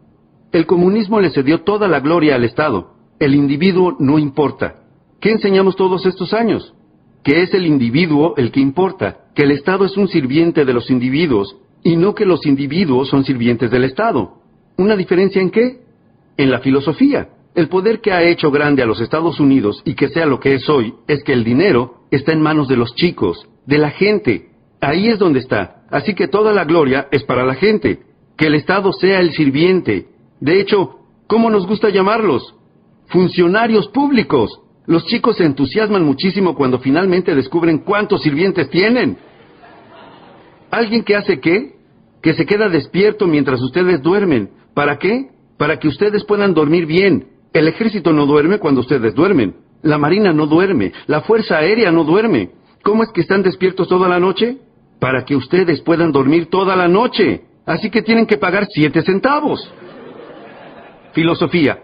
El 0.51 0.65
comunismo 0.65 1.19
le 1.19 1.31
cedió 1.31 1.61
toda 1.61 1.87
la 1.87 1.99
gloria 1.99 2.35
al 2.35 2.43
Estado. 2.43 2.93
El 3.19 3.35
individuo 3.35 3.95
no 3.99 4.19
importa. 4.19 4.83
¿Qué 5.19 5.31
enseñamos 5.31 5.75
todos 5.75 6.05
estos 6.05 6.33
años? 6.33 6.74
Que 7.25 7.41
es 7.41 7.55
el 7.55 7.65
individuo 7.65 8.35
el 8.37 8.51
que 8.51 8.59
importa, 8.59 9.17
que 9.33 9.43
el 9.43 9.51
Estado 9.51 9.83
es 9.83 9.97
un 9.97 10.07
sirviente 10.07 10.63
de 10.63 10.73
los 10.73 10.91
individuos 10.91 11.57
y 11.83 11.97
no 11.97 12.13
que 12.13 12.23
los 12.23 12.45
individuos 12.45 13.09
son 13.09 13.25
sirvientes 13.25 13.71
del 13.71 13.83
Estado. 13.83 14.35
¿Una 14.77 14.95
diferencia 14.95 15.41
en 15.41 15.49
qué? 15.49 15.81
En 16.37 16.51
la 16.51 16.59
filosofía. 16.59 17.29
El 17.55 17.67
poder 17.67 17.99
que 17.99 18.11
ha 18.11 18.21
hecho 18.21 18.51
grande 18.51 18.83
a 18.83 18.85
los 18.85 19.01
Estados 19.01 19.39
Unidos 19.39 19.81
y 19.85 19.95
que 19.95 20.09
sea 20.09 20.27
lo 20.27 20.39
que 20.39 20.53
es 20.53 20.69
hoy 20.69 20.93
es 21.07 21.23
que 21.23 21.33
el 21.33 21.43
dinero 21.43 21.95
está 22.11 22.31
en 22.31 22.43
manos 22.43 22.67
de 22.67 22.77
los 22.77 22.93
chicos, 22.93 23.49
de 23.65 23.79
la 23.79 23.89
gente. 23.89 24.49
Ahí 24.79 25.07
es 25.07 25.17
donde 25.17 25.39
está. 25.39 25.87
Así 25.89 26.13
que 26.13 26.27
toda 26.27 26.53
la 26.53 26.63
gloria 26.63 27.07
es 27.11 27.23
para 27.23 27.43
la 27.43 27.55
gente. 27.55 28.01
Que 28.37 28.47
el 28.47 28.53
Estado 28.53 28.93
sea 28.93 29.19
el 29.19 29.31
sirviente. 29.33 30.09
De 30.39 30.59
hecho, 30.59 30.99
¿cómo 31.25 31.49
nos 31.49 31.65
gusta 31.65 31.89
llamarlos? 31.89 32.53
Funcionarios 33.07 33.87
públicos. 33.87 34.61
Los 34.87 35.05
chicos 35.05 35.37
se 35.37 35.45
entusiasman 35.45 36.03
muchísimo 36.03 36.55
cuando 36.55 36.79
finalmente 36.79 37.33
descubren 37.33 37.79
cuántos 37.79 38.21
sirvientes 38.21 38.69
tienen. 38.69 39.17
¿Alguien 40.69 41.03
que 41.03 41.15
hace 41.15 41.39
qué? 41.39 41.73
Que 42.21 42.33
se 42.33 42.45
queda 42.45 42.69
despierto 42.69 43.25
mientras 43.27 43.61
ustedes 43.61 44.01
duermen. 44.01 44.49
¿Para 44.73 44.97
qué? 44.97 45.29
Para 45.57 45.79
que 45.79 45.87
ustedes 45.87 46.23
puedan 46.23 46.53
dormir 46.53 46.85
bien. 46.85 47.27
El 47.53 47.67
ejército 47.67 48.11
no 48.13 48.25
duerme 48.25 48.59
cuando 48.59 48.81
ustedes 48.81 49.15
duermen. 49.15 49.55
La 49.81 49.97
marina 49.97 50.33
no 50.33 50.45
duerme. 50.45 50.91
La 51.07 51.21
fuerza 51.21 51.57
aérea 51.57 51.91
no 51.91 52.03
duerme. 52.03 52.51
¿Cómo 52.83 53.03
es 53.03 53.09
que 53.11 53.21
están 53.21 53.41
despiertos 53.41 53.87
toda 53.87 54.07
la 54.07 54.19
noche? 54.19 54.57
Para 54.99 55.25
que 55.25 55.35
ustedes 55.35 55.81
puedan 55.81 56.11
dormir 56.11 56.47
toda 56.47 56.75
la 56.75 56.87
noche. 56.87 57.41
Así 57.65 57.89
que 57.89 58.03
tienen 58.03 58.27
que 58.27 58.37
pagar 58.37 58.67
siete 58.69 59.01
centavos. 59.01 59.67
Filosofía. 61.13 61.79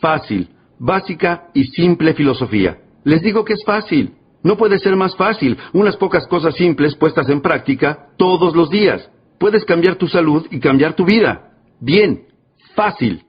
Fácil 0.00 0.53
básica 0.78 1.48
y 1.54 1.64
simple 1.64 2.14
filosofía. 2.14 2.78
Les 3.04 3.22
digo 3.22 3.44
que 3.44 3.54
es 3.54 3.64
fácil. 3.64 4.14
No 4.42 4.56
puede 4.56 4.78
ser 4.78 4.96
más 4.96 5.16
fácil. 5.16 5.56
Unas 5.72 5.96
pocas 5.96 6.26
cosas 6.26 6.54
simples 6.54 6.94
puestas 6.96 7.28
en 7.28 7.40
práctica 7.40 8.10
todos 8.18 8.54
los 8.54 8.70
días. 8.70 9.10
Puedes 9.38 9.64
cambiar 9.64 9.96
tu 9.96 10.06
salud 10.06 10.46
y 10.50 10.60
cambiar 10.60 10.94
tu 10.94 11.04
vida. 11.04 11.52
Bien. 11.80 12.26
Fácil. 12.74 13.24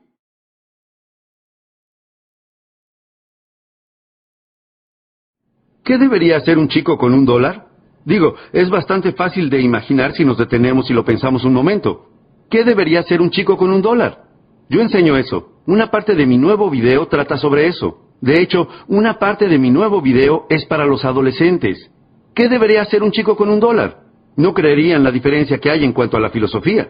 ¿Qué 5.83 5.97
debería 5.97 6.37
hacer 6.37 6.57
un 6.57 6.67
chico 6.67 6.97
con 6.97 7.13
un 7.13 7.25
dólar? 7.25 7.67
Digo, 8.05 8.35
es 8.51 8.69
bastante 8.69 9.13
fácil 9.13 9.49
de 9.49 9.61
imaginar 9.61 10.13
si 10.13 10.25
nos 10.25 10.37
detenemos 10.37 10.89
y 10.89 10.93
lo 10.93 11.05
pensamos 11.05 11.43
un 11.43 11.53
momento. 11.53 12.07
¿Qué 12.49 12.63
debería 12.63 13.01
hacer 13.01 13.21
un 13.21 13.29
chico 13.29 13.55
con 13.55 13.71
un 13.71 13.81
dólar? 13.81 14.23
Yo 14.69 14.81
enseño 14.81 15.15
eso. 15.15 15.54
Una 15.67 15.89
parte 15.89 16.13
de 16.13 16.27
mi 16.27 16.37
nuevo 16.37 16.69
video 16.69 17.07
trata 17.07 17.37
sobre 17.37 17.67
eso. 17.67 17.97
De 18.21 18.39
hecho, 18.39 18.67
una 18.87 19.17
parte 19.17 19.47
de 19.47 19.57
mi 19.57 19.71
nuevo 19.71 19.99
video 19.99 20.45
es 20.49 20.63
para 20.65 20.85
los 20.85 21.03
adolescentes. 21.03 21.89
¿Qué 22.35 22.49
debería 22.49 22.83
hacer 22.83 23.01
un 23.01 23.11
chico 23.11 23.35
con 23.35 23.49
un 23.49 23.59
dólar? 23.59 24.01
No 24.35 24.53
creerían 24.53 25.03
la 25.03 25.11
diferencia 25.11 25.57
que 25.57 25.71
hay 25.71 25.83
en 25.83 25.93
cuanto 25.93 26.17
a 26.17 26.19
la 26.19 26.29
filosofía. 26.29 26.89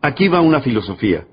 Aquí 0.00 0.28
va 0.28 0.40
una 0.40 0.60
filosofía. 0.60 1.24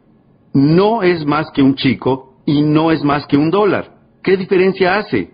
No 0.53 1.03
es 1.03 1.23
más 1.23 1.51
que 1.51 1.61
un 1.61 1.75
chico 1.75 2.39
y 2.45 2.63
no 2.63 2.91
es 2.91 3.03
más 3.03 3.27
que 3.27 3.37
un 3.37 3.51
dólar. 3.51 3.97
¿Qué 4.23 4.35
diferencia 4.35 4.97
hace? 4.97 5.29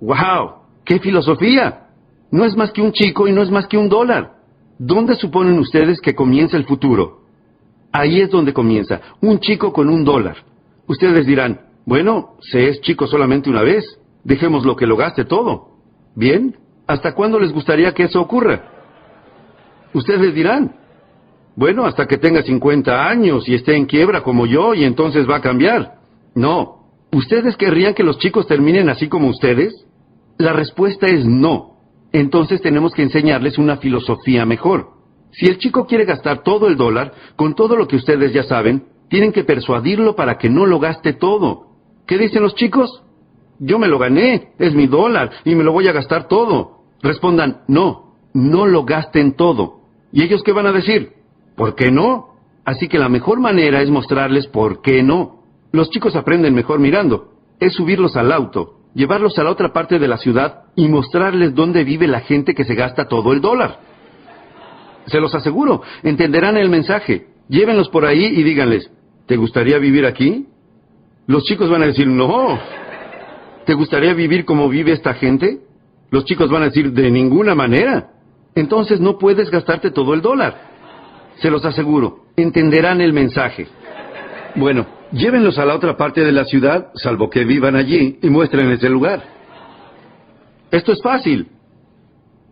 ¡Wow! 0.00 0.52
¡Qué 0.84 0.98
filosofía! 0.98 1.86
No 2.32 2.44
es 2.44 2.56
más 2.56 2.72
que 2.72 2.82
un 2.82 2.92
chico 2.92 3.28
y 3.28 3.32
no 3.32 3.42
es 3.42 3.50
más 3.50 3.68
que 3.68 3.78
un 3.78 3.88
dólar. 3.88 4.32
¿Dónde 4.78 5.14
suponen 5.14 5.58
ustedes 5.60 6.00
que 6.00 6.14
comienza 6.14 6.56
el 6.56 6.64
futuro? 6.64 7.20
Ahí 7.92 8.20
es 8.20 8.30
donde 8.30 8.52
comienza. 8.52 9.00
Un 9.20 9.38
chico 9.38 9.72
con 9.72 9.88
un 9.88 10.04
dólar. 10.04 10.47
Ustedes 10.88 11.26
dirán, 11.26 11.60
bueno, 11.84 12.36
se 12.40 12.68
es 12.68 12.80
chico 12.80 13.06
solamente 13.06 13.48
una 13.48 13.62
vez. 13.62 13.84
Dejemos 14.24 14.64
lo 14.64 14.74
que 14.74 14.86
lo 14.86 14.96
gaste 14.96 15.24
todo. 15.24 15.68
Bien, 16.16 16.56
¿hasta 16.86 17.14
cuándo 17.14 17.38
les 17.38 17.52
gustaría 17.52 17.92
que 17.92 18.04
eso 18.04 18.20
ocurra? 18.20 18.72
Ustedes 19.94 20.34
dirán, 20.34 20.74
bueno, 21.56 21.84
hasta 21.84 22.06
que 22.06 22.18
tenga 22.18 22.42
50 22.42 23.08
años 23.08 23.48
y 23.48 23.54
esté 23.54 23.76
en 23.76 23.86
quiebra 23.86 24.22
como 24.22 24.46
yo 24.46 24.74
y 24.74 24.84
entonces 24.84 25.28
va 25.28 25.36
a 25.36 25.40
cambiar. 25.42 25.98
No. 26.34 26.78
¿Ustedes 27.12 27.56
querrían 27.56 27.94
que 27.94 28.02
los 28.02 28.18
chicos 28.18 28.46
terminen 28.46 28.88
así 28.88 29.08
como 29.08 29.28
ustedes? 29.28 29.86
La 30.38 30.52
respuesta 30.52 31.06
es 31.06 31.24
no. 31.24 31.78
Entonces 32.12 32.62
tenemos 32.62 32.94
que 32.94 33.02
enseñarles 33.02 33.58
una 33.58 33.76
filosofía 33.76 34.46
mejor. 34.46 34.90
Si 35.32 35.46
el 35.46 35.58
chico 35.58 35.86
quiere 35.86 36.04
gastar 36.04 36.42
todo 36.42 36.68
el 36.68 36.76
dólar, 36.76 37.12
con 37.36 37.54
todo 37.54 37.76
lo 37.76 37.86
que 37.86 37.96
ustedes 37.96 38.32
ya 38.32 38.44
saben, 38.44 38.84
tienen 39.08 39.32
que 39.32 39.44
persuadirlo 39.44 40.14
para 40.14 40.38
que 40.38 40.48
no 40.48 40.66
lo 40.66 40.78
gaste 40.78 41.12
todo. 41.12 41.66
¿Qué 42.06 42.18
dicen 42.18 42.42
los 42.42 42.54
chicos? 42.54 43.02
Yo 43.58 43.78
me 43.78 43.88
lo 43.88 43.98
gané, 43.98 44.52
es 44.58 44.74
mi 44.74 44.86
dólar 44.86 45.30
y 45.44 45.54
me 45.54 45.64
lo 45.64 45.72
voy 45.72 45.88
a 45.88 45.92
gastar 45.92 46.28
todo. 46.28 46.78
Respondan, 47.02 47.62
no, 47.68 48.14
no 48.32 48.66
lo 48.66 48.84
gasten 48.84 49.34
todo. 49.34 49.80
¿Y 50.12 50.22
ellos 50.22 50.42
qué 50.42 50.52
van 50.52 50.66
a 50.66 50.72
decir? 50.72 51.12
¿Por 51.56 51.74
qué 51.74 51.90
no? 51.90 52.28
Así 52.64 52.88
que 52.88 52.98
la 52.98 53.08
mejor 53.08 53.40
manera 53.40 53.82
es 53.82 53.90
mostrarles 53.90 54.46
por 54.46 54.80
qué 54.82 55.02
no. 55.02 55.42
Los 55.72 55.90
chicos 55.90 56.16
aprenden 56.16 56.54
mejor 56.54 56.78
mirando. 56.78 57.32
Es 57.60 57.74
subirlos 57.74 58.16
al 58.16 58.30
auto, 58.30 58.76
llevarlos 58.94 59.38
a 59.38 59.44
la 59.44 59.50
otra 59.50 59.72
parte 59.72 59.98
de 59.98 60.08
la 60.08 60.18
ciudad 60.18 60.64
y 60.76 60.88
mostrarles 60.88 61.54
dónde 61.54 61.82
vive 61.82 62.06
la 62.06 62.20
gente 62.20 62.54
que 62.54 62.64
se 62.64 62.74
gasta 62.74 63.08
todo 63.08 63.32
el 63.32 63.40
dólar. 63.40 63.80
Se 65.06 65.20
los 65.20 65.34
aseguro, 65.34 65.82
entenderán 66.02 66.56
el 66.56 66.68
mensaje. 66.68 67.26
Llévenlos 67.48 67.88
por 67.88 68.04
ahí 68.04 68.24
y 68.24 68.42
díganles, 68.42 68.90
¿te 69.28 69.36
gustaría 69.36 69.78
vivir 69.78 70.06
aquí? 70.06 70.46
Los 71.26 71.44
chicos 71.44 71.68
van 71.70 71.82
a 71.82 71.86
decir, 71.86 72.08
no. 72.08 72.58
¿Te 73.66 73.74
gustaría 73.74 74.14
vivir 74.14 74.46
como 74.46 74.68
vive 74.68 74.92
esta 74.92 75.12
gente? 75.12 75.60
Los 76.10 76.24
chicos 76.24 76.50
van 76.50 76.62
a 76.62 76.66
decir, 76.66 76.90
de 76.92 77.10
ninguna 77.10 77.54
manera. 77.54 78.10
Entonces 78.54 78.98
no 79.00 79.18
puedes 79.18 79.50
gastarte 79.50 79.90
todo 79.90 80.14
el 80.14 80.22
dólar. 80.22 80.56
Se 81.36 81.50
los 81.50 81.64
aseguro, 81.66 82.24
entenderán 82.36 83.02
el 83.02 83.12
mensaje. 83.12 83.68
Bueno, 84.56 84.86
llévenlos 85.12 85.58
a 85.58 85.66
la 85.66 85.74
otra 85.74 85.96
parte 85.96 86.22
de 86.24 86.32
la 86.32 86.46
ciudad, 86.46 86.88
salvo 86.94 87.28
que 87.28 87.44
vivan 87.44 87.76
allí, 87.76 88.18
y 88.22 88.30
muéstrenles 88.30 88.82
el 88.82 88.92
lugar. 88.92 89.22
Esto 90.70 90.92
es 90.92 91.02
fácil. 91.02 91.48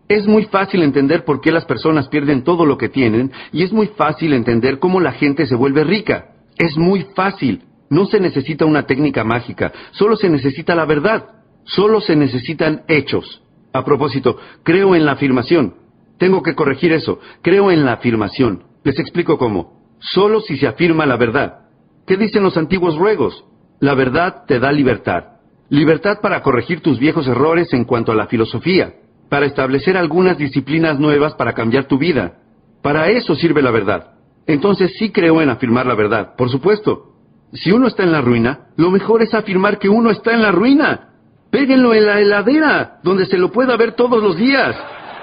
Es 0.07 0.27
muy 0.27 0.45
fácil 0.45 0.83
entender 0.83 1.25
por 1.25 1.41
qué 1.41 1.51
las 1.51 1.65
personas 1.65 2.07
pierden 2.07 2.43
todo 2.43 2.65
lo 2.65 2.77
que 2.77 2.87
tienen 2.87 3.31
y 3.51 3.63
es 3.63 3.73
muy 3.73 3.87
fácil 3.87 4.33
entender 4.33 4.79
cómo 4.79 5.01
la 5.01 5.11
gente 5.11 5.47
se 5.47 5.55
vuelve 5.55 5.83
rica. 5.83 6.36
Es 6.57 6.77
muy 6.77 7.07
fácil. 7.15 7.63
No 7.89 8.05
se 8.05 8.19
necesita 8.19 8.65
una 8.65 8.85
técnica 8.85 9.23
mágica, 9.23 9.71
solo 9.91 10.17
se 10.17 10.29
necesita 10.29 10.75
la 10.75 10.85
verdad, 10.85 11.25
solo 11.63 12.01
se 12.01 12.15
necesitan 12.15 12.83
hechos. 12.89 13.41
A 13.71 13.85
propósito, 13.85 14.37
creo 14.63 14.95
en 14.95 15.05
la 15.05 15.13
afirmación. 15.13 15.75
Tengo 16.17 16.41
que 16.41 16.55
corregir 16.55 16.91
eso. 16.91 17.19
Creo 17.41 17.71
en 17.71 17.85
la 17.85 17.93
afirmación. 17.93 18.63
Les 18.83 18.97
explico 18.99 19.37
cómo. 19.37 19.77
Solo 19.99 20.41
si 20.41 20.57
se 20.57 20.67
afirma 20.67 21.05
la 21.05 21.15
verdad. 21.15 21.59
¿Qué 22.05 22.17
dicen 22.17 22.43
los 22.43 22.57
antiguos 22.57 22.97
ruegos? 22.97 23.45
La 23.79 23.93
verdad 23.93 24.45
te 24.47 24.59
da 24.59 24.71
libertad. 24.71 25.37
libertad 25.69 26.19
para 26.21 26.41
corregir 26.41 26.81
tus 26.81 26.97
viejos 26.97 27.27
errores 27.27 27.73
en 27.73 27.83
cuanto 27.83 28.13
a 28.13 28.15
la 28.15 28.27
filosofía, 28.27 28.93
para 29.29 29.45
establecer 29.45 29.97
algunas 29.97 30.37
disciplinas 30.37 30.97
nuevas 30.97 31.33
para 31.35 31.53
cambiar 31.53 31.85
tu 31.85 31.97
vida. 31.97 32.39
Para 32.81 33.09
eso 33.09 33.35
sirve 33.35 33.61
la 33.61 33.71
verdad. 33.71 34.16
Entonces 34.47 34.93
sí 34.97 35.11
creo 35.11 35.41
en 35.41 35.49
afirmar 35.49 35.85
la 35.85 35.95
verdad, 35.95 36.35
por 36.37 36.49
supuesto. 36.49 37.13
Si 37.53 37.71
uno 37.71 37.87
está 37.87 38.03
en 38.03 38.11
la 38.11 38.21
ruina, 38.21 38.67
lo 38.77 38.89
mejor 38.91 39.21
es 39.21 39.33
afirmar 39.33 39.77
que 39.77 39.89
uno 39.89 40.09
está 40.09 40.33
en 40.33 40.41
la 40.41 40.51
ruina. 40.51 41.09
Péguenlo 41.51 41.93
en 41.93 42.05
la 42.05 42.19
heladera, 42.19 42.99
donde 43.03 43.25
se 43.25 43.37
lo 43.37 43.51
pueda 43.51 43.77
ver 43.77 43.93
todos 43.93 44.21
los 44.21 44.37
días, 44.37 44.75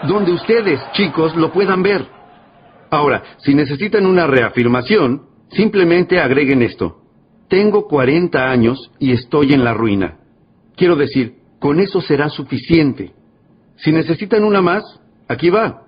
donde 0.07 0.33
ustedes, 0.33 0.81
chicos, 0.93 1.35
lo 1.37 1.53
puedan 1.53 1.83
ver. 1.83 2.07
Ahora, 2.91 3.23
si 3.39 3.55
necesitan 3.55 4.07
una 4.07 4.27
reafirmación, 4.27 5.23
simplemente 5.51 6.19
agreguen 6.19 6.63
esto. 6.63 7.01
Tengo 7.49 7.87
40 7.89 8.51
años 8.51 8.91
y 8.99 9.13
estoy 9.13 9.53
en 9.53 9.65
la 9.65 9.75
ruina. 9.75 10.19
Quiero 10.77 10.97
decir, 10.97 11.37
con 11.59 11.81
eso 11.81 12.01
será 12.01 12.29
suficiente. 12.29 13.13
Si 13.77 13.93
necesitan 13.93 14.45
una 14.45 14.63
más, 14.63 14.83
aquí 15.29 15.51
va. 15.51 15.83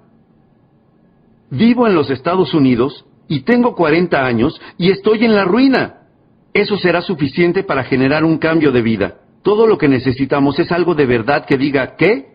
Vivo 1.50 1.86
en 1.86 1.94
los 1.94 2.10
Estados 2.10 2.52
Unidos 2.54 3.05
y 3.28 3.40
tengo 3.40 3.74
40 3.74 4.24
años 4.24 4.60
y 4.78 4.90
estoy 4.90 5.24
en 5.24 5.34
la 5.34 5.44
ruina. 5.44 6.02
Eso 6.52 6.76
será 6.78 7.02
suficiente 7.02 7.64
para 7.64 7.84
generar 7.84 8.24
un 8.24 8.38
cambio 8.38 8.72
de 8.72 8.82
vida. 8.82 9.16
Todo 9.42 9.66
lo 9.66 9.78
que 9.78 9.88
necesitamos 9.88 10.58
es 10.58 10.72
algo 10.72 10.94
de 10.94 11.06
verdad 11.06 11.44
que 11.44 11.56
diga 11.56 11.96
¿qué? 11.96 12.26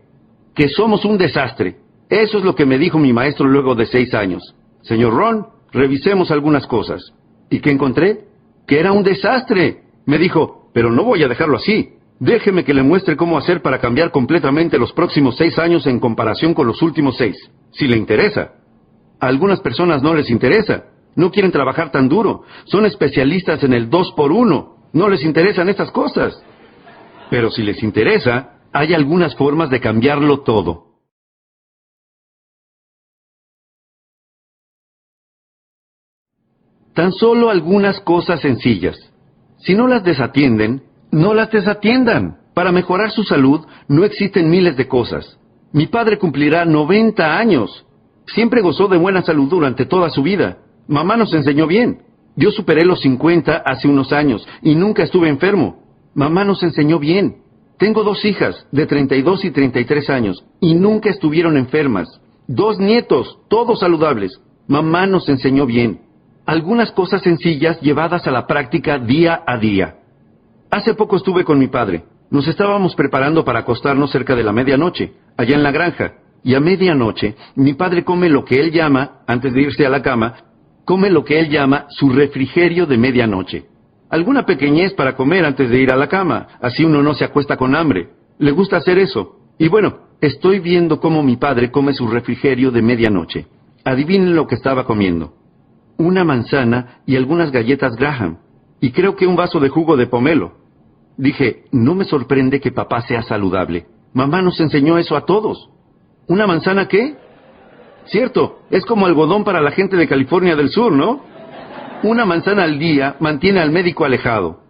Que 0.53 0.69
somos 0.69 1.05
un 1.05 1.17
desastre. 1.17 1.77
Eso 2.09 2.37
es 2.37 2.43
lo 2.43 2.55
que 2.55 2.65
me 2.65 2.77
dijo 2.77 2.99
mi 2.99 3.13
maestro 3.13 3.47
luego 3.47 3.73
de 3.73 3.85
seis 3.85 4.13
años. 4.13 4.55
Señor 4.81 5.13
Ron, 5.13 5.47
revisemos 5.71 6.29
algunas 6.31 6.67
cosas. 6.67 7.13
¿Y 7.49 7.59
qué 7.59 7.71
encontré? 7.71 8.25
Que 8.67 8.79
era 8.79 8.91
un 8.91 9.03
desastre. 9.03 9.83
Me 10.05 10.17
dijo, 10.17 10.69
pero 10.73 10.91
no 10.91 11.03
voy 11.03 11.23
a 11.23 11.27
dejarlo 11.27 11.57
así. 11.57 11.93
Déjeme 12.19 12.63
que 12.63 12.73
le 12.73 12.83
muestre 12.83 13.17
cómo 13.17 13.37
hacer 13.37 13.61
para 13.61 13.79
cambiar 13.79 14.11
completamente 14.11 14.77
los 14.77 14.93
próximos 14.93 15.37
seis 15.37 15.57
años 15.57 15.87
en 15.87 15.99
comparación 15.99 16.53
con 16.53 16.67
los 16.67 16.81
últimos 16.81 17.17
seis. 17.17 17.35
Si 17.71 17.87
le 17.87 17.97
interesa. 17.97 18.51
A 19.21 19.27
algunas 19.27 19.61
personas 19.61 20.01
no 20.01 20.15
les 20.15 20.31
interesa. 20.31 20.85
No 21.15 21.29
quieren 21.31 21.51
trabajar 21.51 21.91
tan 21.91 22.09
duro. 22.09 22.43
Son 22.65 22.85
especialistas 22.85 23.63
en 23.63 23.73
el 23.73 23.89
dos 23.89 24.11
por 24.13 24.31
uno. 24.31 24.87
No 24.93 25.07
les 25.09 25.23
interesan 25.23 25.69
estas 25.69 25.91
cosas. 25.91 26.41
Pero 27.29 27.51
si 27.51 27.61
les 27.61 27.83
interesa, 27.83 28.57
hay 28.73 28.95
algunas 28.95 29.35
formas 29.35 29.69
de 29.69 29.79
cambiarlo 29.79 30.41
todo. 30.41 30.87
Tan 36.95 37.13
solo 37.13 37.51
algunas 37.51 37.99
cosas 38.01 38.41
sencillas. 38.41 38.97
Si 39.59 39.75
no 39.75 39.87
las 39.87 40.03
desatienden, 40.03 40.83
no 41.11 41.35
las 41.35 41.51
desatiendan. 41.51 42.39
Para 42.55 42.71
mejorar 42.71 43.11
su 43.11 43.23
salud 43.23 43.65
no 43.87 44.03
existen 44.03 44.49
miles 44.49 44.75
de 44.75 44.87
cosas. 44.87 45.37
Mi 45.71 45.85
padre 45.85 46.17
cumplirá 46.17 46.65
90 46.65 47.37
años. 47.37 47.85
Siempre 48.27 48.61
gozó 48.61 48.87
de 48.87 48.97
buena 48.97 49.21
salud 49.21 49.49
durante 49.49 49.85
toda 49.85 50.09
su 50.09 50.23
vida. 50.23 50.59
Mamá 50.87 51.17
nos 51.17 51.33
enseñó 51.33 51.67
bien. 51.67 52.01
Yo 52.35 52.51
superé 52.51 52.85
los 52.85 53.01
50 53.01 53.57
hace 53.65 53.87
unos 53.87 54.11
años 54.13 54.47
y 54.61 54.75
nunca 54.75 55.03
estuve 55.03 55.29
enfermo. 55.29 55.83
Mamá 56.13 56.43
nos 56.43 56.63
enseñó 56.63 56.99
bien. 56.99 57.37
Tengo 57.77 58.03
dos 58.03 58.23
hijas 58.25 58.67
de 58.71 58.85
32 58.85 59.45
y 59.45 59.51
33 59.51 60.09
años 60.09 60.45
y 60.59 60.75
nunca 60.75 61.09
estuvieron 61.09 61.57
enfermas. 61.57 62.21
Dos 62.47 62.79
nietos, 62.79 63.39
todos 63.49 63.79
saludables. 63.79 64.39
Mamá 64.67 65.07
nos 65.07 65.27
enseñó 65.29 65.65
bien. 65.65 66.01
Algunas 66.45 66.91
cosas 66.91 67.21
sencillas 67.21 67.79
llevadas 67.81 68.27
a 68.27 68.31
la 68.31 68.47
práctica 68.47 68.97
día 68.99 69.41
a 69.45 69.57
día. 69.57 69.95
Hace 70.69 70.93
poco 70.93 71.17
estuve 71.17 71.43
con 71.43 71.59
mi 71.59 71.67
padre. 71.67 72.05
Nos 72.29 72.47
estábamos 72.47 72.95
preparando 72.95 73.43
para 73.43 73.59
acostarnos 73.59 74.11
cerca 74.11 74.35
de 74.35 74.43
la 74.43 74.53
medianoche, 74.53 75.13
allá 75.35 75.55
en 75.55 75.63
la 75.63 75.71
granja. 75.71 76.13
Y 76.43 76.55
a 76.55 76.59
medianoche, 76.59 77.35
mi 77.55 77.73
padre 77.73 78.03
come 78.03 78.29
lo 78.29 78.43
que 78.43 78.59
él 78.59 78.71
llama, 78.71 79.21
antes 79.27 79.53
de 79.53 79.61
irse 79.61 79.85
a 79.85 79.89
la 79.89 80.01
cama, 80.01 80.35
come 80.85 81.09
lo 81.09 81.23
que 81.23 81.39
él 81.39 81.49
llama 81.49 81.85
su 81.89 82.09
refrigerio 82.09 82.85
de 82.85 82.97
medianoche 82.97 83.71
alguna 84.11 84.45
pequeñez 84.45 84.93
para 84.93 85.15
comer 85.15 85.45
antes 85.45 85.69
de 85.69 85.79
ir 85.79 85.89
a 85.91 85.95
la 85.95 86.07
cama, 86.07 86.47
así 86.61 86.83
uno 86.83 87.01
no 87.01 87.13
se 87.13 87.23
acuesta 87.23 87.55
con 87.57 87.75
hambre. 87.75 88.09
Le 88.37 88.51
gusta 88.51 88.77
hacer 88.77 88.99
eso. 88.99 89.37
Y 89.57 89.69
bueno, 89.69 89.99
estoy 90.19 90.59
viendo 90.59 90.99
cómo 90.99 91.23
mi 91.23 91.37
padre 91.37 91.71
come 91.71 91.93
su 91.93 92.07
refrigerio 92.07 92.71
de 92.71 92.81
medianoche. 92.81 93.47
Adivinen 93.85 94.35
lo 94.35 94.47
que 94.47 94.55
estaba 94.55 94.85
comiendo. 94.85 95.33
Una 95.97 96.25
manzana 96.25 97.01
y 97.05 97.15
algunas 97.15 97.51
galletas 97.51 97.95
Graham. 97.95 98.39
Y 98.81 98.91
creo 98.91 99.15
que 99.15 99.27
un 99.27 99.37
vaso 99.37 99.59
de 99.59 99.69
jugo 99.69 99.95
de 99.95 100.07
pomelo. 100.07 100.57
Dije, 101.17 101.63
no 101.71 101.95
me 101.95 102.03
sorprende 102.03 102.59
que 102.59 102.71
papá 102.71 103.01
sea 103.03 103.23
saludable. 103.23 103.85
Mamá 104.13 104.41
nos 104.41 104.59
enseñó 104.59 104.97
eso 104.97 105.15
a 105.15 105.25
todos. 105.25 105.69
¿Una 106.31 106.47
manzana 106.47 106.87
qué? 106.87 107.17
Cierto, 108.05 108.61
es 108.69 108.85
como 108.85 109.05
algodón 109.05 109.43
para 109.43 109.59
la 109.59 109.71
gente 109.71 109.97
de 109.97 110.07
California 110.07 110.55
del 110.55 110.69
Sur, 110.69 110.93
¿no? 110.93 111.21
Una 112.03 112.23
manzana 112.23 112.63
al 112.63 112.79
día 112.79 113.17
mantiene 113.19 113.59
al 113.59 113.69
médico 113.69 114.05
alejado. 114.05 114.61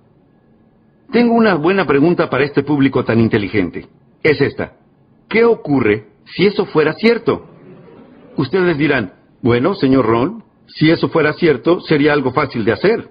Tengo 1.12 1.36
una 1.36 1.54
buena 1.54 1.86
pregunta 1.86 2.32
para 2.32 2.46
este 2.46 2.64
público 2.64 3.06
tan 3.06 3.20
inteligente. 3.20 3.88
Es 4.24 4.42
esta. 4.42 4.74
¿Qué 5.30 5.46
ocurre 5.46 6.08
si 6.34 6.48
eso 6.48 6.66
fuera 6.66 6.94
cierto? 6.94 7.46
Ustedes 8.38 8.76
dirán, 8.80 9.14
bueno, 9.44 9.76
señor 9.76 10.08
Ron, 10.08 10.44
si 10.66 10.90
eso 10.90 11.10
fuera 11.10 11.34
cierto, 11.34 11.80
sería 11.82 12.14
algo 12.14 12.32
fácil 12.32 12.66
de 12.66 12.72
hacer. 12.72 13.10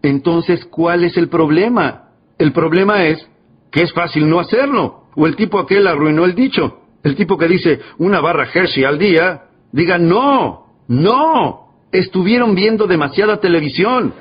Entonces, 0.00 0.64
¿cuál 0.64 1.02
es 1.02 1.16
el 1.16 1.28
problema? 1.28 2.10
El 2.38 2.52
problema 2.52 3.04
es 3.06 3.28
que 3.72 3.82
es 3.82 3.92
fácil 3.92 4.30
no 4.30 4.38
hacerlo. 4.38 5.08
O 5.16 5.26
el 5.26 5.34
tipo 5.34 5.58
aquel 5.58 5.88
arruinó 5.88 6.24
el 6.24 6.36
dicho. 6.36 6.83
El 7.04 7.14
tipo 7.14 7.38
que 7.38 7.46
dice 7.46 7.80
una 7.98 8.20
barra 8.20 8.48
Hershey 8.52 8.82
al 8.82 8.98
día, 8.98 9.42
diga 9.70 9.98
no, 9.98 10.66
no, 10.88 11.64
Estuvieron 11.94 12.56
viendo 12.56 12.88
demasiada 12.88 13.38
televisión. 13.38 14.12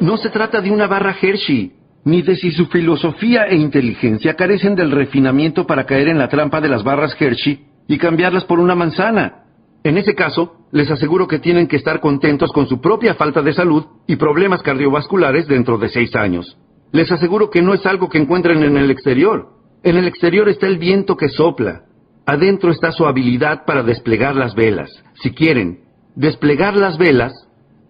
No 0.00 0.18
se 0.18 0.28
trata 0.28 0.60
de 0.60 0.70
una 0.70 0.86
barra 0.86 1.16
Hershey, 1.18 1.72
ni 2.04 2.20
de 2.20 2.36
si 2.36 2.50
su 2.52 2.66
filosofía 2.66 3.46
e 3.46 3.56
inteligencia 3.56 4.34
carecen 4.34 4.74
del 4.74 4.90
refinamiento 4.90 5.66
para 5.66 5.86
caer 5.86 6.08
en 6.08 6.18
la 6.18 6.28
trampa 6.28 6.60
de 6.60 6.68
las 6.68 6.84
barras 6.84 7.16
Hershey 7.18 7.64
y 7.88 7.96
cambiarlas 7.96 8.44
por 8.44 8.60
una 8.60 8.74
manzana. 8.74 9.44
En 9.82 9.96
ese 9.96 10.14
caso, 10.14 10.66
les 10.72 10.90
aseguro 10.90 11.26
que 11.26 11.38
tienen 11.38 11.68
que 11.68 11.76
estar 11.76 12.00
contentos 12.00 12.52
con 12.52 12.68
su 12.68 12.82
propia 12.82 13.14
falta 13.14 13.40
de 13.40 13.54
salud 13.54 13.86
y 14.06 14.16
problemas 14.16 14.62
cardiovasculares 14.62 15.48
dentro 15.48 15.78
de 15.78 15.88
seis 15.88 16.14
años. 16.14 16.58
Les 16.92 17.10
aseguro 17.10 17.48
que 17.48 17.62
no 17.62 17.72
es 17.72 17.86
algo 17.86 18.10
que 18.10 18.18
encuentren 18.18 18.62
en 18.62 18.76
el 18.76 18.90
exterior. 18.90 19.48
En 19.82 19.96
el 19.96 20.06
exterior 20.06 20.50
está 20.50 20.66
el 20.66 20.76
viento 20.76 21.16
que 21.16 21.30
sopla. 21.30 21.84
Adentro 22.24 22.70
está 22.70 22.92
su 22.92 23.04
habilidad 23.04 23.64
para 23.66 23.82
desplegar 23.82 24.36
las 24.36 24.54
velas. 24.54 24.90
Si 25.14 25.32
quieren, 25.32 25.80
desplegar 26.14 26.76
las 26.76 26.96
velas, 26.96 27.32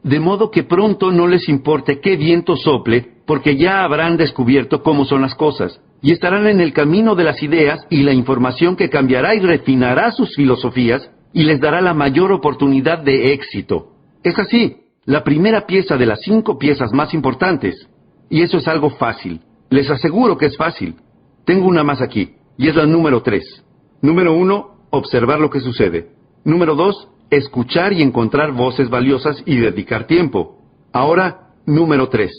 de 0.02 0.20
modo 0.20 0.50
que 0.50 0.64
pronto 0.64 1.12
no 1.12 1.28
les 1.28 1.48
importe 1.48 2.00
qué 2.00 2.16
viento 2.16 2.56
sople, 2.56 3.12
porque 3.26 3.56
ya 3.56 3.84
habrán 3.84 4.16
descubierto 4.16 4.82
cómo 4.82 5.04
son 5.04 5.22
las 5.22 5.34
cosas, 5.34 5.80
y 6.00 6.12
estarán 6.12 6.46
en 6.46 6.60
el 6.60 6.72
camino 6.72 7.14
de 7.14 7.24
las 7.24 7.42
ideas 7.42 7.86
y 7.90 8.02
la 8.02 8.12
información 8.12 8.74
que 8.74 8.90
cambiará 8.90 9.34
y 9.34 9.40
refinará 9.40 10.10
sus 10.10 10.34
filosofías 10.34 11.10
y 11.32 11.44
les 11.44 11.60
dará 11.60 11.80
la 11.80 11.94
mayor 11.94 12.32
oportunidad 12.32 12.98
de 12.98 13.32
éxito. 13.32 13.92
Es 14.22 14.38
así, 14.38 14.76
la 15.04 15.24
primera 15.24 15.66
pieza 15.66 15.96
de 15.96 16.06
las 16.06 16.20
cinco 16.22 16.58
piezas 16.58 16.92
más 16.92 17.14
importantes. 17.14 17.88
Y 18.28 18.42
eso 18.42 18.58
es 18.58 18.66
algo 18.66 18.90
fácil. 18.90 19.40
Les 19.70 19.90
aseguro 19.90 20.36
que 20.36 20.46
es 20.46 20.56
fácil. 20.56 20.96
Tengo 21.44 21.66
una 21.66 21.84
más 21.84 22.00
aquí, 22.00 22.34
y 22.56 22.68
es 22.68 22.74
la 22.74 22.86
número 22.86 23.22
tres. 23.22 23.62
Número 24.02 24.34
uno, 24.34 24.86
observar 24.90 25.38
lo 25.38 25.48
que 25.48 25.60
sucede. 25.60 26.10
Número 26.44 26.74
dos, 26.74 27.08
escuchar 27.30 27.92
y 27.92 28.02
encontrar 28.02 28.52
voces 28.52 28.90
valiosas 28.90 29.42
y 29.46 29.56
dedicar 29.56 30.06
tiempo. 30.06 30.58
Ahora, 30.92 31.54
número 31.64 32.08
3. 32.08 32.30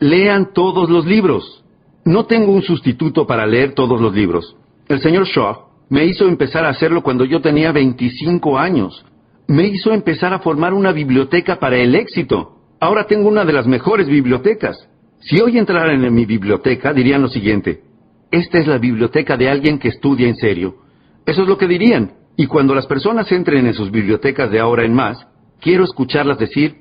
Lean 0.00 0.52
todos 0.52 0.90
los 0.90 1.06
libros. 1.06 1.64
No 2.04 2.26
tengo 2.26 2.52
un 2.52 2.62
sustituto 2.62 3.26
para 3.26 3.46
leer 3.46 3.74
todos 3.74 4.00
los 4.00 4.12
libros. 4.12 4.56
El 4.88 5.00
señor 5.00 5.26
Shaw 5.26 5.68
me 5.88 6.04
hizo 6.04 6.26
empezar 6.26 6.64
a 6.64 6.70
hacerlo 6.70 7.02
cuando 7.02 7.24
yo 7.24 7.40
tenía 7.40 7.70
25 7.70 8.58
años. 8.58 9.04
Me 9.46 9.68
hizo 9.68 9.92
empezar 9.92 10.34
a 10.34 10.40
formar 10.40 10.74
una 10.74 10.90
biblioteca 10.90 11.60
para 11.60 11.76
el 11.76 11.94
éxito. 11.94 12.58
Ahora 12.80 13.06
tengo 13.06 13.28
una 13.28 13.44
de 13.44 13.52
las 13.52 13.66
mejores 13.66 14.08
bibliotecas. 14.08 14.88
Si 15.22 15.40
hoy 15.40 15.58
entraran 15.58 16.04
en 16.04 16.14
mi 16.14 16.26
biblioteca, 16.26 16.92
dirían 16.92 17.22
lo 17.22 17.28
siguiente 17.28 17.92
esta 18.32 18.58
es 18.58 18.66
la 18.66 18.78
biblioteca 18.78 19.36
de 19.36 19.50
alguien 19.50 19.78
que 19.78 19.88
estudia 19.88 20.26
en 20.26 20.36
serio. 20.36 20.76
Eso 21.26 21.42
es 21.42 21.48
lo 21.48 21.58
que 21.58 21.68
dirían. 21.68 22.12
Y 22.34 22.46
cuando 22.46 22.74
las 22.74 22.86
personas 22.86 23.30
entren 23.30 23.66
en 23.66 23.74
sus 23.74 23.90
bibliotecas 23.90 24.50
de 24.50 24.58
ahora 24.58 24.84
en 24.84 24.94
más, 24.94 25.28
quiero 25.60 25.84
escucharlas 25.84 26.38
decir, 26.38 26.76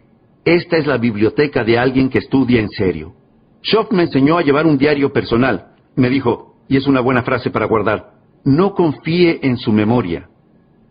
esta 0.46 0.78
es 0.78 0.88
la 0.88 0.98
biblioteca 0.98 1.66
de 1.66 1.78
alguien 1.78 2.10
que 2.10 2.20
estudia 2.20 2.62
en 2.62 2.70
serio. 2.70 3.14
Schoff 3.62 3.92
me 3.92 4.04
enseñó 4.04 4.38
a 4.38 4.44
llevar 4.44 4.66
un 4.66 4.78
diario 4.78 5.12
personal. 5.12 5.74
Me 5.98 6.10
dijo, 6.10 6.56
y 6.70 6.78
es 6.78 6.88
una 6.88 7.02
buena 7.02 7.24
frase 7.24 7.52
para 7.52 7.66
guardar, 7.66 8.14
no 8.46 8.74
confíe 8.74 9.42
en 9.44 9.58
su 9.58 9.74
memoria. 9.74 10.30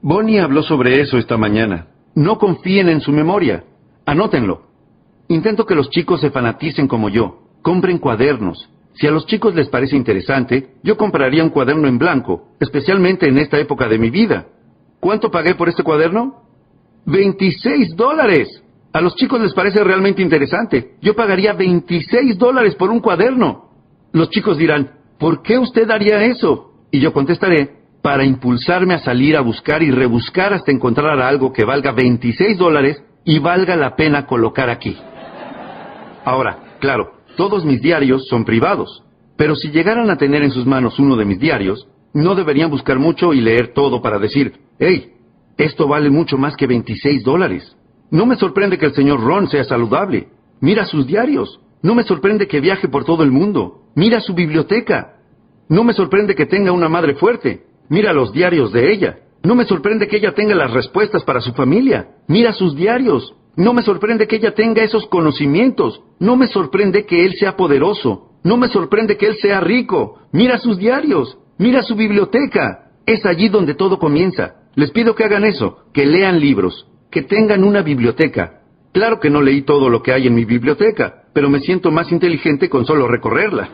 Bonnie 0.03 0.41
habló 0.41 0.63
sobre 0.63 1.01
eso 1.01 1.17
esta 1.17 1.39
mañana. 1.39 1.89
No 2.15 2.39
confíen 2.39 2.91
en 2.91 3.01
su 3.01 3.13
memoria. 3.13 3.65
Anótenlo. 4.05 4.67
Intento 5.31 5.65
que 5.65 5.77
los 5.77 5.91
chicos 5.91 6.21
se 6.21 6.31
fanaticen 6.31 6.89
como 6.89 7.09
yo. 7.09 7.39
Compren 7.63 7.99
cuadernos. 7.99 8.69
Si 8.95 9.07
a 9.07 9.13
los 9.13 9.27
chicos 9.27 9.55
les 9.55 9.69
parece 9.69 9.95
interesante, 9.95 10.71
yo 10.83 10.97
compraría 10.97 11.45
un 11.45 11.51
cuaderno 11.51 11.87
en 11.87 11.99
blanco, 11.99 12.49
especialmente 12.59 13.29
en 13.29 13.39
esta 13.39 13.57
época 13.57 13.87
de 13.87 13.97
mi 13.97 14.11
vida. 14.11 14.49
¿Cuánto 14.99 15.31
pagué 15.31 15.55
por 15.55 15.69
este 15.69 15.85
cuaderno? 15.85 16.43
26 17.07 17.95
dólares. 17.95 18.49
A 18.93 19.01
los 19.01 19.15
chicos 19.15 19.41
les 19.41 19.55
parece 19.55 19.85
realmente 19.85 20.21
interesante. 20.21 20.97
Yo 21.01 21.15
pagaría 21.15 21.53
26 21.53 22.37
dólares 22.37 22.75
por 22.75 22.91
un 22.91 22.99
cuaderno. 22.99 23.71
Los 24.11 24.31
chicos 24.31 24.59
dirán, 24.59 24.99
¿por 25.17 25.43
qué 25.43 25.59
usted 25.59 25.89
haría 25.93 26.25
eso? 26.25 26.73
Y 26.91 26.99
yo 26.99 27.13
contestaré, 27.13 27.77
para 28.03 28.25
impulsarme 28.25 28.95
a 28.95 28.99
salir 28.99 29.37
a 29.37 29.43
buscar 29.43 29.81
y 29.85 29.93
rebuscar 29.93 30.55
hasta 30.55 30.73
encontrar 30.73 31.21
algo 31.21 31.53
que 31.53 31.65
valga 31.65 31.93
26 31.93 32.59
dólares 32.59 33.01
y 33.25 33.39
valga 33.39 33.77
la 33.77 33.95
pena 33.95 34.27
colocar 34.27 34.69
aquí. 34.71 34.97
Ahora, 36.25 36.77
claro, 36.81 37.13
todos 37.37 37.65
mis 37.65 37.81
diarios 37.81 38.27
son 38.29 38.45
privados, 38.45 39.03
pero 39.37 39.55
si 39.55 39.71
llegaran 39.71 40.11
a 40.11 40.17
tener 40.17 40.43
en 40.43 40.51
sus 40.51 40.67
manos 40.67 40.99
uno 40.99 41.17
de 41.17 41.25
mis 41.25 41.39
diarios, 41.39 41.87
no 42.13 42.35
deberían 42.35 42.71
buscar 42.71 42.99
mucho 42.99 43.33
y 43.33 43.41
leer 43.41 43.73
todo 43.73 44.03
para 44.03 44.19
decir, 44.19 44.55
hey, 44.79 45.13
esto 45.57 45.87
vale 45.87 46.11
mucho 46.11 46.37
más 46.37 46.57
que 46.57 46.67
26 46.67 47.23
dólares. 47.23 47.77
No 48.11 48.27
me 48.27 48.37
sorprende 48.37 48.79
que 48.79 48.87
el 48.87 48.95
señor 48.95 49.21
Ron 49.21 49.49
sea 49.49 49.65
saludable. 49.65 50.29
Mira 50.61 50.85
sus 50.87 51.07
diarios. 51.07 51.61
No 51.83 51.95
me 51.95 52.03
sorprende 52.03 52.49
que 52.49 52.61
viaje 52.61 52.89
por 52.89 53.05
todo 53.05 53.23
el 53.23 53.31
mundo. 53.31 53.83
Mira 53.95 54.21
su 54.21 54.35
biblioteca. 54.35 55.17
No 55.69 55.85
me 55.85 55.93
sorprende 55.93 56.35
que 56.35 56.47
tenga 56.47 56.73
una 56.73 56.89
madre 56.89 57.15
fuerte. 57.15 57.65
Mira 57.89 58.13
los 58.13 58.33
diarios 58.33 58.73
de 58.73 58.93
ella. 58.93 59.19
No 59.43 59.55
me 59.55 59.65
sorprende 59.65 60.09
que 60.09 60.17
ella 60.17 60.33
tenga 60.33 60.55
las 60.55 60.73
respuestas 60.73 61.23
para 61.25 61.41
su 61.41 61.53
familia. 61.53 62.09
Mira 62.27 62.53
sus 62.53 62.75
diarios. 62.75 63.35
No 63.61 63.75
me 63.75 63.83
sorprende 63.83 64.27
que 64.27 64.37
ella 64.37 64.55
tenga 64.55 64.83
esos 64.83 65.07
conocimientos. 65.09 66.01
No 66.19 66.35
me 66.35 66.47
sorprende 66.47 67.05
que 67.05 67.27
él 67.27 67.35
sea 67.35 67.59
poderoso. 67.59 68.31
No 68.43 68.57
me 68.57 68.69
sorprende 68.69 69.19
que 69.19 69.27
él 69.27 69.37
sea 69.37 69.61
rico. 69.61 70.19
Mira 70.33 70.57
sus 70.57 70.79
diarios. 70.79 71.37
Mira 71.59 71.83
su 71.83 71.95
biblioteca. 71.95 72.91
Es 73.05 73.27
allí 73.27 73.51
donde 73.51 73.75
todo 73.75 73.99
comienza. 73.99 74.55
Les 74.77 74.91
pido 74.93 75.15
que 75.15 75.25
hagan 75.25 75.45
eso, 75.45 75.81
que 75.93 76.07
lean 76.07 76.41
libros, 76.41 76.87
que 77.11 77.21
tengan 77.21 77.63
una 77.63 77.83
biblioteca. 77.83 78.63
Claro 78.93 79.21
que 79.21 79.29
no 79.29 79.43
leí 79.43 79.61
todo 79.61 79.91
lo 79.91 80.03
que 80.03 80.15
hay 80.15 80.27
en 80.27 80.35
mi 80.35 80.47
biblioteca, 80.47 81.25
pero 81.35 81.51
me 81.51 81.61
siento 81.61 81.91
más 81.91 82.11
inteligente 82.11 82.71
con 82.71 82.87
solo 82.87 83.09
recorrerla. 83.09 83.69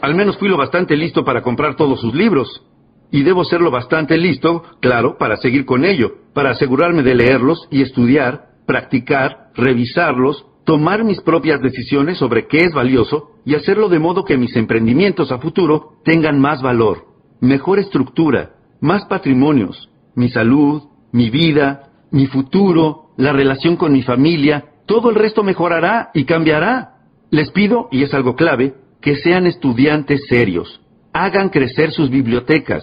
Al 0.00 0.16
menos 0.16 0.38
fui 0.38 0.48
lo 0.48 0.56
bastante 0.56 0.96
listo 0.96 1.24
para 1.24 1.42
comprar 1.42 1.76
todos 1.76 2.00
sus 2.00 2.16
libros. 2.16 2.64
Y 3.10 3.22
debo 3.22 3.44
serlo 3.44 3.70
bastante 3.70 4.16
listo, 4.16 4.62
claro, 4.80 5.18
para 5.18 5.36
seguir 5.36 5.64
con 5.64 5.84
ello, 5.84 6.12
para 6.32 6.50
asegurarme 6.50 7.02
de 7.02 7.14
leerlos 7.14 7.66
y 7.70 7.82
estudiar, 7.82 8.50
practicar, 8.66 9.50
revisarlos, 9.54 10.46
tomar 10.64 11.02
mis 11.02 11.20
propias 11.20 11.60
decisiones 11.60 12.18
sobre 12.18 12.46
qué 12.46 12.58
es 12.58 12.72
valioso 12.72 13.32
y 13.44 13.54
hacerlo 13.56 13.88
de 13.88 13.98
modo 13.98 14.24
que 14.24 14.36
mis 14.36 14.54
emprendimientos 14.54 15.32
a 15.32 15.38
futuro 15.38 15.94
tengan 16.04 16.38
más 16.38 16.62
valor, 16.62 17.06
mejor 17.40 17.78
estructura, 17.80 18.52
más 18.80 19.04
patrimonios, 19.06 19.90
mi 20.14 20.28
salud, 20.28 20.82
mi 21.12 21.30
vida, 21.30 21.90
mi 22.10 22.26
futuro, 22.26 23.10
la 23.16 23.32
relación 23.32 23.76
con 23.76 23.92
mi 23.92 24.02
familia, 24.02 24.66
todo 24.86 25.10
el 25.10 25.16
resto 25.16 25.42
mejorará 25.42 26.10
y 26.14 26.24
cambiará. 26.24 26.96
Les 27.30 27.50
pido, 27.50 27.88
y 27.90 28.02
es 28.02 28.12
algo 28.14 28.34
clave, 28.34 28.74
que 29.00 29.16
sean 29.16 29.46
estudiantes 29.46 30.22
serios. 30.28 30.80
Hagan 31.12 31.48
crecer 31.48 31.92
sus 31.92 32.10
bibliotecas. 32.10 32.82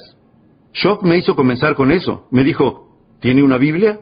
Shock 0.77 1.03
me 1.03 1.17
hizo 1.17 1.35
comenzar 1.35 1.75
con 1.75 1.91
eso. 1.91 2.27
Me 2.29 2.43
dijo, 2.43 2.87
¿tiene 3.19 3.41
una 3.41 3.57
Biblia? 3.57 3.99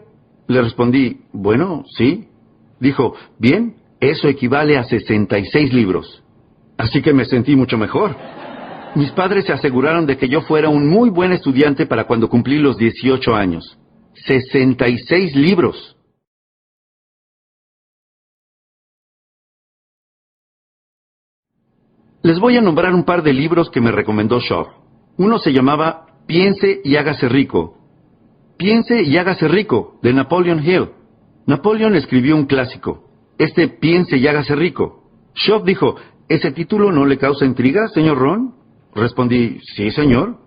Le 0.48 0.62
respondí, 0.62 1.22
bueno, 1.32 1.86
sí. 1.98 2.28
Dijo, 2.80 3.16
bien, 3.40 3.78
eso 4.02 4.28
equivale 4.28 4.78
a 4.78 4.84
66 4.84 5.74
libros. 5.74 6.22
Así 6.78 7.02
que 7.02 7.14
me 7.14 7.24
sentí 7.26 7.56
mucho 7.56 7.78
mejor. 7.78 8.16
Mis 8.96 9.12
padres 9.12 9.46
se 9.46 9.54
aseguraron 9.54 10.06
de 10.06 10.18
que 10.18 10.28
yo 10.28 10.42
fuera 10.42 10.68
un 10.68 10.88
muy 10.88 11.10
buen 11.10 11.32
estudiante 11.32 11.86
para 11.86 12.06
cuando 12.06 12.30
cumplí 12.30 12.60
los 12.60 12.78
18 12.78 13.34
años. 13.34 13.78
66 14.26 15.36
libros. 15.36 15.96
Les 22.22 22.40
voy 22.40 22.58
a 22.58 22.62
nombrar 22.62 22.94
un 22.94 23.06
par 23.06 23.24
de 23.24 23.32
libros 23.32 23.70
que 23.70 23.80
me 23.80 23.92
recomendó 23.92 24.40
Shaw. 24.40 24.68
Uno 25.18 25.40
se 25.40 25.54
llamaba 25.54 26.05
Piense 26.28 26.82
y 26.84 26.96
hágase 26.96 27.30
rico. 27.30 27.78
Piense 28.58 29.04
y 29.04 29.18
hágase 29.18 29.48
rico, 29.48 30.00
de 30.02 30.14
Napoleon 30.14 30.64
Hill. 30.66 30.90
Napoleon 31.46 31.96
escribió 31.96 32.36
un 32.36 32.46
clásico, 32.46 33.10
este 33.38 33.68
Piense 33.68 34.18
y 34.18 34.28
hágase 34.28 34.56
rico. 34.56 35.04
Shaw 35.36 35.64
dijo, 35.64 35.96
¿ese 36.30 36.52
título 36.52 36.92
no 36.92 37.06
le 37.06 37.18
causa 37.18 37.46
intriga, 37.46 37.88
señor 37.90 38.18
Ron? 38.18 38.56
Respondí, 38.96 39.60
sí, 39.76 39.92
señor. 39.92 40.38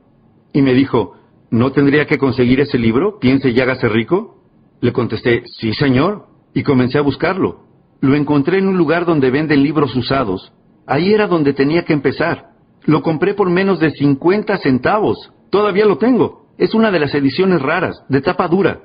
Y 0.53 0.63
me 0.63 0.73
dijo, 0.75 1.15
¿no 1.51 1.71
tendría 1.73 2.07
que 2.07 2.19
conseguir 2.19 2.61
ese 2.61 2.79
libro? 2.79 3.19
Piense 3.19 3.51
y 3.51 3.61
hágase 3.61 3.89
rico. 3.89 4.43
Le 4.81 4.93
contesté, 4.93 5.43
sí, 5.59 5.75
señor. 5.75 6.27
Y 6.55 6.63
comencé 6.63 6.99
a 6.99 7.03
buscarlo. 7.03 7.67
Lo 8.01 8.15
encontré 8.17 8.59
en 8.59 8.69
un 8.69 8.79
lugar 8.79 9.05
donde 9.05 9.31
venden 9.31 9.63
libros 9.63 9.95
usados. 9.95 10.53
Ahí 10.87 11.13
era 11.13 11.27
donde 11.27 11.53
tenía 11.53 11.85
que 11.85 11.93
empezar. 11.93 12.47
Lo 12.85 13.03
compré 13.03 13.35
por 13.35 13.51
menos 13.51 13.79
de 13.81 13.91
50 13.91 14.57
centavos. 14.59 15.31
Todavía 15.51 15.87
lo 15.87 15.99
tengo. 15.99 16.47
Es 16.59 16.75
una 16.75 16.91
de 16.91 16.99
las 16.99 17.15
ediciones 17.15 17.63
raras, 17.63 18.03
de 18.09 18.21
tapa 18.21 18.49
dura. 18.49 18.81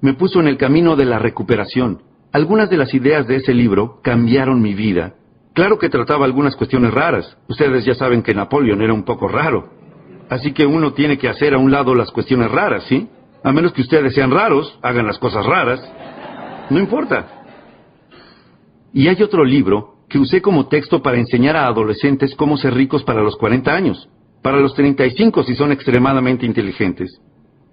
Me 0.00 0.14
puso 0.14 0.40
en 0.40 0.48
el 0.48 0.56
camino 0.56 0.96
de 0.96 1.04
la 1.04 1.18
recuperación. 1.18 2.02
Algunas 2.32 2.68
de 2.68 2.76
las 2.76 2.92
ideas 2.94 3.26
de 3.26 3.36
ese 3.36 3.54
libro 3.54 4.00
cambiaron 4.02 4.60
mi 4.60 4.74
vida. 4.74 5.14
Claro 5.54 5.78
que 5.78 5.88
trataba 5.88 6.24
algunas 6.24 6.56
cuestiones 6.56 6.92
raras. 6.92 7.36
Ustedes 7.48 7.84
ya 7.84 7.94
saben 7.94 8.22
que 8.22 8.34
Napoleón 8.34 8.82
era 8.82 8.92
un 8.92 9.04
poco 9.04 9.28
raro. 9.28 9.70
Así 10.28 10.52
que 10.52 10.66
uno 10.66 10.92
tiene 10.94 11.18
que 11.18 11.28
hacer 11.28 11.54
a 11.54 11.58
un 11.58 11.70
lado 11.70 11.94
las 11.94 12.10
cuestiones 12.10 12.50
raras, 12.50 12.84
¿sí? 12.88 13.08
A 13.44 13.52
menos 13.52 13.72
que 13.72 13.82
ustedes 13.82 14.14
sean 14.14 14.30
raros, 14.30 14.78
hagan 14.82 15.06
las 15.06 15.18
cosas 15.18 15.44
raras. 15.44 15.80
No 16.70 16.78
importa. 16.78 17.44
Y 18.94 19.08
hay 19.08 19.22
otro 19.22 19.44
libro 19.44 19.96
que 20.08 20.18
usé 20.18 20.42
como 20.42 20.68
texto 20.68 21.02
para 21.02 21.18
enseñar 21.18 21.56
a 21.56 21.66
adolescentes 21.66 22.34
cómo 22.34 22.56
ser 22.56 22.74
ricos 22.74 23.04
para 23.04 23.22
los 23.22 23.36
40 23.36 23.72
años 23.72 24.08
para 24.42 24.58
los 24.58 24.74
35 24.74 25.44
si 25.44 25.54
son 25.54 25.72
extremadamente 25.72 26.44
inteligentes. 26.44 27.20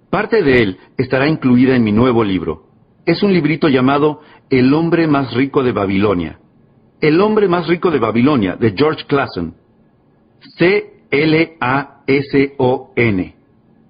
Parte 0.08 0.42
de 0.42 0.62
él 0.62 0.78
estará 0.96 1.28
incluida 1.28 1.76
en 1.76 1.84
mi 1.84 1.92
nuevo 1.92 2.24
libro. 2.24 2.66
Es 3.04 3.22
un 3.22 3.32
librito 3.32 3.68
llamado 3.68 4.20
El 4.48 4.72
hombre 4.74 5.06
más 5.06 5.34
rico 5.34 5.62
de 5.62 5.72
Babilonia. 5.72 6.38
El 7.00 7.20
hombre 7.20 7.48
más 7.48 7.66
rico 7.66 7.90
de 7.90 7.98
Babilonia, 7.98 8.56
de 8.56 8.74
George 8.76 9.04
Clason. 9.06 9.54
C-L-A-S-O-N. 10.58 10.90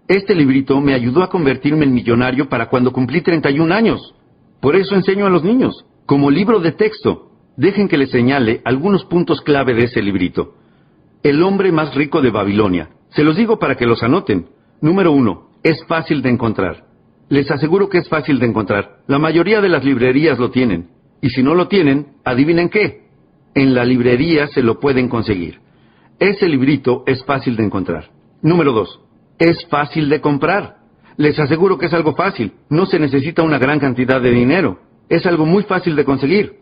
Este 0.08 0.34
librito 0.34 0.80
me 0.80 0.94
ayudó 0.94 1.22
a 1.22 1.30
convertirme 1.30 1.84
en 1.84 1.94
millonario 1.94 2.48
para 2.48 2.68
cuando 2.68 2.92
cumplí 2.92 3.20
31 3.20 3.74
años. 3.74 4.14
Por 4.60 4.76
eso 4.76 4.94
enseño 4.94 5.26
a 5.26 5.30
los 5.30 5.44
niños, 5.44 5.84
como 6.06 6.30
libro 6.30 6.60
de 6.60 6.72
texto. 6.72 7.30
Dejen 7.56 7.88
que 7.88 7.98
les 7.98 8.10
señale 8.10 8.60
algunos 8.64 9.04
puntos 9.04 9.40
clave 9.40 9.74
de 9.74 9.84
ese 9.84 10.02
librito. 10.02 10.54
El 11.22 11.42
hombre 11.42 11.70
más 11.70 11.94
rico 11.94 12.22
de 12.22 12.30
Babilonia. 12.30 12.88
Se 13.10 13.22
los 13.22 13.36
digo 13.36 13.58
para 13.58 13.74
que 13.74 13.84
los 13.84 14.02
anoten. 14.02 14.46
Número 14.80 15.12
uno, 15.12 15.50
es 15.62 15.84
fácil 15.84 16.22
de 16.22 16.30
encontrar. 16.30 16.84
Les 17.28 17.50
aseguro 17.50 17.90
que 17.90 17.98
es 17.98 18.08
fácil 18.08 18.38
de 18.38 18.46
encontrar. 18.46 19.00
La 19.06 19.18
mayoría 19.18 19.60
de 19.60 19.68
las 19.68 19.84
librerías 19.84 20.38
lo 20.38 20.50
tienen. 20.50 20.88
Y 21.20 21.28
si 21.28 21.42
no 21.42 21.54
lo 21.54 21.68
tienen, 21.68 22.14
adivinen 22.24 22.70
qué. 22.70 23.02
En 23.54 23.74
la 23.74 23.84
librería 23.84 24.46
se 24.48 24.62
lo 24.62 24.80
pueden 24.80 25.08
conseguir. 25.08 25.60
Ese 26.18 26.48
librito 26.48 27.02
es 27.06 27.22
fácil 27.24 27.56
de 27.56 27.64
encontrar. 27.64 28.10
Número 28.40 28.72
dos, 28.72 29.00
es 29.38 29.66
fácil 29.66 30.08
de 30.08 30.22
comprar. 30.22 30.76
Les 31.18 31.38
aseguro 31.38 31.76
que 31.76 31.86
es 31.86 31.92
algo 31.92 32.14
fácil. 32.14 32.52
No 32.70 32.86
se 32.86 32.98
necesita 32.98 33.42
una 33.42 33.58
gran 33.58 33.78
cantidad 33.78 34.22
de 34.22 34.30
dinero. 34.30 34.78
Es 35.10 35.26
algo 35.26 35.44
muy 35.44 35.64
fácil 35.64 35.96
de 35.96 36.04
conseguir. 36.06 36.59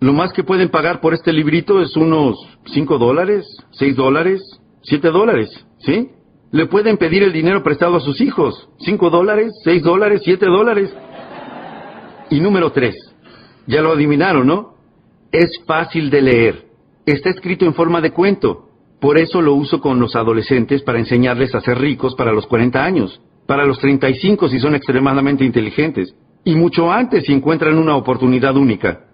Lo 0.00 0.12
más 0.12 0.32
que 0.32 0.44
pueden 0.44 0.68
pagar 0.68 1.00
por 1.00 1.14
este 1.14 1.32
librito 1.32 1.80
es 1.80 1.96
unos 1.96 2.36
5 2.66 2.98
dólares, 2.98 3.46
6 3.72 3.96
dólares, 3.96 4.42
7 4.82 5.08
dólares, 5.10 5.48
¿sí? 5.78 6.10
Le 6.52 6.66
pueden 6.66 6.98
pedir 6.98 7.22
el 7.22 7.32
dinero 7.32 7.62
prestado 7.62 7.96
a 7.96 8.00
sus 8.00 8.20
hijos. 8.20 8.68
5 8.80 9.10
dólares, 9.10 9.52
6 9.64 9.82
dólares, 9.82 10.20
7 10.24 10.46
dólares. 10.46 10.94
Y 12.30 12.40
número 12.40 12.72
3. 12.72 12.94
Ya 13.66 13.80
lo 13.80 13.92
adivinaron, 13.92 14.46
¿no? 14.46 14.74
Es 15.32 15.50
fácil 15.66 16.10
de 16.10 16.22
leer. 16.22 16.66
Está 17.06 17.30
escrito 17.30 17.64
en 17.64 17.74
forma 17.74 18.00
de 18.00 18.10
cuento. 18.10 18.68
Por 19.00 19.18
eso 19.18 19.40
lo 19.40 19.54
uso 19.54 19.80
con 19.80 19.98
los 19.98 20.14
adolescentes 20.14 20.82
para 20.82 20.98
enseñarles 20.98 21.54
a 21.54 21.60
ser 21.60 21.78
ricos 21.78 22.14
para 22.14 22.32
los 22.32 22.46
40 22.46 22.82
años, 22.82 23.20
para 23.46 23.64
los 23.64 23.78
35 23.78 24.48
si 24.48 24.58
son 24.58 24.74
extremadamente 24.74 25.44
inteligentes, 25.44 26.14
y 26.44 26.54
mucho 26.54 26.90
antes 26.90 27.24
si 27.24 27.32
encuentran 27.32 27.78
una 27.78 27.96
oportunidad 27.96 28.56
única 28.56 29.06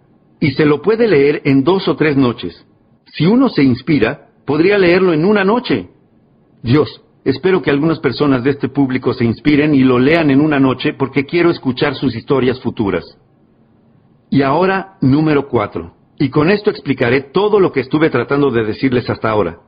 y 0.43 0.51
se 0.51 0.67
lo 0.67 0.83
puede 0.83 1.07
leer 1.07 1.41
en 1.45 1.63
dos 1.63 1.87
o 1.87 1.95
tres 1.95 2.17
noches. 2.17 2.67
Si 3.13 3.25
uno 3.27 3.49
se 3.49 3.63
inspira, 3.63 4.31
podría 4.45 4.77
leerlo 4.77 5.13
en 5.13 5.25
una 5.25 5.45
noche. 5.45 5.89
Dios, 6.65 7.01
espero 7.25 7.63
que 7.63 7.71
algunas 7.71 8.01
personas 8.01 8.43
de 8.43 8.51
este 8.51 8.69
público 8.69 9.15
se 9.15 9.25
inspiren 9.25 9.73
y 9.73 9.85
lo 9.85 10.01
lean 10.01 10.31
en 10.31 10.41
una 10.41 10.59
noche 10.59 10.95
porque 10.95 11.27
quiero 11.27 11.49
escuchar 11.49 11.95
sus 11.95 12.17
historias 12.17 12.61
futuras. 12.61 13.05
Y 14.31 14.43
ahora, 14.43 14.97
número 15.01 15.47
cuatro. 15.47 15.95
Y 16.19 16.29
con 16.31 16.51
esto 16.51 16.71
explicaré 16.71 17.21
todo 17.21 17.61
lo 17.61 17.71
que 17.71 17.79
estuve 17.79 18.11
tratando 18.11 18.51
de 18.51 18.65
decirles 18.65 19.09
hasta 19.09 19.31
ahora. 19.31 19.61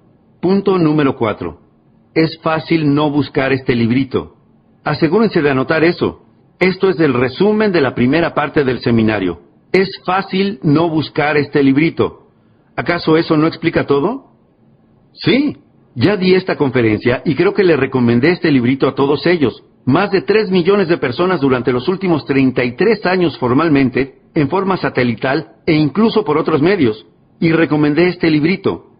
Punto 0.42 0.76
número 0.76 1.14
cuatro. 1.14 1.60
Es 2.16 2.36
fácil 2.42 2.92
no 2.92 3.12
buscar 3.12 3.52
este 3.52 3.76
librito. 3.76 4.34
Asegúrense 4.82 5.40
de 5.40 5.50
anotar 5.50 5.84
eso. 5.84 6.24
Esto 6.58 6.88
es 6.88 6.98
el 6.98 7.14
resumen 7.14 7.70
de 7.70 7.80
la 7.80 7.94
primera 7.94 8.34
parte 8.34 8.64
del 8.64 8.80
seminario. 8.80 9.43
Es 9.74 9.90
fácil 10.04 10.60
no 10.62 10.88
buscar 10.88 11.36
este 11.36 11.60
librito. 11.60 12.28
¿Acaso 12.76 13.16
eso 13.16 13.36
no 13.36 13.48
explica 13.48 13.88
todo? 13.88 14.26
Sí, 15.14 15.56
ya 15.96 16.16
di 16.16 16.36
esta 16.36 16.54
conferencia 16.54 17.22
y 17.24 17.34
creo 17.34 17.54
que 17.54 17.64
le 17.64 17.74
recomendé 17.74 18.30
este 18.30 18.52
librito 18.52 18.86
a 18.86 18.94
todos 18.94 19.26
ellos. 19.26 19.64
Más 19.84 20.12
de 20.12 20.22
3 20.22 20.52
millones 20.52 20.86
de 20.86 20.98
personas 20.98 21.40
durante 21.40 21.72
los 21.72 21.88
últimos 21.88 22.24
33 22.24 23.04
años 23.04 23.36
formalmente, 23.36 24.20
en 24.36 24.48
forma 24.48 24.76
satelital 24.76 25.56
e 25.66 25.72
incluso 25.72 26.24
por 26.24 26.38
otros 26.38 26.62
medios. 26.62 27.04
Y 27.40 27.50
recomendé 27.50 28.06
este 28.06 28.30
librito. 28.30 28.92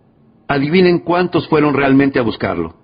Adivinen 0.48 0.98
cuántos 0.98 1.46
fueron 1.46 1.74
realmente 1.74 2.18
a 2.18 2.22
buscarlo. 2.22 2.74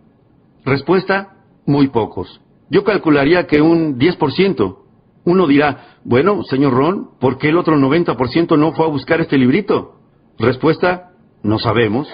Respuesta, 0.64 1.38
muy 1.66 1.88
pocos. 1.88 2.40
Yo 2.70 2.84
calcularía 2.84 3.48
que 3.48 3.60
un 3.60 3.98
10%. 3.98 4.79
Uno 5.24 5.46
dirá, 5.46 5.98
bueno, 6.04 6.42
señor 6.44 6.72
Ron, 6.72 7.10
¿por 7.20 7.38
qué 7.38 7.48
el 7.48 7.58
otro 7.58 7.76
90% 7.76 8.58
no 8.58 8.72
fue 8.72 8.86
a 8.86 8.88
buscar 8.88 9.20
este 9.20 9.36
librito? 9.36 9.96
Respuesta, 10.38 11.10
no 11.42 11.58
sabemos. 11.58 12.08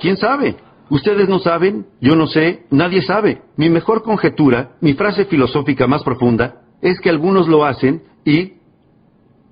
¿Quién 0.00 0.16
sabe? 0.16 0.56
Ustedes 0.90 1.28
no 1.28 1.38
saben, 1.38 1.86
yo 2.00 2.14
no 2.14 2.26
sé, 2.26 2.66
nadie 2.70 3.02
sabe. 3.02 3.42
Mi 3.56 3.70
mejor 3.70 4.02
conjetura, 4.02 4.72
mi 4.80 4.92
frase 4.94 5.24
filosófica 5.24 5.86
más 5.86 6.02
profunda, 6.02 6.60
es 6.82 7.00
que 7.00 7.08
algunos 7.08 7.48
lo 7.48 7.64
hacen 7.64 8.02
y 8.24 8.54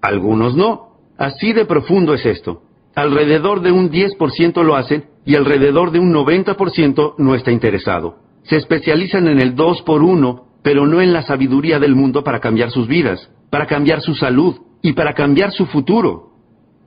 algunos 0.02 0.54
no. 0.54 0.98
Así 1.16 1.52
de 1.52 1.64
profundo 1.64 2.12
es 2.12 2.26
esto. 2.26 2.62
Alrededor 2.94 3.62
de 3.62 3.72
un 3.72 3.90
10% 3.90 4.62
lo 4.62 4.76
hacen 4.76 5.06
y 5.24 5.36
alrededor 5.36 5.90
de 5.90 6.00
un 6.00 6.12
90% 6.12 7.14
no 7.16 7.34
está 7.34 7.50
interesado. 7.50 8.16
Se 8.42 8.56
especializan 8.56 9.28
en 9.28 9.40
el 9.40 9.54
2 9.54 9.82
por 9.82 10.02
1, 10.02 10.46
pero 10.62 10.86
no 10.86 11.00
en 11.00 11.12
la 11.12 11.22
sabiduría 11.22 11.78
del 11.78 11.94
mundo 11.94 12.22
para 12.22 12.40
cambiar 12.40 12.70
sus 12.70 12.86
vidas, 12.86 13.30
para 13.50 13.66
cambiar 13.66 14.00
su 14.00 14.14
salud 14.14 14.56
y 14.80 14.92
para 14.92 15.14
cambiar 15.14 15.52
su 15.52 15.66
futuro. 15.66 16.30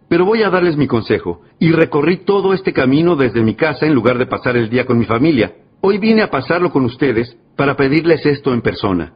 Pero 0.08 0.26
voy 0.26 0.44
a 0.44 0.50
darles 0.50 0.78
mi 0.78 0.88
consejo, 0.88 1.42
y 1.60 1.72
recorrí 1.72 2.18
todo 2.26 2.54
este 2.54 2.74
camino 2.74 3.16
desde 3.16 3.42
mi 3.42 3.56
casa 3.56 3.86
en 3.86 3.94
lugar 3.94 4.18
de 4.18 4.28
pasar 4.28 4.56
el 4.56 4.70
día 4.70 4.86
con 4.86 4.98
mi 4.98 5.06
familia. 5.06 5.56
Hoy 5.82 5.98
vine 5.98 6.22
a 6.22 6.30
pasarlo 6.30 6.72
con 6.72 6.86
ustedes 6.86 7.38
para 7.56 7.76
pedirles 7.76 8.26
esto 8.26 8.54
en 8.54 8.62
persona. 8.62 9.14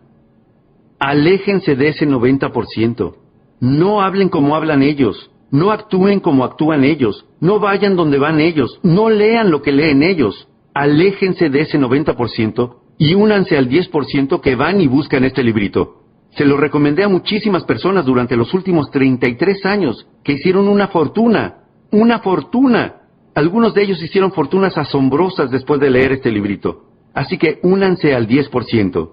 Aléjense 0.99 1.75
de 1.75 1.89
ese 1.89 2.07
90%. 2.07 3.15
No 3.61 4.01
hablen 4.01 4.29
como 4.29 4.55
hablan 4.55 4.83
ellos. 4.83 5.31
No 5.51 5.71
actúen 5.71 6.19
como 6.19 6.43
actúan 6.43 6.83
ellos. 6.83 7.25
No 7.39 7.59
vayan 7.59 7.95
donde 7.95 8.19
van 8.19 8.39
ellos. 8.39 8.79
No 8.83 9.09
lean 9.09 9.49
lo 9.49 9.61
que 9.61 9.71
leen 9.71 10.03
ellos. 10.03 10.47
Aléjense 10.73 11.49
de 11.49 11.61
ese 11.61 11.79
90% 11.79 12.78
y 12.99 13.15
únanse 13.15 13.57
al 13.57 13.69
10% 13.69 14.41
que 14.41 14.55
van 14.55 14.81
y 14.81 14.87
buscan 14.87 15.23
este 15.23 15.41
librito. 15.41 16.03
Se 16.35 16.45
lo 16.45 16.57
recomendé 16.57 17.03
a 17.03 17.09
muchísimas 17.09 17.63
personas 17.63 18.05
durante 18.05 18.35
los 18.35 18.53
últimos 18.53 18.91
33 18.91 19.65
años, 19.65 20.05
que 20.23 20.33
hicieron 20.33 20.67
una 20.67 20.89
fortuna, 20.89 21.63
una 21.91 22.19
fortuna. 22.19 22.97
Algunos 23.33 23.73
de 23.73 23.83
ellos 23.83 24.03
hicieron 24.03 24.33
fortunas 24.33 24.77
asombrosas 24.77 25.49
después 25.49 25.79
de 25.79 25.89
leer 25.89 26.11
este 26.11 26.29
librito. 26.29 26.83
Así 27.13 27.37
que 27.37 27.59
únanse 27.63 28.13
al 28.13 28.27
10%. 28.27 29.11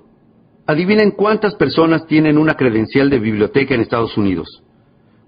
Adivinen 0.66 1.12
cuántas 1.12 1.54
personas 1.54 2.06
tienen 2.06 2.38
una 2.38 2.54
credencial 2.54 3.08
de 3.08 3.20
biblioteca 3.20 3.74
en 3.74 3.82
Estados 3.82 4.16
Unidos. 4.18 4.64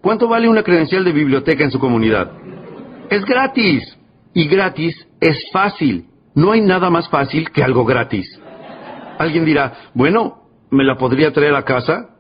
¿Cuánto 0.03 0.27
vale 0.27 0.49
una 0.49 0.65
credencial 0.65 1.05
de 1.05 1.13
biblioteca 1.13 1.63
en 1.63 1.71
su 1.71 1.79
comunidad? 1.79 2.33
Es 3.09 3.25
gratis. 3.25 3.97
Y 4.35 4.49
gratis 4.49 5.07
es 5.21 5.49
fácil. 5.53 6.07
No 6.35 6.53
hay 6.53 6.61
nada 6.61 6.91
más 6.91 7.09
fácil 7.09 7.51
que 7.51 7.63
algo 7.63 7.85
gratis. 7.85 8.38
Alguien 9.19 9.45
dirá, 9.45 9.91
bueno, 9.95 10.49
¿Me 10.71 10.85
la 10.85 10.97
podría 10.97 11.33
traer 11.33 11.55
a 11.55 11.65
casa? 11.65 12.11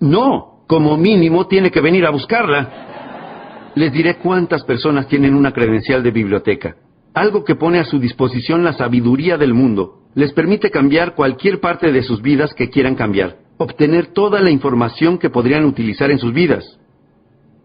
No, 0.00 0.64
como 0.68 0.96
mínimo 0.96 1.46
tiene 1.48 1.70
que 1.70 1.80
venir 1.80 2.06
a 2.06 2.10
buscarla. 2.10 3.72
Les 3.74 3.92
diré 3.92 4.16
cuántas 4.16 4.62
personas 4.64 5.08
tienen 5.08 5.34
una 5.34 5.52
credencial 5.52 6.02
de 6.02 6.10
biblioteca. 6.10 6.76
Algo 7.14 7.44
que 7.44 7.56
pone 7.56 7.80
a 7.80 7.84
su 7.84 7.98
disposición 7.98 8.62
la 8.62 8.74
sabiduría 8.74 9.36
del 9.36 9.54
mundo. 9.54 10.02
Les 10.14 10.32
permite 10.32 10.70
cambiar 10.70 11.14
cualquier 11.14 11.60
parte 11.60 11.90
de 11.90 12.02
sus 12.02 12.22
vidas 12.22 12.54
que 12.54 12.70
quieran 12.70 12.94
cambiar. 12.94 13.38
Obtener 13.58 14.08
toda 14.08 14.40
la 14.40 14.50
información 14.50 15.18
que 15.18 15.30
podrían 15.30 15.64
utilizar 15.64 16.10
en 16.10 16.18
sus 16.18 16.32
vidas. 16.32 16.78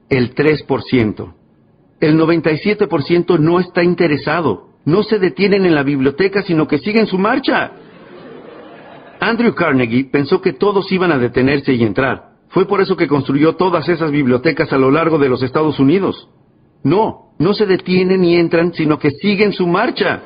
El 0.10 0.34
3%. 0.34 1.34
El 2.00 2.20
97% 2.20 3.40
no 3.40 3.60
está 3.60 3.84
interesado. 3.84 4.70
No 4.86 5.04
se 5.04 5.20
detienen 5.20 5.66
en 5.66 5.76
la 5.76 5.84
biblioteca, 5.84 6.42
sino 6.42 6.68
que 6.68 6.80
siguen 6.80 7.08
su 7.08 7.18
marcha. 7.18 7.72
Andrew 9.26 9.56
Carnegie 9.56 10.06
pensó 10.06 10.40
que 10.40 10.54
todos 10.54 10.92
iban 10.92 11.12
a 11.12 11.18
detenerse 11.18 11.74
y 11.74 11.82
entrar. 11.82 12.36
Fue 12.50 12.68
por 12.68 12.80
eso 12.80 12.96
que 12.96 13.08
construyó 13.08 13.56
todas 13.56 13.90
esas 13.90 14.12
bibliotecas 14.12 14.72
a 14.72 14.78
lo 14.78 14.92
largo 14.92 15.18
de 15.18 15.30
los 15.30 15.42
Estados 15.42 15.80
Unidos. 15.80 16.30
No, 16.84 17.34
no 17.40 17.56
se 17.56 17.66
detienen 17.66 18.22
ni 18.22 18.36
entran, 18.36 18.72
sino 18.74 19.00
que 19.00 19.10
siguen 19.10 19.52
su 19.52 19.66
marcha. 19.66 20.22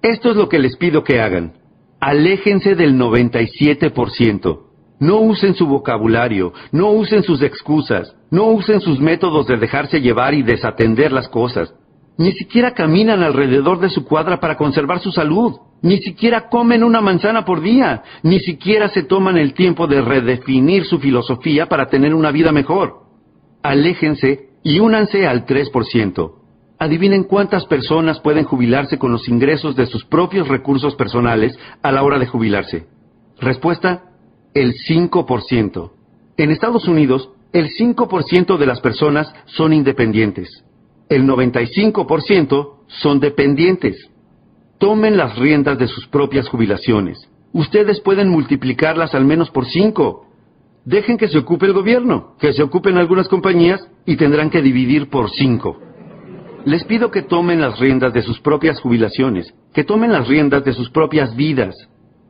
Esto 0.00 0.30
es 0.30 0.36
lo 0.36 0.48
que 0.48 0.60
les 0.60 0.76
pido 0.76 1.02
que 1.02 1.20
hagan. 1.20 1.54
Aléjense 1.98 2.76
del 2.76 2.94
97%. 2.94 4.65
No 4.98 5.20
usen 5.20 5.54
su 5.54 5.66
vocabulario, 5.66 6.52
no 6.72 6.90
usen 6.90 7.22
sus 7.22 7.42
excusas, 7.42 8.14
no 8.30 8.46
usen 8.46 8.80
sus 8.80 8.98
métodos 8.98 9.46
de 9.46 9.58
dejarse 9.58 10.00
llevar 10.00 10.34
y 10.34 10.42
desatender 10.42 11.12
las 11.12 11.28
cosas. 11.28 11.74
Ni 12.18 12.32
siquiera 12.32 12.72
caminan 12.72 13.22
alrededor 13.22 13.78
de 13.78 13.90
su 13.90 14.06
cuadra 14.06 14.40
para 14.40 14.56
conservar 14.56 15.00
su 15.00 15.12
salud. 15.12 15.56
Ni 15.82 15.98
siquiera 15.98 16.48
comen 16.48 16.82
una 16.82 17.02
manzana 17.02 17.44
por 17.44 17.60
día. 17.60 18.02
Ni 18.22 18.40
siquiera 18.40 18.88
se 18.88 19.02
toman 19.02 19.36
el 19.36 19.52
tiempo 19.52 19.86
de 19.86 20.00
redefinir 20.00 20.86
su 20.86 20.98
filosofía 20.98 21.66
para 21.66 21.88
tener 21.88 22.14
una 22.14 22.30
vida 22.30 22.52
mejor. 22.52 23.02
Aléjense 23.62 24.48
y 24.62 24.78
únanse 24.78 25.26
al 25.26 25.44
3%. 25.44 26.32
Adivinen 26.78 27.24
cuántas 27.24 27.66
personas 27.66 28.20
pueden 28.20 28.44
jubilarse 28.44 28.98
con 28.98 29.12
los 29.12 29.28
ingresos 29.28 29.76
de 29.76 29.86
sus 29.86 30.04
propios 30.06 30.48
recursos 30.48 30.94
personales 30.94 31.58
a 31.82 31.92
la 31.92 32.02
hora 32.02 32.18
de 32.18 32.26
jubilarse. 32.26 32.86
Respuesta, 33.38 34.15
el 34.56 34.74
5%. 34.74 35.90
En 36.38 36.50
Estados 36.50 36.88
Unidos, 36.88 37.28
el 37.52 37.68
5% 37.68 38.56
de 38.56 38.66
las 38.66 38.80
personas 38.80 39.30
son 39.44 39.74
independientes. 39.74 40.64
El 41.10 41.24
95% 41.24 42.70
son 42.86 43.20
dependientes. 43.20 44.10
Tomen 44.78 45.18
las 45.18 45.38
riendas 45.38 45.78
de 45.78 45.86
sus 45.88 46.06
propias 46.06 46.48
jubilaciones. 46.48 47.18
Ustedes 47.52 48.00
pueden 48.00 48.30
multiplicarlas 48.30 49.14
al 49.14 49.26
menos 49.26 49.50
por 49.50 49.66
5. 49.66 50.26
Dejen 50.86 51.18
que 51.18 51.28
se 51.28 51.36
ocupe 51.36 51.66
el 51.66 51.74
gobierno, 51.74 52.36
que 52.38 52.54
se 52.54 52.62
ocupen 52.62 52.96
algunas 52.96 53.28
compañías 53.28 53.86
y 54.06 54.16
tendrán 54.16 54.48
que 54.48 54.62
dividir 54.62 55.10
por 55.10 55.30
5. 55.30 55.80
Les 56.64 56.82
pido 56.84 57.10
que 57.10 57.22
tomen 57.22 57.60
las 57.60 57.78
riendas 57.78 58.14
de 58.14 58.22
sus 58.22 58.40
propias 58.40 58.80
jubilaciones, 58.80 59.52
que 59.74 59.84
tomen 59.84 60.12
las 60.12 60.26
riendas 60.26 60.64
de 60.64 60.72
sus 60.72 60.88
propias 60.88 61.36
vidas, 61.36 61.76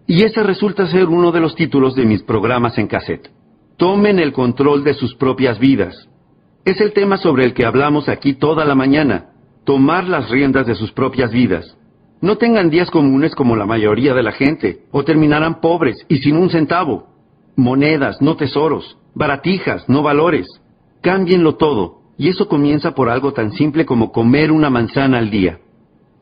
y 0.07 0.23
ese 0.23 0.43
resulta 0.43 0.87
ser 0.87 1.07
uno 1.07 1.33
de 1.33 1.41
los 1.41 1.55
títulos 1.55 1.95
de 1.95 2.05
mis 2.05 2.23
programas 2.23 2.78
en 2.78 2.87
cassette. 2.87 3.31
Tomen 3.77 4.19
el 4.19 4.33
control 4.33 4.85
de 4.85 4.95
sus 4.95 5.15
propias 5.15 5.59
vidas. 5.59 6.09
Es 6.65 6.81
el 6.81 6.93
tema 6.93 7.16
sobre 7.16 7.45
el 7.45 7.55
que 7.55 7.66
hablamos 7.66 8.09
aquí 8.09 8.35
toda 8.35 8.65
la 8.65 8.74
mañana. 8.74 9.31
Tomar 9.65 10.09
las 10.09 10.31
riendas 10.31 10.66
de 10.66 10.74
sus 10.74 10.93
propias 10.93 11.33
vidas. 11.33 11.77
No 12.20 12.39
tengan 12.39 12.70
días 12.70 12.91
comunes 12.91 13.35
como 13.35 13.57
la 13.57 13.66
mayoría 13.66 14.15
de 14.15 14.23
la 14.23 14.33
gente, 14.33 14.85
o 14.91 15.05
terminarán 15.05 15.61
pobres 15.61 16.07
y 16.09 16.19
sin 16.19 16.37
un 16.37 16.51
centavo. 16.51 17.09
Monedas, 17.57 18.23
no 18.23 18.37
tesoros. 18.37 18.97
Baratijas, 19.15 19.89
no 19.89 20.03
valores. 20.03 20.47
Cámbienlo 21.03 21.57
todo, 21.57 22.01
y 22.16 22.28
eso 22.28 22.49
comienza 22.49 22.95
por 22.95 23.11
algo 23.11 23.33
tan 23.33 23.53
simple 23.53 23.85
como 23.85 24.12
comer 24.12 24.51
una 24.51 24.70
manzana 24.70 25.19
al 25.19 25.31
día. 25.31 25.59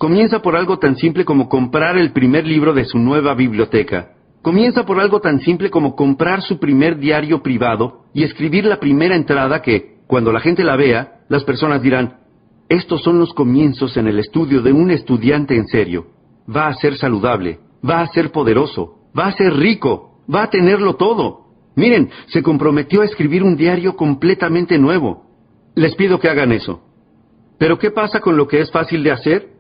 Comienza 0.05 0.41
por 0.41 0.55
algo 0.55 0.79
tan 0.79 0.97
simple 0.97 1.25
como 1.25 1.49
comprar 1.49 1.97
el 1.97 2.13
primer 2.13 2.47
libro 2.47 2.75
de 2.75 2.85
su 2.85 2.99
nueva 2.99 3.33
biblioteca. 3.33 4.11
Comienza 4.43 4.85
por 4.85 5.01
algo 5.01 5.19
tan 5.19 5.41
simple 5.41 5.71
como 5.71 5.97
comprar 5.97 6.43
su 6.43 6.59
primer 6.59 6.99
diario 6.99 7.43
privado 7.43 8.03
y 8.13 8.23
escribir 8.23 8.67
la 8.67 8.79
primera 8.79 9.17
entrada 9.17 9.63
que, 9.63 10.01
cuando 10.07 10.31
la 10.31 10.41
gente 10.41 10.63
la 10.63 10.77
vea, 10.77 11.21
las 11.31 11.43
personas 11.45 11.81
dirán, 11.81 12.19
estos 12.69 13.03
son 13.03 13.19
los 13.19 13.33
comienzos 13.33 13.97
en 13.97 14.07
el 14.07 14.19
estudio 14.19 14.61
de 14.61 14.75
un 14.75 14.91
estudiante 14.91 15.57
en 15.57 15.67
serio. 15.69 16.09
Va 16.55 16.69
a 16.69 16.75
ser 16.75 16.99
saludable, 16.99 17.61
va 17.83 18.03
a 18.03 18.07
ser 18.09 18.31
poderoso, 18.31 18.99
va 19.19 19.29
a 19.29 19.33
ser 19.33 19.55
rico, 19.55 20.19
va 20.29 20.43
a 20.43 20.51
tenerlo 20.51 20.97
todo. 20.97 21.47
Miren, 21.77 22.11
se 22.27 22.43
comprometió 22.43 23.01
a 23.01 23.07
escribir 23.07 23.43
un 23.43 23.57
diario 23.57 23.97
completamente 23.97 24.77
nuevo. 24.77 25.25
Les 25.75 25.95
pido 25.95 26.21
que 26.21 26.29
hagan 26.29 26.53
eso. 26.53 26.83
Pero 27.57 27.79
¿qué 27.79 27.91
pasa 27.91 28.21
con 28.21 28.37
lo 28.37 28.47
que 28.47 28.61
es 28.61 28.71
fácil 28.71 29.03
de 29.03 29.11
hacer? 29.11 29.54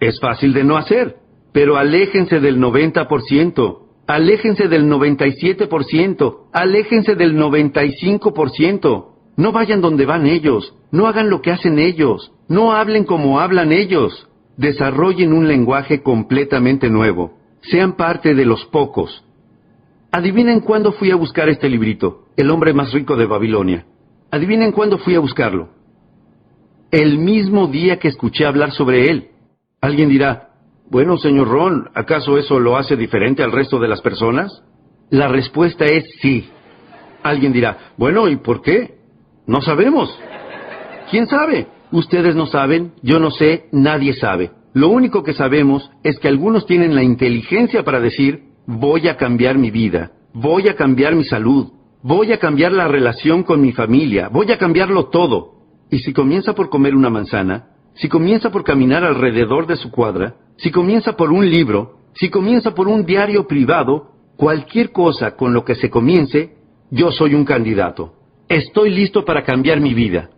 Es 0.00 0.18
fácil 0.20 0.52
de 0.52 0.64
no 0.64 0.76
hacer. 0.76 1.16
pero 1.52 1.76
aléjense 1.76 2.40
del 2.40 2.58
90%, 2.58 3.78
aléjense 4.06 4.68
del 4.68 4.84
97%, 4.84 6.36
aléjense 6.52 7.14
del 7.14 7.36
95%. 7.36 9.06
No 9.36 9.52
vayan 9.52 9.80
donde 9.80 10.04
van 10.04 10.26
ellos, 10.26 10.74
no 10.90 11.06
hagan 11.06 11.30
lo 11.30 11.40
que 11.40 11.50
hacen 11.50 11.78
ellos, 11.78 12.32
no 12.48 12.72
hablen 12.72 13.04
como 13.04 13.40
hablan 13.40 13.72
ellos. 13.72 14.28
Desarrollen 14.56 15.32
un 15.32 15.46
lenguaje 15.46 16.02
completamente 16.02 16.90
nuevo. 16.90 17.38
Sean 17.62 17.96
parte 17.96 18.34
de 18.34 18.44
los 18.44 18.64
pocos. 18.66 19.24
Adivinen 20.10 20.60
cuándo 20.60 20.92
fui 20.92 21.10
a 21.10 21.16
buscar 21.16 21.48
este 21.48 21.68
librito, 21.68 22.24
El 22.36 22.50
hombre 22.50 22.72
más 22.72 22.92
rico 22.92 23.16
de 23.16 23.26
Babilonia. 23.26 23.86
Adivinen 24.30 24.72
cuándo 24.72 24.98
fui 24.98 25.14
a 25.14 25.20
buscarlo. 25.20 25.68
El 26.90 27.18
mismo 27.18 27.68
día 27.68 27.98
que 27.98 28.08
escuché 28.08 28.46
hablar 28.46 28.72
sobre 28.72 29.08
él. 29.10 29.28
Alguien 29.80 30.08
dirá, 30.08 30.48
bueno, 30.90 31.18
señor 31.18 31.48
Ron, 31.48 31.90
¿acaso 31.94 32.38
eso 32.38 32.58
lo 32.58 32.76
hace 32.76 32.96
diferente 32.96 33.42
al 33.42 33.52
resto 33.52 33.78
de 33.78 33.88
las 33.88 34.00
personas? 34.00 34.62
La 35.10 35.28
respuesta 35.28 35.84
es 35.84 36.04
sí. 36.20 36.48
Alguien 37.22 37.52
dirá, 37.52 37.92
bueno, 37.96 38.28
¿y 38.28 38.36
por 38.36 38.62
qué? 38.62 38.98
No 39.46 39.60
sabemos. 39.60 40.18
¿Quién 41.10 41.26
sabe? 41.26 41.68
Ustedes 41.92 42.34
no 42.34 42.46
saben, 42.46 42.92
yo 43.02 43.18
no 43.18 43.30
sé, 43.30 43.66
nadie 43.72 44.14
sabe. 44.14 44.50
Lo 44.74 44.88
único 44.88 45.22
que 45.22 45.32
sabemos 45.32 45.90
es 46.02 46.18
que 46.18 46.28
algunos 46.28 46.66
tienen 46.66 46.94
la 46.94 47.02
inteligencia 47.02 47.84
para 47.84 48.00
decir, 48.00 48.42
voy 48.66 49.08
a 49.08 49.16
cambiar 49.16 49.56
mi 49.58 49.70
vida, 49.70 50.12
voy 50.34 50.68
a 50.68 50.76
cambiar 50.76 51.14
mi 51.14 51.24
salud, 51.24 51.72
voy 52.02 52.32
a 52.32 52.38
cambiar 52.38 52.72
la 52.72 52.88
relación 52.88 53.42
con 53.42 53.60
mi 53.60 53.72
familia, 53.72 54.28
voy 54.28 54.52
a 54.52 54.58
cambiarlo 54.58 55.06
todo. 55.06 55.54
Y 55.90 56.00
si 56.00 56.12
comienza 56.12 56.54
por 56.54 56.68
comer 56.68 56.94
una 56.94 57.08
manzana, 57.08 57.77
si 57.98 58.08
comienza 58.08 58.50
por 58.50 58.62
caminar 58.62 59.04
alrededor 59.04 59.66
de 59.66 59.76
su 59.76 59.90
cuadra, 59.90 60.36
si 60.56 60.70
comienza 60.70 61.16
por 61.16 61.32
un 61.32 61.48
libro, 61.48 61.98
si 62.14 62.30
comienza 62.30 62.72
por 62.72 62.86
un 62.86 63.04
diario 63.04 63.46
privado, 63.46 64.12
cualquier 64.36 64.92
cosa 64.92 65.36
con 65.36 65.52
lo 65.52 65.64
que 65.64 65.74
se 65.74 65.90
comience, 65.90 66.54
yo 66.90 67.10
soy 67.10 67.34
un 67.34 67.44
candidato. 67.44 68.14
Estoy 68.48 68.90
listo 68.90 69.24
para 69.24 69.42
cambiar 69.42 69.80
mi 69.80 69.94
vida. 69.94 70.30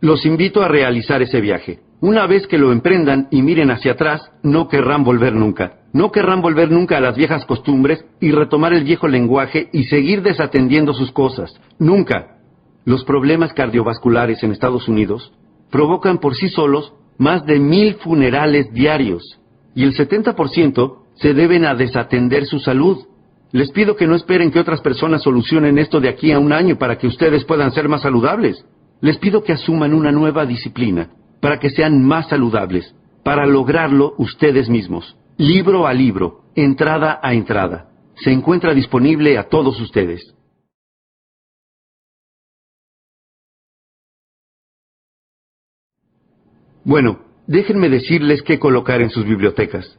Los 0.00 0.24
invito 0.24 0.62
a 0.62 0.68
realizar 0.68 1.20
ese 1.20 1.40
viaje. 1.40 1.80
Una 2.00 2.26
vez 2.26 2.46
que 2.46 2.58
lo 2.58 2.72
emprendan 2.72 3.28
y 3.30 3.42
miren 3.42 3.70
hacia 3.70 3.92
atrás, 3.92 4.30
no 4.42 4.68
querrán 4.68 5.04
volver 5.04 5.34
nunca. 5.34 5.80
No 5.92 6.10
querrán 6.10 6.40
volver 6.40 6.70
nunca 6.70 6.96
a 6.96 7.00
las 7.00 7.16
viejas 7.16 7.44
costumbres 7.44 8.04
y 8.20 8.32
retomar 8.32 8.72
el 8.72 8.84
viejo 8.84 9.06
lenguaje 9.06 9.68
y 9.72 9.84
seguir 9.84 10.22
desatendiendo 10.22 10.92
sus 10.94 11.12
cosas. 11.12 11.58
Nunca. 11.78 12.38
Los 12.84 13.04
problemas 13.04 13.52
cardiovasculares 13.52 14.42
en 14.42 14.52
Estados 14.52 14.88
Unidos 14.88 15.32
provocan 15.70 16.18
por 16.18 16.34
sí 16.34 16.48
solos 16.48 16.92
más 17.18 17.44
de 17.46 17.58
mil 17.58 17.94
funerales 17.96 18.72
diarios 18.72 19.38
y 19.74 19.84
el 19.84 19.94
70% 19.94 20.98
se 21.14 21.34
deben 21.34 21.64
a 21.64 21.74
desatender 21.74 22.46
su 22.46 22.58
salud. 22.58 22.98
Les 23.52 23.70
pido 23.70 23.96
que 23.96 24.06
no 24.06 24.14
esperen 24.14 24.50
que 24.50 24.58
otras 24.58 24.80
personas 24.80 25.22
solucionen 25.22 25.78
esto 25.78 26.00
de 26.00 26.08
aquí 26.08 26.32
a 26.32 26.38
un 26.38 26.52
año 26.52 26.76
para 26.76 26.98
que 26.98 27.06
ustedes 27.06 27.44
puedan 27.44 27.72
ser 27.72 27.88
más 27.88 28.02
saludables. 28.02 28.64
Les 29.00 29.18
pido 29.18 29.42
que 29.42 29.52
asuman 29.52 29.94
una 29.94 30.12
nueva 30.12 30.46
disciplina 30.46 31.10
para 31.40 31.58
que 31.58 31.70
sean 31.70 32.02
más 32.02 32.28
saludables, 32.28 32.94
para 33.22 33.46
lograrlo 33.46 34.14
ustedes 34.18 34.68
mismos. 34.68 35.16
Libro 35.36 35.86
a 35.86 35.92
libro, 35.92 36.40
entrada 36.54 37.20
a 37.22 37.34
entrada. 37.34 37.90
Se 38.16 38.32
encuentra 38.32 38.72
disponible 38.72 39.36
a 39.36 39.48
todos 39.48 39.80
ustedes. 39.80 40.35
Bueno, 46.86 47.18
déjenme 47.48 47.88
decirles 47.88 48.42
qué 48.42 48.60
colocar 48.60 49.02
en 49.02 49.10
sus 49.10 49.24
bibliotecas. 49.24 49.98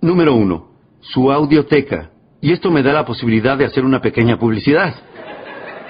Número 0.00 0.32
uno, 0.32 0.68
su 1.00 1.32
audioteca, 1.32 2.12
y 2.40 2.52
esto 2.52 2.70
me 2.70 2.84
da 2.84 2.92
la 2.92 3.04
posibilidad 3.04 3.58
de 3.58 3.64
hacer 3.64 3.84
una 3.84 4.00
pequeña 4.00 4.38
publicidad. 4.38 4.94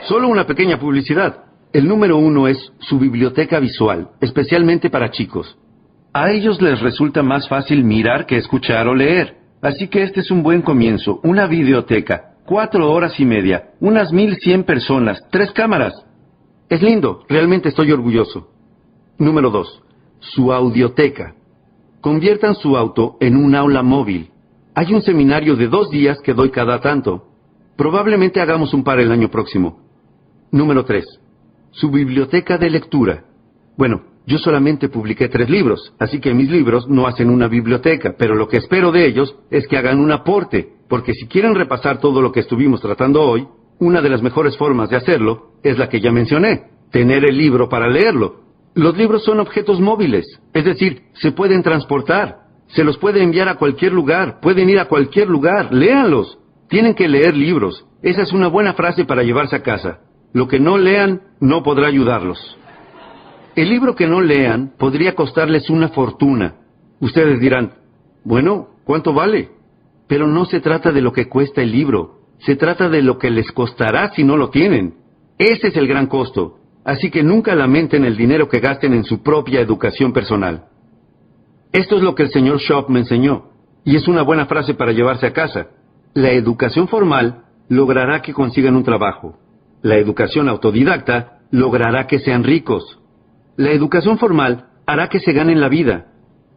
Solo 0.08 0.28
una 0.28 0.46
pequeña 0.46 0.80
publicidad. 0.80 1.44
El 1.74 1.86
número 1.86 2.16
uno 2.16 2.48
es 2.48 2.72
su 2.78 2.98
biblioteca 2.98 3.60
visual, 3.60 4.12
especialmente 4.22 4.88
para 4.88 5.10
chicos. 5.10 5.58
A 6.14 6.30
ellos 6.30 6.62
les 6.62 6.80
resulta 6.80 7.22
más 7.22 7.46
fácil 7.46 7.84
mirar 7.84 8.24
que 8.24 8.38
escuchar 8.38 8.88
o 8.88 8.94
leer. 8.94 9.36
Así 9.60 9.88
que 9.88 10.02
este 10.02 10.20
es 10.20 10.30
un 10.30 10.42
buen 10.42 10.62
comienzo, 10.62 11.20
una 11.22 11.46
biblioteca, 11.48 12.36
cuatro 12.46 12.90
horas 12.90 13.20
y 13.20 13.26
media, 13.26 13.72
unas 13.78 14.10
mil 14.10 14.36
cien 14.36 14.64
personas, 14.64 15.22
tres 15.30 15.52
cámaras. 15.52 15.92
Es 16.70 16.80
lindo, 16.80 17.26
realmente 17.28 17.68
estoy 17.68 17.92
orgulloso. 17.92 18.48
Número 19.18 19.50
dos, 19.50 19.82
su 20.20 20.52
audioteca. 20.52 21.34
Conviertan 22.00 22.54
su 22.54 22.76
auto 22.76 23.16
en 23.20 23.36
un 23.36 23.54
aula 23.54 23.82
móvil. 23.82 24.30
Hay 24.74 24.94
un 24.94 25.02
seminario 25.02 25.56
de 25.56 25.68
dos 25.68 25.90
días 25.90 26.20
que 26.20 26.32
doy 26.32 26.50
cada 26.50 26.80
tanto. 26.80 27.26
Probablemente 27.76 28.40
hagamos 28.40 28.72
un 28.72 28.84
par 28.84 29.00
el 29.00 29.10
año 29.10 29.30
próximo. 29.30 29.80
Número 30.50 30.84
3. 30.84 31.04
Su 31.72 31.90
biblioteca 31.90 32.58
de 32.58 32.70
lectura. 32.70 33.24
Bueno, 33.76 34.02
yo 34.26 34.38
solamente 34.38 34.88
publiqué 34.88 35.28
tres 35.28 35.48
libros, 35.48 35.92
así 35.98 36.20
que 36.20 36.34
mis 36.34 36.50
libros 36.50 36.88
no 36.88 37.06
hacen 37.06 37.30
una 37.30 37.48
biblioteca, 37.48 38.14
pero 38.18 38.34
lo 38.34 38.48
que 38.48 38.58
espero 38.58 38.92
de 38.92 39.06
ellos 39.06 39.34
es 39.50 39.66
que 39.66 39.76
hagan 39.76 39.98
un 39.98 40.12
aporte, 40.12 40.74
porque 40.88 41.14
si 41.14 41.26
quieren 41.26 41.54
repasar 41.54 41.98
todo 41.98 42.20
lo 42.20 42.30
que 42.30 42.40
estuvimos 42.40 42.80
tratando 42.80 43.22
hoy, 43.22 43.48
una 43.78 44.02
de 44.02 44.10
las 44.10 44.22
mejores 44.22 44.56
formas 44.56 44.90
de 44.90 44.96
hacerlo 44.96 45.54
es 45.62 45.78
la 45.78 45.88
que 45.88 46.00
ya 46.00 46.12
mencioné, 46.12 46.64
tener 46.92 47.24
el 47.24 47.36
libro 47.36 47.68
para 47.68 47.88
leerlo. 47.88 48.49
Los 48.74 48.96
libros 48.96 49.24
son 49.24 49.40
objetos 49.40 49.80
móviles, 49.80 50.26
es 50.52 50.64
decir, 50.64 51.02
se 51.14 51.32
pueden 51.32 51.62
transportar. 51.62 52.38
Se 52.68 52.84
los 52.84 52.98
puede 52.98 53.22
enviar 53.22 53.48
a 53.48 53.56
cualquier 53.56 53.92
lugar, 53.92 54.38
pueden 54.40 54.70
ir 54.70 54.78
a 54.78 54.84
cualquier 54.84 55.28
lugar, 55.28 55.72
léanlos. 55.72 56.38
Tienen 56.68 56.94
que 56.94 57.08
leer 57.08 57.36
libros. 57.36 57.84
Esa 58.00 58.22
es 58.22 58.32
una 58.32 58.46
buena 58.46 58.74
frase 58.74 59.04
para 59.04 59.24
llevarse 59.24 59.56
a 59.56 59.62
casa. 59.62 59.98
Lo 60.32 60.46
que 60.46 60.60
no 60.60 60.78
lean 60.78 61.22
no 61.40 61.64
podrá 61.64 61.88
ayudarlos. 61.88 62.56
El 63.56 63.68
libro 63.68 63.96
que 63.96 64.06
no 64.06 64.20
lean 64.20 64.72
podría 64.78 65.16
costarles 65.16 65.68
una 65.68 65.88
fortuna. 65.88 66.54
Ustedes 67.00 67.40
dirán, 67.40 67.72
bueno, 68.24 68.68
¿cuánto 68.84 69.12
vale? 69.12 69.50
Pero 70.06 70.28
no 70.28 70.44
se 70.44 70.60
trata 70.60 70.92
de 70.92 71.00
lo 71.00 71.12
que 71.12 71.28
cuesta 71.28 71.60
el 71.62 71.72
libro, 71.72 72.20
se 72.38 72.54
trata 72.54 72.88
de 72.88 73.02
lo 73.02 73.18
que 73.18 73.30
les 73.30 73.50
costará 73.50 74.12
si 74.14 74.22
no 74.22 74.36
lo 74.36 74.50
tienen. 74.50 74.94
Ese 75.38 75.68
es 75.68 75.76
el 75.76 75.88
gran 75.88 76.06
costo. 76.06 76.59
Así 76.84 77.10
que 77.10 77.22
nunca 77.22 77.54
lamenten 77.54 78.04
el 78.04 78.16
dinero 78.16 78.48
que 78.48 78.60
gasten 78.60 78.94
en 78.94 79.04
su 79.04 79.22
propia 79.22 79.60
educación 79.60 80.12
personal. 80.12 80.64
Esto 81.72 81.96
es 81.96 82.02
lo 82.02 82.14
que 82.14 82.24
el 82.24 82.30
señor 82.30 82.58
Shop 82.58 82.88
me 82.88 83.00
enseñó, 83.00 83.50
y 83.84 83.96
es 83.96 84.08
una 84.08 84.22
buena 84.22 84.46
frase 84.46 84.74
para 84.74 84.92
llevarse 84.92 85.26
a 85.26 85.32
casa. 85.32 85.68
La 86.14 86.30
educación 86.30 86.88
formal 86.88 87.44
logrará 87.68 88.22
que 88.22 88.32
consigan 88.32 88.76
un 88.76 88.82
trabajo. 88.82 89.38
La 89.82 89.96
educación 89.96 90.48
autodidacta 90.48 91.38
logrará 91.50 92.06
que 92.06 92.18
sean 92.18 92.44
ricos. 92.44 92.98
La 93.56 93.70
educación 93.70 94.18
formal 94.18 94.66
hará 94.86 95.08
que 95.08 95.20
se 95.20 95.32
ganen 95.32 95.60
la 95.60 95.68
vida. 95.68 96.06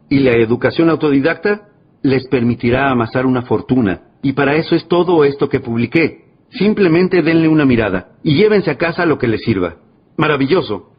Y 0.08 0.20
la 0.20 0.32
educación 0.32 0.90
autodidacta 0.90 1.68
les 2.02 2.26
permitirá 2.26 2.90
amasar 2.90 3.26
una 3.26 3.42
fortuna. 3.42 4.00
Y 4.22 4.32
para 4.32 4.56
eso 4.56 4.74
es 4.74 4.88
todo 4.88 5.24
esto 5.24 5.48
que 5.48 5.60
publiqué. 5.60 6.24
Simplemente 6.50 7.22
denle 7.22 7.48
una 7.48 7.64
mirada 7.64 8.16
y 8.22 8.36
llévense 8.36 8.70
a 8.70 8.78
casa 8.78 9.06
lo 9.06 9.18
que 9.18 9.28
les 9.28 9.42
sirva. 9.42 9.76
Maravilloso. 10.16 10.90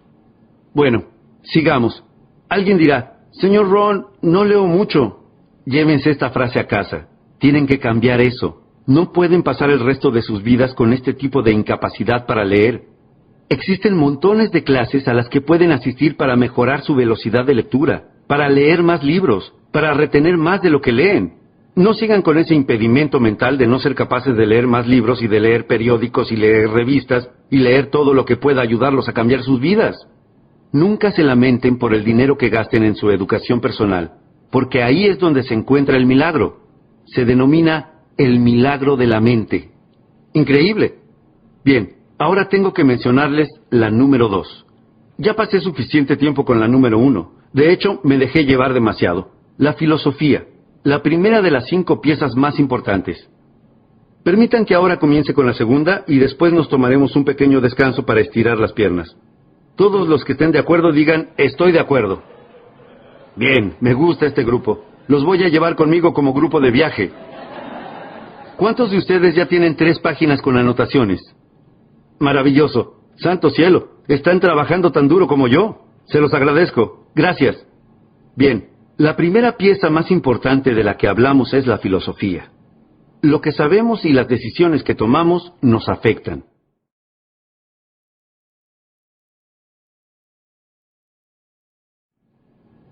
Bueno, 0.73 1.05
sigamos. 1.43 2.03
Alguien 2.49 2.77
dirá, 2.77 3.19
Señor 3.31 3.69
Ron, 3.69 4.07
no 4.21 4.45
leo 4.45 4.67
mucho. 4.67 5.19
Llévense 5.65 6.11
esta 6.11 6.29
frase 6.29 6.59
a 6.59 6.67
casa. 6.67 7.07
Tienen 7.39 7.67
que 7.67 7.79
cambiar 7.79 8.21
eso. 8.21 8.61
No 8.87 9.11
pueden 9.11 9.41
pasar 9.41 9.69
el 9.71 9.79
resto 9.79 10.11
de 10.11 10.21
sus 10.21 10.43
vidas 10.43 10.73
con 10.73 10.93
este 10.93 11.13
tipo 11.13 11.41
de 11.41 11.51
incapacidad 11.51 12.25
para 12.25 12.45
leer. 12.45 12.83
Existen 13.49 13.95
montones 13.95 14.51
de 14.51 14.63
clases 14.63 15.07
a 15.07 15.13
las 15.13 15.29
que 15.29 15.41
pueden 15.41 15.71
asistir 15.71 16.17
para 16.17 16.35
mejorar 16.35 16.81
su 16.81 16.95
velocidad 16.95 17.45
de 17.45 17.55
lectura, 17.55 18.09
para 18.27 18.49
leer 18.49 18.83
más 18.83 19.03
libros, 19.03 19.53
para 19.71 19.93
retener 19.93 20.37
más 20.37 20.61
de 20.61 20.69
lo 20.69 20.81
que 20.81 20.91
leen. 20.91 21.44
No 21.75 21.93
sigan 21.93 22.21
con 22.21 22.37
ese 22.37 22.55
impedimento 22.55 23.19
mental 23.19 23.57
de 23.57 23.67
no 23.67 23.79
ser 23.79 23.95
capaces 23.95 24.37
de 24.37 24.45
leer 24.45 24.65
más 24.65 24.87
libros 24.87 25.21
y 25.21 25.27
de 25.27 25.41
leer 25.41 25.67
periódicos 25.67 26.31
y 26.31 26.37
leer 26.37 26.69
revistas 26.69 27.29
y 27.49 27.57
leer 27.57 27.89
todo 27.91 28.13
lo 28.13 28.23
que 28.23 28.37
pueda 28.37 28.61
ayudarlos 28.61 29.09
a 29.09 29.13
cambiar 29.13 29.43
sus 29.43 29.59
vidas. 29.59 29.97
Nunca 30.71 31.11
se 31.11 31.23
lamenten 31.23 31.77
por 31.77 31.93
el 31.93 32.05
dinero 32.05 32.37
que 32.37 32.49
gasten 32.49 32.83
en 32.83 32.95
su 32.95 33.11
educación 33.11 33.59
personal, 33.59 34.13
porque 34.51 34.83
ahí 34.83 35.05
es 35.05 35.19
donde 35.19 35.43
se 35.43 35.53
encuentra 35.53 35.97
el 35.97 36.05
milagro. 36.05 36.61
Se 37.07 37.25
denomina 37.25 37.91
el 38.17 38.39
milagro 38.39 38.95
de 38.95 39.07
la 39.07 39.19
mente. 39.19 39.71
Increíble. 40.33 40.95
Bien, 41.65 41.95
ahora 42.17 42.47
tengo 42.47 42.73
que 42.73 42.85
mencionarles 42.85 43.49
la 43.69 43.89
número 43.89 44.29
dos. 44.29 44.65
Ya 45.17 45.33
pasé 45.33 45.59
suficiente 45.59 46.15
tiempo 46.15 46.45
con 46.45 46.59
la 46.59 46.69
número 46.69 46.99
uno. 46.99 47.33
De 47.51 47.73
hecho, 47.73 47.99
me 48.03 48.17
dejé 48.17 48.45
llevar 48.45 48.73
demasiado. 48.73 49.31
La 49.57 49.73
filosofía, 49.73 50.45
la 50.85 51.01
primera 51.01 51.41
de 51.41 51.49
las 51.49 51.65
cinco 51.65 51.99
piezas 51.99 52.35
más 52.35 52.59
importantes. 52.59 53.27
Permitan 54.23 54.65
que 54.65 54.75
ahora 54.75 54.97
comience 54.97 55.33
con 55.33 55.47
la 55.47 55.55
segunda 55.55 56.03
y 56.07 56.19
después 56.19 56.53
nos 56.53 56.69
tomaremos 56.69 57.15
un 57.15 57.25
pequeño 57.25 57.59
descanso 57.59 58.05
para 58.05 58.21
estirar 58.21 58.59
las 58.59 58.71
piernas. 58.71 59.17
Todos 59.75 60.07
los 60.07 60.23
que 60.23 60.33
estén 60.33 60.51
de 60.51 60.59
acuerdo 60.59 60.91
digan, 60.91 61.31
estoy 61.37 61.71
de 61.71 61.79
acuerdo. 61.79 62.21
Bien, 63.35 63.75
me 63.79 63.95
gusta 63.95 64.27
este 64.27 64.43
grupo. 64.43 64.85
Los 65.07 65.25
voy 65.25 65.43
a 65.43 65.49
llevar 65.49 65.75
conmigo 65.75 66.13
como 66.13 66.33
grupo 66.33 66.61
de 66.61 66.69
viaje. 66.69 67.11
¿Cuántos 68.55 68.91
de 68.91 68.99
ustedes 68.99 69.33
ya 69.33 69.47
tienen 69.47 69.75
tres 69.75 69.97
páginas 69.97 70.39
con 70.39 70.55
anotaciones? 70.55 71.19
Maravilloso. 72.19 73.01
Santo 73.15 73.49
cielo. 73.49 73.87
Están 74.07 74.39
trabajando 74.39 74.91
tan 74.91 75.07
duro 75.07 75.25
como 75.25 75.47
yo. 75.47 75.87
Se 76.05 76.21
los 76.21 76.31
agradezco. 76.35 77.07
Gracias. 77.15 77.65
Bien, 78.35 78.69
la 78.97 79.15
primera 79.17 79.57
pieza 79.57 79.89
más 79.89 80.09
importante 80.09 80.73
de 80.73 80.83
la 80.83 80.95
que 80.95 81.07
hablamos 81.07 81.53
es 81.53 81.67
la 81.67 81.79
filosofía. 81.79 82.51
Lo 83.21 83.41
que 83.41 83.51
sabemos 83.51 84.05
y 84.05 84.13
las 84.13 84.27
decisiones 84.27 84.83
que 84.83 84.95
tomamos 84.95 85.53
nos 85.61 85.89
afectan. 85.89 86.45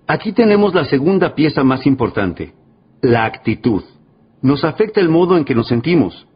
Aquí 0.08 0.34
tenemos 0.34 0.74
la 0.74 0.84
segunda 0.86 1.34
pieza 1.34 1.64
más 1.64 1.86
importante, 1.86 2.54
la 3.02 3.24
actitud. 3.24 3.84
Nos 4.42 4.66
afecta 4.66 5.00
el 5.00 5.08
modo 5.08 5.38
en 5.38 5.46
que 5.46 5.56
nos 5.56 5.70
sentimos. 5.70 6.28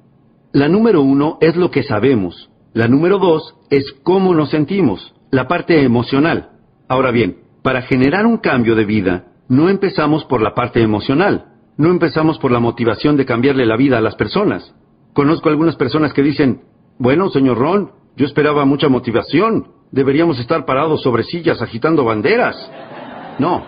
La 0.54 0.70
número 0.70 1.02
uno 1.02 1.38
es 1.42 1.58
lo 1.58 1.70
que 1.70 1.84
sabemos. 1.84 2.50
La 2.74 2.88
número 2.88 3.20
dos 3.20 3.56
es 3.70 3.92
cómo 4.04 4.34
nos 4.34 4.52
sentimos, 4.52 5.14
la 5.32 5.48
parte 5.48 5.84
emocional. 5.84 6.52
Ahora 6.88 7.12
bien, 7.12 7.40
para 7.64 7.82
generar 7.82 8.26
un 8.26 8.38
cambio 8.38 8.76
de 8.76 8.86
vida, 8.86 9.28
no 9.50 9.70
empezamos 9.70 10.26
por 10.26 10.42
la 10.42 10.54
parte 10.54 10.82
emocional, 10.82 11.54
no 11.78 11.90
empezamos 11.90 12.38
por 12.40 12.52
la 12.52 12.60
motivación 12.60 13.18
de 13.18 13.26
cambiarle 13.26 13.66
la 13.66 13.78
vida 13.78 13.98
a 13.98 14.02
las 14.02 14.16
personas. 14.16 14.74
Conozco 15.14 15.50
algunas 15.50 15.76
personas 15.76 16.14
que 16.14 16.24
dicen, 16.24 16.62
bueno, 17.00 17.30
señor 17.30 17.58
Ron, 17.58 17.92
yo 18.16 18.26
esperaba 18.26 18.66
mucha 18.66 18.90
motivación, 18.90 19.68
deberíamos 19.92 20.40
estar 20.40 20.66
parados 20.66 21.02
sobre 21.02 21.24
sillas 21.24 21.62
agitando 21.62 22.04
banderas. 22.04 22.56
No, 23.40 23.64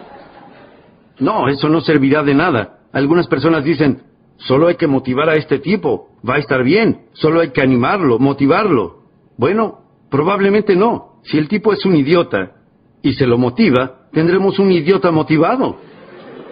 no, 1.20 1.50
eso 1.50 1.70
no 1.70 1.82
servirá 1.82 2.24
de 2.24 2.34
nada. 2.34 2.80
Algunas 2.94 3.28
personas 3.28 3.64
dicen, 3.64 4.04
solo 4.38 4.68
hay 4.68 4.76
que 4.76 4.88
motivar 4.88 5.30
a 5.30 5.36
este 5.36 5.60
tipo, 5.60 6.10
va 6.28 6.36
a 6.36 6.40
estar 6.40 6.64
bien, 6.64 7.08
solo 7.14 7.42
hay 7.42 7.52
que 7.52 7.62
animarlo, 7.62 8.20
motivarlo. 8.20 9.04
Bueno, 9.38 9.80
probablemente 10.10 10.76
no. 10.76 11.20
Si 11.24 11.38
el 11.38 11.48
tipo 11.48 11.74
es 11.74 11.86
un 11.86 11.96
idiota 11.96 12.54
y 13.02 13.14
se 13.14 13.28
lo 13.28 13.38
motiva, 13.38 13.99
tendremos 14.12 14.60
un 14.60 14.72
idiota 14.72 15.12
motivado. 15.12 15.78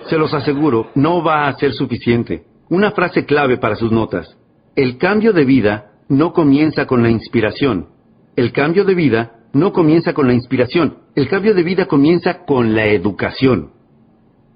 Se 0.08 0.18
los 0.18 0.34
aseguro, 0.34 0.90
no 0.96 1.24
va 1.24 1.48
a 1.48 1.54
ser 1.58 1.74
suficiente. 1.74 2.46
Una 2.70 2.92
frase 2.92 3.26
clave 3.26 3.58
para 3.58 3.76
sus 3.76 3.92
notas. 3.92 4.38
El 4.76 4.98
cambio 4.98 5.34
de 5.34 5.46
vida 5.46 5.92
no 6.10 6.34
comienza 6.34 6.86
con 6.86 7.04
la 7.04 7.10
inspiración. 7.10 7.88
El 8.36 8.52
cambio 8.52 8.86
de 8.86 8.96
vida 8.96 9.32
no 9.54 9.74
comienza 9.74 10.14
con 10.14 10.28
la 10.28 10.34
inspiración. 10.34 11.00
El 11.16 11.28
cambio 11.28 11.54
de 11.54 11.64
vida 11.64 11.88
comienza 11.88 12.46
con 12.46 12.76
la 12.76 12.86
educación. 12.86 13.72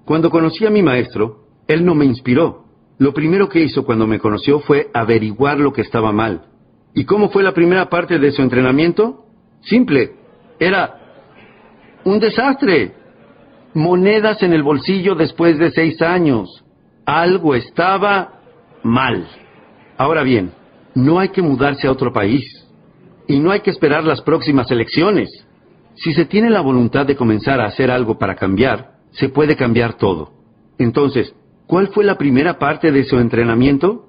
Cuando 0.06 0.30
conocí 0.30 0.65
a 0.65 0.69
mi 0.69 0.84
maestro, 0.84 1.45
él 1.68 1.86
no 1.86 1.95
me 1.95 2.06
inspiró. 2.06 2.65
Lo 2.98 3.14
primero 3.14 3.49
que 3.49 3.61
hizo 3.61 3.84
cuando 3.84 4.06
me 4.06 4.19
conoció 4.19 4.60
fue 4.60 4.90
averiguar 4.94 5.60
lo 5.60 5.73
que 5.73 5.82
estaba 5.82 6.11
mal. 6.11 6.44
¿Y 6.94 7.06
cómo 7.06 7.30
fue 7.30 7.44
la 7.44 7.53
primera 7.53 7.90
parte 7.90 8.19
de 8.19 8.32
su 8.32 8.41
entrenamiento? 8.41 9.26
Simple. 9.61 10.11
Era 10.60 11.01
un 12.03 12.19
desastre. 12.19 12.94
Monedas 13.73 14.44
en 14.44 14.53
el 14.53 14.64
bolsillo 14.64 15.15
después 15.15 15.57
de 15.57 15.72
seis 15.72 16.02
años. 16.02 16.64
Algo 17.06 17.56
estaba 17.56 18.41
mal. 18.84 19.28
Ahora 19.98 20.23
bien, 20.23 20.52
no 20.94 21.19
hay 21.19 21.30
que 21.30 21.41
mudarse 21.41 21.88
a 21.88 21.91
otro 21.91 22.11
país. 22.11 22.44
Y 23.28 23.40
no 23.40 23.52
hay 23.52 23.61
que 23.61 23.72
esperar 23.72 24.03
las 24.03 24.22
próximas 24.22 24.69
elecciones. 24.72 25.30
Si 25.95 26.14
se 26.14 26.26
tiene 26.26 26.49
la 26.49 26.61
voluntad 26.61 27.06
de 27.06 27.15
comenzar 27.15 27.61
a 27.61 27.68
hacer 27.68 27.91
algo 27.91 28.18
para 28.18 28.36
cambiar, 28.36 28.94
se 29.11 29.30
puede 29.30 29.56
cambiar 29.56 29.94
todo. 29.94 30.32
Entonces, 30.78 31.34
¿cuál 31.68 31.90
fue 31.90 32.03
la 32.03 32.18
primera 32.18 32.57
parte 32.57 32.91
de 32.91 33.03
su 33.03 33.19
entrenamiento? 33.19 34.07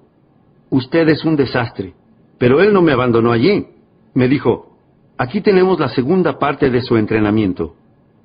Usted 0.70 1.09
es 1.09 1.24
un 1.24 1.36
desastre. 1.36 1.94
Pero 2.39 2.60
él 2.60 2.73
no 2.73 2.82
me 2.82 2.93
abandonó 2.93 3.31
allí. 3.31 3.66
Me 4.14 4.27
dijo, 4.27 4.77
aquí 5.19 5.40
tenemos 5.40 5.78
la 5.78 5.89
segunda 5.89 6.39
parte 6.39 6.70
de 6.70 6.82
su 6.82 6.97
entrenamiento. 6.97 7.77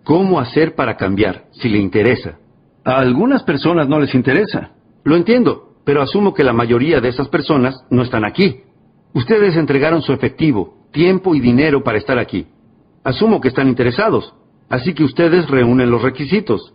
¿Cómo 0.08 0.40
hacer 0.40 0.74
para 0.74 0.96
cambiar, 0.96 1.48
si 1.52 1.68
le 1.68 1.80
interesa? 1.80 2.38
A 2.86 2.98
algunas 2.98 3.44
personas 3.44 3.90
no 3.90 4.00
les 4.00 4.16
interesa. 4.16 4.72
Lo 5.04 5.18
entiendo, 5.18 5.82
pero 5.84 6.02
asumo 6.02 6.34
que 6.34 6.46
la 6.46 6.54
mayoría 6.54 7.02
de 7.02 7.10
esas 7.10 7.28
personas 7.28 7.84
no 7.90 8.04
están 8.04 8.24
aquí. 8.24 8.62
Ustedes 9.14 9.58
entregaron 9.58 10.02
su 10.02 10.14
efectivo, 10.14 10.78
tiempo 10.94 11.36
y 11.36 11.42
dinero 11.42 11.84
para 11.84 11.98
estar 11.98 12.18
aquí. 12.20 12.48
Asumo 13.04 13.42
que 13.42 13.50
están 13.50 13.68
interesados, 13.68 14.34
así 14.70 14.94
que 14.94 15.04
ustedes 15.04 15.50
reúnen 15.50 15.92
los 15.92 16.02
requisitos. 16.02 16.74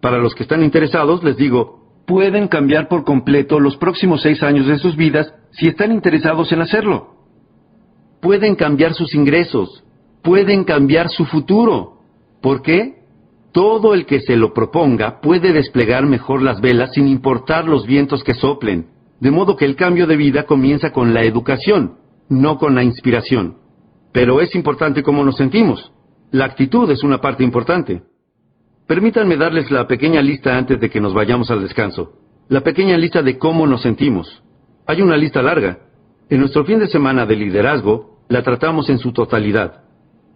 Para 0.00 0.18
los 0.18 0.34
que 0.34 0.42
están 0.42 0.64
interesados, 0.64 1.22
les 1.22 1.36
digo, 1.36 2.02
pueden 2.04 2.48
cambiar 2.48 2.88
por 2.88 3.04
completo 3.04 3.60
los 3.60 3.76
próximos 3.76 4.22
seis 4.22 4.42
años 4.42 4.66
de 4.66 4.78
sus 4.78 4.96
vidas 4.96 5.32
si 5.52 5.68
están 5.68 5.92
interesados 5.92 6.50
en 6.50 6.62
hacerlo. 6.62 7.14
Pueden 8.20 8.56
cambiar 8.56 8.94
sus 8.94 9.14
ingresos, 9.14 9.84
pueden 10.24 10.64
cambiar 10.64 11.10
su 11.10 11.26
futuro. 11.26 12.01
¿Por 12.42 12.60
qué? 12.60 12.96
Todo 13.52 13.94
el 13.94 14.04
que 14.04 14.20
se 14.20 14.36
lo 14.36 14.52
proponga 14.52 15.20
puede 15.20 15.52
desplegar 15.52 16.04
mejor 16.04 16.42
las 16.42 16.60
velas 16.60 16.92
sin 16.92 17.06
importar 17.06 17.66
los 17.66 17.86
vientos 17.86 18.24
que 18.24 18.34
soplen, 18.34 18.88
de 19.20 19.30
modo 19.30 19.56
que 19.56 19.64
el 19.64 19.76
cambio 19.76 20.06
de 20.06 20.16
vida 20.16 20.44
comienza 20.44 20.90
con 20.90 21.14
la 21.14 21.22
educación, 21.22 21.98
no 22.28 22.58
con 22.58 22.74
la 22.74 22.82
inspiración. 22.82 23.58
Pero 24.12 24.40
es 24.40 24.54
importante 24.54 25.02
cómo 25.02 25.24
nos 25.24 25.36
sentimos. 25.36 25.92
La 26.32 26.46
actitud 26.46 26.90
es 26.90 27.04
una 27.04 27.20
parte 27.20 27.44
importante. 27.44 28.02
Permítanme 28.86 29.36
darles 29.36 29.70
la 29.70 29.86
pequeña 29.86 30.20
lista 30.20 30.56
antes 30.56 30.80
de 30.80 30.90
que 30.90 31.00
nos 31.00 31.14
vayamos 31.14 31.50
al 31.50 31.62
descanso. 31.62 32.14
La 32.48 32.62
pequeña 32.62 32.96
lista 32.96 33.22
de 33.22 33.38
cómo 33.38 33.66
nos 33.66 33.82
sentimos. 33.82 34.42
Hay 34.86 35.00
una 35.00 35.16
lista 35.16 35.40
larga. 35.40 35.78
En 36.28 36.40
nuestro 36.40 36.64
fin 36.64 36.80
de 36.80 36.88
semana 36.88 37.24
de 37.24 37.36
liderazgo 37.36 38.24
la 38.28 38.42
tratamos 38.42 38.90
en 38.90 38.98
su 38.98 39.12
totalidad. 39.12 39.84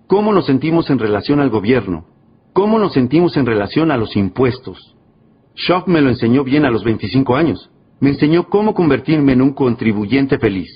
¿Cómo 0.07 0.33
nos 0.33 0.47
sentimos 0.47 0.89
en 0.91 0.99
relación 0.99 1.41
al 1.41 1.51
gobierno? 1.51 2.07
¿Cómo 2.53 2.79
nos 2.79 2.93
sentimos 2.93 3.37
en 3.37 3.45
relación 3.45 3.91
a 3.91 3.97
los 3.97 4.17
impuestos? 4.17 4.95
Schock 5.57 5.89
me 5.89 6.01
lo 6.01 6.11
enseñó 6.11 6.45
bien 6.45 6.65
a 6.65 6.71
los 6.71 6.85
25 6.85 7.35
años. 7.35 7.71
Me 7.99 8.11
enseñó 8.11 8.49
cómo 8.49 8.75
convertirme 8.75 9.33
en 9.33 9.43
un 9.43 9.53
contribuyente 9.53 10.39
feliz. 10.39 10.69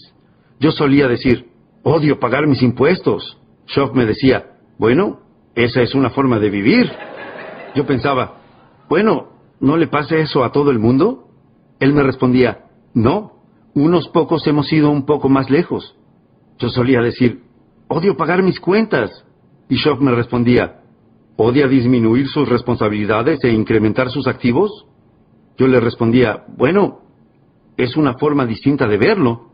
Yo 0.59 0.73
solía 0.73 1.07
decir, 1.07 1.51
Odio 1.83 2.19
pagar 2.19 2.47
mis 2.47 2.63
impuestos. 2.63 3.39
Schock 3.67 3.95
me 3.95 4.05
decía, 4.05 4.57
bueno, 4.79 5.21
esa 5.55 5.81
es 5.81 5.95
una 5.95 6.11
forma 6.11 6.39
de 6.39 6.51
vivir. 6.51 6.91
Yo 7.75 7.87
pensaba, 7.87 8.41
bueno, 8.89 9.29
¿no 9.61 9.77
le 9.77 9.87
pasa 9.87 10.17
eso 10.17 10.45
a 10.45 10.53
todo 10.53 10.71
el 10.71 10.79
mundo? 10.79 11.29
Él 11.79 11.93
me 11.95 12.03
respondía, 12.03 12.67
no, 12.93 13.33
unos 13.75 14.09
pocos 14.09 14.47
hemos 14.47 14.71
ido 14.73 14.91
un 14.91 15.07
poco 15.07 15.29
más 15.29 15.49
lejos. 15.49 15.97
Yo 16.59 16.69
solía 16.69 17.01
decir, 17.01 17.45
odio 17.91 18.17
pagar 18.17 18.43
mis 18.43 18.59
cuentas. 18.61 19.25
Y 19.69 19.77
Schock 19.77 20.01
me 20.01 20.13
respondía, 20.13 20.81
¿odia 21.37 21.69
disminuir 21.69 22.29
sus 22.29 22.49
responsabilidades 22.49 23.43
e 23.45 23.51
incrementar 23.51 24.11
sus 24.11 24.27
activos? 24.27 24.87
Yo 25.59 25.67
le 25.67 25.81
respondía, 25.81 26.45
bueno, 26.57 27.01
es 27.77 27.97
una 27.97 28.15
forma 28.15 28.47
distinta 28.47 28.87
de 28.87 28.97
verlo. 28.97 29.51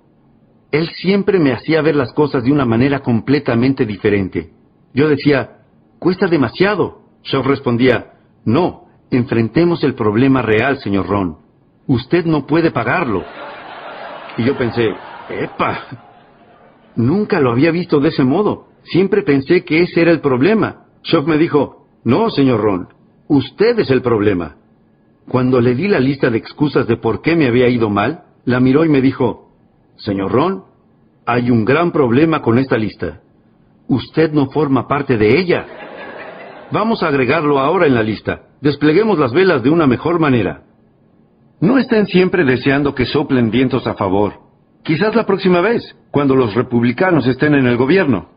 Él 0.70 0.88
siempre 0.90 1.38
me 1.38 1.52
hacía 1.52 1.82
ver 1.82 1.96
las 1.96 2.12
cosas 2.12 2.44
de 2.44 2.52
una 2.52 2.64
manera 2.64 3.00
completamente 3.00 3.84
diferente. 3.86 4.52
Yo 4.94 5.08
decía, 5.08 5.58
cuesta 5.98 6.26
demasiado. 6.26 7.02
Shaw 7.22 7.42
respondía, 7.42 8.12
no, 8.44 8.84
enfrentemos 9.10 9.82
el 9.82 9.94
problema 9.94 10.42
real, 10.42 10.78
señor 10.78 11.06
Ron. 11.06 11.38
Usted 11.86 12.26
no 12.26 12.46
puede 12.46 12.70
pagarlo. 12.70 13.24
Y 14.36 14.44
yo 14.44 14.56
pensé, 14.56 14.88
epa, 15.30 16.05
nunca 16.96 17.40
lo 17.40 17.52
había 17.52 17.70
visto 17.70 18.00
de 18.00 18.08
ese 18.08 18.24
modo. 18.24 18.68
Siempre 18.84 19.22
pensé 19.22 19.64
que 19.64 19.82
ese 19.82 20.02
era 20.02 20.10
el 20.10 20.20
problema. 20.20 20.86
Shock 21.02 21.26
me 21.26 21.38
dijo, 21.38 21.86
no, 22.04 22.30
señor 22.30 22.60
Ron, 22.60 22.88
usted 23.28 23.78
es 23.78 23.90
el 23.90 24.02
problema. 24.02 24.56
Cuando 25.28 25.60
le 25.60 25.74
di 25.74 25.88
la 25.88 26.00
lista 26.00 26.30
de 26.30 26.38
excusas 26.38 26.86
de 26.86 26.96
por 26.96 27.20
qué 27.20 27.34
me 27.34 27.48
había 27.48 27.68
ido 27.68 27.90
mal, 27.90 28.22
la 28.44 28.60
miró 28.60 28.84
y 28.84 28.88
me 28.88 29.00
dijo, 29.00 29.50
Señor 29.96 30.30
Ron, 30.30 30.64
hay 31.26 31.50
un 31.50 31.64
gran 31.64 31.90
problema 31.90 32.42
con 32.42 32.58
esta 32.58 32.76
lista. 32.76 33.20
Usted 33.88 34.32
no 34.32 34.50
forma 34.50 34.86
parte 34.86 35.16
de 35.16 35.38
ella. 35.38 35.66
Vamos 36.70 37.02
a 37.02 37.08
agregarlo 37.08 37.58
ahora 37.58 37.86
en 37.86 37.94
la 37.94 38.02
lista. 38.02 38.42
Despleguemos 38.60 39.18
las 39.18 39.32
velas 39.32 39.62
de 39.62 39.70
una 39.70 39.86
mejor 39.86 40.20
manera. 40.20 40.62
No 41.60 41.78
estén 41.78 42.06
siempre 42.06 42.44
deseando 42.44 42.94
que 42.94 43.06
soplen 43.06 43.50
vientos 43.50 43.86
a 43.86 43.94
favor. 43.94 44.45
Quizás 44.86 45.14
la 45.14 45.26
próxima 45.26 45.60
vez, 45.60 45.82
cuando 46.10 46.36
los 46.36 46.54
republicanos 46.54 47.26
estén 47.26 47.54
en 47.54 47.66
el 47.66 47.76
gobierno. 47.76 48.28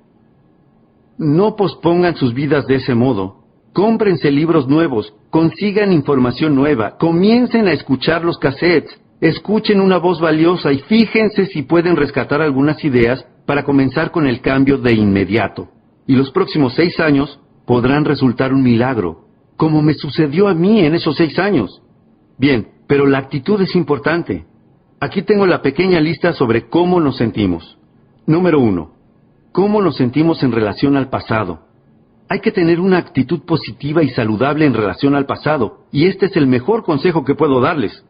No 1.18 1.56
pospongan 1.56 2.16
sus 2.16 2.34
vidas 2.34 2.66
de 2.66 2.76
ese 2.76 2.96
modo. 2.96 3.44
Cómprense 3.74 4.32
libros 4.32 4.68
nuevos, 4.68 5.14
consigan 5.30 5.94
información 5.94 6.56
nueva, 6.56 6.98
comiencen 6.98 7.68
a 7.68 7.74
escuchar 7.74 8.26
los 8.26 8.40
cassettes, 8.40 9.00
Escuchen 9.22 9.82
una 9.82 9.98
voz 9.98 10.22
valiosa 10.22 10.72
y 10.72 10.80
fíjense 10.80 11.48
si 11.48 11.64
pueden 11.64 11.98
rescatar 11.98 12.42
algunas 12.42 12.84
ideas 12.86 13.26
para 13.46 13.64
comenzar 13.64 14.12
con 14.12 14.26
el 14.26 14.40
cambio 14.40 14.78
de 14.78 14.94
inmediato. 14.94 15.68
Y 16.08 16.16
los 16.16 16.32
próximos 16.32 16.74
seis 16.76 17.00
años 17.02 17.38
podrán 17.66 18.06
resultar 18.06 18.54
un 18.54 18.64
milagro, 18.64 19.26
como 19.58 19.82
me 19.82 19.94
sucedió 19.94 20.48
a 20.48 20.54
mí 20.54 20.86
en 20.86 20.96
esos 20.96 21.18
seis 21.18 21.38
años. 21.38 21.82
Bien, 22.38 22.70
pero 22.88 23.06
la 23.06 23.18
actitud 23.18 23.62
es 23.62 23.76
importante. 23.76 24.46
Aquí 25.02 25.22
tengo 25.22 25.46
la 25.46 25.62
pequeña 25.62 26.02
lista 26.02 26.34
sobre 26.34 26.68
cómo 26.68 27.00
nos 27.00 27.16
sentimos. 27.16 27.78
Número 28.26 28.60
uno, 28.60 28.92
¿cómo 29.54 29.82
nos 29.82 29.96
sentimos 29.96 30.44
en 30.44 30.52
relación 30.52 30.98
al 30.98 31.10
pasado? 31.10 31.62
Hay 32.28 32.42
que 32.42 32.52
tener 32.52 32.82
una 32.82 32.98
actitud 32.98 33.46
positiva 33.46 34.04
y 34.04 34.10
saludable 34.10 34.66
en 34.66 34.74
relación 34.74 35.16
al 35.16 35.26
pasado, 35.26 35.86
y 35.94 36.08
este 36.08 36.26
es 36.26 36.36
el 36.36 36.48
mejor 36.48 36.84
consejo 36.84 37.24
que 37.24 37.34
puedo 37.34 37.62
darles. 37.62 38.04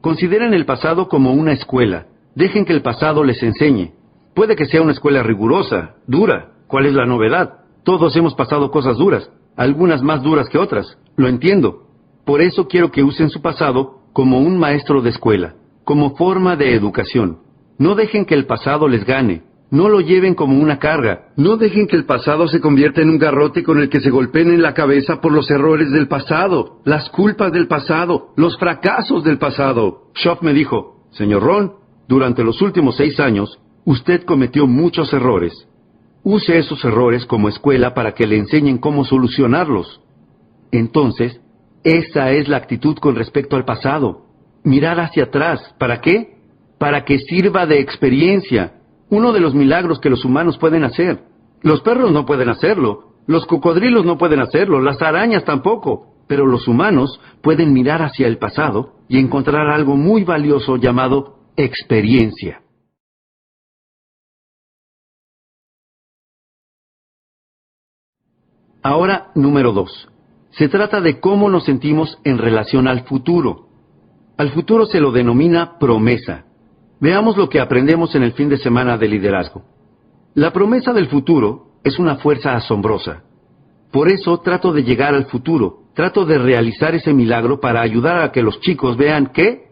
Consideren 0.00 0.52
el 0.52 0.66
pasado 0.66 1.06
como 1.06 1.32
una 1.32 1.52
escuela. 1.52 2.08
Dejen 2.34 2.64
que 2.64 2.72
el 2.72 2.82
pasado 2.82 3.22
les 3.22 3.40
enseñe. 3.40 3.92
Puede 4.34 4.56
que 4.56 4.66
sea 4.66 4.82
una 4.82 4.92
escuela 4.92 5.22
rigurosa, 5.22 5.94
dura. 6.08 6.54
¿Cuál 6.66 6.86
es 6.86 6.94
la 6.94 7.06
novedad? 7.06 7.60
Todos 7.84 8.16
hemos 8.16 8.34
pasado 8.34 8.72
cosas 8.72 8.96
duras, 8.96 9.30
algunas 9.56 10.02
más 10.02 10.22
duras 10.22 10.48
que 10.48 10.58
otras. 10.58 10.98
Lo 11.16 11.28
entiendo. 11.28 11.86
Por 12.24 12.40
eso 12.40 12.66
quiero 12.66 12.90
que 12.90 13.04
usen 13.04 13.30
su 13.30 13.40
pasado 13.40 14.00
como 14.12 14.40
un 14.40 14.58
maestro 14.58 15.02
de 15.02 15.10
escuela, 15.10 15.54
como 15.84 16.16
forma 16.16 16.56
de 16.56 16.74
educación. 16.74 17.38
No 17.78 17.94
dejen 17.94 18.24
que 18.24 18.34
el 18.34 18.46
pasado 18.46 18.88
les 18.88 19.04
gane. 19.04 19.42
No 19.70 19.88
lo 19.88 20.00
lleven 20.00 20.34
como 20.34 20.60
una 20.60 20.78
carga. 20.78 21.28
No 21.36 21.56
dejen 21.56 21.86
que 21.86 21.96
el 21.96 22.04
pasado 22.04 22.46
se 22.46 22.60
convierta 22.60 23.00
en 23.00 23.08
un 23.08 23.18
garrote 23.18 23.62
con 23.62 23.78
el 23.78 23.88
que 23.88 24.00
se 24.00 24.10
golpeen 24.10 24.52
en 24.52 24.60
la 24.60 24.74
cabeza 24.74 25.22
por 25.22 25.32
los 25.32 25.50
errores 25.50 25.90
del 25.90 26.08
pasado, 26.08 26.82
las 26.84 27.08
culpas 27.08 27.52
del 27.52 27.68
pasado, 27.68 28.34
los 28.36 28.58
fracasos 28.58 29.24
del 29.24 29.38
pasado. 29.38 30.10
Schoff 30.14 30.42
me 30.42 30.52
dijo, 30.52 31.06
señor 31.12 31.42
Ron, 31.42 31.72
durante 32.06 32.44
los 32.44 32.60
últimos 32.60 32.96
seis 32.96 33.18
años, 33.18 33.58
usted 33.86 34.24
cometió 34.24 34.66
muchos 34.66 35.10
errores. 35.14 35.66
Use 36.22 36.58
esos 36.58 36.84
errores 36.84 37.24
como 37.24 37.48
escuela 37.48 37.94
para 37.94 38.12
que 38.12 38.26
le 38.26 38.36
enseñen 38.36 38.76
cómo 38.76 39.06
solucionarlos. 39.06 40.02
Entonces, 40.70 41.40
esa 41.82 42.30
es 42.30 42.46
la 42.46 42.58
actitud 42.58 42.96
con 42.98 43.16
respecto 43.16 43.56
al 43.56 43.64
pasado. 43.64 44.26
Mirar 44.64 45.00
hacia 45.00 45.24
atrás. 45.24 45.74
¿Para 45.78 46.00
qué? 46.00 46.36
Para 46.78 47.04
que 47.04 47.18
sirva 47.18 47.66
de 47.66 47.80
experiencia 47.80 48.74
uno 49.08 49.32
de 49.32 49.40
los 49.40 49.54
milagros 49.54 50.00
que 50.00 50.08
los 50.08 50.24
humanos 50.24 50.56
pueden 50.58 50.84
hacer. 50.84 51.24
Los 51.60 51.82
perros 51.82 52.12
no 52.12 52.24
pueden 52.24 52.48
hacerlo, 52.48 53.12
los 53.26 53.46
cocodrilos 53.46 54.04
no 54.04 54.16
pueden 54.16 54.40
hacerlo, 54.40 54.80
las 54.80 55.00
arañas 55.02 55.44
tampoco, 55.44 56.14
pero 56.26 56.46
los 56.46 56.66
humanos 56.66 57.20
pueden 57.42 57.72
mirar 57.72 58.02
hacia 58.02 58.26
el 58.26 58.38
pasado 58.38 58.94
y 59.08 59.18
encontrar 59.18 59.68
algo 59.68 59.96
muy 59.96 60.24
valioso 60.24 60.76
llamado 60.76 61.40
experiencia. 61.56 62.62
Ahora, 68.82 69.30
número 69.34 69.72
dos. 69.72 70.08
Se 70.52 70.68
trata 70.68 71.00
de 71.00 71.20
cómo 71.20 71.48
nos 71.48 71.64
sentimos 71.64 72.18
en 72.24 72.38
relación 72.38 72.88
al 72.88 73.04
futuro. 73.04 73.68
Al 74.42 74.50
futuro 74.50 74.86
se 74.86 74.98
lo 74.98 75.12
denomina 75.12 75.78
promesa. 75.78 76.46
Veamos 76.98 77.36
lo 77.36 77.48
que 77.48 77.60
aprendemos 77.60 78.12
en 78.16 78.24
el 78.24 78.32
fin 78.32 78.48
de 78.48 78.58
semana 78.58 78.98
de 78.98 79.06
liderazgo. 79.06 79.62
La 80.34 80.52
promesa 80.52 80.92
del 80.92 81.06
futuro 81.06 81.66
es 81.84 82.00
una 82.00 82.16
fuerza 82.16 82.56
asombrosa. 82.56 83.22
Por 83.92 84.10
eso 84.10 84.40
trato 84.40 84.72
de 84.72 84.82
llegar 84.82 85.14
al 85.14 85.26
futuro, 85.26 85.82
trato 85.94 86.24
de 86.24 86.38
realizar 86.38 86.92
ese 86.92 87.14
milagro 87.14 87.60
para 87.60 87.82
ayudar 87.82 88.18
a 88.20 88.32
que 88.32 88.42
los 88.42 88.58
chicos 88.58 88.96
vean 88.96 89.30
qué? 89.32 89.68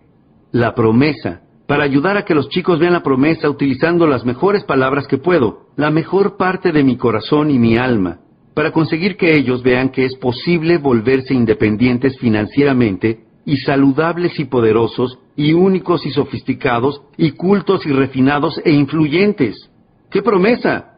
La 0.53 0.73
promesa. 0.73 1.41
Para 1.67 1.83
ayudar 1.83 2.17
a 2.17 2.25
que 2.25 2.37
los 2.37 2.49
chicos 2.49 2.79
vean 2.79 2.93
la 2.93 3.03
promesa 3.03 3.51
utilizando 3.51 4.07
las 4.07 4.25
mejores 4.25 4.63
palabras 4.63 5.09
que 5.09 5.19
puedo, 5.19 5.67
la 5.75 5.91
mejor 5.91 6.37
parte 6.37 6.71
de 6.71 6.85
mi 6.85 6.97
corazón 6.97 7.51
y 7.51 7.59
mi 7.59 7.77
alma, 7.77 8.21
para 8.55 8.71
conseguir 8.71 9.17
que 9.17 9.35
ellos 9.35 9.65
vean 9.65 9.89
que 9.89 10.05
es 10.05 10.15
posible 10.15 10.79
volverse 10.79 11.35
independientes 11.35 12.17
financieramente 12.21 13.30
y 13.45 13.57
saludables 13.59 14.39
y 14.39 14.45
poderosos, 14.45 15.19
y 15.37 15.53
únicos 15.53 16.05
y 16.07 16.11
sofisticados, 16.11 17.03
y 17.17 17.33
cultos 17.33 17.87
y 17.87 17.93
refinados 17.93 18.61
e 18.65 18.73
influyentes. 18.73 19.71
¡Qué 20.11 20.23
promesa! 20.23 20.97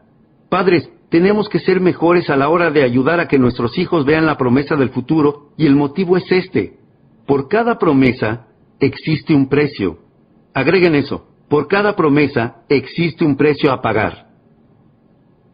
Padres, 0.48 0.90
tenemos 1.08 1.48
que 1.48 1.60
ser 1.60 1.80
mejores 1.80 2.30
a 2.30 2.36
la 2.36 2.48
hora 2.48 2.70
de 2.70 2.82
ayudar 2.82 3.20
a 3.20 3.28
que 3.28 3.38
nuestros 3.38 3.76
hijos 3.78 4.04
vean 4.04 4.26
la 4.26 4.38
promesa 4.38 4.76
del 4.76 4.90
futuro, 4.90 5.50
y 5.56 5.66
el 5.66 5.76
motivo 5.76 6.16
es 6.16 6.30
este. 6.30 6.78
Por 7.26 7.48
cada 7.48 7.78
promesa 7.78 8.46
existe 8.80 9.34
un 9.34 9.48
precio. 9.48 9.98
Agreguen 10.54 10.94
eso. 10.94 11.28
Por 11.48 11.68
cada 11.68 11.94
promesa 11.94 12.62
existe 12.68 13.24
un 13.24 13.36
precio 13.36 13.72
a 13.72 13.82
pagar. 13.82 14.28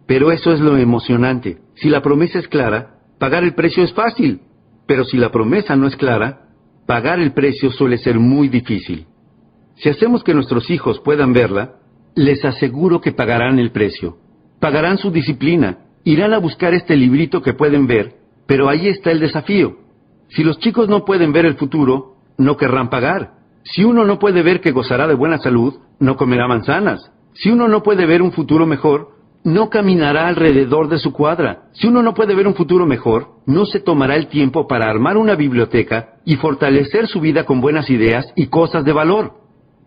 Pero 0.06 0.32
eso 0.32 0.52
es 0.52 0.60
lo 0.60 0.76
emocionante. 0.76 1.58
Si 1.74 1.88
la 1.88 2.02
promesa 2.02 2.38
es 2.38 2.48
clara, 2.48 3.00
pagar 3.18 3.44
el 3.44 3.54
precio 3.54 3.82
es 3.82 3.92
fácil. 3.92 4.40
Pero 4.86 5.04
si 5.04 5.18
la 5.18 5.30
promesa 5.30 5.76
no 5.76 5.86
es 5.86 5.96
clara, 5.96 6.47
pagar 6.88 7.20
el 7.20 7.32
precio 7.34 7.70
suele 7.70 7.98
ser 7.98 8.18
muy 8.18 8.48
difícil. 8.48 9.04
Si 9.76 9.90
hacemos 9.90 10.24
que 10.24 10.32
nuestros 10.32 10.70
hijos 10.70 10.98
puedan 11.00 11.34
verla, 11.34 11.74
les 12.14 12.42
aseguro 12.46 13.02
que 13.02 13.12
pagarán 13.12 13.58
el 13.58 13.72
precio. 13.72 14.16
Pagarán 14.58 14.96
su 14.96 15.10
disciplina, 15.10 15.80
irán 16.04 16.32
a 16.32 16.38
buscar 16.38 16.72
este 16.72 16.96
librito 16.96 17.42
que 17.42 17.52
pueden 17.52 17.86
ver, 17.86 18.14
pero 18.46 18.70
ahí 18.70 18.88
está 18.88 19.10
el 19.10 19.20
desafío. 19.20 19.76
Si 20.30 20.42
los 20.42 20.58
chicos 20.60 20.88
no 20.88 21.04
pueden 21.04 21.30
ver 21.30 21.44
el 21.44 21.56
futuro, 21.56 22.14
no 22.38 22.56
querrán 22.56 22.88
pagar. 22.88 23.32
Si 23.64 23.84
uno 23.84 24.06
no 24.06 24.18
puede 24.18 24.42
ver 24.42 24.62
que 24.62 24.72
gozará 24.72 25.06
de 25.06 25.14
buena 25.14 25.36
salud, 25.36 25.74
no 26.00 26.16
comerá 26.16 26.48
manzanas. 26.48 27.12
Si 27.34 27.50
uno 27.50 27.68
no 27.68 27.82
puede 27.82 28.06
ver 28.06 28.22
un 28.22 28.32
futuro 28.32 28.66
mejor, 28.66 29.10
no 29.48 29.70
caminará 29.70 30.28
alrededor 30.28 30.88
de 30.88 30.98
su 30.98 31.12
cuadra. 31.12 31.68
Si 31.72 31.86
uno 31.86 32.02
no 32.02 32.14
puede 32.14 32.34
ver 32.34 32.46
un 32.46 32.54
futuro 32.54 32.86
mejor, 32.86 33.28
no 33.46 33.64
se 33.66 33.80
tomará 33.80 34.14
el 34.14 34.28
tiempo 34.28 34.68
para 34.68 34.88
armar 34.88 35.16
una 35.16 35.34
biblioteca 35.34 36.16
y 36.24 36.36
fortalecer 36.36 37.08
su 37.08 37.20
vida 37.20 37.44
con 37.44 37.60
buenas 37.60 37.90
ideas 37.90 38.32
y 38.36 38.46
cosas 38.46 38.84
de 38.84 38.92
valor. 38.92 39.32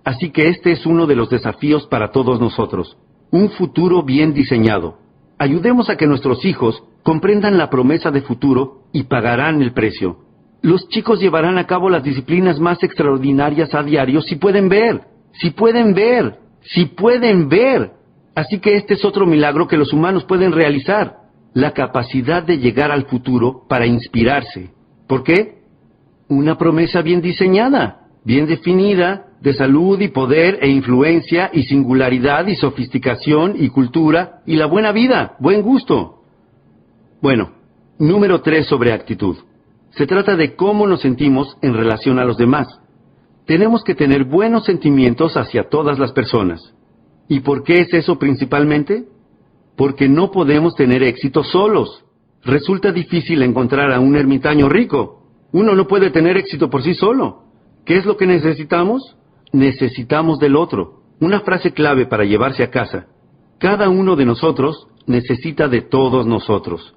Así 0.04 0.32
que 0.32 0.50
este 0.50 0.72
es 0.72 0.86
uno 0.86 1.06
de 1.06 1.16
los 1.16 1.30
desafíos 1.30 1.86
para 1.88 2.12
todos 2.12 2.42
nosotros. 2.42 2.98
Un 3.30 3.52
futuro 3.52 4.04
bien 4.04 4.34
diseñado. 4.34 4.98
Ayudemos 5.38 5.90
a 5.90 5.96
que 5.96 6.08
nuestros 6.08 6.44
hijos 6.44 6.84
comprendan 7.04 7.58
la 7.58 7.70
promesa 7.70 8.12
de 8.12 8.22
futuro 8.22 8.84
y 8.92 9.04
pagarán 9.04 9.62
el 9.62 9.74
precio. 9.74 10.18
Los 10.64 10.88
chicos 10.90 11.20
llevarán 11.20 11.58
a 11.58 11.68
cabo 11.68 11.90
las 11.90 12.04
disciplinas 12.04 12.60
más 12.60 12.82
extraordinarias 12.84 13.74
a 13.74 13.84
diario 13.84 14.22
si 14.22 14.36
pueden 14.36 14.70
ver, 14.70 15.02
si 15.34 15.52
pueden 15.52 15.94
ver, 15.94 16.40
si 16.62 16.86
pueden 16.86 17.48
ver 17.48 18.01
Así 18.36 18.60
que 18.60 18.76
este 18.76 18.94
es 18.94 19.04
otro 19.04 19.26
milagro 19.26 19.68
que 19.68 19.78
los 19.78 19.92
humanos 19.94 20.24
pueden 20.24 20.52
realizar, 20.52 21.18
la 21.54 21.72
capacidad 21.72 22.44
de 22.44 22.58
llegar 22.58 22.92
al 22.92 23.06
futuro 23.06 23.64
para 23.68 23.86
inspirarse. 23.86 24.72
¿Por 25.08 25.24
qué? 25.24 25.60
Una 26.30 26.58
promesa 26.58 27.02
bien 27.02 27.22
diseñada, 27.22 28.08
bien 28.24 28.46
definida, 28.46 29.26
de 29.42 29.54
salud 29.54 30.00
y 30.00 30.10
poder 30.10 30.60
e 30.62 30.70
influencia 30.70 31.50
y 31.52 31.64
singularidad 31.64 32.46
y 32.48 32.56
sofisticación 32.56 33.56
y 33.58 33.70
cultura 33.70 34.42
y 34.46 34.56
la 34.56 34.68
buena 34.68 34.92
vida, 34.92 35.36
buen 35.40 35.62
gusto. 35.62 36.22
Bueno, 37.22 37.52
número 37.98 38.42
tres 38.42 38.68
sobre 38.68 38.94
actitud. 38.94 39.38
Se 39.92 40.08
trata 40.08 40.36
de 40.36 40.56
cómo 40.56 40.88
nos 40.88 41.02
sentimos 41.02 41.58
en 41.62 41.74
relación 41.74 42.20
a 42.20 42.24
los 42.24 42.38
demás. 42.38 42.68
Tenemos 43.46 43.84
que 43.84 43.96
tener 43.96 44.24
buenos 44.24 44.64
sentimientos 44.64 45.36
hacia 45.36 45.68
todas 45.68 46.00
las 46.00 46.14
personas. 46.14 46.74
¿Y 47.32 47.40
por 47.40 47.64
qué 47.64 47.80
es 47.80 47.94
eso 47.94 48.20
principalmente? 48.20 49.06
Porque 49.78 50.10
no 50.10 50.32
podemos 50.32 50.76
tener 50.76 51.02
éxito 51.02 51.46
solos. 51.46 52.04
Resulta 52.44 52.92
difícil 52.92 53.42
encontrar 53.42 53.94
a 53.94 54.02
un 54.02 54.18
ermitaño 54.18 54.68
rico. 54.68 55.24
Uno 55.54 55.74
no 55.74 55.88
puede 55.88 56.10
tener 56.10 56.36
éxito 56.36 56.70
por 56.70 56.84
sí 56.84 56.94
solo. 56.94 57.44
¿Qué 57.86 57.96
es 57.96 58.06
lo 58.06 58.18
que 58.18 58.28
necesitamos? 58.28 59.16
Necesitamos 59.54 60.40
del 60.40 60.58
otro. 60.58 61.04
Una 61.22 61.40
frase 61.40 61.72
clave 61.72 62.06
para 62.06 62.26
llevarse 62.26 62.64
a 62.64 62.70
casa. 62.70 63.06
Cada 63.60 63.88
uno 63.88 64.18
de 64.18 64.26
nosotros 64.26 64.90
necesita 65.08 65.70
de 65.70 65.84
todos 65.84 66.28
nosotros. 66.28 66.94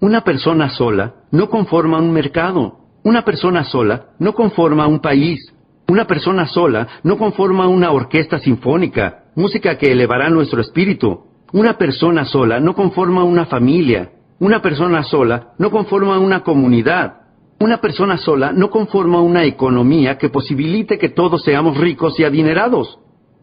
Una 0.00 0.24
persona 0.24 0.70
sola 0.70 1.14
no 1.30 1.48
conforma 1.48 1.98
un 1.98 2.10
mercado. 2.10 2.80
Una 3.04 3.24
persona 3.24 3.62
sola 3.62 4.08
no 4.18 4.34
conforma 4.34 4.88
un 4.88 4.98
país. 4.98 5.38
Una 5.86 6.08
persona 6.08 6.48
sola 6.48 6.88
no 7.04 7.16
conforma 7.16 7.68
una 7.68 7.92
orquesta 7.92 8.40
sinfónica 8.40 9.21
música 9.34 9.78
que 9.78 9.92
elevará 9.92 10.28
nuestro 10.30 10.60
espíritu. 10.60 11.20
Una 11.52 11.76
persona 11.78 12.24
sola 12.24 12.60
no 12.60 12.74
conforma 12.74 13.24
una 13.24 13.46
familia. 13.46 14.12
Una 14.38 14.60
persona 14.60 15.02
sola 15.02 15.52
no 15.58 15.70
conforma 15.70 16.18
una 16.18 16.42
comunidad. 16.42 17.20
Una 17.60 17.80
persona 17.80 18.16
sola 18.18 18.52
no 18.52 18.70
conforma 18.70 19.20
una 19.20 19.44
economía 19.44 20.18
que 20.18 20.30
posibilite 20.30 20.98
que 20.98 21.10
todos 21.10 21.44
seamos 21.44 21.76
ricos 21.76 22.18
y 22.18 22.24
adinerados. 22.24 22.98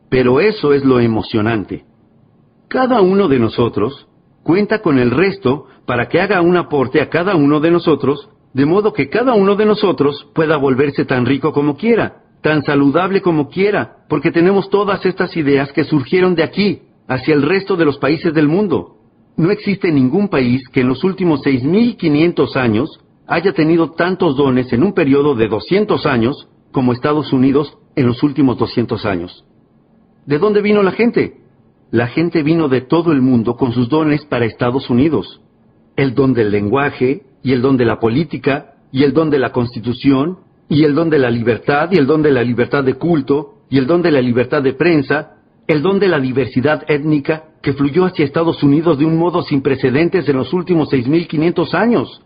Pero 0.10 0.40
eso 0.40 0.74
es 0.74 0.84
lo 0.84 1.00
emocionante. 1.00 1.86
Cada 2.68 3.02
uno 3.02 3.28
de 3.28 3.40
nosotros 3.40 4.08
cuenta 4.44 4.82
con 4.82 5.00
el 5.00 5.12
resto 5.12 5.66
para 5.86 6.08
que 6.08 6.20
haga 6.20 6.42
un 6.42 6.58
aporte 6.58 7.02
a 7.02 7.10
cada 7.10 7.36
uno 7.36 7.60
de 7.60 7.72
nosotros, 7.72 8.30
de 8.54 8.66
modo 8.66 8.94
que 8.94 9.10
cada 9.10 9.34
uno 9.34 9.56
de 9.56 9.66
nosotros 9.66 10.28
pueda 10.34 10.58
volverse 10.58 11.06
tan 11.06 11.26
rico 11.26 11.54
como 11.54 11.78
quiera 11.78 12.24
tan 12.42 12.64
saludable 12.64 13.22
como 13.22 13.50
quiera, 13.50 13.98
porque 14.08 14.32
tenemos 14.32 14.70
todas 14.70 15.06
estas 15.06 15.36
ideas 15.36 15.72
que 15.72 15.84
surgieron 15.84 16.36
de 16.36 16.44
aquí, 16.44 16.82
hacia 17.08 17.34
el 17.34 17.42
resto 17.42 17.76
de 17.76 17.86
los 17.86 17.98
países 17.98 18.34
del 18.34 18.48
mundo. 18.48 18.96
No 19.36 19.52
existe 19.52 19.92
ningún 19.92 20.28
país 20.28 20.68
que 20.70 20.82
en 20.82 20.88
los 20.88 21.04
últimos 21.04 21.42
6.500 21.42 22.56
años 22.56 23.00
haya 23.28 23.54
tenido 23.54 23.92
tantos 23.92 24.36
dones 24.36 24.72
en 24.74 24.84
un 24.84 24.94
periodo 24.94 25.36
de 25.36 25.48
200 25.48 26.06
años 26.06 26.48
como 26.72 26.94
Estados 26.94 27.32
Unidos 27.34 27.78
en 27.96 28.08
los 28.08 28.22
últimos 28.24 28.58
200 28.58 29.06
años. 29.06 29.46
¿De 30.26 30.38
dónde 30.38 30.62
vino 30.62 30.84
la 30.84 30.92
gente? 30.92 31.38
La 31.92 32.08
gente 32.08 32.44
vino 32.44 32.70
de 32.70 32.82
todo 32.82 33.12
el 33.12 33.22
mundo 33.22 33.56
con 33.56 33.74
sus 33.74 33.90
dones 33.90 34.24
para 34.26 34.46
Estados 34.46 34.90
Unidos. 34.90 35.42
El 35.96 36.14
don 36.14 36.34
del 36.34 36.52
lenguaje, 36.52 37.24
y 37.42 37.54
el 37.54 37.62
don 37.62 37.78
de 37.78 37.86
la 37.86 38.00
política, 38.00 38.76
y 38.92 39.04
el 39.04 39.14
don 39.14 39.30
de 39.30 39.40
la 39.40 39.52
constitución, 39.52 40.40
y 40.70 40.84
el 40.84 40.94
don 40.94 41.10
de 41.10 41.18
la 41.18 41.32
libertad, 41.32 41.90
y 41.92 41.98
el 41.98 42.06
don 42.06 42.22
de 42.22 42.32
la 42.32 42.44
libertad 42.44 42.84
de 42.84 42.94
culto, 42.94 43.56
y 43.70 43.80
el 43.80 43.88
don 43.88 44.04
de 44.04 44.12
la 44.12 44.22
libertad 44.22 44.62
de 44.62 44.74
prensa, 44.74 45.36
el 45.68 45.82
don 45.82 46.00
de 46.00 46.08
la 46.08 46.20
diversidad 46.20 46.84
étnica 46.88 47.44
que 47.62 47.74
fluyó 47.74 48.06
hacia 48.06 48.26
Estados 48.26 48.64
Unidos 48.64 48.98
de 48.98 49.06
un 49.06 49.18
modo 49.18 49.42
sin 49.42 49.62
precedentes 49.62 50.30
en 50.30 50.38
los 50.38 50.54
últimos 50.54 50.90
6.500 50.92 51.74
años. 51.74 52.22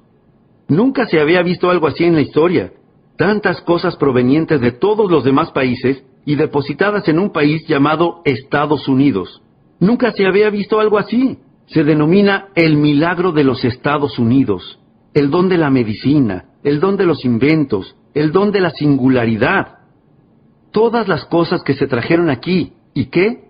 Nunca 0.68 1.08
se 1.08 1.20
había 1.20 1.42
visto 1.42 1.70
algo 1.70 1.88
así 1.88 2.04
en 2.04 2.16
la 2.16 2.22
historia. 2.22 2.74
Tantas 3.18 3.62
cosas 3.62 3.96
provenientes 3.96 4.62
de 4.62 4.72
todos 4.72 5.10
los 5.10 5.24
demás 5.24 5.52
países 5.52 6.04
y 6.26 6.36
depositadas 6.36 7.08
en 7.08 7.20
un 7.20 7.32
país 7.32 7.66
llamado 7.68 8.22
Estados 8.26 8.88
Unidos. 8.88 9.42
Nunca 9.80 10.12
se 10.12 10.26
había 10.26 10.50
visto 10.50 10.80
algo 10.80 10.98
así. 10.98 11.38
Se 11.68 11.84
denomina 11.84 12.48
el 12.56 12.78
milagro 12.78 13.32
de 13.32 13.44
los 13.44 13.64
Estados 13.66 14.20
Unidos, 14.20 14.80
el 15.14 15.30
don 15.30 15.50
de 15.50 15.58
la 15.58 15.70
medicina, 15.70 16.46
el 16.64 16.80
don 16.80 16.98
de 16.98 17.06
los 17.06 17.26
inventos, 17.26 17.96
el 18.14 18.32
don 18.32 18.52
de 18.52 18.62
la 18.62 18.70
singularidad. 18.72 19.80
Todas 20.72 21.08
las 21.08 21.26
cosas 21.26 21.64
que 21.64 21.74
se 21.74 21.88
trajeron 21.88 22.30
aquí, 22.30 22.74
¿y 22.94 23.06
qué? 23.06 23.44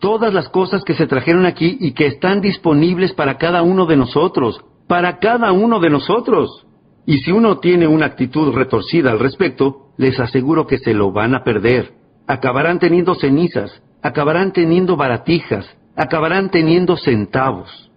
Todas 0.00 0.32
las 0.32 0.48
cosas 0.48 0.84
que 0.84 0.94
se 0.94 1.06
trajeron 1.06 1.46
aquí 1.46 1.76
y 1.80 1.92
que 1.92 2.06
están 2.06 2.40
disponibles 2.40 3.12
para 3.12 3.38
cada 3.38 3.62
uno 3.62 3.86
de 3.86 3.96
nosotros, 3.96 4.60
para 4.86 5.18
cada 5.18 5.52
uno 5.52 5.80
de 5.80 5.90
nosotros. 5.90 6.66
Y 7.06 7.18
si 7.18 7.32
uno 7.32 7.58
tiene 7.58 7.86
una 7.86 8.06
actitud 8.06 8.52
retorcida 8.52 9.10
al 9.10 9.20
respecto, 9.20 9.90
les 9.96 10.18
aseguro 10.18 10.66
que 10.66 10.78
se 10.78 10.92
lo 10.92 11.12
van 11.12 11.34
a 11.34 11.44
perder. 11.44 11.94
Acabarán 12.26 12.78
teniendo 12.78 13.14
cenizas, 13.14 13.82
acabarán 14.02 14.52
teniendo 14.52 14.96
baratijas, 14.96 15.66
acabarán 15.94 16.50
teniendo 16.50 16.96
centavos. 16.96 17.90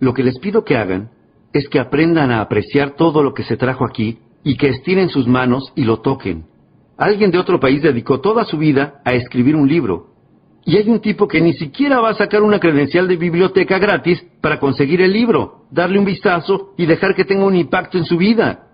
Lo 0.00 0.14
que 0.14 0.24
les 0.24 0.38
pido 0.38 0.64
que 0.64 0.76
hagan 0.76 1.10
es 1.52 1.68
que 1.68 1.78
aprendan 1.78 2.30
a 2.30 2.40
apreciar 2.40 2.92
todo 2.92 3.22
lo 3.22 3.34
que 3.34 3.44
se 3.44 3.56
trajo 3.56 3.84
aquí 3.84 4.18
y 4.42 4.56
que 4.56 4.68
estiren 4.68 5.08
sus 5.08 5.26
manos 5.26 5.72
y 5.74 5.84
lo 5.84 6.00
toquen. 6.00 6.44
Alguien 6.96 7.30
de 7.30 7.38
otro 7.38 7.60
país 7.60 7.82
dedicó 7.82 8.20
toda 8.20 8.44
su 8.44 8.58
vida 8.58 9.00
a 9.04 9.14
escribir 9.14 9.56
un 9.56 9.68
libro 9.68 10.10
y 10.64 10.76
hay 10.76 10.88
un 10.88 11.00
tipo 11.00 11.26
que 11.26 11.40
ni 11.40 11.54
siquiera 11.54 12.00
va 12.00 12.10
a 12.10 12.14
sacar 12.14 12.42
una 12.42 12.60
credencial 12.60 13.08
de 13.08 13.16
biblioteca 13.16 13.78
gratis 13.78 14.24
para 14.40 14.60
conseguir 14.60 15.00
el 15.00 15.12
libro, 15.12 15.64
darle 15.70 15.98
un 15.98 16.04
vistazo 16.04 16.74
y 16.76 16.86
dejar 16.86 17.14
que 17.14 17.24
tenga 17.24 17.44
un 17.44 17.56
impacto 17.56 17.98
en 17.98 18.04
su 18.04 18.16
vida. 18.16 18.68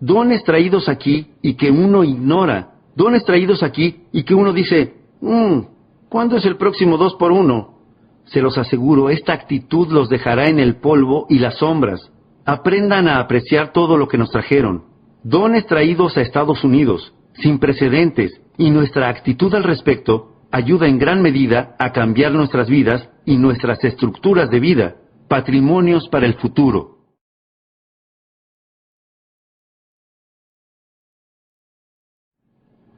Dones 0.00 0.44
traídos 0.44 0.88
aquí 0.88 1.28
y 1.40 1.54
que 1.54 1.70
uno 1.70 2.04
ignora. 2.04 2.72
Dones 2.94 3.24
traídos 3.24 3.62
aquí 3.62 4.04
y 4.12 4.22
que 4.24 4.34
uno 4.34 4.52
dice, 4.52 4.94
mmm, 5.20 5.60
¿cuándo 6.08 6.36
es 6.36 6.44
el 6.44 6.56
próximo 6.56 6.98
dos 6.98 7.14
por 7.14 7.32
uno? 7.32 7.78
Se 8.26 8.40
los 8.40 8.56
aseguro, 8.58 9.10
esta 9.10 9.32
actitud 9.32 9.88
los 9.90 10.08
dejará 10.08 10.48
en 10.48 10.58
el 10.58 10.76
polvo 10.76 11.26
y 11.28 11.38
las 11.38 11.56
sombras. 11.56 12.10
Aprendan 12.44 13.08
a 13.08 13.18
apreciar 13.18 13.72
todo 13.72 13.96
lo 13.96 14.08
que 14.08 14.18
nos 14.18 14.30
trajeron. 14.30 14.93
Dones 15.24 15.66
traídos 15.66 16.18
a 16.18 16.20
Estados 16.20 16.62
Unidos, 16.64 17.14
sin 17.32 17.58
precedentes, 17.58 18.42
y 18.58 18.70
nuestra 18.70 19.08
actitud 19.08 19.52
al 19.54 19.64
respecto 19.64 20.34
ayuda 20.52 20.86
en 20.86 20.98
gran 20.98 21.22
medida 21.22 21.74
a 21.78 21.92
cambiar 21.92 22.32
nuestras 22.32 22.68
vidas 22.68 23.08
y 23.24 23.38
nuestras 23.38 23.82
estructuras 23.82 24.50
de 24.50 24.60
vida, 24.60 24.96
patrimonios 25.26 26.08
para 26.10 26.26
el 26.26 26.34
futuro. 26.34 26.98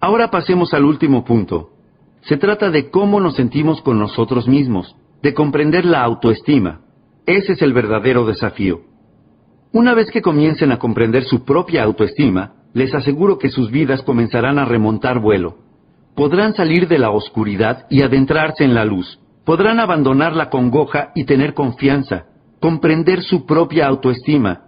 Ahora 0.00 0.28
pasemos 0.28 0.74
al 0.74 0.84
último 0.84 1.24
punto. 1.24 1.70
Se 2.22 2.36
trata 2.36 2.70
de 2.70 2.90
cómo 2.90 3.20
nos 3.20 3.36
sentimos 3.36 3.80
con 3.82 4.00
nosotros 4.00 4.48
mismos, 4.48 4.96
de 5.22 5.32
comprender 5.32 5.84
la 5.84 6.02
autoestima. 6.02 6.80
Ese 7.24 7.52
es 7.52 7.62
el 7.62 7.72
verdadero 7.72 8.26
desafío. 8.26 8.85
Una 9.76 9.92
vez 9.92 10.10
que 10.10 10.22
comiencen 10.22 10.72
a 10.72 10.78
comprender 10.78 11.24
su 11.24 11.44
propia 11.44 11.82
autoestima, 11.82 12.54
les 12.72 12.94
aseguro 12.94 13.36
que 13.36 13.50
sus 13.50 13.70
vidas 13.70 14.00
comenzarán 14.00 14.58
a 14.58 14.64
remontar 14.64 15.20
vuelo 15.20 15.66
podrán 16.16 16.54
salir 16.54 16.88
de 16.88 16.98
la 16.98 17.10
oscuridad 17.10 17.86
y 17.90 18.00
adentrarse 18.00 18.64
en 18.64 18.74
la 18.74 18.86
luz. 18.86 19.20
Podrán 19.44 19.78
abandonar 19.78 20.34
la 20.34 20.48
congoja 20.48 21.12
y 21.14 21.24
tener 21.24 21.52
confianza, 21.52 22.24
comprender 22.58 23.22
su 23.22 23.44
propia 23.44 23.86
autoestima. 23.86 24.62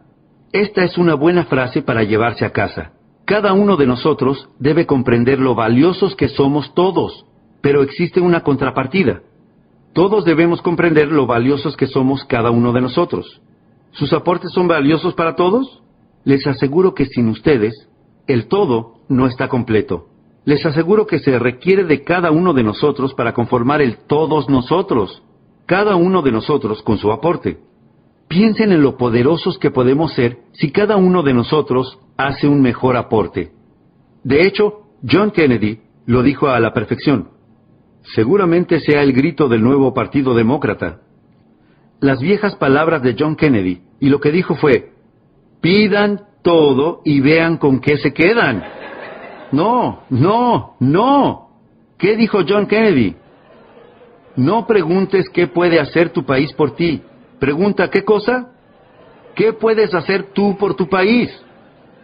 Esta 0.52 0.85
es 0.85 0.98
una 0.98 1.14
buena 1.14 1.44
frase 1.44 1.80
para 1.80 2.02
llevarse 2.02 2.44
a 2.44 2.52
casa. 2.52 2.93
Cada 3.24 3.55
uno 3.55 3.78
de 3.78 3.86
nosotros 3.86 4.51
debe 4.59 4.85
comprender 4.85 5.40
lo 5.40 5.55
valiosos 5.55 6.14
que 6.16 6.28
somos 6.28 6.74
todos, 6.74 7.24
pero 7.62 7.82
existe 7.82 8.20
una 8.20 8.43
contrapartida. 8.43 9.22
Todos 9.94 10.26
debemos 10.26 10.60
comprender 10.60 11.09
lo 11.09 11.26
valiosos 11.26 11.78
que 11.78 11.86
somos 11.86 12.26
cada 12.26 12.51
uno 12.51 12.74
de 12.74 12.82
nosotros. 12.82 13.40
¿Sus 13.93 14.12
aportes 14.12 14.52
son 14.52 14.69
valiosos 14.69 15.15
para 15.15 15.35
todos? 15.35 15.82
Les 16.24 16.47
aseguro 16.47 16.94
que 16.94 17.06
sin 17.06 17.28
ustedes, 17.28 17.89
el 18.27 18.48
todo 18.48 19.01
no 19.09 19.27
está 19.27 19.48
completo 19.48 20.09
les 20.48 20.65
aseguro 20.65 21.06
que 21.06 21.19
se 21.19 21.39
requiere 21.39 21.85
de 21.85 22.05
cada 22.05 22.31
uno 22.31 22.55
de 22.55 22.62
nosotros 22.62 23.12
para 23.12 23.35
conformar 23.35 23.82
el 23.82 23.98
todos 24.06 24.48
nosotros, 24.48 25.23
cada 25.66 25.94
uno 25.94 26.23
de 26.23 26.32
nosotros 26.32 26.81
con 26.81 26.97
su 26.97 27.12
aporte. 27.12 27.59
Piensen 28.28 28.73
en 28.73 28.81
lo 28.81 28.97
poderosos 28.97 29.59
que 29.59 29.70
podemos 29.70 30.15
ser 30.15 30.39
si 30.52 30.70
cada 30.70 30.97
uno 30.97 31.23
de 31.23 31.35
nosotros 31.35 31.98
hace 32.16 32.48
un 32.48 32.62
mejor 32.62 32.97
aporte. 32.97 33.52
De 34.24 34.47
hecho, 34.47 34.86
John 35.06 35.32
Kennedy 35.32 35.81
lo 36.06 36.23
dijo 36.23 36.48
a 36.48 36.59
la 36.60 36.73
perfección. 36.73 37.28
Seguramente 38.15 38.81
sea 38.81 39.02
el 39.02 39.12
grito 39.12 39.48
del 39.48 39.62
nuevo 39.62 39.93
Partido 39.93 40.32
Demócrata. 40.32 41.02
Las 42.00 42.20
viejas 42.20 42.54
palabras 42.56 43.02
de 43.02 43.16
John 43.18 43.34
Kennedy, 43.34 43.82
y 44.00 44.08
lo 44.08 44.20
que 44.20 44.30
dijo 44.30 44.54
fue, 44.54 44.92
pidan 45.60 46.20
todo 46.42 47.00
y 47.04 47.20
vean 47.20 47.56
con 47.56 47.80
qué 47.80 47.96
se 47.96 48.12
quedan. 48.12 48.64
No, 49.50 50.04
no, 50.10 50.76
no. 50.78 51.48
¿Qué 51.98 52.16
dijo 52.16 52.40
John 52.48 52.66
Kennedy? 52.66 53.16
No 54.36 54.66
preguntes 54.66 55.28
qué 55.30 55.48
puede 55.48 55.80
hacer 55.80 56.10
tu 56.10 56.24
país 56.24 56.52
por 56.52 56.76
ti. 56.76 57.02
Pregunta 57.40 57.90
qué 57.90 58.04
cosa. 58.04 58.52
¿Qué 59.34 59.52
puedes 59.52 59.92
hacer 59.94 60.32
tú 60.32 60.56
por 60.56 60.74
tu 60.74 60.88
país? 60.88 61.28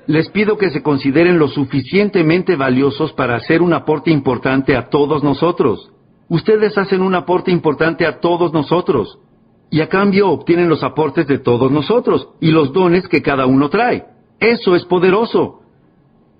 Les 0.06 0.28
pido 0.28 0.58
que 0.58 0.70
se 0.70 0.82
consideren 0.82 1.38
lo 1.38 1.48
suficientemente 1.48 2.56
valiosos 2.56 3.12
para 3.12 3.36
hacer 3.36 3.62
un 3.62 3.72
aporte 3.72 4.10
importante 4.10 4.76
a 4.76 4.88
todos 4.88 5.22
nosotros. 5.22 5.90
Ustedes 6.28 6.76
hacen 6.76 7.02
un 7.02 7.14
aporte 7.14 7.50
importante 7.50 8.06
a 8.06 8.18
todos 8.18 8.52
nosotros. 8.52 9.18
Y 9.70 9.80
a 9.80 9.88
cambio 9.88 10.30
obtienen 10.30 10.68
los 10.68 10.82
aportes 10.82 11.26
de 11.26 11.38
todos 11.38 11.70
nosotros 11.70 12.28
y 12.40 12.50
los 12.50 12.72
dones 12.72 13.08
que 13.08 13.22
cada 13.22 13.46
uno 13.46 13.68
trae. 13.70 14.04
Eso 14.38 14.76
es 14.76 14.84
poderoso. 14.84 15.60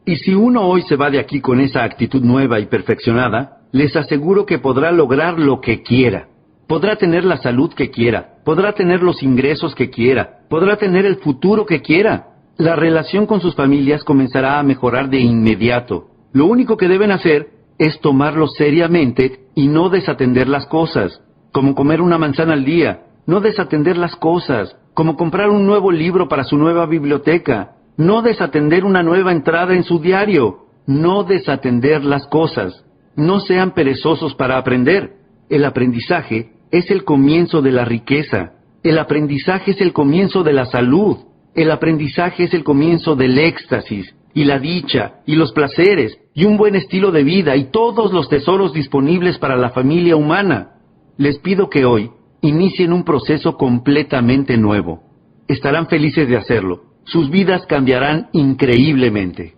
Y 0.07 0.17
si 0.17 0.35
uno 0.35 0.63
hoy 0.69 0.83
se 0.83 0.97
va 0.97 1.11
de 1.11 1.19
aquí 1.19 1.41
con 1.41 1.61
esa 1.61 1.83
actitud 1.83 2.23
nueva 2.23 2.61
y 2.61 2.67
perfeccionada, 2.67 3.63
les 3.73 3.97
aseguro 3.97 4.47
que 4.47 4.59
podrá 4.59 4.93
lograr 4.93 5.39
lo 5.39 5.61
que 5.61 5.83
quiera. 5.83 6.29
Podrá 6.69 6.97
tener 6.97 7.25
la 7.25 7.39
salud 7.39 7.73
que 7.75 7.91
quiera, 7.91 8.37
podrá 8.45 8.73
tener 8.73 9.03
los 9.03 9.23
ingresos 9.23 9.75
que 9.75 9.91
quiera, 9.91 10.41
podrá 10.49 10.77
tener 10.77 11.05
el 11.05 11.17
futuro 11.17 11.67
que 11.67 11.83
quiera. 11.83 12.29
La 12.57 12.77
relación 12.77 13.27
con 13.27 13.41
sus 13.41 13.55
familias 13.55 14.05
comenzará 14.05 14.59
a 14.59 14.63
mejorar 14.63 15.11
de 15.11 15.21
inmediato. 15.21 16.07
Lo 16.33 16.47
único 16.47 16.77
que 16.77 16.89
deben 16.89 17.11
hacer 17.11 17.49
es 17.79 18.01
tomarlo 18.01 18.47
seriamente 18.47 19.47
y 19.55 19.67
no 19.67 19.89
desatender 19.89 20.49
las 20.49 20.67
cosas, 20.67 21.21
como 21.53 21.75
comer 21.75 22.01
una 22.01 22.19
manzana 22.19 22.53
al 22.53 22.65
día, 22.65 23.05
no 23.27 23.41
desatender 23.41 23.97
las 23.97 24.17
cosas, 24.17 24.77
como 24.95 25.17
comprar 25.17 25.51
un 25.51 25.67
nuevo 25.67 25.91
libro 25.91 26.29
para 26.29 26.45
su 26.45 26.57
nueva 26.57 26.87
biblioteca, 26.87 27.73
no 27.97 28.23
desatender 28.23 28.85
una 28.85 29.03
nueva 29.03 29.33
entrada 29.33 29.75
en 29.75 29.85
su 29.85 29.99
diario, 29.99 30.67
no 30.87 31.25
desatender 31.25 32.05
las 32.05 32.27
cosas. 32.27 32.85
No 33.17 33.41
sean 33.41 33.73
perezosos 33.73 34.35
para 34.35 34.59
aprender. 34.59 35.13
El 35.49 35.65
aprendizaje 35.65 36.53
es 36.71 36.91
el 36.91 37.05
comienzo 37.05 37.63
de 37.63 37.71
la 37.71 37.85
riqueza. 37.85 38.55
El 38.83 38.99
aprendizaje 38.99 39.71
es 39.71 39.81
el 39.81 39.93
comienzo 39.93 40.43
de 40.43 40.53
la 40.53 40.67
salud. 40.67 41.17
El 41.55 41.71
aprendizaje 41.71 42.45
es 42.45 42.55
el 42.55 42.65
comienzo 42.65 43.15
del 43.15 43.39
éxtasis 43.39 44.15
y 44.35 44.45
la 44.45 44.59
dicha 44.59 45.21
y 45.27 45.37
los 45.37 45.53
placeres 45.53 46.19
y 46.35 46.45
un 46.45 46.57
buen 46.57 46.75
estilo 46.75 47.13
de 47.13 47.23
vida 47.23 47.55
y 47.55 47.71
todos 47.71 48.13
los 48.13 48.29
tesoros 48.29 48.73
disponibles 48.73 49.39
para 49.39 49.57
la 49.57 49.71
familia 49.71 50.17
humana. 50.17 50.73
Les 51.17 51.39
pido 51.39 51.71
que 51.71 51.85
hoy 51.85 52.11
inicien 52.47 52.93
un 52.93 53.05
proceso 53.05 53.57
completamente 53.57 54.57
nuevo. 54.57 55.03
Estarán 55.49 55.89
felices 55.89 56.29
de 56.29 56.37
hacerlo 56.37 56.95
sus 57.05 57.31
vidas 57.31 57.67
cambiarán 57.67 58.29
increíblemente. 58.33 59.55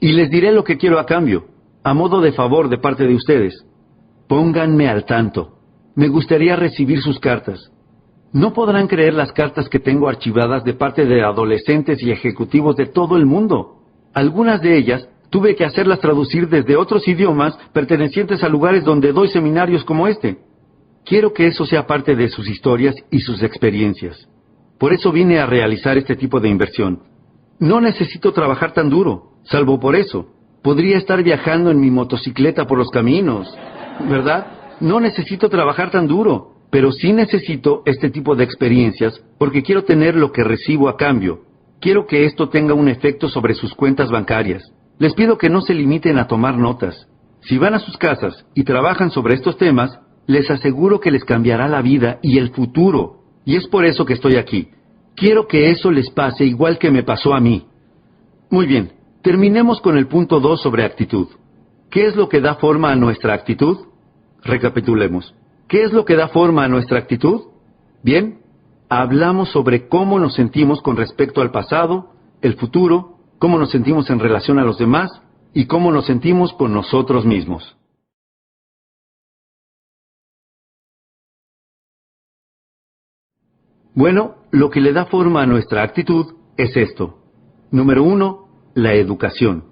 Y 0.00 0.12
les 0.12 0.30
diré 0.30 0.52
lo 0.52 0.64
que 0.64 0.76
quiero 0.76 0.98
a 0.98 1.06
cambio, 1.06 1.46
a 1.82 1.94
modo 1.94 2.20
de 2.20 2.32
favor 2.32 2.68
de 2.68 2.78
parte 2.78 3.06
de 3.06 3.14
ustedes. 3.14 3.64
Pónganme 4.28 4.88
al 4.88 5.04
tanto. 5.04 5.54
Me 5.94 6.08
gustaría 6.08 6.54
recibir 6.56 7.00
sus 7.00 7.18
cartas. 7.18 7.72
No 8.32 8.52
podrán 8.52 8.86
creer 8.86 9.14
las 9.14 9.32
cartas 9.32 9.68
que 9.68 9.80
tengo 9.80 10.08
archivadas 10.08 10.62
de 10.62 10.74
parte 10.74 11.06
de 11.06 11.22
adolescentes 11.22 12.02
y 12.02 12.10
ejecutivos 12.10 12.76
de 12.76 12.86
todo 12.86 13.16
el 13.16 13.24
mundo. 13.24 13.78
Algunas 14.12 14.60
de 14.60 14.76
ellas 14.76 15.08
tuve 15.30 15.56
que 15.56 15.64
hacerlas 15.64 16.00
traducir 16.00 16.48
desde 16.48 16.76
otros 16.76 17.08
idiomas 17.08 17.56
pertenecientes 17.72 18.44
a 18.44 18.48
lugares 18.48 18.84
donde 18.84 19.12
doy 19.12 19.28
seminarios 19.28 19.82
como 19.84 20.06
este. 20.06 20.38
Quiero 21.08 21.32
que 21.32 21.46
eso 21.46 21.64
sea 21.64 21.86
parte 21.86 22.14
de 22.14 22.28
sus 22.28 22.46
historias 22.50 22.94
y 23.10 23.20
sus 23.20 23.42
experiencias. 23.42 24.28
Por 24.78 24.92
eso 24.92 25.10
vine 25.10 25.38
a 25.38 25.46
realizar 25.46 25.96
este 25.96 26.16
tipo 26.16 26.38
de 26.38 26.50
inversión. 26.50 27.00
No 27.58 27.80
necesito 27.80 28.32
trabajar 28.32 28.74
tan 28.74 28.90
duro, 28.90 29.32
salvo 29.44 29.80
por 29.80 29.96
eso. 29.96 30.26
Podría 30.62 30.98
estar 30.98 31.22
viajando 31.22 31.70
en 31.70 31.80
mi 31.80 31.90
motocicleta 31.90 32.66
por 32.66 32.76
los 32.76 32.90
caminos, 32.90 33.48
¿verdad? 34.06 34.76
No 34.80 35.00
necesito 35.00 35.48
trabajar 35.48 35.90
tan 35.90 36.06
duro, 36.06 36.56
pero 36.70 36.92
sí 36.92 37.14
necesito 37.14 37.82
este 37.86 38.10
tipo 38.10 38.36
de 38.36 38.44
experiencias 38.44 39.18
porque 39.38 39.62
quiero 39.62 39.84
tener 39.84 40.14
lo 40.14 40.30
que 40.30 40.44
recibo 40.44 40.90
a 40.90 40.98
cambio. 40.98 41.40
Quiero 41.80 42.06
que 42.06 42.26
esto 42.26 42.50
tenga 42.50 42.74
un 42.74 42.88
efecto 42.88 43.30
sobre 43.30 43.54
sus 43.54 43.72
cuentas 43.72 44.10
bancarias. 44.10 44.62
Les 44.98 45.14
pido 45.14 45.38
que 45.38 45.48
no 45.48 45.62
se 45.62 45.72
limiten 45.72 46.18
a 46.18 46.26
tomar 46.26 46.58
notas. 46.58 47.08
Si 47.40 47.56
van 47.56 47.72
a 47.72 47.78
sus 47.78 47.96
casas 47.96 48.44
y 48.54 48.64
trabajan 48.64 49.10
sobre 49.10 49.34
estos 49.34 49.56
temas, 49.56 49.98
les 50.28 50.48
aseguro 50.50 51.00
que 51.00 51.10
les 51.10 51.24
cambiará 51.24 51.68
la 51.68 51.80
vida 51.80 52.18
y 52.22 52.36
el 52.36 52.50
futuro. 52.50 53.22
Y 53.46 53.56
es 53.56 53.66
por 53.66 53.86
eso 53.86 54.04
que 54.04 54.12
estoy 54.12 54.36
aquí. 54.36 54.68
Quiero 55.16 55.48
que 55.48 55.70
eso 55.70 55.90
les 55.90 56.10
pase 56.10 56.44
igual 56.44 56.78
que 56.78 56.90
me 56.90 57.02
pasó 57.02 57.34
a 57.34 57.40
mí. 57.40 57.66
Muy 58.50 58.66
bien, 58.66 58.92
terminemos 59.22 59.80
con 59.80 59.96
el 59.96 60.06
punto 60.06 60.38
2 60.38 60.60
sobre 60.60 60.84
actitud. 60.84 61.28
¿Qué 61.90 62.06
es 62.06 62.14
lo 62.14 62.28
que 62.28 62.42
da 62.42 62.56
forma 62.56 62.92
a 62.92 62.94
nuestra 62.94 63.32
actitud? 63.32 63.78
Recapitulemos. 64.44 65.34
¿Qué 65.66 65.82
es 65.82 65.94
lo 65.94 66.04
que 66.04 66.14
da 66.14 66.28
forma 66.28 66.64
a 66.64 66.68
nuestra 66.68 66.98
actitud? 66.98 67.44
Bien, 68.02 68.40
hablamos 68.90 69.48
sobre 69.48 69.88
cómo 69.88 70.18
nos 70.18 70.34
sentimos 70.34 70.82
con 70.82 70.98
respecto 70.98 71.40
al 71.40 71.50
pasado, 71.50 72.10
el 72.42 72.54
futuro, 72.54 73.16
cómo 73.38 73.58
nos 73.58 73.70
sentimos 73.70 74.10
en 74.10 74.20
relación 74.20 74.58
a 74.58 74.64
los 74.64 74.76
demás 74.76 75.10
y 75.54 75.64
cómo 75.64 75.90
nos 75.90 76.04
sentimos 76.04 76.52
con 76.52 76.74
nosotros 76.74 77.24
mismos. 77.24 77.77
Bueno, 83.94 84.36
lo 84.50 84.70
que 84.70 84.80
le 84.80 84.92
da 84.92 85.06
forma 85.06 85.42
a 85.42 85.46
nuestra 85.46 85.82
actitud 85.82 86.34
es 86.56 86.76
esto. 86.76 87.18
Número 87.70 88.02
uno, 88.02 88.48
la 88.74 88.94
educación. 88.94 89.64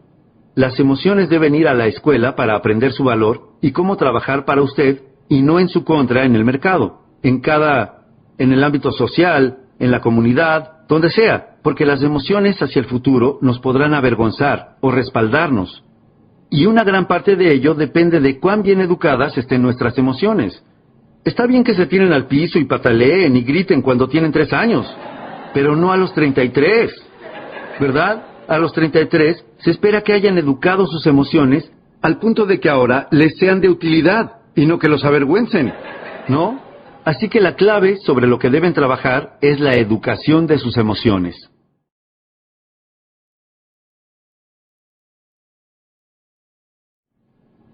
Las 0.54 0.80
emociones 0.80 1.28
deben 1.28 1.54
ir 1.54 1.68
a 1.68 1.74
la 1.74 1.86
escuela 1.86 2.34
para 2.34 2.56
aprender 2.56 2.92
su 2.92 3.04
valor 3.04 3.52
y 3.60 3.72
cómo 3.72 3.96
trabajar 3.96 4.44
para 4.44 4.62
usted 4.62 5.02
y 5.28 5.42
no 5.42 5.60
en 5.60 5.68
su 5.68 5.84
contra 5.84 6.24
en 6.24 6.34
el 6.34 6.44
mercado, 6.44 7.00
en 7.22 7.40
cada, 7.40 8.06
en 8.38 8.52
el 8.52 8.64
ámbito 8.64 8.92
social, 8.92 9.58
en 9.78 9.90
la 9.90 10.00
comunidad, 10.00 10.86
donde 10.88 11.10
sea, 11.10 11.56
porque 11.62 11.84
las 11.84 12.02
emociones 12.02 12.60
hacia 12.62 12.80
el 12.80 12.86
futuro 12.86 13.38
nos 13.42 13.58
podrán 13.58 13.92
avergonzar 13.92 14.76
o 14.80 14.90
respaldarnos. 14.90 15.84
Y 16.48 16.66
una 16.66 16.84
gran 16.84 17.06
parte 17.06 17.36
de 17.36 17.52
ello 17.52 17.74
depende 17.74 18.20
de 18.20 18.38
cuán 18.38 18.62
bien 18.62 18.80
educadas 18.80 19.36
estén 19.36 19.62
nuestras 19.62 19.98
emociones. 19.98 20.64
Está 21.26 21.44
bien 21.44 21.64
que 21.64 21.74
se 21.74 21.86
tiren 21.86 22.12
al 22.12 22.28
piso 22.28 22.56
y 22.56 22.66
pataleen 22.66 23.36
y 23.36 23.42
griten 23.42 23.82
cuando 23.82 24.06
tienen 24.06 24.30
tres 24.30 24.52
años, 24.52 24.86
pero 25.52 25.74
no 25.74 25.90
a 25.90 25.96
los 25.96 26.14
33, 26.14 26.88
¿verdad? 27.80 28.24
A 28.46 28.58
los 28.58 28.72
33 28.72 29.44
se 29.58 29.72
espera 29.72 30.02
que 30.02 30.12
hayan 30.12 30.38
educado 30.38 30.86
sus 30.86 31.04
emociones 31.04 31.68
al 32.00 32.20
punto 32.20 32.46
de 32.46 32.60
que 32.60 32.68
ahora 32.68 33.08
les 33.10 33.36
sean 33.38 33.60
de 33.60 33.68
utilidad 33.68 34.36
y 34.54 34.66
no 34.66 34.78
que 34.78 34.88
los 34.88 35.04
avergüencen, 35.04 35.74
¿no? 36.28 36.60
Así 37.04 37.28
que 37.28 37.40
la 37.40 37.56
clave 37.56 37.96
sobre 37.96 38.28
lo 38.28 38.38
que 38.38 38.48
deben 38.48 38.72
trabajar 38.72 39.36
es 39.40 39.58
la 39.58 39.74
educación 39.74 40.46
de 40.46 40.58
sus 40.58 40.76
emociones. 40.76 41.50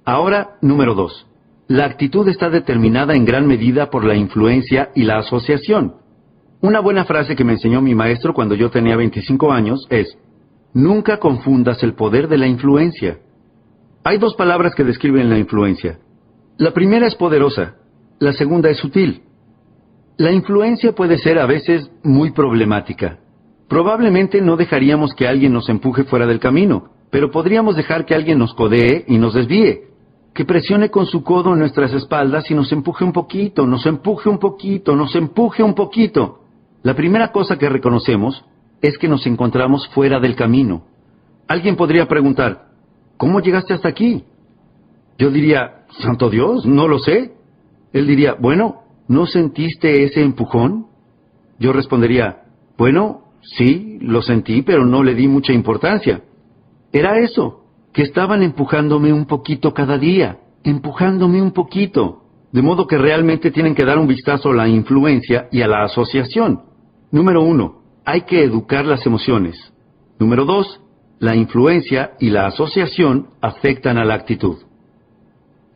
Ahora, 0.06 0.56
número 0.62 0.94
dos. 0.94 1.26
La 1.68 1.84
actitud 1.86 2.28
está 2.28 2.50
determinada 2.50 3.14
en 3.14 3.24
gran 3.24 3.46
medida 3.46 3.90
por 3.90 4.04
la 4.04 4.14
influencia 4.14 4.90
y 4.94 5.04
la 5.04 5.18
asociación. 5.18 5.94
Una 6.60 6.80
buena 6.80 7.04
frase 7.04 7.34
que 7.34 7.44
me 7.44 7.52
enseñó 7.52 7.80
mi 7.80 7.94
maestro 7.94 8.34
cuando 8.34 8.54
yo 8.54 8.70
tenía 8.70 8.96
25 8.96 9.52
años 9.52 9.86
es, 9.90 10.16
nunca 10.74 11.18
confundas 11.18 11.82
el 11.82 11.94
poder 11.94 12.28
de 12.28 12.38
la 12.38 12.46
influencia. 12.46 13.18
Hay 14.04 14.18
dos 14.18 14.34
palabras 14.34 14.74
que 14.74 14.84
describen 14.84 15.30
la 15.30 15.38
influencia, 15.38 15.98
la 16.58 16.72
primera 16.72 17.06
es 17.06 17.14
poderosa, 17.14 17.76
la 18.18 18.32
segunda 18.34 18.68
es 18.70 18.76
sutil. 18.76 19.22
La 20.18 20.30
influencia 20.30 20.92
puede 20.92 21.18
ser 21.18 21.38
a 21.38 21.46
veces 21.46 21.90
muy 22.04 22.30
problemática. 22.30 23.18
Probablemente 23.68 24.40
no 24.42 24.56
dejaríamos 24.56 25.14
que 25.14 25.26
alguien 25.26 25.52
nos 25.52 25.68
empuje 25.68 26.04
fuera 26.04 26.26
del 26.26 26.38
camino, 26.38 26.90
pero 27.10 27.30
podríamos 27.30 27.74
dejar 27.74 28.04
que 28.04 28.14
alguien 28.14 28.38
nos 28.38 28.54
codee 28.54 29.04
y 29.08 29.18
nos 29.18 29.34
desvíe, 29.34 29.88
que 30.34 30.44
presione 30.44 30.90
con 30.90 31.06
su 31.06 31.22
codo 31.22 31.52
en 31.52 31.58
nuestras 31.58 31.92
espaldas 31.92 32.50
y 32.50 32.54
nos 32.54 32.72
empuje 32.72 33.04
un 33.04 33.12
poquito, 33.12 33.66
nos 33.66 33.84
empuje 33.84 34.28
un 34.28 34.38
poquito, 34.38 34.96
nos 34.96 35.14
empuje 35.14 35.62
un 35.62 35.74
poquito. 35.74 36.40
La 36.82 36.94
primera 36.94 37.30
cosa 37.32 37.58
que 37.58 37.68
reconocemos 37.68 38.44
es 38.80 38.98
que 38.98 39.08
nos 39.08 39.26
encontramos 39.26 39.88
fuera 39.88 40.18
del 40.20 40.34
camino. 40.34 40.84
Alguien 41.46 41.76
podría 41.76 42.08
preguntar, 42.08 42.68
¿cómo 43.16 43.40
llegaste 43.40 43.74
hasta 43.74 43.88
aquí? 43.88 44.24
Yo 45.18 45.30
diría, 45.30 45.84
Santo 46.00 46.30
Dios, 46.30 46.64
no 46.64 46.88
lo 46.88 46.98
sé. 46.98 47.34
Él 47.92 48.06
diría, 48.06 48.34
bueno, 48.34 48.82
¿no 49.08 49.26
sentiste 49.26 50.04
ese 50.04 50.22
empujón? 50.22 50.86
Yo 51.58 51.72
respondería, 51.72 52.44
bueno, 52.78 53.24
sí, 53.42 53.98
lo 54.00 54.22
sentí, 54.22 54.62
pero 54.62 54.86
no 54.86 55.02
le 55.02 55.14
di 55.14 55.28
mucha 55.28 55.52
importancia. 55.52 56.22
Era 56.90 57.18
eso, 57.18 57.61
que 57.92 58.02
estaban 58.02 58.42
empujándome 58.42 59.12
un 59.12 59.26
poquito 59.26 59.74
cada 59.74 59.98
día, 59.98 60.38
empujándome 60.64 61.42
un 61.42 61.52
poquito, 61.52 62.22
de 62.52 62.62
modo 62.62 62.86
que 62.86 62.98
realmente 62.98 63.50
tienen 63.50 63.74
que 63.74 63.84
dar 63.84 63.98
un 63.98 64.06
vistazo 64.06 64.50
a 64.50 64.54
la 64.54 64.68
influencia 64.68 65.48
y 65.50 65.62
a 65.62 65.68
la 65.68 65.84
asociación. 65.84 66.62
Número 67.10 67.42
uno, 67.42 67.82
hay 68.04 68.22
que 68.22 68.42
educar 68.42 68.84
las 68.86 69.04
emociones. 69.06 69.72
Número 70.18 70.44
dos, 70.44 70.80
la 71.18 71.36
influencia 71.36 72.12
y 72.18 72.30
la 72.30 72.46
asociación 72.46 73.28
afectan 73.40 73.98
a 73.98 74.04
la 74.04 74.14
actitud. 74.14 74.56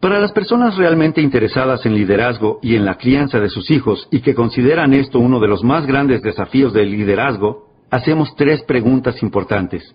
Para 0.00 0.20
las 0.20 0.32
personas 0.32 0.76
realmente 0.76 1.22
interesadas 1.22 1.86
en 1.86 1.94
liderazgo 1.94 2.58
y 2.62 2.76
en 2.76 2.84
la 2.84 2.96
crianza 2.96 3.40
de 3.40 3.48
sus 3.48 3.70
hijos 3.70 4.08
y 4.10 4.20
que 4.20 4.34
consideran 4.34 4.92
esto 4.92 5.18
uno 5.18 5.40
de 5.40 5.48
los 5.48 5.64
más 5.64 5.86
grandes 5.86 6.22
desafíos 6.22 6.72
del 6.72 6.90
liderazgo, 6.90 7.68
hacemos 7.90 8.34
tres 8.36 8.62
preguntas 8.62 9.22
importantes. 9.22 9.94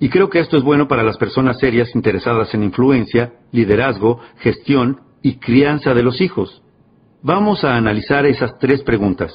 Y 0.00 0.08
creo 0.10 0.28
que 0.30 0.38
esto 0.38 0.56
es 0.56 0.62
bueno 0.62 0.86
para 0.86 1.02
las 1.02 1.16
personas 1.16 1.58
serias 1.58 1.94
interesadas 1.94 2.54
en 2.54 2.62
influencia, 2.62 3.32
liderazgo, 3.50 4.20
gestión 4.38 5.00
y 5.22 5.36
crianza 5.36 5.94
de 5.94 6.02
los 6.02 6.20
hijos. 6.20 6.62
Vamos 7.22 7.64
a 7.64 7.76
analizar 7.76 8.24
esas 8.26 8.58
tres 8.58 8.82
preguntas. 8.82 9.32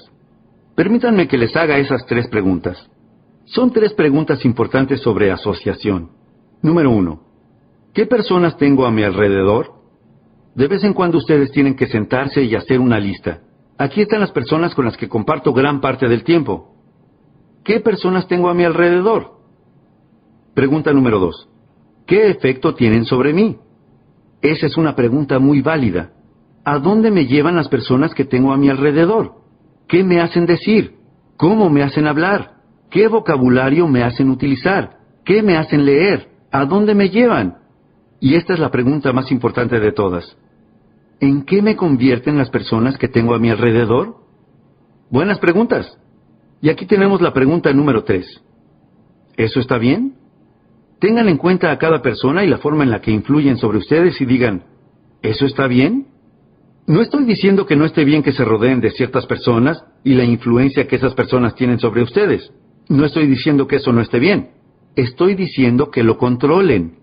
Permítanme 0.76 1.28
que 1.28 1.38
les 1.38 1.56
haga 1.56 1.78
esas 1.78 2.06
tres 2.06 2.28
preguntas. 2.28 2.90
Son 3.46 3.72
tres 3.72 3.94
preguntas 3.94 4.46
importantes 4.46 5.02
sobre 5.02 5.32
asociación. 5.32 6.12
Número 6.62 6.92
uno. 6.92 7.22
¿Qué 7.94 8.06
personas 8.06 8.58
tengo 8.58 8.86
a 8.86 8.92
mi 8.92 9.04
alrededor? 9.04 9.74
De 10.56 10.68
vez 10.68 10.84
en 10.84 10.94
cuando 10.94 11.18
ustedes 11.18 11.52
tienen 11.52 11.76
que 11.76 11.88
sentarse 11.88 12.42
y 12.44 12.56
hacer 12.56 12.80
una 12.80 13.00
lista. 13.00 13.42
Aquí 13.78 14.02
están 14.02 14.22
las 14.22 14.32
personas 14.32 14.74
con 14.74 14.86
las 14.86 14.96
que 14.96 15.10
comparto 15.10 15.52
gran 15.52 15.82
parte 15.82 16.08
del 16.08 16.24
tiempo. 16.24 16.74
¿Qué 17.66 17.82
personas 17.82 18.28
tengo 18.28 18.50
a 18.50 18.54
mi 18.54 18.64
alrededor? 18.64 19.43
Pregunta 20.54 20.94
número 20.94 21.20
dos. 21.20 21.48
¿Qué 22.06 22.30
efecto 22.30 22.76
tienen 22.76 23.06
sobre 23.06 23.34
mí? 23.34 23.58
Esa 24.42 24.68
es 24.68 24.78
una 24.78 24.96
pregunta 24.96 25.40
muy 25.40 25.62
válida. 25.62 26.12
¿A 26.66 26.80
dónde 26.80 27.12
me 27.12 27.26
llevan 27.26 27.56
las 27.56 27.70
personas 27.70 28.14
que 28.14 28.26
tengo 28.26 28.54
a 28.54 28.58
mi 28.58 28.70
alrededor? 28.70 29.36
¿Qué 29.88 30.04
me 30.04 30.22
hacen 30.22 30.46
decir? 30.46 30.96
¿Cómo 31.38 31.70
me 31.70 31.84
hacen 31.84 32.08
hablar? 32.08 32.58
¿Qué 32.90 33.08
vocabulario 33.08 33.88
me 33.88 34.04
hacen 34.04 34.30
utilizar? 34.30 34.98
¿Qué 35.26 35.42
me 35.42 35.58
hacen 35.58 35.86
leer? 35.86 36.30
¿A 36.52 36.66
dónde 36.66 36.94
me 36.94 37.10
llevan? 37.10 37.58
Y 38.20 38.36
esta 38.36 38.54
es 38.54 38.60
la 38.60 38.70
pregunta 38.70 39.12
más 39.12 39.32
importante 39.32 39.80
de 39.80 39.92
todas. 39.92 40.38
¿En 41.20 41.44
qué 41.44 41.62
me 41.62 41.76
convierten 41.76 42.38
las 42.38 42.50
personas 42.50 42.98
que 42.98 43.08
tengo 43.08 43.34
a 43.34 43.40
mi 43.40 43.50
alrededor? 43.50 44.18
Buenas 45.10 45.40
preguntas. 45.40 45.98
Y 46.62 46.70
aquí 46.70 46.86
tenemos 46.86 47.22
la 47.22 47.34
pregunta 47.34 47.74
número 47.74 48.04
tres. 48.04 48.42
¿Eso 49.36 49.60
está 49.60 49.78
bien? 49.78 50.16
Tengan 51.04 51.28
en 51.28 51.36
cuenta 51.36 51.70
a 51.70 51.78
cada 51.78 52.02
persona 52.02 52.46
y 52.46 52.48
la 52.48 52.60
forma 52.60 52.86
en 52.86 52.90
la 52.90 53.02
que 53.02 53.12
influyen 53.12 53.58
sobre 53.58 53.78
ustedes 53.78 54.22
y 54.22 54.26
digan, 54.26 54.64
¿eso 55.22 55.46
está 55.46 55.68
bien? 55.68 56.08
No 56.88 57.02
estoy 57.02 57.26
diciendo 57.26 57.66
que 57.66 57.76
no 57.76 57.84
esté 57.84 58.06
bien 58.06 58.24
que 58.24 58.32
se 58.32 58.46
rodeen 58.46 58.80
de 58.80 58.90
ciertas 58.90 59.26
personas 59.26 59.84
y 60.06 60.14
la 60.14 60.24
influencia 60.24 60.88
que 60.88 60.96
esas 60.96 61.14
personas 61.14 61.56
tienen 61.56 61.78
sobre 61.78 62.04
ustedes. 62.04 62.54
No 62.88 63.04
estoy 63.04 63.28
diciendo 63.28 63.68
que 63.68 63.76
eso 63.76 63.92
no 63.92 64.00
esté 64.00 64.18
bien. 64.18 64.52
Estoy 64.96 65.36
diciendo 65.36 65.92
que 65.92 66.04
lo 66.04 66.18
controlen. 66.18 67.00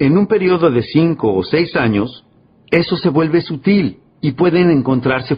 En 0.00 0.18
un 0.18 0.26
periodo 0.26 0.72
de 0.72 0.82
cinco 0.82 1.32
o 1.32 1.44
seis 1.44 1.76
años, 1.76 2.26
eso 2.72 2.96
se 2.96 3.08
vuelve 3.08 3.40
sutil 3.40 3.98
y 4.20 4.32
pueden 4.32 4.68
encontrarse 4.68 5.32